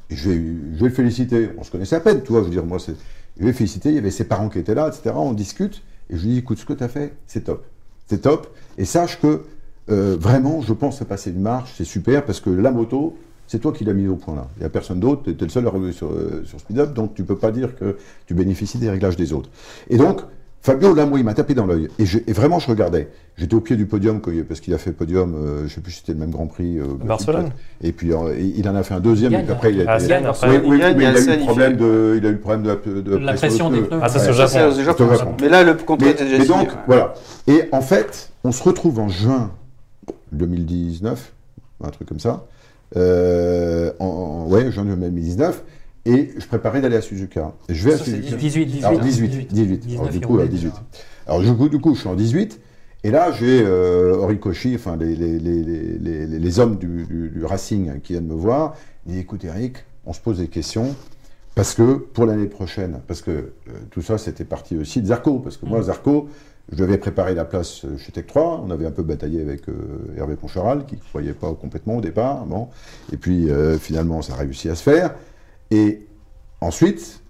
et 0.09 0.15
je 0.15 0.29
vais, 0.29 0.39
le 0.79 0.89
féliciter. 0.89 1.49
On 1.57 1.63
se 1.63 1.71
connaissait 1.71 1.97
à 1.97 1.99
peine, 1.99 2.23
tu 2.23 2.31
vois, 2.31 2.41
je 2.41 2.45
veux 2.45 2.51
dire, 2.51 2.65
moi, 2.65 2.77
je 2.77 2.93
vais 3.41 3.47
le 3.47 3.53
féliciter, 3.53 3.89
il 3.89 3.95
y 3.95 3.97
avait 3.97 4.11
ses 4.11 4.23
parents 4.23 4.49
qui 4.49 4.59
étaient 4.59 4.75
là, 4.75 4.87
etc. 4.87 5.13
On 5.15 5.33
discute, 5.33 5.83
et 6.09 6.17
je 6.17 6.23
lui 6.23 6.33
dis, 6.33 6.37
écoute, 6.39 6.57
ce 6.57 6.65
que 6.65 6.73
tu 6.73 6.83
as 6.83 6.87
fait, 6.87 7.13
c'est 7.27 7.43
top. 7.43 7.65
C'est 8.07 8.21
top, 8.21 8.47
et 8.77 8.85
sache 8.85 9.19
que 9.19 9.43
euh, 9.89 10.17
vraiment, 10.19 10.61
je 10.61 10.73
pense 10.73 11.01
à 11.01 11.05
passer 11.05 11.31
une 11.31 11.41
marche, 11.41 11.73
c'est 11.77 11.85
super, 11.85 12.25
parce 12.25 12.39
que 12.39 12.49
la 12.49 12.71
moto, 12.71 13.17
c'est 13.47 13.59
toi 13.59 13.71
qui 13.71 13.83
l'as 13.85 13.93
mis 13.93 14.07
au 14.07 14.15
point 14.15 14.35
là. 14.35 14.47
Il 14.57 14.59
n'y 14.59 14.65
a 14.65 14.69
personne 14.69 14.99
d'autre, 14.99 15.23
tu 15.23 15.31
es 15.31 15.33
le 15.39 15.49
seul 15.49 15.67
à 15.67 15.69
rouler 15.69 15.91
sur, 15.91 16.09
euh, 16.11 16.43
sur 16.45 16.59
Speed 16.59 16.79
Up, 16.79 16.93
donc 16.93 17.13
tu 17.13 17.23
peux 17.23 17.37
pas 17.37 17.51
dire 17.51 17.75
que 17.75 17.97
tu 18.25 18.33
bénéficies 18.33 18.77
des 18.77 18.89
réglages 18.89 19.15
des 19.15 19.33
autres. 19.33 19.49
Et 19.89 19.97
donc, 19.97 20.21
Fabio, 20.61 20.93
là, 20.93 21.05
moi, 21.05 21.17
il 21.19 21.23
m'a 21.23 21.33
tapé 21.33 21.53
dans 21.53 21.65
l'œil. 21.65 21.87
Et, 21.99 22.33
vraiment, 22.33 22.59
je 22.59 22.67
regardais. 22.67 23.07
J'étais 23.37 23.53
au 23.55 23.61
pied 23.61 23.75
du 23.77 23.85
podium, 23.85 24.19
parce 24.47 24.59
qu'il 24.59 24.73
a 24.73 24.77
fait 24.77 24.91
podium, 24.91 25.33
euh, 25.35 25.67
je 25.67 25.73
sais 25.73 25.79
plus 25.81 25.91
si 25.93 25.99
c'était 25.99 26.11
le 26.13 26.19
même 26.19 26.31
Grand 26.31 26.47
Prix. 26.47 26.77
euh, 26.79 26.85
Barcelone. 27.05 27.51
Et 27.81 27.91
puis, 27.93 28.11
euh, 28.11 28.35
il 28.37 28.67
en 28.67 28.75
a 28.75 28.83
fait 28.83 28.93
un 28.95 28.99
deuxième, 28.99 29.33
et 29.33 29.37
après, 29.49 29.71
il 29.73 29.87
a 29.87 29.95
été... 29.95 30.03
il 30.05 30.09
gagne 30.09 30.25
après. 30.25 30.49
Oui, 30.49 30.63
oui, 30.65 30.77
mais 30.77 30.77
il 30.77 30.83
a 30.83 30.89
il 30.91 31.05
a 31.29 31.35
eu 31.35 31.37
le 31.37 31.43
problème 31.45 31.71
fait- 31.71 31.77
de, 31.77 32.15
il 32.17 32.25
a 32.25 32.29
eu 32.29 32.33
le 32.33 32.39
problème 32.39 32.63
de, 32.63 33.01
de 33.01 33.15
La 33.17 33.33
pression 33.33 33.69
des 33.69 33.81
pneus. 33.81 33.99
Ah, 34.01 34.09
ça, 34.09 34.19
c'est 34.19 34.29
Ouais. 34.31 34.65
au 34.65 34.83
Japon. 34.83 35.35
Mais 35.41 35.47
là, 35.49 35.63
le 35.63 35.75
contrat 35.75 36.05
Mais, 36.07 36.11
était 36.11 36.25
déjà 36.25 36.37
mais 36.39 36.45
donc, 36.45 36.67
ouais. 36.69 36.75
voilà. 36.87 37.13
Et 37.47 37.69
en 37.71 37.81
fait, 37.81 38.31
on 38.43 38.51
se 38.51 38.61
retrouve 38.63 38.99
en 38.99 39.07
juin 39.07 39.51
2019, 40.33 41.33
un 41.83 41.89
truc 41.89 42.07
comme 42.09 42.19
ça. 42.19 42.45
Euh, 42.95 43.91
en, 43.99 44.05
en- 44.05 44.47
ouais, 44.49 44.71
juin 44.71 44.83
2019. 44.85 45.63
Et 46.07 46.33
je 46.37 46.45
préparais 46.47 46.81
d'aller 46.81 46.95
à 46.97 47.01
Suzuka. 47.01 47.53
Je 47.69 47.83
vais 47.87 47.93
à 47.93 47.97
Ça, 47.97 48.03
Suzuka. 48.05 48.35
18, 48.35 48.65
18. 48.65 48.83
Alors 48.85 48.99
18, 49.01 49.27
18. 49.53 49.79
19, 49.85 49.99
Alors, 49.99 50.11
du 50.11 50.19
coup, 50.21 50.33
à 50.33 50.35
roulait 50.37 50.47
18. 50.47 50.67
déjà. 50.69 50.83
Alors 51.27 51.41
du 51.41 51.53
coup, 51.53 51.69
du 51.69 51.79
coup, 51.79 51.93
je 51.95 51.99
suis 51.99 52.09
en 52.09 52.15
18. 52.15 52.59
Et 53.03 53.11
là, 53.11 53.31
j'ai 53.31 53.61
euh, 53.63 54.15
Horikoshi, 54.15 54.73
enfin 54.75 54.97
les, 54.97 55.15
les, 55.15 55.37
les, 55.39 55.63
les, 55.63 56.25
les- 56.25 56.39
les 56.39 56.59
hommes 56.59 56.77
du, 56.77 57.05
du- 57.05 57.29
du 57.29 57.45
Racing 57.45 57.99
qui 58.01 58.13
viennent 58.13 58.27
me 58.27 58.33
voir. 58.33 58.75
Ils 59.05 59.11
disent, 59.13 59.21
écoute 59.21 59.43
Eric, 59.45 59.77
on 60.05 60.13
se 60.13 60.19
pose 60.19 60.39
des 60.39 60.47
questions. 60.47 60.95
Parce 61.55 61.73
que 61.73 61.93
pour 61.95 62.25
l'année 62.25 62.47
prochaine, 62.47 62.99
parce 63.07 63.21
que 63.21 63.31
euh, 63.31 63.51
tout 63.91 64.01
ça, 64.01 64.17
c'était 64.17 64.43
parti 64.45 64.77
aussi 64.77 65.01
de 65.01 65.07
Zarco. 65.07 65.39
Parce 65.39 65.57
que 65.57 65.65
moi, 65.65 65.81
Zarco, 65.81 66.27
je 66.71 66.77
devais 66.77 66.97
préparer 66.97 67.33
la 67.33 67.45
place 67.45 67.85
chez 67.97 68.11
Tech 68.11 68.25
3. 68.27 68.63
On 68.65 68.69
avait 68.71 68.85
un 68.85 68.91
peu 68.91 69.03
bataillé 69.03 69.41
avec 69.41 69.67
euh, 69.69 69.73
Hervé 70.17 70.35
Poncharal, 70.35 70.85
qui 70.85 70.95
ne 70.95 70.99
croyait 71.01 71.33
pas 71.33 71.51
complètement 71.53 71.97
au 71.97 72.01
départ. 72.01 72.45
Bon. 72.45 72.67
Et 73.11 73.17
puis, 73.17 73.49
euh, 73.49 73.77
finalement, 73.77 74.21
ça 74.21 74.33
a 74.33 74.37
réussi 74.37 74.69
à 74.69 74.75
se 74.75 74.83
faire. 74.83 75.15
Et 75.71 76.05
ensuite, 76.61 77.21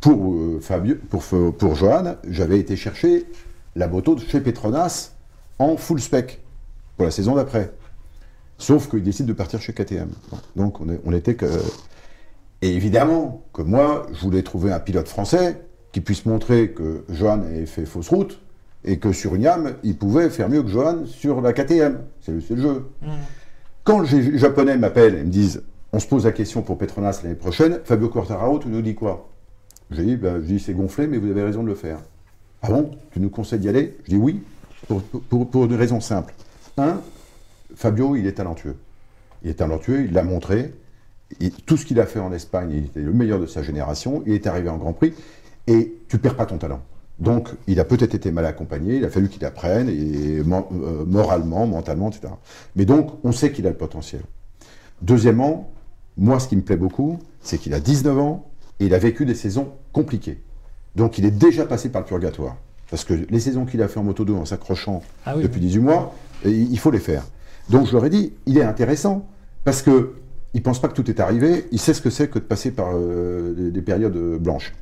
pour, 0.00 0.34
euh, 0.34 0.58
Fabio, 0.60 0.96
pour, 1.10 1.22
F- 1.22 1.52
pour 1.52 1.74
Johan, 1.74 2.16
j'avais 2.28 2.58
été 2.58 2.76
chercher 2.76 3.26
la 3.74 3.88
moto 3.88 4.14
de 4.14 4.20
chez 4.20 4.40
Petronas 4.40 5.12
en 5.58 5.76
full 5.76 6.00
spec 6.00 6.42
pour 6.96 7.04
la 7.06 7.10
saison 7.10 7.34
d'après. 7.34 7.72
Sauf 8.58 8.88
qu'il 8.88 9.02
décide 9.02 9.26
de 9.26 9.32
partir 9.34 9.60
chez 9.60 9.72
KTM. 9.72 10.08
Donc 10.54 10.80
on, 10.80 10.88
est- 10.88 11.00
on 11.04 11.12
était 11.12 11.34
que. 11.34 11.46
Et 12.62 12.74
évidemment 12.74 13.44
que 13.52 13.60
moi, 13.62 14.06
je 14.14 14.20
voulais 14.22 14.42
trouver 14.42 14.72
un 14.72 14.80
pilote 14.80 15.08
français 15.08 15.60
qui 15.92 16.00
puisse 16.00 16.24
montrer 16.24 16.70
que 16.70 17.04
Johan 17.10 17.40
avait 17.42 17.66
fait 17.66 17.84
fausse 17.84 18.08
route 18.08 18.40
et 18.84 18.98
que 18.98 19.12
sur 19.12 19.34
une 19.34 19.42
YAM, 19.42 19.74
il 19.82 19.96
pouvait 19.98 20.30
faire 20.30 20.48
mieux 20.48 20.62
que 20.62 20.68
Johan 20.68 21.04
sur 21.06 21.40
la 21.42 21.52
KTM. 21.52 21.98
C'est 22.22 22.32
le, 22.32 22.40
c'est 22.40 22.54
le 22.54 22.62
jeu. 22.62 22.86
Quand 23.84 24.00
les 24.00 24.38
Japonais 24.38 24.76
m'appellent 24.78 25.16
et 25.16 25.24
me 25.24 25.30
disent 25.30 25.62
on 25.92 25.98
se 25.98 26.06
pose 26.06 26.24
la 26.24 26.32
question 26.32 26.62
pour 26.62 26.78
Petronas 26.78 27.20
l'année 27.22 27.34
prochaine, 27.34 27.80
Fabio 27.84 28.08
Quartararo, 28.08 28.58
tu 28.58 28.68
nous 28.68 28.82
dis 28.82 28.94
quoi? 28.94 29.28
Je 29.90 30.02
dis, 30.02 30.16
ben, 30.16 30.40
je 30.40 30.46
dis 30.46 30.60
c'est 30.60 30.74
gonflé, 30.74 31.06
mais 31.06 31.18
vous 31.18 31.30
avez 31.30 31.42
raison 31.42 31.62
de 31.62 31.68
le 31.68 31.74
faire. 31.74 31.98
Ah 32.62 32.70
bon? 32.70 32.90
Tu 33.12 33.20
nous 33.20 33.30
conseilles 33.30 33.60
d'y 33.60 33.68
aller? 33.68 33.96
Je 34.04 34.10
dis 34.10 34.16
oui, 34.16 34.42
pour, 34.88 35.02
pour, 35.02 35.48
pour 35.48 35.64
une 35.64 35.74
raison 35.74 36.00
simple. 36.00 36.34
Un, 36.76 37.00
Fabio, 37.74 38.16
il 38.16 38.26
est 38.26 38.32
talentueux. 38.32 38.76
Il 39.42 39.50
est 39.50 39.54
talentueux, 39.54 40.04
il 40.04 40.12
l'a 40.12 40.22
montré. 40.22 40.72
Tout 41.66 41.76
ce 41.76 41.84
qu'il 41.84 42.00
a 42.00 42.06
fait 42.06 42.20
en 42.20 42.32
Espagne, 42.32 42.70
il 42.72 42.84
était 42.86 43.00
le 43.00 43.12
meilleur 43.12 43.40
de 43.40 43.46
sa 43.46 43.62
génération. 43.62 44.22
Il 44.26 44.32
est 44.32 44.46
arrivé 44.46 44.68
en 44.68 44.76
Grand 44.76 44.92
Prix 44.92 45.14
et 45.66 45.94
tu 46.08 46.18
perds 46.18 46.36
pas 46.36 46.46
ton 46.46 46.58
talent. 46.58 46.82
Donc, 47.18 47.48
il 47.66 47.80
a 47.80 47.84
peut-être 47.84 48.14
été 48.14 48.30
mal 48.30 48.44
accompagné, 48.44 48.96
il 48.96 49.04
a 49.04 49.08
fallu 49.08 49.30
qu'il 49.30 49.44
apprenne, 49.44 49.88
et 49.88 50.38
euh, 50.38 51.04
moralement, 51.06 51.66
mentalement, 51.66 52.10
etc. 52.10 52.34
Mais 52.76 52.84
donc, 52.84 53.12
on 53.24 53.32
sait 53.32 53.52
qu'il 53.52 53.66
a 53.66 53.70
le 53.70 53.76
potentiel. 53.76 54.20
Deuxièmement, 55.00 55.70
moi, 56.16 56.40
ce 56.40 56.48
qui 56.48 56.56
me 56.56 56.62
plaît 56.62 56.76
beaucoup, 56.76 57.18
c'est 57.40 57.58
qu'il 57.58 57.74
a 57.74 57.80
19 57.80 58.18
ans 58.18 58.50
et 58.80 58.86
il 58.86 58.94
a 58.94 58.98
vécu 58.98 59.26
des 59.26 59.34
saisons 59.34 59.72
compliquées. 59.92 60.42
Donc, 60.94 61.18
il 61.18 61.24
est 61.24 61.30
déjà 61.30 61.66
passé 61.66 61.90
par 61.90 62.02
le 62.02 62.06
purgatoire. 62.06 62.56
Parce 62.90 63.04
que 63.04 63.14
les 63.28 63.40
saisons 63.40 63.66
qu'il 63.66 63.82
a 63.82 63.88
fait 63.88 63.98
en 63.98 64.04
moto 64.04 64.24
2 64.24 64.32
en 64.32 64.44
s'accrochant 64.44 65.02
Ah 65.24 65.36
oui, 65.36 65.42
depuis 65.42 65.60
18 65.60 65.80
mois, 65.80 66.14
il 66.44 66.78
faut 66.78 66.90
les 66.90 67.00
faire. 67.00 67.24
Donc, 67.68 67.86
je 67.86 67.92
leur 67.92 68.04
ai 68.04 68.10
dit, 68.10 68.32
il 68.46 68.58
est 68.58 68.62
intéressant 68.62 69.26
parce 69.64 69.82
que 69.82 70.14
il 70.54 70.62
pense 70.62 70.80
pas 70.80 70.88
que 70.88 70.94
tout 70.94 71.10
est 71.10 71.20
arrivé, 71.20 71.66
il 71.70 71.78
sait 71.78 71.92
ce 71.92 72.00
que 72.00 72.08
c'est 72.08 72.28
que 72.28 72.38
de 72.38 72.44
passer 72.44 72.70
par 72.70 72.92
euh, 72.94 73.52
des, 73.52 73.70
des 73.70 73.82
périodes 73.82 74.16
euh, 74.16 74.38
blanches. 74.38 74.72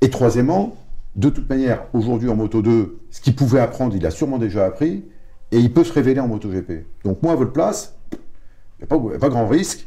Et 0.00 0.08
troisièmement, 0.08 0.74
de 1.16 1.28
toute 1.28 1.50
manière, 1.50 1.84
aujourd'hui 1.92 2.30
en 2.30 2.36
Moto 2.36 2.62
2, 2.62 2.98
ce 3.10 3.20
qu'il 3.20 3.36
pouvait 3.36 3.60
apprendre, 3.60 3.94
il 3.94 4.06
a 4.06 4.10
sûrement 4.10 4.38
déjà 4.38 4.64
appris, 4.64 5.04
et 5.52 5.58
il 5.58 5.72
peut 5.72 5.84
se 5.84 5.92
révéler 5.92 6.20
en 6.20 6.28
MotoGP. 6.28 6.84
Donc 7.04 7.22
moi, 7.22 7.32
à 7.32 7.36
votre 7.36 7.52
place, 7.52 7.94
il 8.12 8.86
n'y 8.86 9.14
a 9.14 9.18
pas 9.18 9.28
grand 9.28 9.46
risque. 9.46 9.86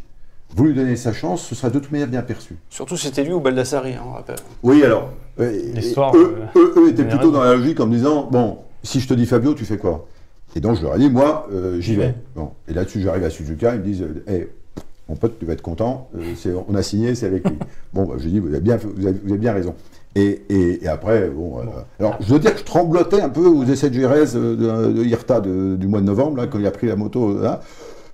Vous 0.56 0.66
lui 0.66 0.74
donnez 0.74 0.96
sa 0.96 1.14
chance, 1.14 1.42
ce 1.48 1.56
sera 1.56 1.70
de 1.70 1.80
toute 1.80 1.92
manière 1.92 2.08
bien 2.08 2.22
perçu. 2.22 2.56
Surtout 2.70 2.96
c'était 2.98 3.24
lui 3.24 3.34
ou 3.34 3.40
Baldassari, 3.40 3.94
hein, 3.94 4.04
on 4.08 4.12
rappelle. 4.14 4.36
Oui, 4.62 4.84
alors. 4.84 5.10
euh, 5.40 5.52
L'histoire, 5.74 6.16
Eux, 6.16 6.36
euh, 6.56 6.60
eux- 6.60 6.74
eux 6.78 6.90
étaient 6.90 7.06
plutôt 7.08 7.32
dans 7.32 7.44
la 7.44 7.56
logique 7.56 7.80
en 7.80 7.88
me 7.88 7.96
disant 7.96 8.28
bon, 8.32 8.58
si 8.84 9.00
je 9.00 9.08
te 9.08 9.14
dis 9.14 9.26
Fabio, 9.26 9.54
tu 9.56 9.66
fais 9.66 9.78
quoi? 9.78 10.08
Et 10.56 10.60
donc 10.60 10.78
je 10.78 10.84
leur 10.84 10.96
ai 10.96 11.00
dit 11.00 11.10
moi, 11.10 11.48
euh, 11.52 11.80
j'y 11.80 11.96
vais. 11.96 12.14
Bon. 12.36 12.52
Et 12.68 12.74
là-dessus, 12.74 13.02
j'arrive 13.02 13.24
à 13.24 13.30
Suzuka, 13.32 13.74
ils 13.74 13.80
me 13.80 13.84
disent 13.86 14.06
hé, 14.28 14.50
mon 15.10 15.16
pote, 15.16 15.40
tu 15.40 15.46
vas 15.46 15.54
être 15.54 15.62
content, 15.64 16.10
euh, 16.16 16.56
on 16.70 16.76
a 16.76 16.84
signé, 16.84 17.16
c'est 17.16 17.26
avec 17.26 17.48
lui. 17.50 17.58
bon, 17.94 18.06
bah, 18.06 18.16
je 18.20 18.28
dis 18.30 18.40
vous 18.40 18.50
avez 18.50 18.60
bien, 18.62 18.78
vous 18.78 19.08
avez, 19.08 19.18
vous 19.24 19.30
avez 19.32 19.40
bien 19.40 19.54
raison. 19.54 19.74
Et, 20.16 20.44
et- 20.50 20.84
et 20.84 20.88
après, 20.88 21.30
bon. 21.30 21.58
euh, 21.60 21.64
alors, 22.00 22.18
je 22.22 22.30
dois 22.30 22.38
dire 22.38 22.54
que 22.54 22.60
je 22.60 22.64
tremblotais 22.66 23.20
un 23.22 23.30
peu 23.30 23.48
aux 23.48 23.64
essais 23.64 23.90
de 23.90 23.96
Jerez 24.00 24.26
de, 24.38 24.54
de 24.56 25.04
IRTA 25.04 25.42
de- 25.42 25.76
du 25.76 25.88
mois 25.88 26.02
de 26.02 26.06
novembre, 26.06 26.38
là, 26.38 26.46
quand 26.46 26.60
il 26.60 26.68
a 26.68 26.72
pris 26.72 26.86
la 26.86 26.96
moto. 26.96 27.42
Là. 27.42 27.62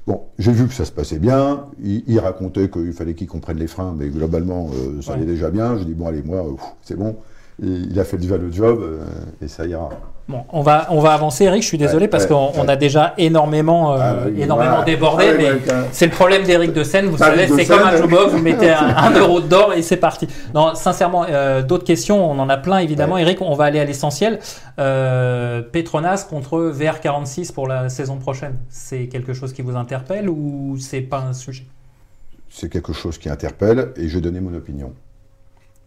Bon, 0.07 0.23
j'ai 0.39 0.51
vu 0.51 0.67
que 0.67 0.73
ça 0.73 0.85
se 0.85 0.91
passait 0.91 1.19
bien. 1.19 1.67
Il, 1.83 2.03
il 2.07 2.19
racontait 2.19 2.69
qu'il 2.69 2.93
fallait 2.93 3.13
qu'il 3.13 3.27
comprenne 3.27 3.57
les 3.57 3.67
freins, 3.67 3.93
mais 3.97 4.09
globalement, 4.09 4.69
euh, 4.73 5.01
ça 5.01 5.13
allait 5.13 5.25
déjà 5.25 5.51
bien. 5.51 5.77
Je 5.77 5.83
dis, 5.83 5.93
bon, 5.93 6.07
allez, 6.07 6.23
moi, 6.23 6.37
euh, 6.39 6.55
c'est 6.81 6.95
bon. 6.97 7.17
Il 7.61 7.99
a 7.99 8.03
fait 8.05 8.17
déjà 8.17 8.37
le 8.37 8.51
job, 8.51 8.79
euh, 8.81 9.03
et 9.41 9.47
ça 9.47 9.65
ira. 9.65 9.89
Bon, 10.29 10.43
on 10.53 10.61
va, 10.61 10.85
on 10.91 10.99
va 11.01 11.13
avancer, 11.13 11.45
Eric. 11.45 11.63
Je 11.63 11.67
suis 11.67 11.77
désolé 11.79 12.03
Ouais, 12.05 12.07
parce 12.07 12.25
ouais, 12.25 12.29
qu'on 12.29 12.51
ouais. 12.61 12.69
a 12.69 12.75
déjà 12.75 13.15
énormément, 13.17 13.93
euh, 13.93 13.97
Ah, 13.99 14.29
énormément 14.37 14.69
voilà. 14.75 14.85
débordé. 14.85 15.25
Ah, 15.27 15.33
mais 15.35 15.51
c'est 15.91 16.05
le 16.05 16.11
problème 16.11 16.43
d'Eric 16.43 16.71
de 16.71 16.83
Seine. 16.83 17.07
Vous 17.07 17.17
savez, 17.17 17.47
c'est 17.47 17.65
comme 17.65 17.81
un 17.81 17.97
jukebox. 17.97 18.31
Vous 18.33 18.37
mettez 18.37 18.69
un, 18.69 18.87
un 18.95 19.11
euro 19.11 19.41
dedans 19.41 19.71
et 19.71 19.81
c'est 19.81 19.97
parti. 19.97 20.27
Non, 20.53 20.75
sincèrement, 20.75 21.25
euh, 21.27 21.63
d'autres 21.63 21.83
questions. 21.83 22.29
On 22.29 22.37
en 22.37 22.47
a 22.47 22.57
plein, 22.57 22.77
évidemment. 22.77 23.17
Eric, 23.17 23.41
on 23.41 23.55
va 23.55 23.65
aller 23.65 23.79
à 23.79 23.85
l'essentiel. 23.85 24.37
Euh, 24.77 25.63
Petronas 25.63 26.27
contre 26.29 26.59
VR46 26.75 27.51
pour 27.51 27.67
la 27.67 27.89
saison 27.89 28.17
prochaine. 28.17 28.55
C'est 28.69 29.07
quelque 29.07 29.33
chose 29.33 29.51
qui 29.51 29.63
vous 29.63 29.75
interpelle 29.75 30.29
ou 30.29 30.77
c'est 30.79 31.01
pas 31.01 31.25
un 31.27 31.33
sujet? 31.33 31.65
C'est 32.51 32.69
quelque 32.69 32.93
chose 32.93 33.17
qui 33.17 33.29
interpelle, 33.29 33.89
et 33.95 34.07
je 34.07 34.15
vais 34.15 34.21
donner 34.21 34.39
mon 34.39 34.53
opinion. 34.55 34.93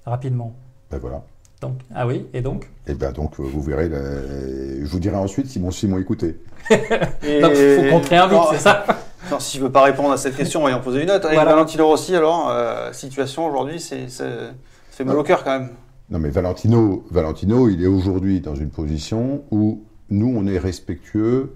Rapidement. 0.05 0.53
Ben 0.91 0.99
voilà. 0.99 1.23
Donc, 1.63 1.79
ah 1.95 2.07
oui, 2.09 2.27
et 2.35 2.41
donc 2.43 2.69
Et 2.89 2.95
ben 2.95 3.13
donc, 3.13 3.39
euh, 3.39 3.45
vous 3.45 3.63
verrez, 3.63 3.89
la- 3.89 4.01
je 4.81 4.85
vous 4.85 4.99
dirai 4.99 5.15
ensuite 5.17 5.47
si 5.47 5.61
mon 5.61 5.71
s'ils 5.71 5.89
m'ont 5.89 5.99
écouté. 5.99 6.37
Et- 7.23 7.41
Donc, 7.41 7.55
faut 7.55 7.89
qu'on 7.91 8.01
te 8.01 8.09
réinvite, 8.11 8.39
c'est 8.51 8.59
ça 8.59 8.85
non, 9.31 9.39
si 9.39 9.57
je 9.57 9.63
veux 9.63 9.71
pas 9.71 9.83
répondre 9.85 10.11
à 10.11 10.17
cette 10.17 10.37
question, 10.37 10.61
on 10.61 10.65
va 10.65 10.73
y 10.73 10.75
en 10.75 10.81
poser 10.81 11.05
une 11.05 11.11
autre. 11.11 11.33
Et. 11.33 11.37
Valentino 11.37 11.87
Rossi, 11.87 12.15
alors, 12.17 12.51
euh, 12.51 12.93
situation 12.93 13.47
aujourd'hui, 13.47 13.79
c'est, 13.81 14.09
c'est- 14.09 14.25
ça 14.25 14.51
fait 14.91 15.05
mal 15.05 15.17
au 15.17 15.23
cœur 15.23 15.45
quand 15.45 15.59
même. 15.61 15.69
Non, 16.11 16.19
mais 16.19 16.29
Valentino, 16.29 17.05
Valentino, 17.11 17.69
il 17.69 17.83
est 17.83 17.87
aujourd'hui 17.87 18.41
dans 18.41 18.57
une 18.57 18.69
position 18.71 19.45
où 19.53 19.85
nous, 20.11 20.35
on 20.37 20.45
est 20.49 20.59
respectueux 20.59 21.53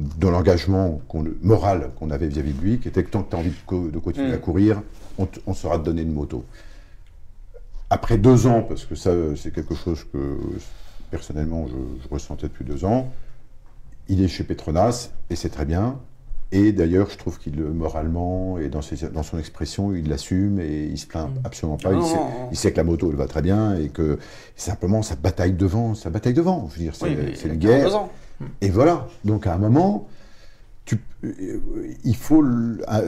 de 0.00 0.26
l'engagement 0.28 1.02
qu'on- 1.06 1.26
moral 1.42 1.90
qu'on 1.98 2.10
avait 2.10 2.26
vis-à-vis 2.28 2.54
de 2.54 2.62
lui, 2.62 2.78
qui 2.80 2.88
était 2.88 3.04
que 3.04 3.10
tant 3.10 3.22
que 3.22 3.28
tu 3.30 3.36
as 3.36 3.38
envie 3.38 3.50
de, 3.50 3.54
co- 3.66 3.88
de 3.88 3.98
continuer 3.98 4.30
Mm. 4.30 4.34
à 4.34 4.38
courir, 4.38 4.82
on, 5.18 5.28
on 5.46 5.52
saura 5.52 5.78
te 5.78 5.84
donner 5.84 6.02
une 6.02 6.14
moto. 6.14 6.44
Après 7.90 8.18
deux 8.18 8.46
ans, 8.46 8.62
parce 8.62 8.84
que 8.84 8.94
ça, 8.94 9.10
c'est 9.36 9.52
quelque 9.52 9.74
chose 9.74 10.04
que 10.12 10.38
personnellement, 11.10 11.66
je, 11.66 11.74
je 12.04 12.08
ressentais 12.14 12.46
depuis 12.46 12.64
deux 12.64 12.84
ans, 12.84 13.10
il 14.08 14.22
est 14.22 14.28
chez 14.28 14.44
Petronas, 14.44 15.10
et 15.28 15.36
c'est 15.36 15.48
très 15.50 15.64
bien. 15.64 15.98
Et 16.52 16.72
d'ailleurs, 16.72 17.08
je 17.10 17.16
trouve 17.16 17.38
qu'il, 17.38 17.60
moralement, 17.62 18.58
et 18.58 18.68
dans, 18.68 18.82
ses- 18.82 19.08
dans 19.10 19.22
son 19.22 19.38
expression, 19.38 19.94
il 19.94 20.08
l'assume 20.08 20.58
et 20.60 20.84
il 20.86 20.98
se 20.98 21.06
plaint 21.06 21.30
absolument 21.44 21.76
pas. 21.76 21.92
Il, 21.92 22.02
sait, 22.56 22.68
il 22.68 22.72
que 22.72 22.76
la 22.76 22.82
moto, 22.84 23.08
elle 23.10 23.16
va 23.16 23.26
très 23.28 23.42
bien 23.42 23.76
et 23.78 23.88
que 23.88 24.18
simplement, 24.56 25.02
ça 25.02 25.14
bataille 25.14 25.52
devant, 25.52 25.94
ça 25.94 26.10
bataille 26.10 26.34
devant. 26.34 26.68
Je 26.72 26.78
veux 26.78 26.84
dire, 26.84 26.94
c'est 26.96 27.04
Oui, 27.06 27.16
mais 27.16 27.34
c'est 27.36 27.46
il 27.46 27.50
a 27.50 27.54
une 27.54 27.60
42 27.60 27.68
guerre. 27.68 27.86
Et 28.62 28.68
voilà. 28.70 29.06
Donc, 29.24 29.46
à 29.46 29.54
un 29.54 29.58
moment, 29.58 30.08
tu, 30.90 30.98
euh, 31.24 31.58
il 32.04 32.16
faut, 32.16 32.44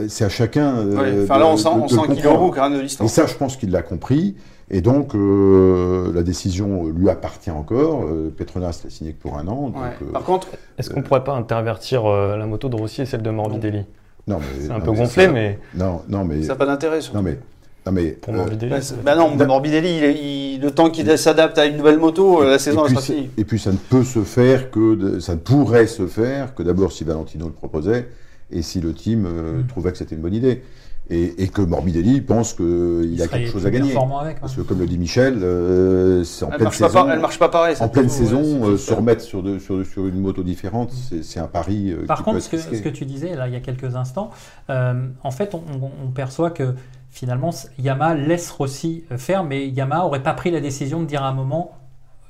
c'est 0.09 0.24
à 0.24 0.28
chacun. 0.28 0.76
euh, 0.76 0.97
Ouais, 0.97 1.24
Enfin, 1.24 1.39
là, 1.39 1.47
on 1.47 1.55
de- 1.55 1.59
sent, 1.59 1.68
de- 1.74 1.80
on 1.80 1.87
de 1.87 1.91
sent 1.91 1.97
le 2.09 2.14
qu'il 2.14 2.24
est 2.24 2.26
au 2.26 2.30
comprendre. 2.30 2.47
bout 2.51 2.51
quand 2.55 2.70
même 2.70 2.78
de 2.80 2.85
Et 2.85 3.09
ça, 3.09 3.26
je 3.26 3.35
pense 3.35 3.57
qu'il 3.57 3.70
l'a 3.70 3.83
compris. 3.83 4.37
Et 4.70 4.80
donc, 4.80 5.14
euh, 5.14 6.12
la 6.14 6.22
décision 6.22 6.87
lui 6.87 7.11
appartient 7.11 7.51
encore. 7.51 8.07
Petronas 8.37 8.80
l'a 8.85 8.91
signé 8.91 9.12
que 9.12 9.20
pour 9.20 9.37
un 9.39 9.47
an. 9.49 9.68
donc, 9.68 9.76
Ouais. 9.76 9.89
euh, 10.03 10.12
Par 10.12 10.22
contre, 10.22 10.49
Est-ce 10.78 10.91
qu'on 10.91 11.03
pourrait 11.03 11.24
pas 11.24 11.35
intervertir 11.35 12.07
euh, 12.07 12.37
la 12.37 12.47
moto 12.47 12.68
de 12.68 12.76
Rossi 12.76 13.03
et 13.03 13.07
celle 13.07 13.22
de 13.22 13.30
Morbidelli? 13.30 13.85
Non, 14.28 14.39
mais, 14.39 14.45
C'est 14.66 14.70
un 14.70 14.78
non, 14.78 14.85
peu 14.85 14.91
mais 14.93 14.97
gonflé, 14.99 15.24
ça- 15.26 15.33
mais 15.33 15.59
Non, 15.74 16.03
non, 16.09 16.24
mais. 16.24 16.43
ça 16.43 16.49
n'a 16.49 16.55
pas 16.55 16.66
d'intérêt. 16.66 17.01
surtout. 17.01 17.16
Non, 17.18 17.22
mais. 17.24 17.39
Non, 17.87 17.93
mais 17.93 18.11
pour 18.12 18.33
euh, 18.33 18.37
Morbidelli. 18.37 18.70
Bah, 18.70 18.80
c'est- 18.80 19.03
bah 19.03 19.16
non, 19.16 19.35
Morbidelli, 19.37 19.97
il 19.99 20.05
est- 20.05 20.14
il- 20.55 20.61
le 20.61 20.70
temps 20.70 20.91
qu'il 20.91 21.18
s'adapte 21.18 21.59
à 21.59 21.66
une 21.66 21.76
nouvelle 21.76 21.99
moto, 21.99 22.45
la 22.45 22.59
saison 22.61 22.83
et, 22.83 22.91
elle 22.91 22.95
puis, 22.95 22.95
sera 22.95 23.14
finie. 23.14 23.30
et 23.37 23.45
puis 23.45 23.59
ça 23.59 23.72
ne 23.72 23.76
peut 23.76 24.05
se 24.05 24.20
faire 24.22 24.70
que 24.70 24.95
de- 24.95 25.18
ça 25.18 25.35
ne 25.35 25.41
pourrait 25.41 25.89
se 25.89 26.07
faire 26.07 26.55
que 26.55 26.62
d'abord 26.62 26.93
si 26.93 27.03
Valentino 27.03 27.47
le 27.47 27.53
proposait 27.53 28.09
et 28.53 28.62
si 28.62 28.80
le 28.80 28.93
team 28.95 29.26
euh, 29.26 29.62
Mm. 29.62 29.66
trouvait 29.66 29.91
que 29.91 29.99
c'était 29.99 30.14
une 30.14 30.20
bonne 30.20 30.35
idée 30.35 30.62
et, 31.11 31.43
et 31.43 31.49
que 31.49 31.61
Morbidelli 31.62 32.20
pense 32.20 32.53
qu'il 32.55 33.20
a 33.20 33.26
quelque 33.26 33.51
chose 33.51 33.66
à 33.66 33.70
gagner 33.72 33.89
performant 33.91 34.20
avec, 34.20 34.35
ouais. 34.37 34.41
parce 34.43 34.55
que 34.55 34.61
comme 34.61 34.78
le 34.78 34.87
dit 34.87 34.99
Michel 34.99 35.41
euh, 35.43 36.22
c'est 36.22 36.45
en 36.45 36.51
Elle 36.51 36.55
pleine 36.59 36.64
marche, 36.66 36.78
pas, 36.78 36.87
saison 36.89 37.11
elle 37.11 37.18
marche 37.18 37.39
pas 37.41 37.49
pareil. 37.49 37.74
en 37.80 37.89
pleine 37.89 38.05
ouais, 38.05 38.11
saison 38.11 38.64
euh, 38.70 38.76
se 38.76 38.95
remettre 38.95 39.22
sur, 39.22 39.43
de- 39.43 39.59
sur, 39.59 39.85
sur 39.85 40.07
une 40.07 40.20
moto 40.20 40.45
différente 40.45 40.93
c'est 40.93 41.24
c'est 41.24 41.41
un 41.41 41.49
pari 41.49 41.91
euh, 41.91 42.07
Par 42.07 42.18
qui 42.18 42.22
contre, 42.22 42.37
peut 42.37 42.41
ce 42.41 42.49
que, 42.51 42.57
risqué. 42.57 42.76
ce 42.76 42.83
que 42.83 42.89
tu 42.91 43.05
disais 43.05 43.35
là 43.35 43.49
il 43.49 43.53
y 43.53 43.57
a 43.57 43.61
quelques 43.61 43.97
instants, 43.97 44.30
euh, 44.70 44.95
en 45.24 45.30
fait, 45.33 45.55
on, 45.57 45.62
on- 45.83 45.91
on 46.07 46.11
perçoit 46.12 46.51
que 46.51 46.74
finalement 47.13 47.51
Yamaha 47.79 48.15
laisse 48.17 48.51
Rossi 48.51 49.05
faire, 49.17 49.45
mais 49.45 49.69
Yamaha 49.69 50.05
aurait 50.07 50.23
pas 50.23 50.33
pris 50.35 50.51
la 50.51 50.61
décision 50.61 51.01
de 51.01 51.07
dire 51.07 51.23
à 51.23 51.29
un 51.29 51.35
moment 51.35 51.77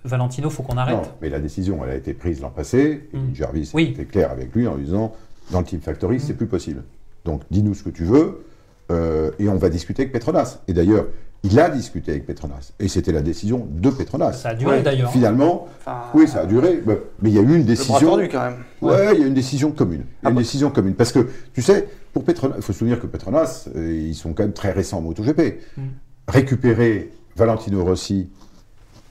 Valentino, 0.05 0.51
faut 0.51 0.65
qu'on 0.65 0.77
arrête. 0.77 0.97
Non, 0.97 1.03
mais 1.23 1.29
la 1.29 1.39
décision, 1.39 1.79
elle 1.85 1.91
a 1.91 1.95
été 1.95 2.13
prise 2.13 2.41
l'an 2.41 2.51
passé. 2.51 3.09
Et 3.15 3.17
Mm. 3.17 3.35
Jarvis 3.35 3.71
Oui. 3.73 3.91
était 3.93 4.05
clair 4.05 4.33
avec 4.33 4.53
lui 4.55 4.67
en 4.67 4.75
lui 4.75 4.85
disant 4.87 5.15
dans 5.53 5.61
le 5.61 5.65
Team 5.65 5.81
Factory, 5.81 6.17
Mm. 6.17 6.21
c'est 6.21 6.35
plus 6.35 6.49
possible. 6.49 6.83
Donc, 7.25 7.43
dis-nous 7.53 7.75
ce 7.75 7.85
que 7.85 7.91
tu 7.91 8.05
veux 8.05 8.45
euh, 8.91 9.31
et 9.39 9.49
on 9.49 9.55
va 9.57 9.69
discuter 9.69 10.03
avec 10.03 10.13
Petronas. 10.13 10.59
Et 10.67 10.73
d'ailleurs, 10.73 11.07
il 11.45 11.59
a 11.61 11.69
discuté 11.71 12.11
avec 12.11 12.27
Petronas. 12.27 12.73
Et 12.81 12.89
c'était 12.89 13.13
la 13.13 13.23
décision 13.23 13.67
de 13.71 13.91
Petronas. 13.91 14.33
Ça 14.33 14.51
a 14.51 14.55
duré 14.55 14.77
Ouais, 14.79 14.83
d'ailleurs. 14.83 15.13
Finalement, 15.13 15.69
Enfin, 15.81 16.03
oui, 16.15 16.27
ça 16.27 16.41
a 16.41 16.47
duré. 16.47 16.83
Mais 16.85 16.99
mais 17.23 17.31
il 17.31 17.35
y 17.37 17.39
a 17.39 17.43
eu 17.43 17.45
une 17.45 17.53
Le 17.53 17.59
bras 17.63 17.67
décision. 17.69 18.01
tordu 18.01 18.29
quand 18.29 18.43
même. 18.43 18.57
Ouais, 18.81 19.15
il 19.15 19.21
y 19.21 19.25
a 19.25 19.27
une 19.29 19.35
décision 19.35 19.71
commune. 19.71 20.05
Ah 20.25 20.31
une 20.31 20.37
décision 20.37 20.71
commune. 20.71 20.95
Parce 20.95 21.13
que, 21.13 21.29
tu 21.55 21.63
sais, 21.63 21.89
pour 22.13 22.25
Petronas, 22.25 22.57
il 22.57 22.63
faut 22.63 22.73
se 22.73 22.79
souvenir 22.79 23.01
que 23.01 23.07
Petronas, 23.07 23.69
euh, 23.75 23.93
ils 23.93 24.15
sont 24.15 24.35
quand 24.35 24.43
même 24.43 24.53
très 24.53 24.73
récents 24.73 24.99
en 24.99 25.03
MotoGP. 25.03 25.61
Mm. 25.77 25.83
Récupérer 26.29 27.11
Valentino 27.37 27.85
Rossi, 27.85 28.29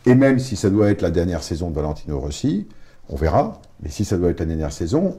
et 0.05 0.15
même 0.15 0.39
si 0.39 0.55
ça 0.55 0.69
doit 0.69 0.89
être 0.89 1.01
la 1.01 1.11
dernière 1.11 1.43
saison 1.43 1.69
de 1.69 1.75
Valentino 1.75 2.19
Rossi, 2.19 2.67
on 3.09 3.15
verra, 3.15 3.61
mais 3.81 3.89
si 3.89 4.05
ça 4.05 4.17
doit 4.17 4.29
être 4.29 4.39
la 4.39 4.45
dernière 4.45 4.71
saison, 4.71 5.17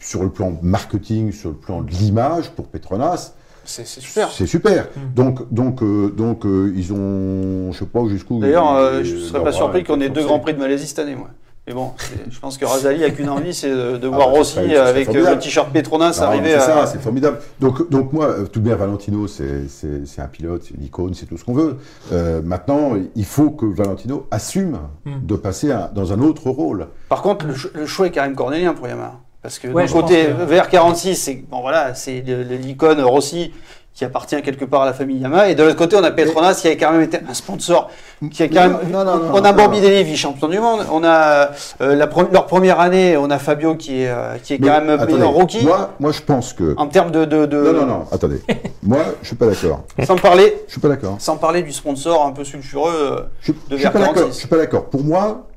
sur 0.00 0.22
le 0.22 0.30
plan 0.30 0.58
marketing, 0.62 1.32
sur 1.32 1.50
le 1.50 1.56
plan 1.56 1.82
de 1.82 1.90
l'image 1.90 2.50
pour 2.50 2.66
Petronas, 2.66 3.34
C'est 3.64 3.86
super. 3.86 4.30
c'est 4.30 4.46
super. 4.46 4.88
Mm. 4.96 5.14
Donc, 5.14 5.52
donc, 5.52 5.82
euh, 5.82 6.10
donc 6.10 6.44
euh, 6.44 6.72
ils 6.74 6.92
ont, 6.92 7.72
je 7.72 7.78
sais 7.78 7.86
pas 7.86 8.06
jusqu'où. 8.08 8.40
D'ailleurs, 8.40 8.74
euh, 8.74 9.04
je 9.04 9.14
leur 9.14 9.24
serais 9.24 9.44
pas 9.44 9.52
surpris 9.52 9.84
qu'on 9.84 10.00
ait 10.00 10.10
deux 10.10 10.24
grands 10.24 10.40
prix 10.40 10.54
de 10.54 10.58
Malaisie 10.58 10.86
cette 10.86 10.98
année, 10.98 11.14
moi. 11.14 11.30
Mais 11.68 11.74
bon, 11.74 11.92
c'est- 11.96 12.28
je 12.28 12.40
pense 12.40 12.58
que 12.58 12.64
Razali 12.64 13.04
a 13.04 13.10
qu'une 13.10 13.28
envie, 13.28 13.54
c'est 13.54 13.70
de, 13.70 13.96
de 13.96 14.06
Ah 14.08 14.16
voir 14.16 14.30
bah, 14.30 14.38
Rossi 14.38 14.58
avec 14.58 14.72
euh, 15.08 15.12
formidable. 15.12 15.36
le 15.36 15.38
t-shirt 15.42 15.72
Petronas 15.72 16.18
arriver 16.20 16.48
c'est 16.50 16.54
à. 16.56 16.60
ça, 16.60 16.86
c'est 16.86 17.00
formidable. 17.00 17.38
Donc, 17.60 17.88
donc 17.88 18.12
moi, 18.12 18.26
euh, 18.30 18.46
tout 18.46 18.60
bien, 18.60 18.74
Valentino, 18.74 19.28
c'est 19.28 19.68
c'est- 19.68 20.04
c'est 20.04 20.20
un 20.20 20.26
pilote, 20.26 20.62
c'est 20.66 20.74
une 20.74 20.82
icône, 20.82 21.14
c'est 21.14 21.26
tout 21.26 21.38
ce 21.38 21.44
qu'on 21.44 21.54
veut. 21.54 21.76
Euh, 22.10 22.42
maintenant, 22.42 22.94
il 23.14 23.24
faut 23.24 23.50
que 23.50 23.64
Valentino 23.64 24.26
assume 24.32 24.78
Mm. 25.04 25.10
de 25.24 25.36
passer 25.36 25.70
à- 25.70 25.88
dans 25.94 26.12
un 26.12 26.18
autre 26.20 26.50
rôle. 26.50 26.88
Par 27.08 27.22
contre, 27.22 27.46
le, 27.46 27.54
cho- 27.54 27.68
le 27.74 27.86
choix 27.86 28.08
est 28.08 28.10
quand 28.10 28.22
même 28.22 28.34
cornélien 28.34 28.74
pour 28.74 28.88
Yamaha. 28.88 29.20
Parce 29.40 29.58
que 29.60 29.68
Ouais, 29.68 29.86
côté, 29.86 30.26
que- 30.26 30.44
VR46, 30.44 31.14
c'est 31.16 31.44
bon, 31.48 31.60
voilà, 31.60 31.94
c'est 31.94 32.20
l'icône 32.60 33.00
Rossi 33.02 33.52
qui 33.94 34.04
appartient 34.06 34.40
quelque 34.40 34.64
part 34.64 34.82
à 34.82 34.86
la 34.86 34.94
famille 34.94 35.18
Yamaha. 35.18 35.50
Et 35.50 35.54
de 35.54 35.62
l'autre 35.62 35.76
côté, 35.76 35.96
on 35.96 36.02
a 36.04 36.10
Petronas 36.10 36.54
qui 36.54 36.68
a 36.68 36.76
quand 36.76 36.92
même 36.92 37.02
été 37.02 37.18
un 37.28 37.34
sponsor. 37.34 37.90
Qui 38.30 38.44
a 38.44 38.48
quand 38.48 38.54
Non, 38.68 38.78
même, 38.78 38.90
non, 38.90 39.04
non, 39.04 39.16
non, 39.18 39.30
on 39.34 39.44
a. 39.44 39.52
Morbidelli, 39.52 40.02
vice-champion 40.04 40.48
du 40.48 40.58
monde. 40.58 40.86
On 40.90 41.04
a 41.04 41.50
euh, 41.82 41.94
la 41.94 42.08
leur 42.32 42.46
première 42.46 42.80
année, 42.80 43.16
on 43.18 43.30
a 43.30 43.38
Fabio 43.38 43.74
qui 43.74 44.02
est, 44.02 44.08
euh, 44.08 44.36
qui 44.42 44.54
est 44.54 44.58
Mais 44.60 44.68
quand 44.68 44.80
même 44.84 44.98
attendez, 44.98 45.20
un 45.22 45.26
rookie. 45.26 45.64
Moi, 45.64 45.90
moi, 46.00 46.10
je 46.12 46.22
pense 46.22 46.54
que. 46.54 46.74
En 46.78 46.86
termes 46.86 47.10
de, 47.10 47.24
de, 47.26 47.44
de- 47.44 47.60
Non, 47.62 47.72
non, 47.80 47.86
non, 47.86 48.04
attendez. 48.10 48.40
moi, 48.82 49.00
je 49.20 49.26
suis 49.26 49.36
pas 49.36 49.46
d'accord. 49.46 49.84
Sans 50.06 50.16
parler, 50.16 50.54
Je 50.66 50.72
suis 50.72 50.80
pas 50.80 50.88
d'accord. 50.88 51.16
sans 51.18 51.36
parler 51.36 51.62
du 51.62 51.72
sponsor 51.72 52.24
un 52.24 52.32
peu 52.32 52.44
sulfureux. 52.44 52.92
euh, 52.94 53.20
Je, 53.42 53.52
De 53.52 53.58
je 53.72 53.76
suis 53.76 53.84
pas 53.90 53.98
VR46. 53.98 54.02
d'accord. 54.14 54.26
Je 54.28 54.32
suis 54.32 54.48
pas 54.48 54.56
d'accord. 54.56 54.84
Pour 54.86 55.04
moi, 55.04 55.48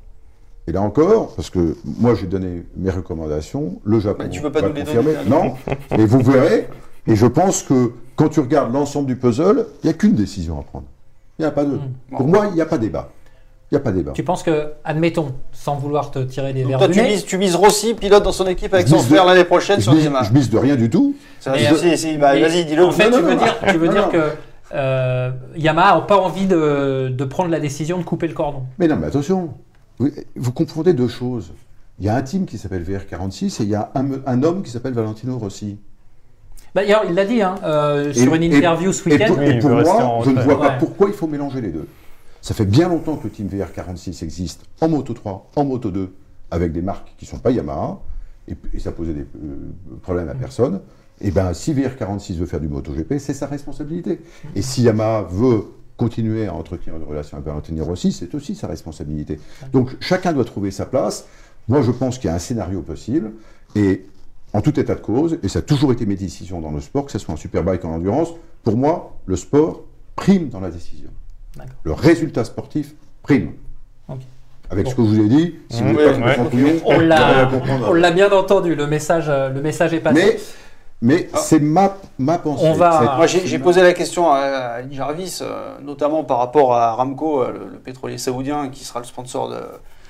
et 0.68 0.72
là 0.72 0.82
encore, 0.82 1.34
parce 1.36 1.48
que 1.48 1.76
moi, 1.84 2.14
j'ai 2.14 2.26
donné 2.26 2.64
mes 2.76 2.90
recommandations. 2.90 3.80
Le 3.84 3.98
Japon 4.00 4.24
Bah, 4.24 4.28
tu 4.28 4.40
veux 4.40 4.52
pas 4.52 4.60
va 4.60 4.68
nous 4.68 4.74
les 4.74 4.82
donner, 4.82 5.14
Non. 5.26 5.54
Et 5.96 6.04
vous 6.04 6.20
verrez. 6.20 6.68
Et 7.06 7.16
je 7.16 7.26
pense 7.26 7.62
que 7.62 7.92
quand 8.16 8.28
tu 8.28 8.40
regardes 8.40 8.72
l'ensemble 8.72 9.06
du 9.06 9.16
puzzle, 9.16 9.66
il 9.82 9.86
n'y 9.86 9.90
a 9.90 9.92
qu'une 9.92 10.14
décision 10.14 10.58
à 10.58 10.62
prendre. 10.62 10.86
Il 11.38 11.42
n'y 11.42 11.46
a 11.46 11.50
pas 11.50 11.64
deux. 11.64 11.76
Mm. 11.76 12.16
Pour 12.16 12.26
moi, 12.26 12.46
il 12.48 12.54
n'y 12.54 12.60
a 12.60 12.66
pas 12.66 12.78
débat. 12.78 13.10
Il 13.70 13.74
n'y 13.74 13.78
a 13.78 13.80
pas 13.80 13.90
débat. 13.92 14.12
Tu 14.12 14.22
penses 14.22 14.42
que, 14.42 14.72
admettons, 14.84 15.34
sans 15.52 15.74
vouloir 15.76 16.10
te 16.12 16.20
tirer 16.20 16.52
les 16.52 16.62
verres 16.64 16.78
toi, 16.78 16.86
du 16.88 16.94
tu 16.94 17.02
nez, 17.02 17.08
mises, 17.10 17.24
tu 17.24 17.36
mises 17.36 17.56
Rossi, 17.56 17.94
pilote 17.94 18.22
dans 18.22 18.32
son 18.32 18.46
équipe 18.46 18.72
avec 18.72 18.86
son 18.88 18.96
de- 18.96 19.02
frère 19.02 19.24
l'année 19.26 19.44
prochaine 19.44 19.78
Je 19.78 19.82
sur 19.84 19.92
mise, 19.94 20.04
Yamaha. 20.04 20.22
je 20.24 20.32
mise 20.32 20.48
de 20.50 20.56
rien 20.58 20.76
du 20.76 20.88
tout. 20.88 21.14
Si, 21.40 21.48
euh, 21.48 22.18
bah, 22.18 22.38
vas-y, 22.38 22.64
dis-le. 22.64 22.84
En 22.84 22.92
fait, 22.92 23.10
Non, 23.10 23.16
tu 23.18 23.22
non, 23.22 23.28
veux 23.28 23.34
non. 23.34 23.42
dire, 23.42 23.56
tu 23.68 23.76
veux 23.78 23.86
Non, 23.88 23.92
dire 23.92 24.02
non. 24.06 24.12
que 24.12 24.30
euh, 24.74 25.30
Yamaha 25.56 25.94
n'a 25.96 26.00
pas 26.02 26.16
envie 26.16 26.46
de, 26.46 27.08
de 27.08 27.24
prendre 27.24 27.50
la 27.50 27.58
décision 27.60 27.98
de 27.98 28.04
couper 28.04 28.28
le 28.28 28.34
cordon. 28.34 28.62
Mais 28.78 28.86
non, 28.88 28.96
mais 28.96 29.08
attention. 29.08 29.50
Vous, 29.98 30.10
vous 30.36 30.52
confondez 30.52 30.92
deux 30.92 31.08
choses. 31.08 31.52
Il 31.98 32.04
y 32.04 32.08
a 32.08 32.14
un 32.14 32.22
team 32.22 32.46
qui 32.46 32.58
s'appelle 32.58 32.84
VR46 32.84 33.60
et 33.60 33.64
il 33.64 33.70
y 33.70 33.74
a 33.74 33.90
un, 33.94 34.06
un 34.26 34.42
homme 34.42 34.62
qui 34.62 34.70
s'appelle 34.70 34.92
Valentino 34.92 35.38
Rossi. 35.38 35.76
D'ailleurs, 36.76 37.04
il 37.08 37.14
l'a 37.14 37.24
dit 37.24 37.40
hein, 37.42 37.54
euh, 37.64 38.12
sur 38.12 38.34
Et- 38.34 38.36
une 38.36 38.42
et- 38.52 38.56
interview 38.58 38.92
ce 38.92 39.08
Et 39.08 39.12
week-end. 39.14 39.28
pour, 39.34 39.42
et 39.42 39.58
pour 39.58 39.70
veut 39.70 39.76
rester 39.76 39.92
moi, 40.02 40.18
je 40.24 40.30
ne 40.30 40.40
vois 40.42 40.58
pas 40.58 40.68
Ouais. 40.68 40.78
pourquoi 40.78 41.08
il 41.08 41.14
faut 41.14 41.26
mélanger 41.26 41.60
les 41.62 41.70
deux. 41.70 41.88
Ça 42.42 42.52
fait 42.54 42.66
bien 42.66 42.88
longtemps 42.90 43.16
que 43.16 43.24
le 43.24 43.30
Team 43.30 43.48
VR46 43.48 44.22
existe 44.22 44.60
en 44.82 44.88
Moto 44.88 45.14
3, 45.14 45.50
en 45.56 45.64
Moto 45.64 45.90
2, 45.90 46.12
avec 46.50 46.72
des 46.72 46.82
marques 46.82 47.12
qui 47.16 47.24
ne 47.24 47.30
sont 47.30 47.38
pas 47.38 47.50
Yamaha, 47.50 47.98
et, 48.46 48.54
et 48.74 48.78
ça 48.78 48.92
posait 48.92 49.14
des 49.14 49.22
euh, 49.22 49.72
problèmes 50.02 50.28
à 50.28 50.34
personne. 50.34 50.80
Et 51.22 51.30
bien, 51.30 51.54
si 51.54 51.72
VR46 51.72 52.34
veut 52.36 52.44
faire 52.46 52.60
du 52.60 52.68
MotoGP, 52.68 53.18
c'est 53.18 53.32
sa 53.32 53.46
responsabilité. 53.46 54.20
Et 54.54 54.60
si 54.60 54.82
Yamaha 54.82 55.22
veut 55.30 55.64
continuer 55.96 56.46
à 56.46 56.52
entretenir 56.52 56.94
une 56.96 57.04
relation 57.04 57.38
avec 57.38 57.46
Valentini 57.48 57.80
Rossi, 57.80 58.12
c'est 58.12 58.34
aussi 58.34 58.54
sa 58.54 58.66
responsabilité. 58.66 59.40
Donc 59.72 59.96
chacun 60.00 60.34
doit 60.34 60.44
trouver 60.44 60.70
sa 60.70 60.84
place. 60.84 61.26
Moi, 61.68 61.80
je 61.80 61.90
pense 61.90 62.18
qu'il 62.18 62.28
y 62.28 62.30
a 62.30 62.36
un 62.36 62.38
scénario 62.38 62.82
possible. 62.82 63.32
Et 63.74 64.04
en 64.56 64.62
tout 64.62 64.78
état 64.80 64.94
de 64.94 65.00
cause, 65.00 65.38
et 65.42 65.48
ça 65.48 65.58
a 65.58 65.62
toujours 65.62 65.92
été 65.92 66.06
mes 66.06 66.14
décisions 66.16 66.60
dans 66.62 66.70
le 66.70 66.80
sport, 66.80 67.04
que 67.04 67.12
ce 67.12 67.18
soit 67.18 67.34
en 67.34 67.36
superbike 67.36 67.84
ou 67.84 67.88
en 67.88 67.94
endurance, 67.96 68.28
pour 68.64 68.76
moi, 68.76 69.12
le 69.26 69.36
sport 69.36 69.82
prime 70.16 70.48
dans 70.48 70.60
la 70.60 70.70
décision. 70.70 71.10
Le 71.84 71.92
résultat 71.92 72.44
sportif 72.44 72.94
prime. 73.22 73.52
Avec 74.70 74.88
ce 74.88 74.94
que 74.94 75.02
je 75.02 75.08
vous 75.08 75.20
ai 75.20 75.28
dit, 75.28 75.54
si 75.70 75.82
vous 75.82 75.90
Mmh, 75.90 75.92
n'êtes 75.92 75.96
pas 75.96 76.04
ouais, 76.04 76.14
complètement 76.14 76.44
ouais. 76.44 76.50
couillon, 76.50 76.80
On 76.86 76.98
l'a, 76.98 77.46
comprendre. 77.52 77.86
on 77.90 77.92
l'a 77.94 78.10
bien 78.10 78.32
entendu. 78.32 78.74
Le 78.74 78.86
message, 78.88 79.26
euh, 79.28 79.48
le 79.50 79.60
message 79.62 79.94
est 79.94 80.00
passé. 80.00 80.40
Mais, 81.02 81.18
mais 81.18 81.28
c'est 81.36 81.60
ma, 81.60 81.96
ma 82.18 82.38
pensée. 82.38 82.64
On 82.66 82.72
va- 82.72 83.14
Moi, 83.16 83.26
j'ai 83.26 83.58
posé 83.60 83.82
la 83.82 83.92
question 83.92 84.28
à, 84.30 84.38
à 84.38 84.90
Jarvis, 84.90 85.38
euh, 85.42 85.76
notamment 85.82 86.24
par 86.24 86.38
rapport 86.38 86.74
à 86.74 86.88
Aramco, 86.88 87.42
euh, 87.42 87.52
le, 87.52 87.58
le 87.74 87.78
pétrolier 87.78 88.18
saoudien, 88.18 88.68
qui 88.70 88.84
sera 88.84 88.98
le 89.00 89.06
sponsor 89.06 89.50
de, 89.50 89.60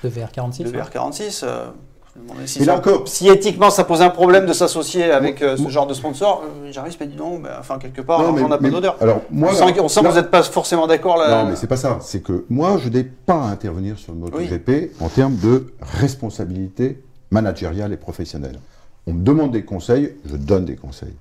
de 0.04 0.08
VR46. 0.08 0.62
de 0.62 0.70
ouais. 0.70 0.82
VR46. 0.82 1.40
euh, 1.44 1.64
je 1.64 1.64
me 1.64 1.64
demandais 1.64 1.95
si, 2.46 2.60
Mais 2.60 2.66
là 2.66 2.72
ça- 2.74 2.78
encore- 2.78 3.08
si 3.08 3.28
éthiquement 3.28 3.70
ça 3.70 3.84
pose 3.84 4.02
un 4.02 4.10
problème 4.10 4.46
de 4.46 4.52
s'associer 4.52 5.04
avec 5.10 5.42
euh, 5.42 5.56
ce 5.56 5.68
genre 5.68 5.86
de 5.86 5.94
sponsor. 5.94 6.42
Euh, 6.64 6.72
Jarvis 6.72 6.96
m'a 7.00 7.06
dit 7.06 7.16
non, 7.16 7.38
mais 7.38 7.48
enfin 7.58 7.78
quelque 7.78 8.00
part, 8.02 8.20
Non, 8.20 8.32
mais- 8.32 8.40
l'argent 8.40 8.48
n'a 8.48 8.58
pas 8.58 8.70
d'odeur. 8.70 8.96
Alors, 9.00 9.22
moi, 9.30 9.48
on 9.50 9.52
là- 9.52 9.72
sent, 9.74 9.80
on 9.80 9.88
sent 9.88 10.00
que 10.02 10.08
vous 10.08 10.14
n'êtes 10.14 10.30
pas 10.30 10.42
forcément 10.42 10.86
d'accord 10.86 11.16
là. 11.16 11.42
Non, 11.44 11.50
mais 11.50 11.56
c'est 11.56 11.66
pas 11.66 11.76
ça. 11.76 11.98
C'est 12.02 12.20
que 12.22 12.44
moi, 12.48 12.78
je 12.82 12.88
n'ai 12.88 13.04
pas 13.04 13.42
à 13.42 13.46
intervenir 13.50 13.98
sur 13.98 14.12
le 14.12 14.18
MotoGP 14.18 14.92
en 15.00 15.08
termes 15.08 15.36
de 15.36 15.66
responsabilité 15.80 17.02
managériale 17.30 17.92
et 17.92 17.96
professionnelle. 17.96 18.58
On 19.06 19.12
me 19.12 19.22
demande 19.22 19.52
des 19.52 19.64
conseils, 19.64 20.14
je 20.24 20.36
donne 20.36 20.64
des 20.64 20.76
conseils. 20.76 21.14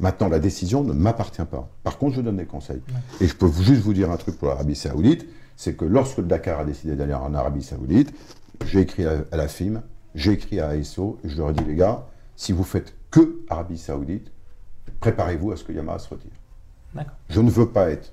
Maintenant, 0.00 0.28
la 0.28 0.38
décision 0.38 0.84
ne 0.84 0.92
m'appartient 0.92 1.44
pas. 1.44 1.68
Par 1.82 1.98
contre, 1.98 2.16
je 2.16 2.20
donne 2.20 2.36
des 2.36 2.44
conseils. 2.44 2.80
Et 3.20 3.26
je 3.26 3.34
peux 3.34 3.50
juste 3.60 3.82
vous 3.82 3.92
dire 3.94 4.10
un 4.10 4.16
truc 4.16 4.38
pour 4.38 4.48
l'Arabie 4.48 4.76
Saoudite, 4.76 5.26
c'est 5.56 5.74
que 5.76 5.84
lorsque 5.84 6.18
le 6.18 6.24
Dakar 6.24 6.60
a 6.60 6.64
décidé 6.64 6.94
d'aller 6.94 7.14
en 7.14 7.34
Arabie 7.34 7.62
Saoudite, 7.64 8.12
j'ai 8.66 8.80
écrit 8.80 9.04
à 9.06 9.36
la 9.36 9.48
FIM, 9.48 9.82
j'ai 10.14 10.32
écrit 10.32 10.60
à 10.60 10.68
ASO, 10.68 11.18
et 11.24 11.28
je 11.28 11.36
leur 11.36 11.50
ai 11.50 11.52
dit, 11.52 11.64
les 11.64 11.74
gars, 11.74 12.04
si 12.36 12.52
vous 12.52 12.64
faites 12.64 12.94
que 13.10 13.36
Arabie 13.48 13.78
Saoudite, 13.78 14.30
préparez-vous 15.00 15.52
à 15.52 15.56
ce 15.56 15.64
que 15.64 15.72
Yamaha 15.72 15.98
se 15.98 16.08
retire. 16.08 16.30
Je 17.28 17.40
ne 17.40 17.50
veux 17.50 17.68
pas 17.68 17.90
être 17.90 18.12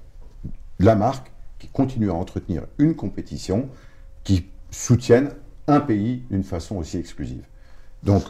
la 0.80 0.96
marque 0.96 1.32
qui 1.60 1.68
continue 1.68 2.10
à 2.12 2.14
entretenir 2.14 2.64
une 2.78 2.96
compétition 2.96 3.70
qui 4.24 4.46
soutienne 4.70 5.30
un 5.68 5.80
pays 5.80 6.22
d'une 6.30 6.44
façon 6.44 6.76
aussi 6.76 6.98
exclusive. 6.98 7.44
Donc, 8.04 8.24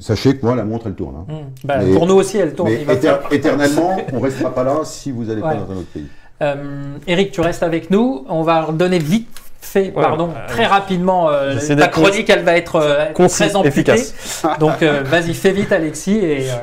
sachez 0.00 0.36
que 0.38 0.44
moi, 0.46 0.54
la 0.56 0.64
montre, 0.64 0.86
elle 0.86 0.94
tourne. 0.94 1.16
hein. 1.16 1.26
Mmh. 1.28 1.66
Bah, 1.66 1.78
Mais- 1.84 1.92
pour 1.94 2.06
nous 2.06 2.14
aussi, 2.14 2.38
elle 2.38 2.54
tourne. 2.54 2.70
Mais 2.70 2.84
éter- 2.94 3.14
éternellement, 3.32 3.96
on 4.12 4.16
ne 4.16 4.22
restera 4.22 4.54
pas 4.54 4.64
là 4.64 4.84
si 4.84 5.10
vous 5.10 5.24
n'allez 5.24 5.42
Ouais. 5.42 5.54
pas 5.54 5.56
dans 5.56 5.72
un 5.72 5.76
autre 5.76 5.90
pays. 5.92 6.08
Euh, 6.42 6.96
Eric, 7.06 7.32
tu 7.32 7.40
restes 7.40 7.62
avec 7.62 7.90
nous. 7.90 8.24
On 8.28 8.42
va 8.42 8.62
redonner 8.62 8.98
vite 8.98 9.28
fait, 9.64 9.92
Ouais, 9.94 10.02
pardon, 10.02 10.30
euh, 10.30 10.46
très 10.48 10.66
rapidement. 10.66 11.28
euh, 11.30 11.54
ta 11.76 11.88
chronique, 11.88 12.28
elle 12.30 12.44
va 12.44 12.56
être 12.56 12.76
euh, 12.76 13.06
concis, 13.12 13.48
très 13.48 13.66
efficace. 13.66 14.42
Donc, 14.60 14.82
euh, 14.82 15.02
vas-y, 15.04 15.34
fais 15.34 15.52
vite, 15.52 15.72
Alexis. 15.72 16.18
Et, 16.18 16.50
euh, 16.50 16.54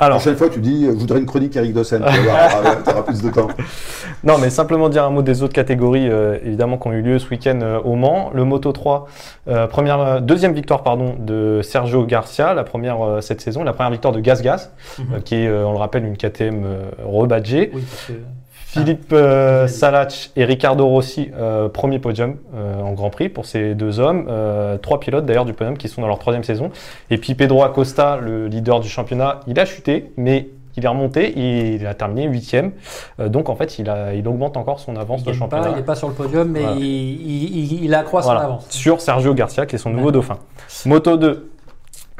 La 0.00 0.06
Alors, 0.06 0.18
prochaine 0.18 0.36
fois, 0.36 0.48
tu 0.48 0.58
dis, 0.58 0.86
je 0.86 0.90
voudrais 0.90 1.20
une 1.20 1.26
chronique 1.26 1.54
Eric 1.56 1.72
Dossen. 1.74 2.02
Tu 2.04 2.28
auras 2.90 3.02
plus 3.02 3.22
de 3.22 3.30
temps. 3.30 3.48
Non, 4.24 4.38
mais 4.38 4.50
simplement 4.50 4.88
dire 4.88 5.02
un 5.04 5.10
mot 5.10 5.22
des 5.22 5.42
autres 5.42 5.52
catégories, 5.52 6.08
euh, 6.08 6.38
évidemment, 6.44 6.78
qui 6.78 6.86
ont 6.86 6.92
eu 6.92 7.02
lieu 7.02 7.18
ce 7.18 7.28
week-end 7.28 7.58
euh, 7.60 7.80
au 7.80 7.96
Mans. 7.96 8.30
Le 8.32 8.44
Moto 8.44 8.70
3, 8.70 9.08
euh, 9.48 9.66
première, 9.66 9.98
euh, 10.00 10.20
deuxième 10.20 10.52
victoire 10.52 10.84
pardon, 10.84 11.16
de 11.18 11.60
Sergio 11.64 12.04
Garcia, 12.06 12.54
la 12.54 12.62
première 12.62 13.04
euh, 13.04 13.20
cette 13.20 13.40
saison, 13.40 13.64
la 13.64 13.72
première 13.72 13.90
victoire 13.90 14.12
de 14.14 14.20
Gas 14.20 14.40
Gas, 14.40 14.70
Mhm. 15.00 15.04
euh, 15.14 15.20
qui 15.20 15.34
est, 15.34 15.48
euh, 15.48 15.64
on 15.66 15.72
le 15.72 15.78
rappelle, 15.78 16.04
une 16.04 16.16
KTM 16.16 16.62
euh, 16.64 16.82
rebadgée. 17.04 17.72
oui, 17.74 17.82
parce 17.82 18.06
que- 18.06 18.12
Philippe 18.72 19.12
euh, 19.12 19.66
Salach 19.68 20.30
et 20.34 20.46
Ricardo 20.46 20.86
Rossi, 20.86 21.30
euh, 21.36 21.68
premier 21.68 21.98
podium 21.98 22.36
euh, 22.54 22.80
en 22.80 22.92
Grand 22.94 23.10
Prix 23.10 23.28
pour 23.28 23.44
ces 23.44 23.74
deux 23.74 24.00
hommes. 24.00 24.26
Euh, 24.30 24.78
trois 24.78 24.98
pilotes 24.98 25.26
d'ailleurs 25.26 25.44
du 25.44 25.52
podium 25.52 25.76
qui 25.76 25.88
sont 25.88 26.00
dans 26.00 26.08
leur 26.08 26.18
troisième 26.18 26.42
saison. 26.42 26.70
Et 27.10 27.18
puis 27.18 27.34
Pedro 27.34 27.64
Acosta, 27.64 28.16
le 28.16 28.46
leader 28.46 28.80
du 28.80 28.88
championnat, 28.88 29.40
il 29.46 29.60
a 29.60 29.66
chuté, 29.66 30.10
mais 30.16 30.48
il 30.78 30.86
est 30.86 30.88
remonté, 30.88 31.38
il 31.38 31.86
a 31.86 31.92
terminé 31.92 32.26
huitième. 32.26 32.72
Euh, 33.20 33.28
donc 33.28 33.50
en 33.50 33.56
fait, 33.56 33.78
il, 33.78 33.90
a, 33.90 34.14
il 34.14 34.26
augmente 34.26 34.56
encore 34.56 34.80
son 34.80 34.96
avance 34.96 35.20
il 35.20 35.26
de 35.26 35.32
championnat. 35.34 35.64
pas, 35.64 35.70
il 35.72 35.76
n'est 35.76 35.82
pas 35.82 35.94
sur 35.94 36.08
le 36.08 36.14
podium, 36.14 36.48
mais 36.48 36.60
Voilà. 36.60 36.76
il, 36.78 36.82
il, 36.86 37.84
il- 37.84 37.94
accroît 37.94 38.22
son 38.22 38.28
Voilà, 38.30 38.44
avance. 38.46 38.66
sur 38.70 39.02
Sergio 39.02 39.34
Garcia, 39.34 39.66
qui 39.66 39.74
est 39.76 39.78
son 39.78 39.90
nouveau 39.90 40.10
dauphin. 40.12 40.38
Moto 40.86 41.18
2, 41.18 41.50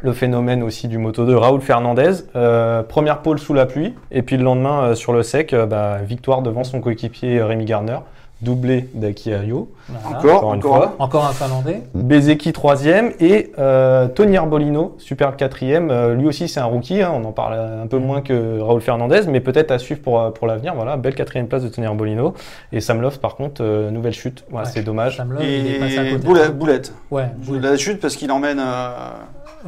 le 0.02 0.12
phénomène 0.12 0.62
aussi 0.62 0.88
du 0.88 0.98
Moto 0.98 1.24
2, 1.24 1.36
Raoul 1.36 1.60
Fernandez. 1.60 2.10
Euh, 2.36 2.82
première 2.82 3.20
pole 3.22 3.38
sous 3.38 3.54
la 3.54 3.66
pluie, 3.66 3.94
et 4.10 4.22
puis 4.22 4.36
le 4.36 4.44
lendemain, 4.44 4.82
euh, 4.82 4.94
sur 4.94 5.12
le 5.12 5.22
sec, 5.22 5.52
euh, 5.52 5.66
bah, 5.66 5.98
victoire 6.04 6.42
devant 6.42 6.64
son 6.64 6.80
coéquipier 6.80 7.42
Rémi 7.42 7.64
Garner, 7.64 7.98
doublé 8.40 8.88
d'Aki 8.94 9.32
Ayo. 9.32 9.68
Voilà. 9.88 10.18
Encore, 10.18 10.34
Encore 10.38 10.54
une 10.54 10.58
encore. 10.60 10.76
fois. 10.76 10.96
Encore 10.98 11.24
un 11.26 11.32
Finlandais. 11.32 11.82
Bezeki 11.94 12.52
troisième 12.52 13.12
et 13.20 13.52
euh, 13.60 14.08
Tony 14.08 14.36
Arbolino, 14.36 14.96
superbe 14.98 15.36
quatrième. 15.36 15.90
Euh, 15.92 16.14
lui 16.14 16.26
aussi 16.26 16.48
c'est 16.48 16.58
un 16.58 16.64
rookie, 16.64 17.02
hein, 17.02 17.12
on 17.14 17.24
en 17.24 17.30
parle 17.30 17.54
un 17.54 17.86
peu 17.86 17.98
moins 17.98 18.20
que 18.20 18.58
Raoul 18.58 18.80
Fernandez, 18.80 19.20
mais 19.28 19.38
peut-être 19.38 19.70
à 19.70 19.78
suivre 19.78 20.00
pour, 20.02 20.32
pour 20.34 20.48
l'avenir. 20.48 20.74
Voilà, 20.74 20.96
belle 20.96 21.14
quatrième 21.14 21.46
place 21.46 21.62
de 21.62 21.68
Tony 21.68 21.86
Arbolino. 21.86 22.34
Et 22.72 22.80
Sam 22.80 23.00
Love 23.00 23.20
par 23.20 23.36
contre, 23.36 23.62
euh, 23.62 23.92
nouvelle 23.92 24.12
chute. 24.12 24.44
Voilà, 24.50 24.66
Ouais, 24.66 24.72
c'est 24.74 24.82
dommage. 24.82 25.18
Sam 25.18 25.32
Love, 25.34 25.44
il 25.44 25.76
est 25.76 25.78
passé 25.78 25.98
à 25.98 26.04
côté. 26.10 26.26
boulette, 26.26 26.58
boulette. 26.58 26.92
Ouais, 27.12 27.26
Boulette 27.36 27.62
la 27.62 27.76
chute 27.76 28.00
parce 28.00 28.16
qu'il 28.16 28.32
emmène. 28.32 28.60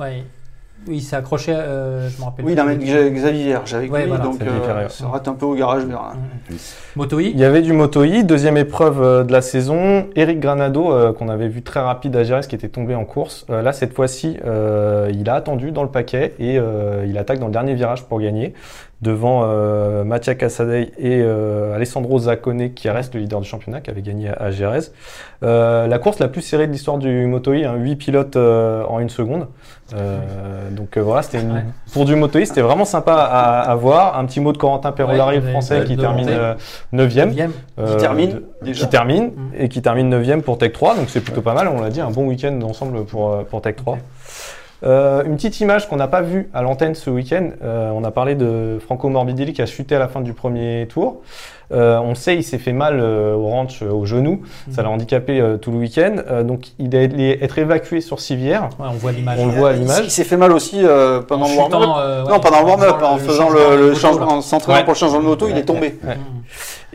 Ouais. 0.00 0.24
Oui, 0.86 0.96
il 0.96 1.00
s'est 1.00 1.16
accroché, 1.16 1.52
euh, 1.54 2.10
je 2.10 2.18
me 2.18 2.24
rappelle. 2.24 2.44
Oui, 2.44 2.60
emmène 2.60 2.78
Xa- 2.78 3.08
Xavier 3.10 3.44
Vierge 3.44 3.72
avec 3.72 3.90
Ouais, 3.90 4.02
lui, 4.02 4.08
voilà. 4.08 4.24
donc 4.24 4.34
Xavier 4.38 4.52
euh, 4.68 4.88
ça 4.90 5.06
rate 5.08 5.28
un 5.28 5.32
peu 5.32 5.46
au 5.46 5.54
garage 5.54 5.84
vers. 5.86 6.12
Moto 6.94 7.20
I. 7.20 7.30
Il 7.30 7.38
y 7.40 7.44
avait 7.44 7.62
du 7.62 7.72
Moto 7.72 8.04
E, 8.04 8.22
deuxième 8.22 8.58
épreuve 8.58 9.00
euh, 9.00 9.24
de 9.24 9.32
la 9.32 9.40
saison. 9.40 10.08
Eric 10.14 10.40
Granado, 10.40 10.92
euh, 10.92 11.12
qu'on 11.14 11.28
avait 11.30 11.48
vu 11.48 11.62
très 11.62 11.80
rapide 11.80 12.14
à 12.16 12.24
Gérès, 12.24 12.46
qui 12.46 12.54
était 12.54 12.68
tombé 12.68 12.94
en 12.94 13.04
course. 13.06 13.46
Euh, 13.48 13.62
là, 13.62 13.72
cette 13.72 13.94
fois-ci, 13.94 14.36
euh, 14.44 15.10
il 15.14 15.30
a 15.30 15.34
attendu 15.36 15.70
dans 15.70 15.84
le 15.84 15.88
paquet 15.88 16.34
et 16.38 16.58
euh, 16.58 17.06
il 17.08 17.16
attaque 17.16 17.38
dans 17.38 17.46
le 17.46 17.52
dernier 17.52 17.74
virage 17.74 18.04
pour 18.04 18.20
gagner 18.20 18.52
devant 19.04 19.42
euh, 19.44 20.02
Mattia 20.02 20.34
Cassadei 20.34 20.90
et 20.98 21.20
euh, 21.22 21.74
Alessandro 21.76 22.18
Zaccone, 22.18 22.72
qui 22.72 22.88
reste 22.88 23.14
le 23.14 23.20
leader 23.20 23.40
du 23.40 23.46
championnat, 23.48 23.80
qui 23.80 23.90
avait 23.90 24.02
gagné 24.02 24.30
à, 24.30 24.50
à. 24.50 24.50
Euh, 25.42 25.86
la 25.86 25.98
course 25.98 26.18
la 26.18 26.28
plus 26.28 26.40
serrée 26.42 26.66
de 26.66 26.72
l'histoire 26.72 26.96
du 26.98 27.26
Moto 27.26 27.52
E, 27.52 27.64
hein, 27.64 27.74
8 27.76 27.96
pilotes 27.96 28.36
euh, 28.36 28.82
en 28.88 28.98
une 29.00 29.10
seconde. 29.10 29.46
Euh, 29.94 30.18
donc 30.70 30.96
euh, 30.96 31.02
voilà, 31.02 31.20
c'était 31.22 31.40
une... 31.42 31.52
Ouais. 31.52 31.64
pour 31.92 32.06
du 32.06 32.16
Moto 32.16 32.38
E, 32.38 32.44
c'était 32.46 32.62
vraiment 32.62 32.86
sympa 32.86 33.12
à, 33.12 33.60
à 33.60 33.74
voir. 33.74 34.18
Un 34.18 34.24
petit 34.24 34.40
mot 34.40 34.52
de 34.52 34.58
Corentin 34.58 34.92
Perolari, 34.92 35.36
Ouais, 35.38 35.42
le 35.44 35.50
français, 35.50 35.84
qui 35.84 35.96
termine 35.96 36.24
remonter. 36.26 36.40
euh, 36.40 36.54
9e. 36.54 36.56
Neuvième. 37.26 37.52
Euh, 37.78 37.98
termine, 37.98 38.40
de- 38.62 38.72
qui 38.72 38.88
termine 38.88 39.24
Mm. 39.26 39.50
et 39.58 39.68
qui 39.68 39.82
termine 39.82 40.08
9 40.08 40.40
pour 40.42 40.56
Tech 40.58 40.72
3 40.72 40.96
donc 40.96 41.10
c'est 41.10 41.20
plutôt 41.20 41.42
pas 41.42 41.52
mal 41.54 41.68
on 41.68 41.80
l'a 41.82 41.90
dit 41.90 42.00
un 42.00 42.10
bon 42.10 42.26
week-end 42.26 42.58
ensemble 42.62 43.04
pour, 43.04 43.44
pour 43.44 43.60
Tech 43.60 43.76
3 43.76 43.94
Ok. 43.94 43.98
Euh, 44.84 45.22
une 45.24 45.36
petite 45.36 45.60
image 45.60 45.88
qu'on 45.88 45.96
n'a 45.96 46.08
pas 46.08 46.20
vue 46.20 46.50
à 46.52 46.60
l'antenne 46.60 46.94
ce 46.94 47.08
week-end 47.08 47.48
euh, 47.62 47.90
on 47.94 48.04
a 48.04 48.10
parlé 48.10 48.34
de 48.34 48.78
Franco 48.84 49.08
Morbidelli 49.08 49.54
qui 49.54 49.62
a 49.62 49.66
chuté 49.66 49.94
à 49.96 49.98
la 49.98 50.08
fin 50.08 50.20
du 50.20 50.32
premier 50.34 50.86
tour 50.88 51.22
Euh, 51.72 51.98
on 52.00 52.14
sait 52.14 52.36
il 52.36 52.42
s'est 52.44 52.58
fait 52.58 52.74
mal 52.74 53.00
euh, 53.00 53.34
au 53.34 53.46
ranch 53.46 53.80
euh, 53.82 53.88
au 53.90 54.04
genou 54.04 54.42
ça 54.70 54.82
l'a 54.82 54.90
handicapé 54.90 55.40
euh, 55.40 55.56
tout 55.56 55.70
le 55.70 55.78
week-end 55.78 56.16
Euh, 56.30 56.42
donc 56.42 56.66
il 56.78 56.94
est 56.94 57.04
allé 57.04 57.38
être 57.40 57.56
évacué 57.58 58.02
sur 58.02 58.20
civière 58.20 58.68
Ouais, 58.78 58.86
on 58.90 58.96
voit 58.96 59.12
l'image. 59.12 59.38
On 59.40 59.46
le 59.46 59.52
voit 59.52 59.70
à 59.70 59.72
Il- 59.72 59.80
l'image. 59.80 60.02
Il 60.04 60.10
s'est 60.10 60.24
fait 60.24 60.36
mal 60.36 60.52
aussi 60.52 60.80
euh, 60.84 61.22
pendant 61.22 61.46
En 61.46 61.48
le 61.48 61.56
warm-up. 61.56 61.80
euh, 61.96 62.24
ouais, 62.24 62.30
non, 62.32 62.40
pendant 62.40 62.60
le 62.60 62.66
warm-up, 62.66 62.96
en 63.02 63.16
faisant 63.16 63.48
le, 63.48 63.92
en 64.22 64.40
s'entraînant 64.42 64.78
Ouais. 64.80 64.84
pour 64.84 64.92
le 64.92 64.98
changement 64.98 65.20
de 65.20 65.24
moto, 65.24 65.46
il 65.48 65.56
est 65.56 65.62
tombé. 65.64 65.98
ouais. 66.04 66.18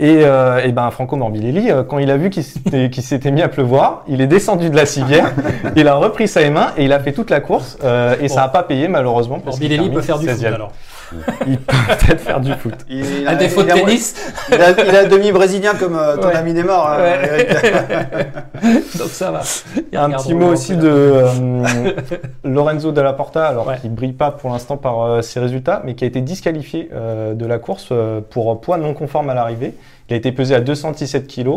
Et, 0.02 0.22
euh, 0.24 0.64
et 0.64 0.72
ben 0.72 0.90
Franco 0.92 1.18
Morbidelli, 1.18 1.70
euh, 1.70 1.84
quand 1.84 1.98
il 2.00 2.10
a 2.10 2.16
vu 2.16 2.30
qu'il 2.30 2.46
s'était 2.46 2.90
qu'il 2.90 3.04
s'était 3.04 3.32
mis 3.32 3.42
à 3.42 3.50
pleuvoir, 3.50 4.04
il 4.08 4.22
est 4.22 4.28
descendu 4.28 4.70
de 4.70 4.76
la 4.76 4.86
civière, 4.86 5.34
il 5.76 5.90
a 5.90 5.96
repris 5.96 6.30
sa 6.30 6.50
main 6.50 6.68
et 6.78 6.86
il 6.86 6.94
a 6.94 7.00
fait 7.02 7.12
toute 7.12 7.30
la 7.30 7.42
course. 7.42 7.78
euh, 7.84 8.16
et 8.22 8.30
ça 8.30 8.42
n'a 8.42 8.48
pas 8.48 8.64
payé 8.64 8.88
malheureusement. 8.88 9.40
parce 9.40 9.60
qu'il 9.60 9.68
Morbidelli 9.70 9.94
peut 9.94 10.02
faire 10.02 10.18
du 10.18 10.28
foot 10.28 10.38
16e. 10.40 10.54
alors. 10.54 10.72
Il 11.48 11.58
peut 11.58 11.76
peut-être 11.88 12.22
faire 12.22 12.40
du 12.40 12.54
foot. 12.54 12.74
Il, 12.90 13.06
il 13.22 13.28
Un 13.28 13.36
défaut 13.36 13.62
de 13.64 13.68
il 13.68 13.72
a- 13.72 13.76
tennis, 13.76 14.16
Il 14.50 14.56
a, 14.62 14.72
il 14.88 14.96
a 14.96 15.06
demi-brésilien 15.06 15.74
comme 15.76 15.96
euh, 15.96 16.18
ton 16.18 16.28
Ouais. 16.30 16.36
ami 16.36 16.54
Neymar. 16.54 17.00
Ouais. 17.00 17.20
Eric. 17.24 17.50
donc 18.98 19.10
ça 19.10 19.32
va. 19.32 19.42
Ils 19.92 19.98
Un 19.98 20.10
petit 20.12 20.34
mot 20.34 20.48
aussi 20.48 20.76
de 20.76 20.88
euh, 20.90 21.92
Lorenzo 22.44 22.92
Della 22.92 23.14
Porta, 23.14 23.48
alors 23.48 23.68
Ouais. 23.68 23.78
qui 23.82 23.90
brille 23.90 24.14
pas 24.14 24.32
pour 24.32 24.50
l'instant 24.52 24.78
par 24.78 25.02
euh, 25.04 25.22
ses 25.22 25.40
résultats, 25.40 25.82
mais 25.86 25.96
qui 25.96 26.04
a 26.04 26.08
été 26.08 26.22
disqualifié 26.22 26.90
euh, 26.94 27.34
de 27.34 27.46
la 27.46 27.60
course 27.60 27.90
euh, 27.92 28.22
pour 28.28 28.60
poids 28.62 28.78
non 28.78 28.94
conforme 28.94 29.30
à 29.30 29.34
l'arrivée. 29.34 29.74
Il 30.10 30.14
a 30.14 30.18
été 30.18 30.32
pesé 30.32 30.56
à 30.56 30.60
217 30.62 31.28
kg, 31.28 31.50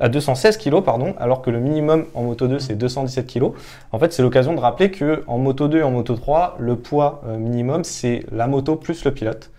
à 0.00 0.08
216 0.08 0.56
kg 0.58 0.80
pardon, 0.82 1.14
alors 1.18 1.40
que 1.42 1.50
le 1.50 1.60
minimum 1.60 2.04
en 2.14 2.22
moto 2.22 2.46
2 2.48 2.58
c'est 2.58 2.74
217 2.74 3.26
kg. 3.26 3.44
En 3.92 3.98
fait, 3.98 4.12
c'est 4.12 4.22
l'occasion 4.22 4.52
de 4.54 4.60
rappeler 4.60 4.90
que 4.90 5.22
en 5.26 5.38
moto 5.38 5.68
2 5.68 5.78
et 5.78 5.82
en 5.82 5.90
moto 5.90 6.14
3, 6.14 6.56
le 6.58 6.76
poids 6.76 7.22
euh, 7.28 7.36
minimum 7.36 7.84
c'est 7.84 8.24
la 8.32 8.46
moto 8.46 8.76
plus 8.76 9.04
le 9.04 9.12
pilote. 9.12 9.50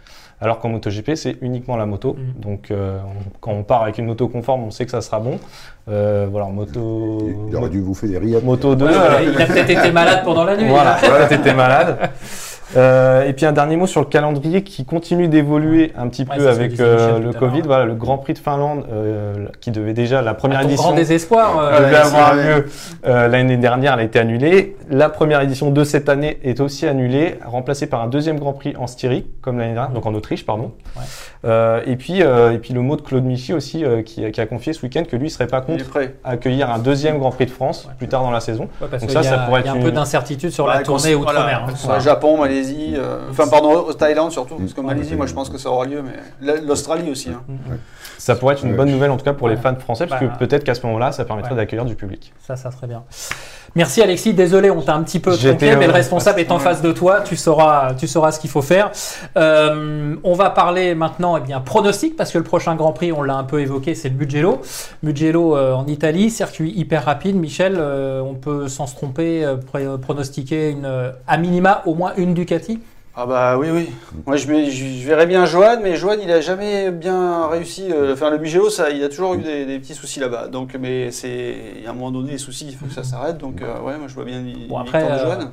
Alors 0.42 0.60
qu'en 0.60 0.68
MotoGP, 0.68 1.16
c'est 1.16 1.38
uniquement 1.42 1.78
la 1.78 1.86
moto. 1.86 2.14
Mhm. 2.14 2.42
Donc, 2.42 2.70
euh, 2.70 3.00
on- 3.06 3.32
quand 3.40 3.52
on 3.54 3.64
part 3.64 3.84
avec 3.84 3.98
une 4.00 4.06
moto 4.06 4.28
conforme, 4.28 4.64
on 4.66 4.70
sait 4.70 4.84
que 4.84 4.92
ça 4.92 5.00
sera 5.00 5.22
bon. 5.22 5.40
Euh, 5.88 6.28
voilà, 6.30 6.48
moto, 6.48 7.20
Il 7.50 7.56
aurait 7.56 7.70
dû 7.70 7.80
vous 7.80 7.94
faire 7.94 8.10
des 8.10 8.18
rillettes. 8.18 8.44
moto 8.44 8.76
2. 8.76 8.86
Ouais, 8.86 8.92
euh, 8.94 9.16
ouais, 9.16 9.26
il 9.34 9.42
a 9.42 9.46
peut-être 9.46 9.70
été 9.70 9.92
malade 9.94 10.24
pendant 10.26 10.44
la 10.44 10.58
nuit. 10.58 10.68
voilà, 10.68 10.98
là. 11.02 11.26
t'étais 11.28 11.54
malade. 11.54 12.10
Euh, 12.76 13.26
et 13.28 13.34
puis 13.34 13.46
un 13.46 13.52
dernier 13.52 13.76
mot 13.76 13.86
sur 13.88 14.02
le 14.02 14.08
calendrier 14.08 14.64
qui 14.64 14.86
continue 14.86 15.28
d'évoluer 15.28 15.94
un 15.98 16.08
petit 16.08 16.26
Ouais, 16.30 16.38
peu 16.38 16.50
avec 16.50 16.80
euh, 16.80 17.20
le 17.20 17.32
Covid. 17.32 17.58
l'heure. 17.60 17.68
Voilà, 17.68 17.86
le 17.86 17.94
Grand 17.94 18.18
Prix 18.18 18.34
de 18.34 18.40
Finlande 18.40 18.86
euh, 18.92 19.46
qui 19.62 19.70
devait 19.72 19.94
déjà 19.94 20.22
la 20.24 20.34
première 20.34 20.62
édition 20.62 20.84
grand 20.90 20.96
désespoir. 20.96 21.60
euh, 21.60 21.80
devait 21.80 21.96
avoir 21.96 22.34
lieu 22.36 22.66
euh, 23.06 23.28
l'année 23.28 23.58
dernière, 23.58 23.94
elle 23.94 24.00
a 24.00 24.04
été 24.04 24.18
annulée. 24.20 24.76
La 24.90 25.10
première 25.10 25.42
édition 25.42 25.70
de 25.70 25.84
cette 25.84 26.10
année 26.10 26.40
est 26.44 26.60
aussi 26.60 26.88
annulée, 26.88 27.38
remplacée 27.46 27.88
par 27.88 28.02
un 28.02 28.08
deuxième 28.08 28.40
Grand 28.40 28.54
Prix 28.54 28.74
en 28.80 28.88
Styrie, 28.88 29.28
comme 29.42 29.60
l'année 29.60 29.74
dernière, 29.74 29.94
donc 29.94 30.06
en 30.08 30.14
Autriche, 30.16 30.46
pardon. 30.46 30.72
Ouais. 30.96 31.04
Euh, 31.46 31.82
et 31.86 31.96
puis 31.96 32.24
euh, 32.24 32.54
et 32.54 32.58
puis 32.58 32.74
le 32.74 32.82
mot 32.82 32.96
de 32.96 33.02
Claude 33.02 33.24
Michy 33.24 33.54
aussi, 33.54 33.86
euh, 33.86 34.02
qui, 34.02 34.32
qui 34.32 34.42
a 34.42 34.46
confié 34.48 34.74
ce 34.74 34.82
week-end 34.82 35.04
que 35.04 35.16
lui 35.16 35.30
serait 35.30 35.46
pas 35.48 35.64
Il 35.68 35.74
contre 35.78 35.90
prêt. 35.90 36.16
accueillir 36.24 36.72
un 36.72 36.80
deuxième 36.80 37.20
Grand 37.20 37.30
Prix 37.32 37.46
de 37.46 37.52
France 37.52 37.88
plus 37.98 38.08
tard 38.08 38.24
dans 38.24 38.32
la 38.32 38.40
saison. 38.40 38.64
Ouais, 38.82 38.88
parce 38.90 39.04
Donc 39.04 39.12
ça, 39.12 39.22
y 39.22 39.28
a, 39.28 39.30
ça 39.30 39.38
pourrait 39.40 39.62
il 39.62 39.66
y 39.66 39.70
a 39.70 39.74
être 39.74 39.80
un 39.80 39.84
peu 39.84 39.92
d'incertitude 39.92 40.50
sur 40.50 40.66
Bah, 40.66 40.76
la 40.78 40.82
tournée 40.84 41.14
outre-mer. 41.14 41.68
voilà, 41.84 41.98
hein. 41.98 42.00
Japon, 42.00 42.38
Malaisie, 42.40 42.94
euh, 42.96 43.20
enfin 43.30 43.48
pardon, 43.48 43.74
au 43.74 43.94
Thaïlande 43.94 44.32
surtout, 44.32 44.56
parce 44.56 44.74
que 44.74 44.82
Mm. 44.82 44.86
Malaisie, 44.86 45.16
moi 45.16 45.26
je 45.28 45.34
pense 45.34 45.50
que 45.50 45.58
ça 45.60 45.70
aura 45.70 45.86
lieu, 45.86 46.02
mais 46.04 46.14
la- 46.42 46.60
l'Australie 46.62 47.12
aussi. 47.12 47.30
hein. 47.30 47.44
Ça 48.18 48.36
pourrait 48.36 48.56
être 48.56 48.64
une 48.66 48.76
bonne 48.76 48.90
nouvelle 48.90 49.12
en 49.12 49.18
tout 49.18 49.26
cas 49.26 49.34
pour 49.34 49.50
les 49.50 49.58
fans 49.58 49.76
français, 49.76 50.08
parce 50.08 50.22
Bah, 50.22 50.28
que 50.28 50.40
peut-être 50.40 50.64
qu'à 50.64 50.74
ce 50.74 50.84
moment-là, 50.88 51.12
ça 51.12 51.26
permettrait 51.26 51.52
ouais. 51.52 51.58
d'accueillir 51.58 51.86
du 51.86 51.96
public. 51.96 52.34
Ça, 52.48 52.56
ça 52.56 52.72
serait 52.72 52.88
bien. 52.88 53.04
Merci 53.76 54.02
Alexis. 54.02 54.34
Désolé, 54.34 54.72
on 54.72 54.82
t'a 54.82 54.96
un 54.96 55.04
petit 55.04 55.20
peu 55.20 55.36
trompé, 55.36 55.76
mais 55.76 55.86
le 55.88 55.92
responsable 55.92 56.40
est 56.40 56.50
en 56.50 56.60
face 56.60 56.82
de 56.82 56.94
toi. 56.94 57.20
Tu 57.26 57.36
sauras, 57.36 57.94
tu 57.94 58.08
sauras 58.08 58.32
ce 58.32 58.40
qu'il 58.40 58.50
faut 58.50 58.62
faire. 58.62 58.90
Euh, 59.38 60.16
on 60.24 60.34
va 60.34 60.50
parler 60.50 60.96
maintenant, 60.96 61.35
eh 61.38 61.46
bien, 61.46 61.60
pronostic, 61.60 62.16
parce 62.16 62.32
que 62.32 62.38
le 62.38 62.44
prochain 62.44 62.76
Grand 62.76 62.94
Prix, 62.94 63.12
on 63.12 63.22
l'a 63.22 63.36
un 63.36 63.44
peu 63.44 63.62
évoqué, 63.62 63.96
c'est 63.96 64.10
le 64.10 64.16
Mugello. 64.16 64.62
Mugello 65.04 65.56
euh, 65.56 65.74
en 65.74 65.86
Italie, 65.88 66.30
circuit 66.30 66.72
hyper 66.72 67.06
rapide. 67.06 67.36
Michel, 67.36 67.76
euh, 67.78 68.22
on 68.22 68.36
peut 68.36 68.68
sans 68.68 68.88
se 68.88 68.96
tromper 68.96 69.44
euh, 69.44 69.98
pronostiquer 69.98 70.72
une, 70.72 71.14
à 71.28 71.38
minima 71.38 71.82
au 71.86 71.96
moins 71.96 72.14
une 72.18 72.34
Ducati? 72.34 72.80
Ah 73.18 73.26
bah 73.26 73.58
oui, 73.58 73.70
oui. 73.72 73.90
Moi 74.26 74.36
je, 74.36 74.46
verrais 75.06 75.26
bien 75.26 75.46
Johan, 75.46 75.78
mais 75.82 75.96
Johan 75.96 76.18
il 76.22 76.30
a 76.30 76.42
jamais 76.42 76.92
bien 76.92 77.48
réussi. 77.48 77.86
Enfin 78.12 78.30
le 78.30 78.38
Mugello, 78.38 78.70
ça, 78.70 78.90
il 78.90 79.02
a 79.06 79.08
toujours 79.08 79.36
eu 79.36 79.38
des, 79.38 79.66
des 79.66 79.80
petits 79.80 79.94
soucis 79.94 80.20
là-bas. 80.20 80.50
Donc, 80.50 80.76
mais 80.78 81.12
c'est, 81.12 81.56
il 81.78 81.84
y 81.84 81.88
a 81.88 81.92
un 81.92 81.94
moment 81.94 82.12
donné, 82.12 82.34
les 82.34 82.38
soucis, 82.38 82.66
il 82.68 82.76
faut 82.76 82.86
que 82.86 82.92
ça 82.92 83.06
s'arrête. 83.06 83.38
Donc 83.38 83.62
ouais, 83.62 83.98
moi 83.98 84.08
je 84.08 84.14
vois 84.14 84.26
bien 84.26 84.44
Bon, 84.68 84.78
après, 84.78 85.02
de 85.02 85.18
Johan. 85.18 85.52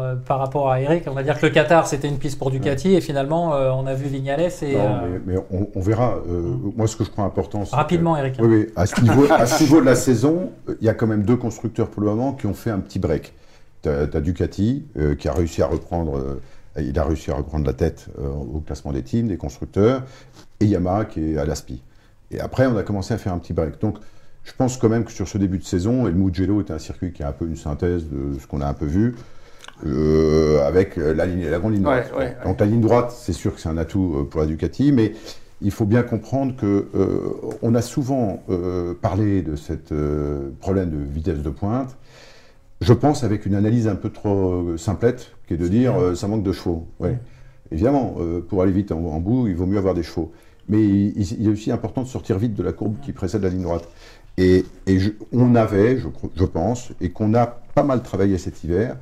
Euh, 0.00 0.14
par 0.16 0.38
rapport 0.38 0.70
à 0.70 0.80
Eric, 0.80 1.04
on 1.06 1.12
va 1.12 1.22
dire 1.22 1.38
que 1.38 1.46
le 1.46 1.52
Qatar 1.52 1.86
c'était 1.86 2.08
une 2.08 2.18
piste 2.18 2.38
pour 2.38 2.50
Ducati 2.50 2.94
et 2.94 3.00
finalement 3.00 3.54
euh, 3.54 3.70
on 3.70 3.86
a 3.86 3.94
vu 3.94 4.06
Vignales 4.08 4.40
et 4.62 4.76
Non, 4.76 4.80
euh, 4.80 5.18
mais, 5.26 5.34
mais 5.34 5.40
on, 5.50 5.68
on 5.74 5.80
verra. 5.80 6.16
Euh, 6.28 6.54
Moi, 6.76 6.86
ce 6.86 6.96
que 6.96 7.04
je 7.04 7.10
crois 7.10 7.24
important, 7.24 7.64
que- 7.64 7.70
rapidement 7.74 8.16
Eric. 8.16 8.36
Oui, 8.40 8.46
oui. 8.48 8.66
À 8.76 8.86
ce 8.86 9.00
niveau, 9.00 9.24
à 9.30 9.46
ce 9.46 9.62
niveau 9.62 9.80
de 9.80 9.86
la 9.86 9.94
saison, 9.96 10.50
il 10.80 10.86
y 10.86 10.88
a 10.88 10.94
quand 10.94 11.06
même 11.06 11.24
deux 11.24 11.36
constructeurs 11.36 11.88
pour 11.88 12.02
le 12.02 12.08
moment 12.08 12.32
qui 12.32 12.46
ont 12.46 12.54
fait 12.54 12.70
un 12.70 12.80
petit 12.80 12.98
break. 12.98 13.32
Tu 13.82 13.88
as, 13.88 14.06
Ducati 14.06 14.86
qui 15.18 15.28
a 15.28 15.32
réussi 15.32 15.60
à 15.60 15.66
reprendre, 15.66 16.38
il 16.78 16.96
a 16.98 17.04
réussi 17.04 17.30
à 17.32 17.34
reprendre 17.34 17.66
la 17.66 17.72
tête 17.72 18.06
au 18.18 18.60
classement 18.60 18.92
des 18.92 19.02
teams, 19.02 19.26
des 19.26 19.36
constructeurs, 19.36 20.02
et 20.60 20.66
Yamaha 20.66 21.04
qui 21.06 21.32
est 21.32 21.36
à 21.38 21.44
l'ASPI. 21.44 21.82
Et 22.30 22.38
après, 22.40 22.66
on 22.66 22.76
a 22.76 22.82
commencé 22.84 23.12
à 23.12 23.18
faire 23.18 23.32
un 23.32 23.38
petit 23.38 23.52
break. 23.52 23.80
Donc, 23.80 23.98
je 24.44 24.52
pense 24.56 24.76
quand 24.76 24.88
même 24.88 25.04
que 25.04 25.12
sur 25.12 25.28
ce 25.28 25.36
début 25.38 25.58
de 25.58 25.64
saison, 25.64 26.06
et 26.06 26.10
le 26.10 26.16
Mugello 26.16 26.60
est 26.60 26.70
un 26.70 26.78
circuit 26.78 27.12
qui 27.12 27.22
est 27.22 27.26
un 27.26 27.32
peu 27.32 27.46
une 27.46 27.56
synthèse 27.56 28.04
de 28.08 28.38
ce 28.40 28.46
qu'on 28.46 28.60
a 28.60 28.66
un 28.66 28.72
peu 28.74 28.86
vu. 28.86 29.14
Euh, 29.86 30.66
avec 30.66 30.96
la, 30.96 31.26
ligne, 31.26 31.48
la 31.48 31.58
grande 31.58 31.72
ligne 31.74 31.82
droite. 31.82 32.12
ouais, 32.16 32.24
ouais. 32.24 32.36
Donc 32.44 32.60
la 32.60 32.66
ligne 32.66 32.80
droite, 32.80 33.12
c'est 33.16 33.32
sûr 33.32 33.54
que 33.54 33.60
c'est 33.60 33.68
un 33.68 33.78
atout 33.78 34.14
euh, 34.16 34.24
pour 34.24 34.40
la 34.40 34.46
Ducati, 34.46 34.92
mais 34.92 35.12
il 35.60 35.70
faut 35.70 35.84
bien 35.84 36.02
comprendre 36.02 36.54
que 36.56 36.86
euh, 36.94 37.18
on 37.62 37.74
a 37.74 37.82
souvent 37.82 38.42
euh, 38.50 38.94
parlé 39.00 39.42
de 39.42 39.54
ce 39.56 39.72
problème 40.60 40.90
de 40.90 40.98
vitesse 40.98 41.38
de 41.38 41.50
pointe. 41.50 41.96
Je 42.80 42.92
pense 42.92 43.22
avec 43.22 43.46
une 43.46 43.54
analyse 43.54 43.86
un 43.86 43.94
peu 43.94 44.10
trop 44.10 44.76
simplette, 44.76 45.32
qui 45.46 45.54
est 45.54 45.56
de 45.56 45.68
dire 45.68 45.94
ça 46.16 46.26
manque 46.26 46.42
de 46.42 46.50
chevaux. 46.52 46.88
Ouais. 46.98 47.16
Évidemment, 47.70 48.16
pour 48.48 48.60
aller 48.62 48.72
vite 48.72 48.90
en, 48.90 48.98
en 48.98 49.20
bout, 49.20 49.46
il 49.46 49.54
vaut 49.54 49.66
mieux 49.66 49.78
avoir 49.78 49.94
des 49.94 50.02
chevaux. 50.02 50.32
Mais 50.68 50.82
il, 50.82 51.14
il 51.40 51.46
est 51.46 51.50
aussi 51.52 51.70
important 51.70 52.02
de 52.02 52.08
sortir 52.08 52.38
vite 52.38 52.54
de 52.54 52.62
la 52.64 52.72
courbe 52.72 52.96
qui 53.00 53.12
précède 53.12 53.42
la 53.44 53.50
ligne 53.50 53.62
droite. 53.62 53.88
Et, 54.36 54.64
et 54.88 54.98
je- 54.98 55.10
on 55.32 55.54
avait, 55.54 55.96
je 55.98 56.44
pense, 56.44 56.90
et 57.00 57.10
qu'on 57.10 57.34
a 57.34 57.46
pas 57.46 57.84
mal 57.84 58.02
travaillé 58.02 58.36
cet 58.36 58.64
hiver, 58.64 58.96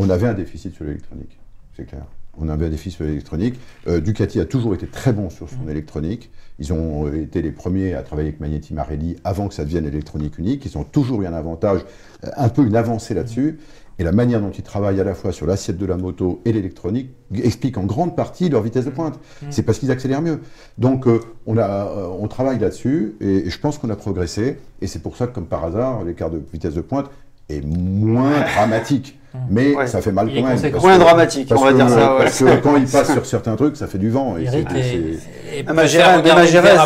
on 0.00 0.10
avait 0.10 0.26
un 0.26 0.34
déficit 0.34 0.74
sur 0.74 0.84
l'électronique, 0.84 1.38
c'est 1.76 1.84
clair. 1.84 2.04
On 2.38 2.48
avait 2.48 2.66
un 2.66 2.70
déficit 2.70 2.96
sur 2.96 3.04
l'électronique. 3.04 3.58
Euh, 3.86 4.00
Ducati 4.00 4.40
a 4.40 4.44
toujours 4.44 4.74
été 4.74 4.86
très 4.86 5.12
bon 5.12 5.30
sur 5.30 5.48
son 5.50 5.68
électronique. 5.68 6.30
Ils 6.58 6.72
ont 6.72 7.06
euh, 7.06 7.22
été 7.22 7.42
les 7.42 7.50
premiers 7.50 7.94
à 7.94 8.02
travailler 8.02 8.28
avec 8.28 8.40
Magneti 8.40 8.72
Marelli 8.72 9.16
avant 9.24 9.48
que 9.48 9.54
ça 9.54 9.64
devienne 9.64 9.84
électronique 9.84 10.38
unique. 10.38 10.64
Ils 10.64 10.78
ont 10.78 10.84
toujours 10.84 11.22
eu 11.22 11.26
un 11.26 11.34
avantage, 11.34 11.80
euh, 12.24 12.30
un 12.36 12.48
peu 12.48 12.64
une 12.64 12.76
avancée 12.76 13.14
là-dessus. 13.14 13.58
Et 14.00 14.02
la 14.02 14.12
manière 14.12 14.40
dont 14.40 14.50
ils 14.50 14.62
travaillent 14.62 14.98
à 14.98 15.04
la 15.04 15.12
fois 15.12 15.30
sur 15.30 15.44
l'assiette 15.44 15.76
de 15.76 15.84
la 15.84 15.98
moto 15.98 16.40
et 16.46 16.54
l'électronique 16.54 17.10
explique 17.34 17.76
en 17.76 17.84
grande 17.84 18.16
partie 18.16 18.48
leur 18.48 18.62
vitesse 18.62 18.86
de 18.86 18.90
pointe. 18.90 19.20
C'est 19.50 19.62
parce 19.62 19.78
qu'ils 19.78 19.90
accélèrent 19.90 20.22
mieux. 20.22 20.40
Donc 20.78 21.06
euh, 21.06 21.20
on, 21.44 21.58
a, 21.58 21.66
euh, 21.68 22.06
on 22.18 22.26
travaille 22.26 22.58
là-dessus 22.58 23.16
et, 23.20 23.46
et 23.46 23.50
je 23.50 23.58
pense 23.58 23.76
qu'on 23.76 23.90
a 23.90 23.96
progressé. 23.96 24.56
Et 24.80 24.86
c'est 24.86 25.00
pour 25.00 25.18
ça 25.18 25.26
que, 25.26 25.34
comme 25.34 25.44
par 25.44 25.66
hasard, 25.66 26.02
l'écart 26.04 26.30
de 26.30 26.40
vitesse 26.50 26.72
de 26.72 26.80
pointe 26.80 27.10
est 27.50 27.64
moins 27.66 28.40
dramatique. 28.56 29.16
Mais 29.48 29.76
Ouais. 29.76 29.86
ça 29.86 30.00
fait 30.00 30.10
mal 30.10 30.26
quand 30.26 30.34
même. 30.42 30.42
Moins 30.80 30.96
que- 30.96 30.98
dramatique, 30.98 31.52
on 31.56 31.60
va 31.62 31.70
que- 31.70 31.76
dire 31.76 31.88
ça, 31.88 32.14
ouais. 32.16 32.24
Parce 32.24 32.38
que 32.40 32.56
quand 32.62 32.76
il 32.76 32.86
passe 32.86 33.12
sur 33.12 33.24
certains 33.34 33.54
trucs, 33.54 33.76
ça 33.76 33.86
fait 33.86 33.98
du 33.98 34.10
vent. 34.10 34.36
Et 34.36 34.42
Eric 34.42 34.66
est, 34.74 35.64
Ah, 35.68 35.70
à 35.70 35.72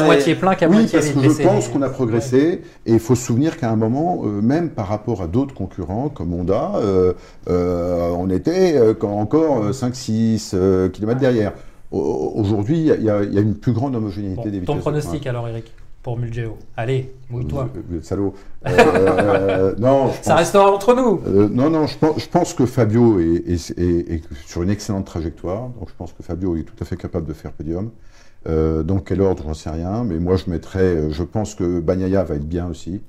moitié 0.03 0.35
plein 0.35 0.55
qu'à 0.55 0.69
Oui, 0.69 0.77
moitié 0.77 0.99
parce 0.99 1.11
que 1.11 1.19
mais 1.21 1.29
je 1.31 1.43
pense 1.43 1.69
qu'on 1.69 1.81
a 1.81 1.89
progressé 1.89 2.61
et 2.85 2.93
il 2.93 2.99
faut 2.99 3.15
se 3.15 3.25
souvenir 3.25 3.57
qu'à 3.57 3.71
un 3.71 3.77
moment, 3.77 4.23
euh, 4.25 4.43
même 4.43 4.69
par 4.69 4.89
rapport 4.89 5.23
à 5.23 5.27
d'autres 5.27 5.55
concurrents 5.55 6.11
comme 6.11 6.35
Honda, 6.35 6.73
euh, 6.77 7.15
euh, 7.49 8.11
on 8.19 8.29
était 8.29 8.79
quand- 9.01 9.19
encore 9.19 9.73
5-6 9.73 10.55
km 10.93 11.19
derrière. 11.19 11.53
Au- 11.93 12.33
Aujourd'hui, 12.37 12.79
il 12.99 13.05
y, 13.05 13.09
a- 13.11 13.23
y 13.23 13.39
une 13.41 13.55
plus 13.55 13.73
grande 13.73 13.95
homogénéité 13.95 14.37
Bon, 14.37 14.45
des 14.45 14.51
vitesses. 14.51 14.67
ton 14.67 14.77
pronostic 14.79 15.27
alors 15.27 15.49
Eric? 15.49 15.73
Pour 16.05 16.19
Mugello. 16.19 16.57
Allez, 16.77 17.13
mouille-toi. 17.31 17.71
Vous- 17.75 17.83
vous 17.89 17.97
êtes 17.97 18.05
salaud. 18.05 18.35
Euh, 18.69 19.75
non, 19.79 20.13
je 20.13 20.23
Ça 20.23 20.37
restera 20.37 20.71
entre 20.71 20.95
nous. 20.95 21.21
euh, 21.27 21.49
non, 21.49 21.71
non, 21.71 21.87
je 21.87 21.99
pense, 21.99 22.21
je 22.23 22.29
pense 22.29 22.55
que 22.55 22.67
Fabio 22.67 23.19
est, 23.19 23.43
est- 23.49 23.71
est- 23.79 24.13
est 24.15 24.23
sur 24.47 24.63
une 24.63 24.71
excellente 24.71 25.07
trajectoire. 25.07 25.71
Donc, 25.71 25.89
je 25.89 25.95
pense 25.97 26.13
que 26.13 26.23
Fabio 26.23 26.57
est 26.57 26.63
tout 26.63 26.75
à 26.81 26.85
fait 26.85 26.97
capable 26.97 27.27
de 27.27 27.33
faire 27.33 27.53
podium. 27.53 27.91
Euh, 28.47 28.83
dans 28.83 28.99
quel 28.99 29.23
ordre, 29.23 29.45
j'en 29.47 29.55
sais 29.55 29.71
rien. 29.71 30.05
Mais 30.05 30.19
moi, 30.19 30.37
je 30.37 30.51
mettrais. 30.51 30.81
euh, 30.83 31.11
Je 31.11 31.23
pense 31.23 31.55
que 31.55 31.81
Bagnaia 31.81 32.23
va 32.23 32.35
être 32.37 32.47
bien 32.47 32.69
aussi. 32.69 33.01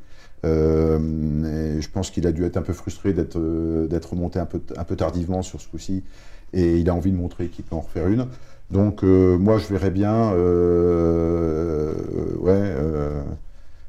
Euh, 0.46 1.76
et 1.78 1.82
je 1.82 1.90
pense 1.90 2.12
qu'il 2.12 2.26
a 2.28 2.32
dû 2.32 2.46
être 2.46 2.56
un 2.58 2.62
peu 2.62 2.74
frustré 2.74 3.14
d'être 3.14 3.38
euh, 3.40 3.88
d'être 3.88 4.12
remonté 4.12 4.40
un 4.40 4.46
peu, 4.46 4.62
un 4.78 4.84
peu 4.86 4.96
tardivement 4.96 5.42
sur 5.42 5.60
ce 5.60 5.68
coup-ci. 5.68 6.04
Et 6.54 6.78
il 6.78 6.90
a 6.90 6.96
envie 6.96 7.12
de 7.12 7.18
montrer 7.18 7.48
qu'il 7.48 7.66
peut 7.66 7.76
en 7.76 7.82
refaire 7.82 8.08
une. 8.08 8.28
Donc, 8.72 9.04
euh, 9.04 9.38
moi, 9.38 9.58
je 9.58 9.72
verrais 9.74 9.92
bien. 9.92 10.32
euh, 10.34 11.92
ouais. 12.40 12.52
euh, 12.54 13.22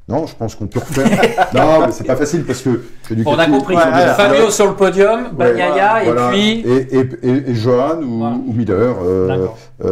non, 0.09 0.25
je 0.27 0.37
pense 0.37 0.55
qu'on 0.55 0.69
peut 0.69 0.79
refaire. 0.79 1.49
non, 1.55 1.87
mais 1.87 1.93
c'est 1.93 2.05
pas 2.05 2.15
facile 2.15 2.45
parce 2.45 2.61
que. 2.63 2.81
on 3.25 3.39
a 3.39 3.47
compris. 3.47 3.75
ont 3.75 3.79
des- 3.79 4.15
Fabio 4.17 4.51
sur 4.51 4.67
le 4.69 4.75
podium, 4.75 5.31
Bagnaia 5.33 6.03
et 6.03 6.07
voilà. 6.07 6.29
puis. 6.31 6.61
Et, 6.61 6.97
et, 6.99 7.09
et- 7.23 7.51
et 7.51 7.55
Johan 7.55 8.01
ou, 8.03 8.19
Voilà. 8.19 8.37
ou 8.37 8.53
Miller. 8.53 8.95
D'accord. 9.27 9.59
ouais, 9.81 9.89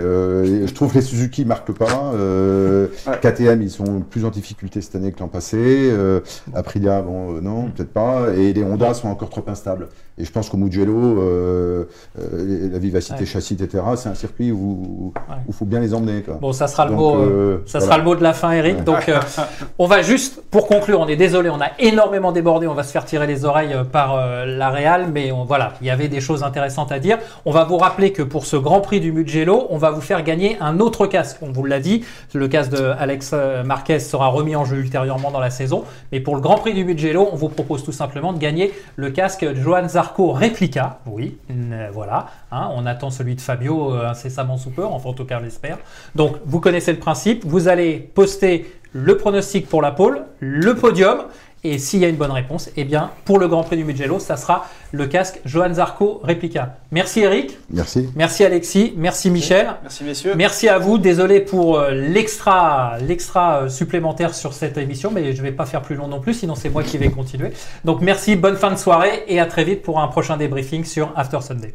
euh, 0.00 0.64
et 0.64 0.66
je 0.66 0.74
trouve 0.74 0.90
que 0.90 0.96
les 0.98 1.02
Suzuki 1.02 1.44
marquent 1.44 1.72
pas. 1.76 2.12
Euh, 2.14 2.88
Ouais. 3.06 3.18
KTM, 3.20 3.62
ils 3.62 3.70
sont 3.70 4.00
plus 4.00 4.24
en 4.24 4.30
difficulté 4.30 4.80
cette 4.80 4.96
année 4.96 5.12
que 5.12 5.20
l'an 5.20 5.28
passé. 5.28 5.56
Euh, 5.60 6.20
Aprilia, 6.54 7.02
bon, 7.02 7.36
euh, 7.36 7.40
non, 7.40 7.70
peut-être 7.70 7.92
pas. 7.92 8.30
Et 8.36 8.52
les 8.52 8.64
Honda 8.64 8.94
sont 8.94 9.08
encore 9.08 9.30
trop 9.30 9.44
instables. 9.46 9.88
Et 10.18 10.24
je 10.24 10.32
pense 10.32 10.48
qu'au 10.48 10.56
Mugello, 10.56 11.20
euh, 11.20 11.84
euh, 12.18 12.68
la 12.72 12.78
vivacité 12.78 13.20
Ouais. 13.20 13.26
châssis, 13.26 13.54
etc., 13.54 13.82
c'est 13.96 14.08
un 14.08 14.14
circuit 14.14 14.50
où 14.50 15.12
il 15.14 15.20
Ouais. 15.32 15.36
faut 15.52 15.66
bien 15.66 15.78
les 15.80 15.92
emmener. 15.92 16.22
Quoi. 16.22 16.38
Bon, 16.40 16.52
ça 16.52 16.68
sera 16.68 16.86
le 16.86 16.92
Donc, 16.92 16.98
mot. 17.00 17.16
euh, 17.16 17.62
Ça 17.66 17.78
voilà. 17.80 17.86
sera 17.86 17.98
le 17.98 18.04
mot 18.04 18.14
de 18.16 18.22
la 18.22 18.32
fin, 18.32 18.52
Eric. 18.52 18.78
Ouais. 18.78 18.82
Donc, 18.84 19.10
on 19.78 19.86
va 19.86 20.00
juste, 20.00 20.40
pour 20.50 20.66
conclure, 20.68 21.00
on 21.00 21.06
est 21.06 21.16
désolé, 21.16 21.50
on 21.50 21.60
a 21.60 21.68
énormément 21.78 22.32
débordé, 22.32 22.66
on 22.66 22.72
va 22.72 22.82
se 22.82 22.92
faire 22.92 23.04
tirer 23.04 23.26
les 23.26 23.44
oreilles 23.44 23.76
par 23.92 24.16
la 24.46 24.70
Real, 24.70 25.08
mais 25.12 25.32
on, 25.32 25.44
voilà, 25.44 25.74
il 25.82 25.86
y 25.86 25.90
avait 25.90 26.08
des 26.08 26.20
choses 26.20 26.42
intéressantes 26.42 26.92
à 26.92 26.98
dire. 26.98 27.18
On 27.44 27.50
va 27.52 27.64
vous 27.64 27.76
rappeler 27.76 28.12
que 28.12 28.22
pour 28.22 28.46
ce 28.46 28.56
Grand 28.56 28.80
Prix 28.80 29.00
du 29.00 29.12
Mugello, 29.12 29.66
on 29.68 29.76
va 29.76 29.90
vous 29.90 30.00
faire 30.00 30.22
gagner 30.24 30.56
un 30.60 30.80
autre 30.80 31.06
casque. 31.06 31.36
On 31.42 31.52
vous 31.52 31.64
l'a 31.66 31.78
dit, 31.80 32.04
le 32.32 32.48
casque 32.48 32.70
de 32.72 32.92
Alex 32.98 33.34
Marquez 33.66 33.98
sera 33.98 34.28
remis 34.28 34.56
en 34.56 34.64
jeu 34.64 34.78
ultérieurement 34.78 35.30
dans 35.30 35.40
la 35.40 35.50
saison. 35.50 35.84
Mais 36.10 36.20
pour 36.20 36.34
le 36.36 36.40
Grand 36.40 36.56
Prix 36.56 36.72
du 36.72 36.84
Mugello, 36.86 37.28
on 37.32 37.36
vous 37.36 37.50
propose 37.50 37.84
tout 37.84 37.92
simplement 37.92 38.32
de 38.32 38.38
gagner 38.38 38.72
le 38.96 39.10
casque 39.10 39.46
Johan 39.54 39.86
Zarco 39.88 40.05
Replica. 40.14 41.00
Oui, 41.06 41.38
euh, 41.50 41.88
voilà. 41.92 42.26
hein, 42.52 42.70
on 42.74 42.86
attend 42.86 43.10
celui 43.10 43.34
de 43.34 43.40
Fabio 43.40 43.94
euh, 43.94 44.08
incessamment 44.08 44.56
sous 44.56 44.70
peu, 44.70 44.84
enfin 44.84 45.10
en 45.10 45.12
tout 45.12 45.24
cas 45.24 45.40
l'espère. 45.40 45.78
Donc 46.14 46.36
vous 46.44 46.60
connaissez 46.60 46.92
le 46.92 46.98
principe, 46.98 47.44
vous 47.44 47.68
allez 47.68 47.98
poster 47.98 48.66
le 48.92 49.16
pronostic 49.16 49.68
pour 49.68 49.82
la 49.82 49.92
pole, 49.92 50.24
le 50.40 50.74
podium, 50.74 51.24
Et 51.64 51.78
s'il 51.78 52.00
y 52.00 52.04
a 52.04 52.08
une 52.08 52.16
bonne 52.16 52.30
réponse, 52.30 52.70
eh 52.76 52.84
bien, 52.84 53.10
pour 53.24 53.38
le 53.38 53.48
Grand 53.48 53.64
Prix 53.64 53.76
du 53.76 53.84
Mugello, 53.84 54.18
ça 54.20 54.36
sera 54.36 54.66
le 54.92 55.06
casque 55.06 55.40
Johan 55.44 55.74
Zarco 55.74 56.20
Replica. 56.22 56.76
Merci 56.92 57.20
Eric. 57.20 57.58
Merci. 57.70 58.08
Merci 58.14 58.44
Alexis. 58.44 58.92
Merci 58.96 59.30
Michel. 59.30 59.68
Merci 59.82 60.04
messieurs. 60.04 60.34
Merci 60.36 60.68
à 60.68 60.78
vous. 60.78 60.98
Désolé 60.98 61.40
pour 61.40 61.78
euh, 61.78 61.90
l'extra, 61.90 62.98
l'extra 63.00 63.62
euh, 63.62 63.68
supplémentaire 63.68 64.34
sur 64.34 64.52
cette 64.52 64.78
émission, 64.78 65.10
mais 65.12 65.34
je 65.34 65.42
vais 65.42 65.52
pas 65.52 65.66
faire 65.66 65.82
plus 65.82 65.96
long 65.96 66.08
non 66.08 66.20
plus, 66.20 66.34
sinon 66.34 66.54
c'est 66.54 66.70
moi 66.70 66.82
qui 66.82 66.98
vais 66.98 67.10
continuer. 67.10 67.50
Donc 67.84 68.00
merci, 68.00 68.36
bonne 68.36 68.56
fin 68.56 68.70
de 68.70 68.76
soirée 68.76 69.24
et 69.26 69.40
à 69.40 69.46
très 69.46 69.64
vite 69.64 69.82
pour 69.82 70.00
un 70.00 70.08
prochain 70.08 70.36
débriefing 70.36 70.84
sur 70.84 71.12
After 71.16 71.40
Sunday. 71.40 71.74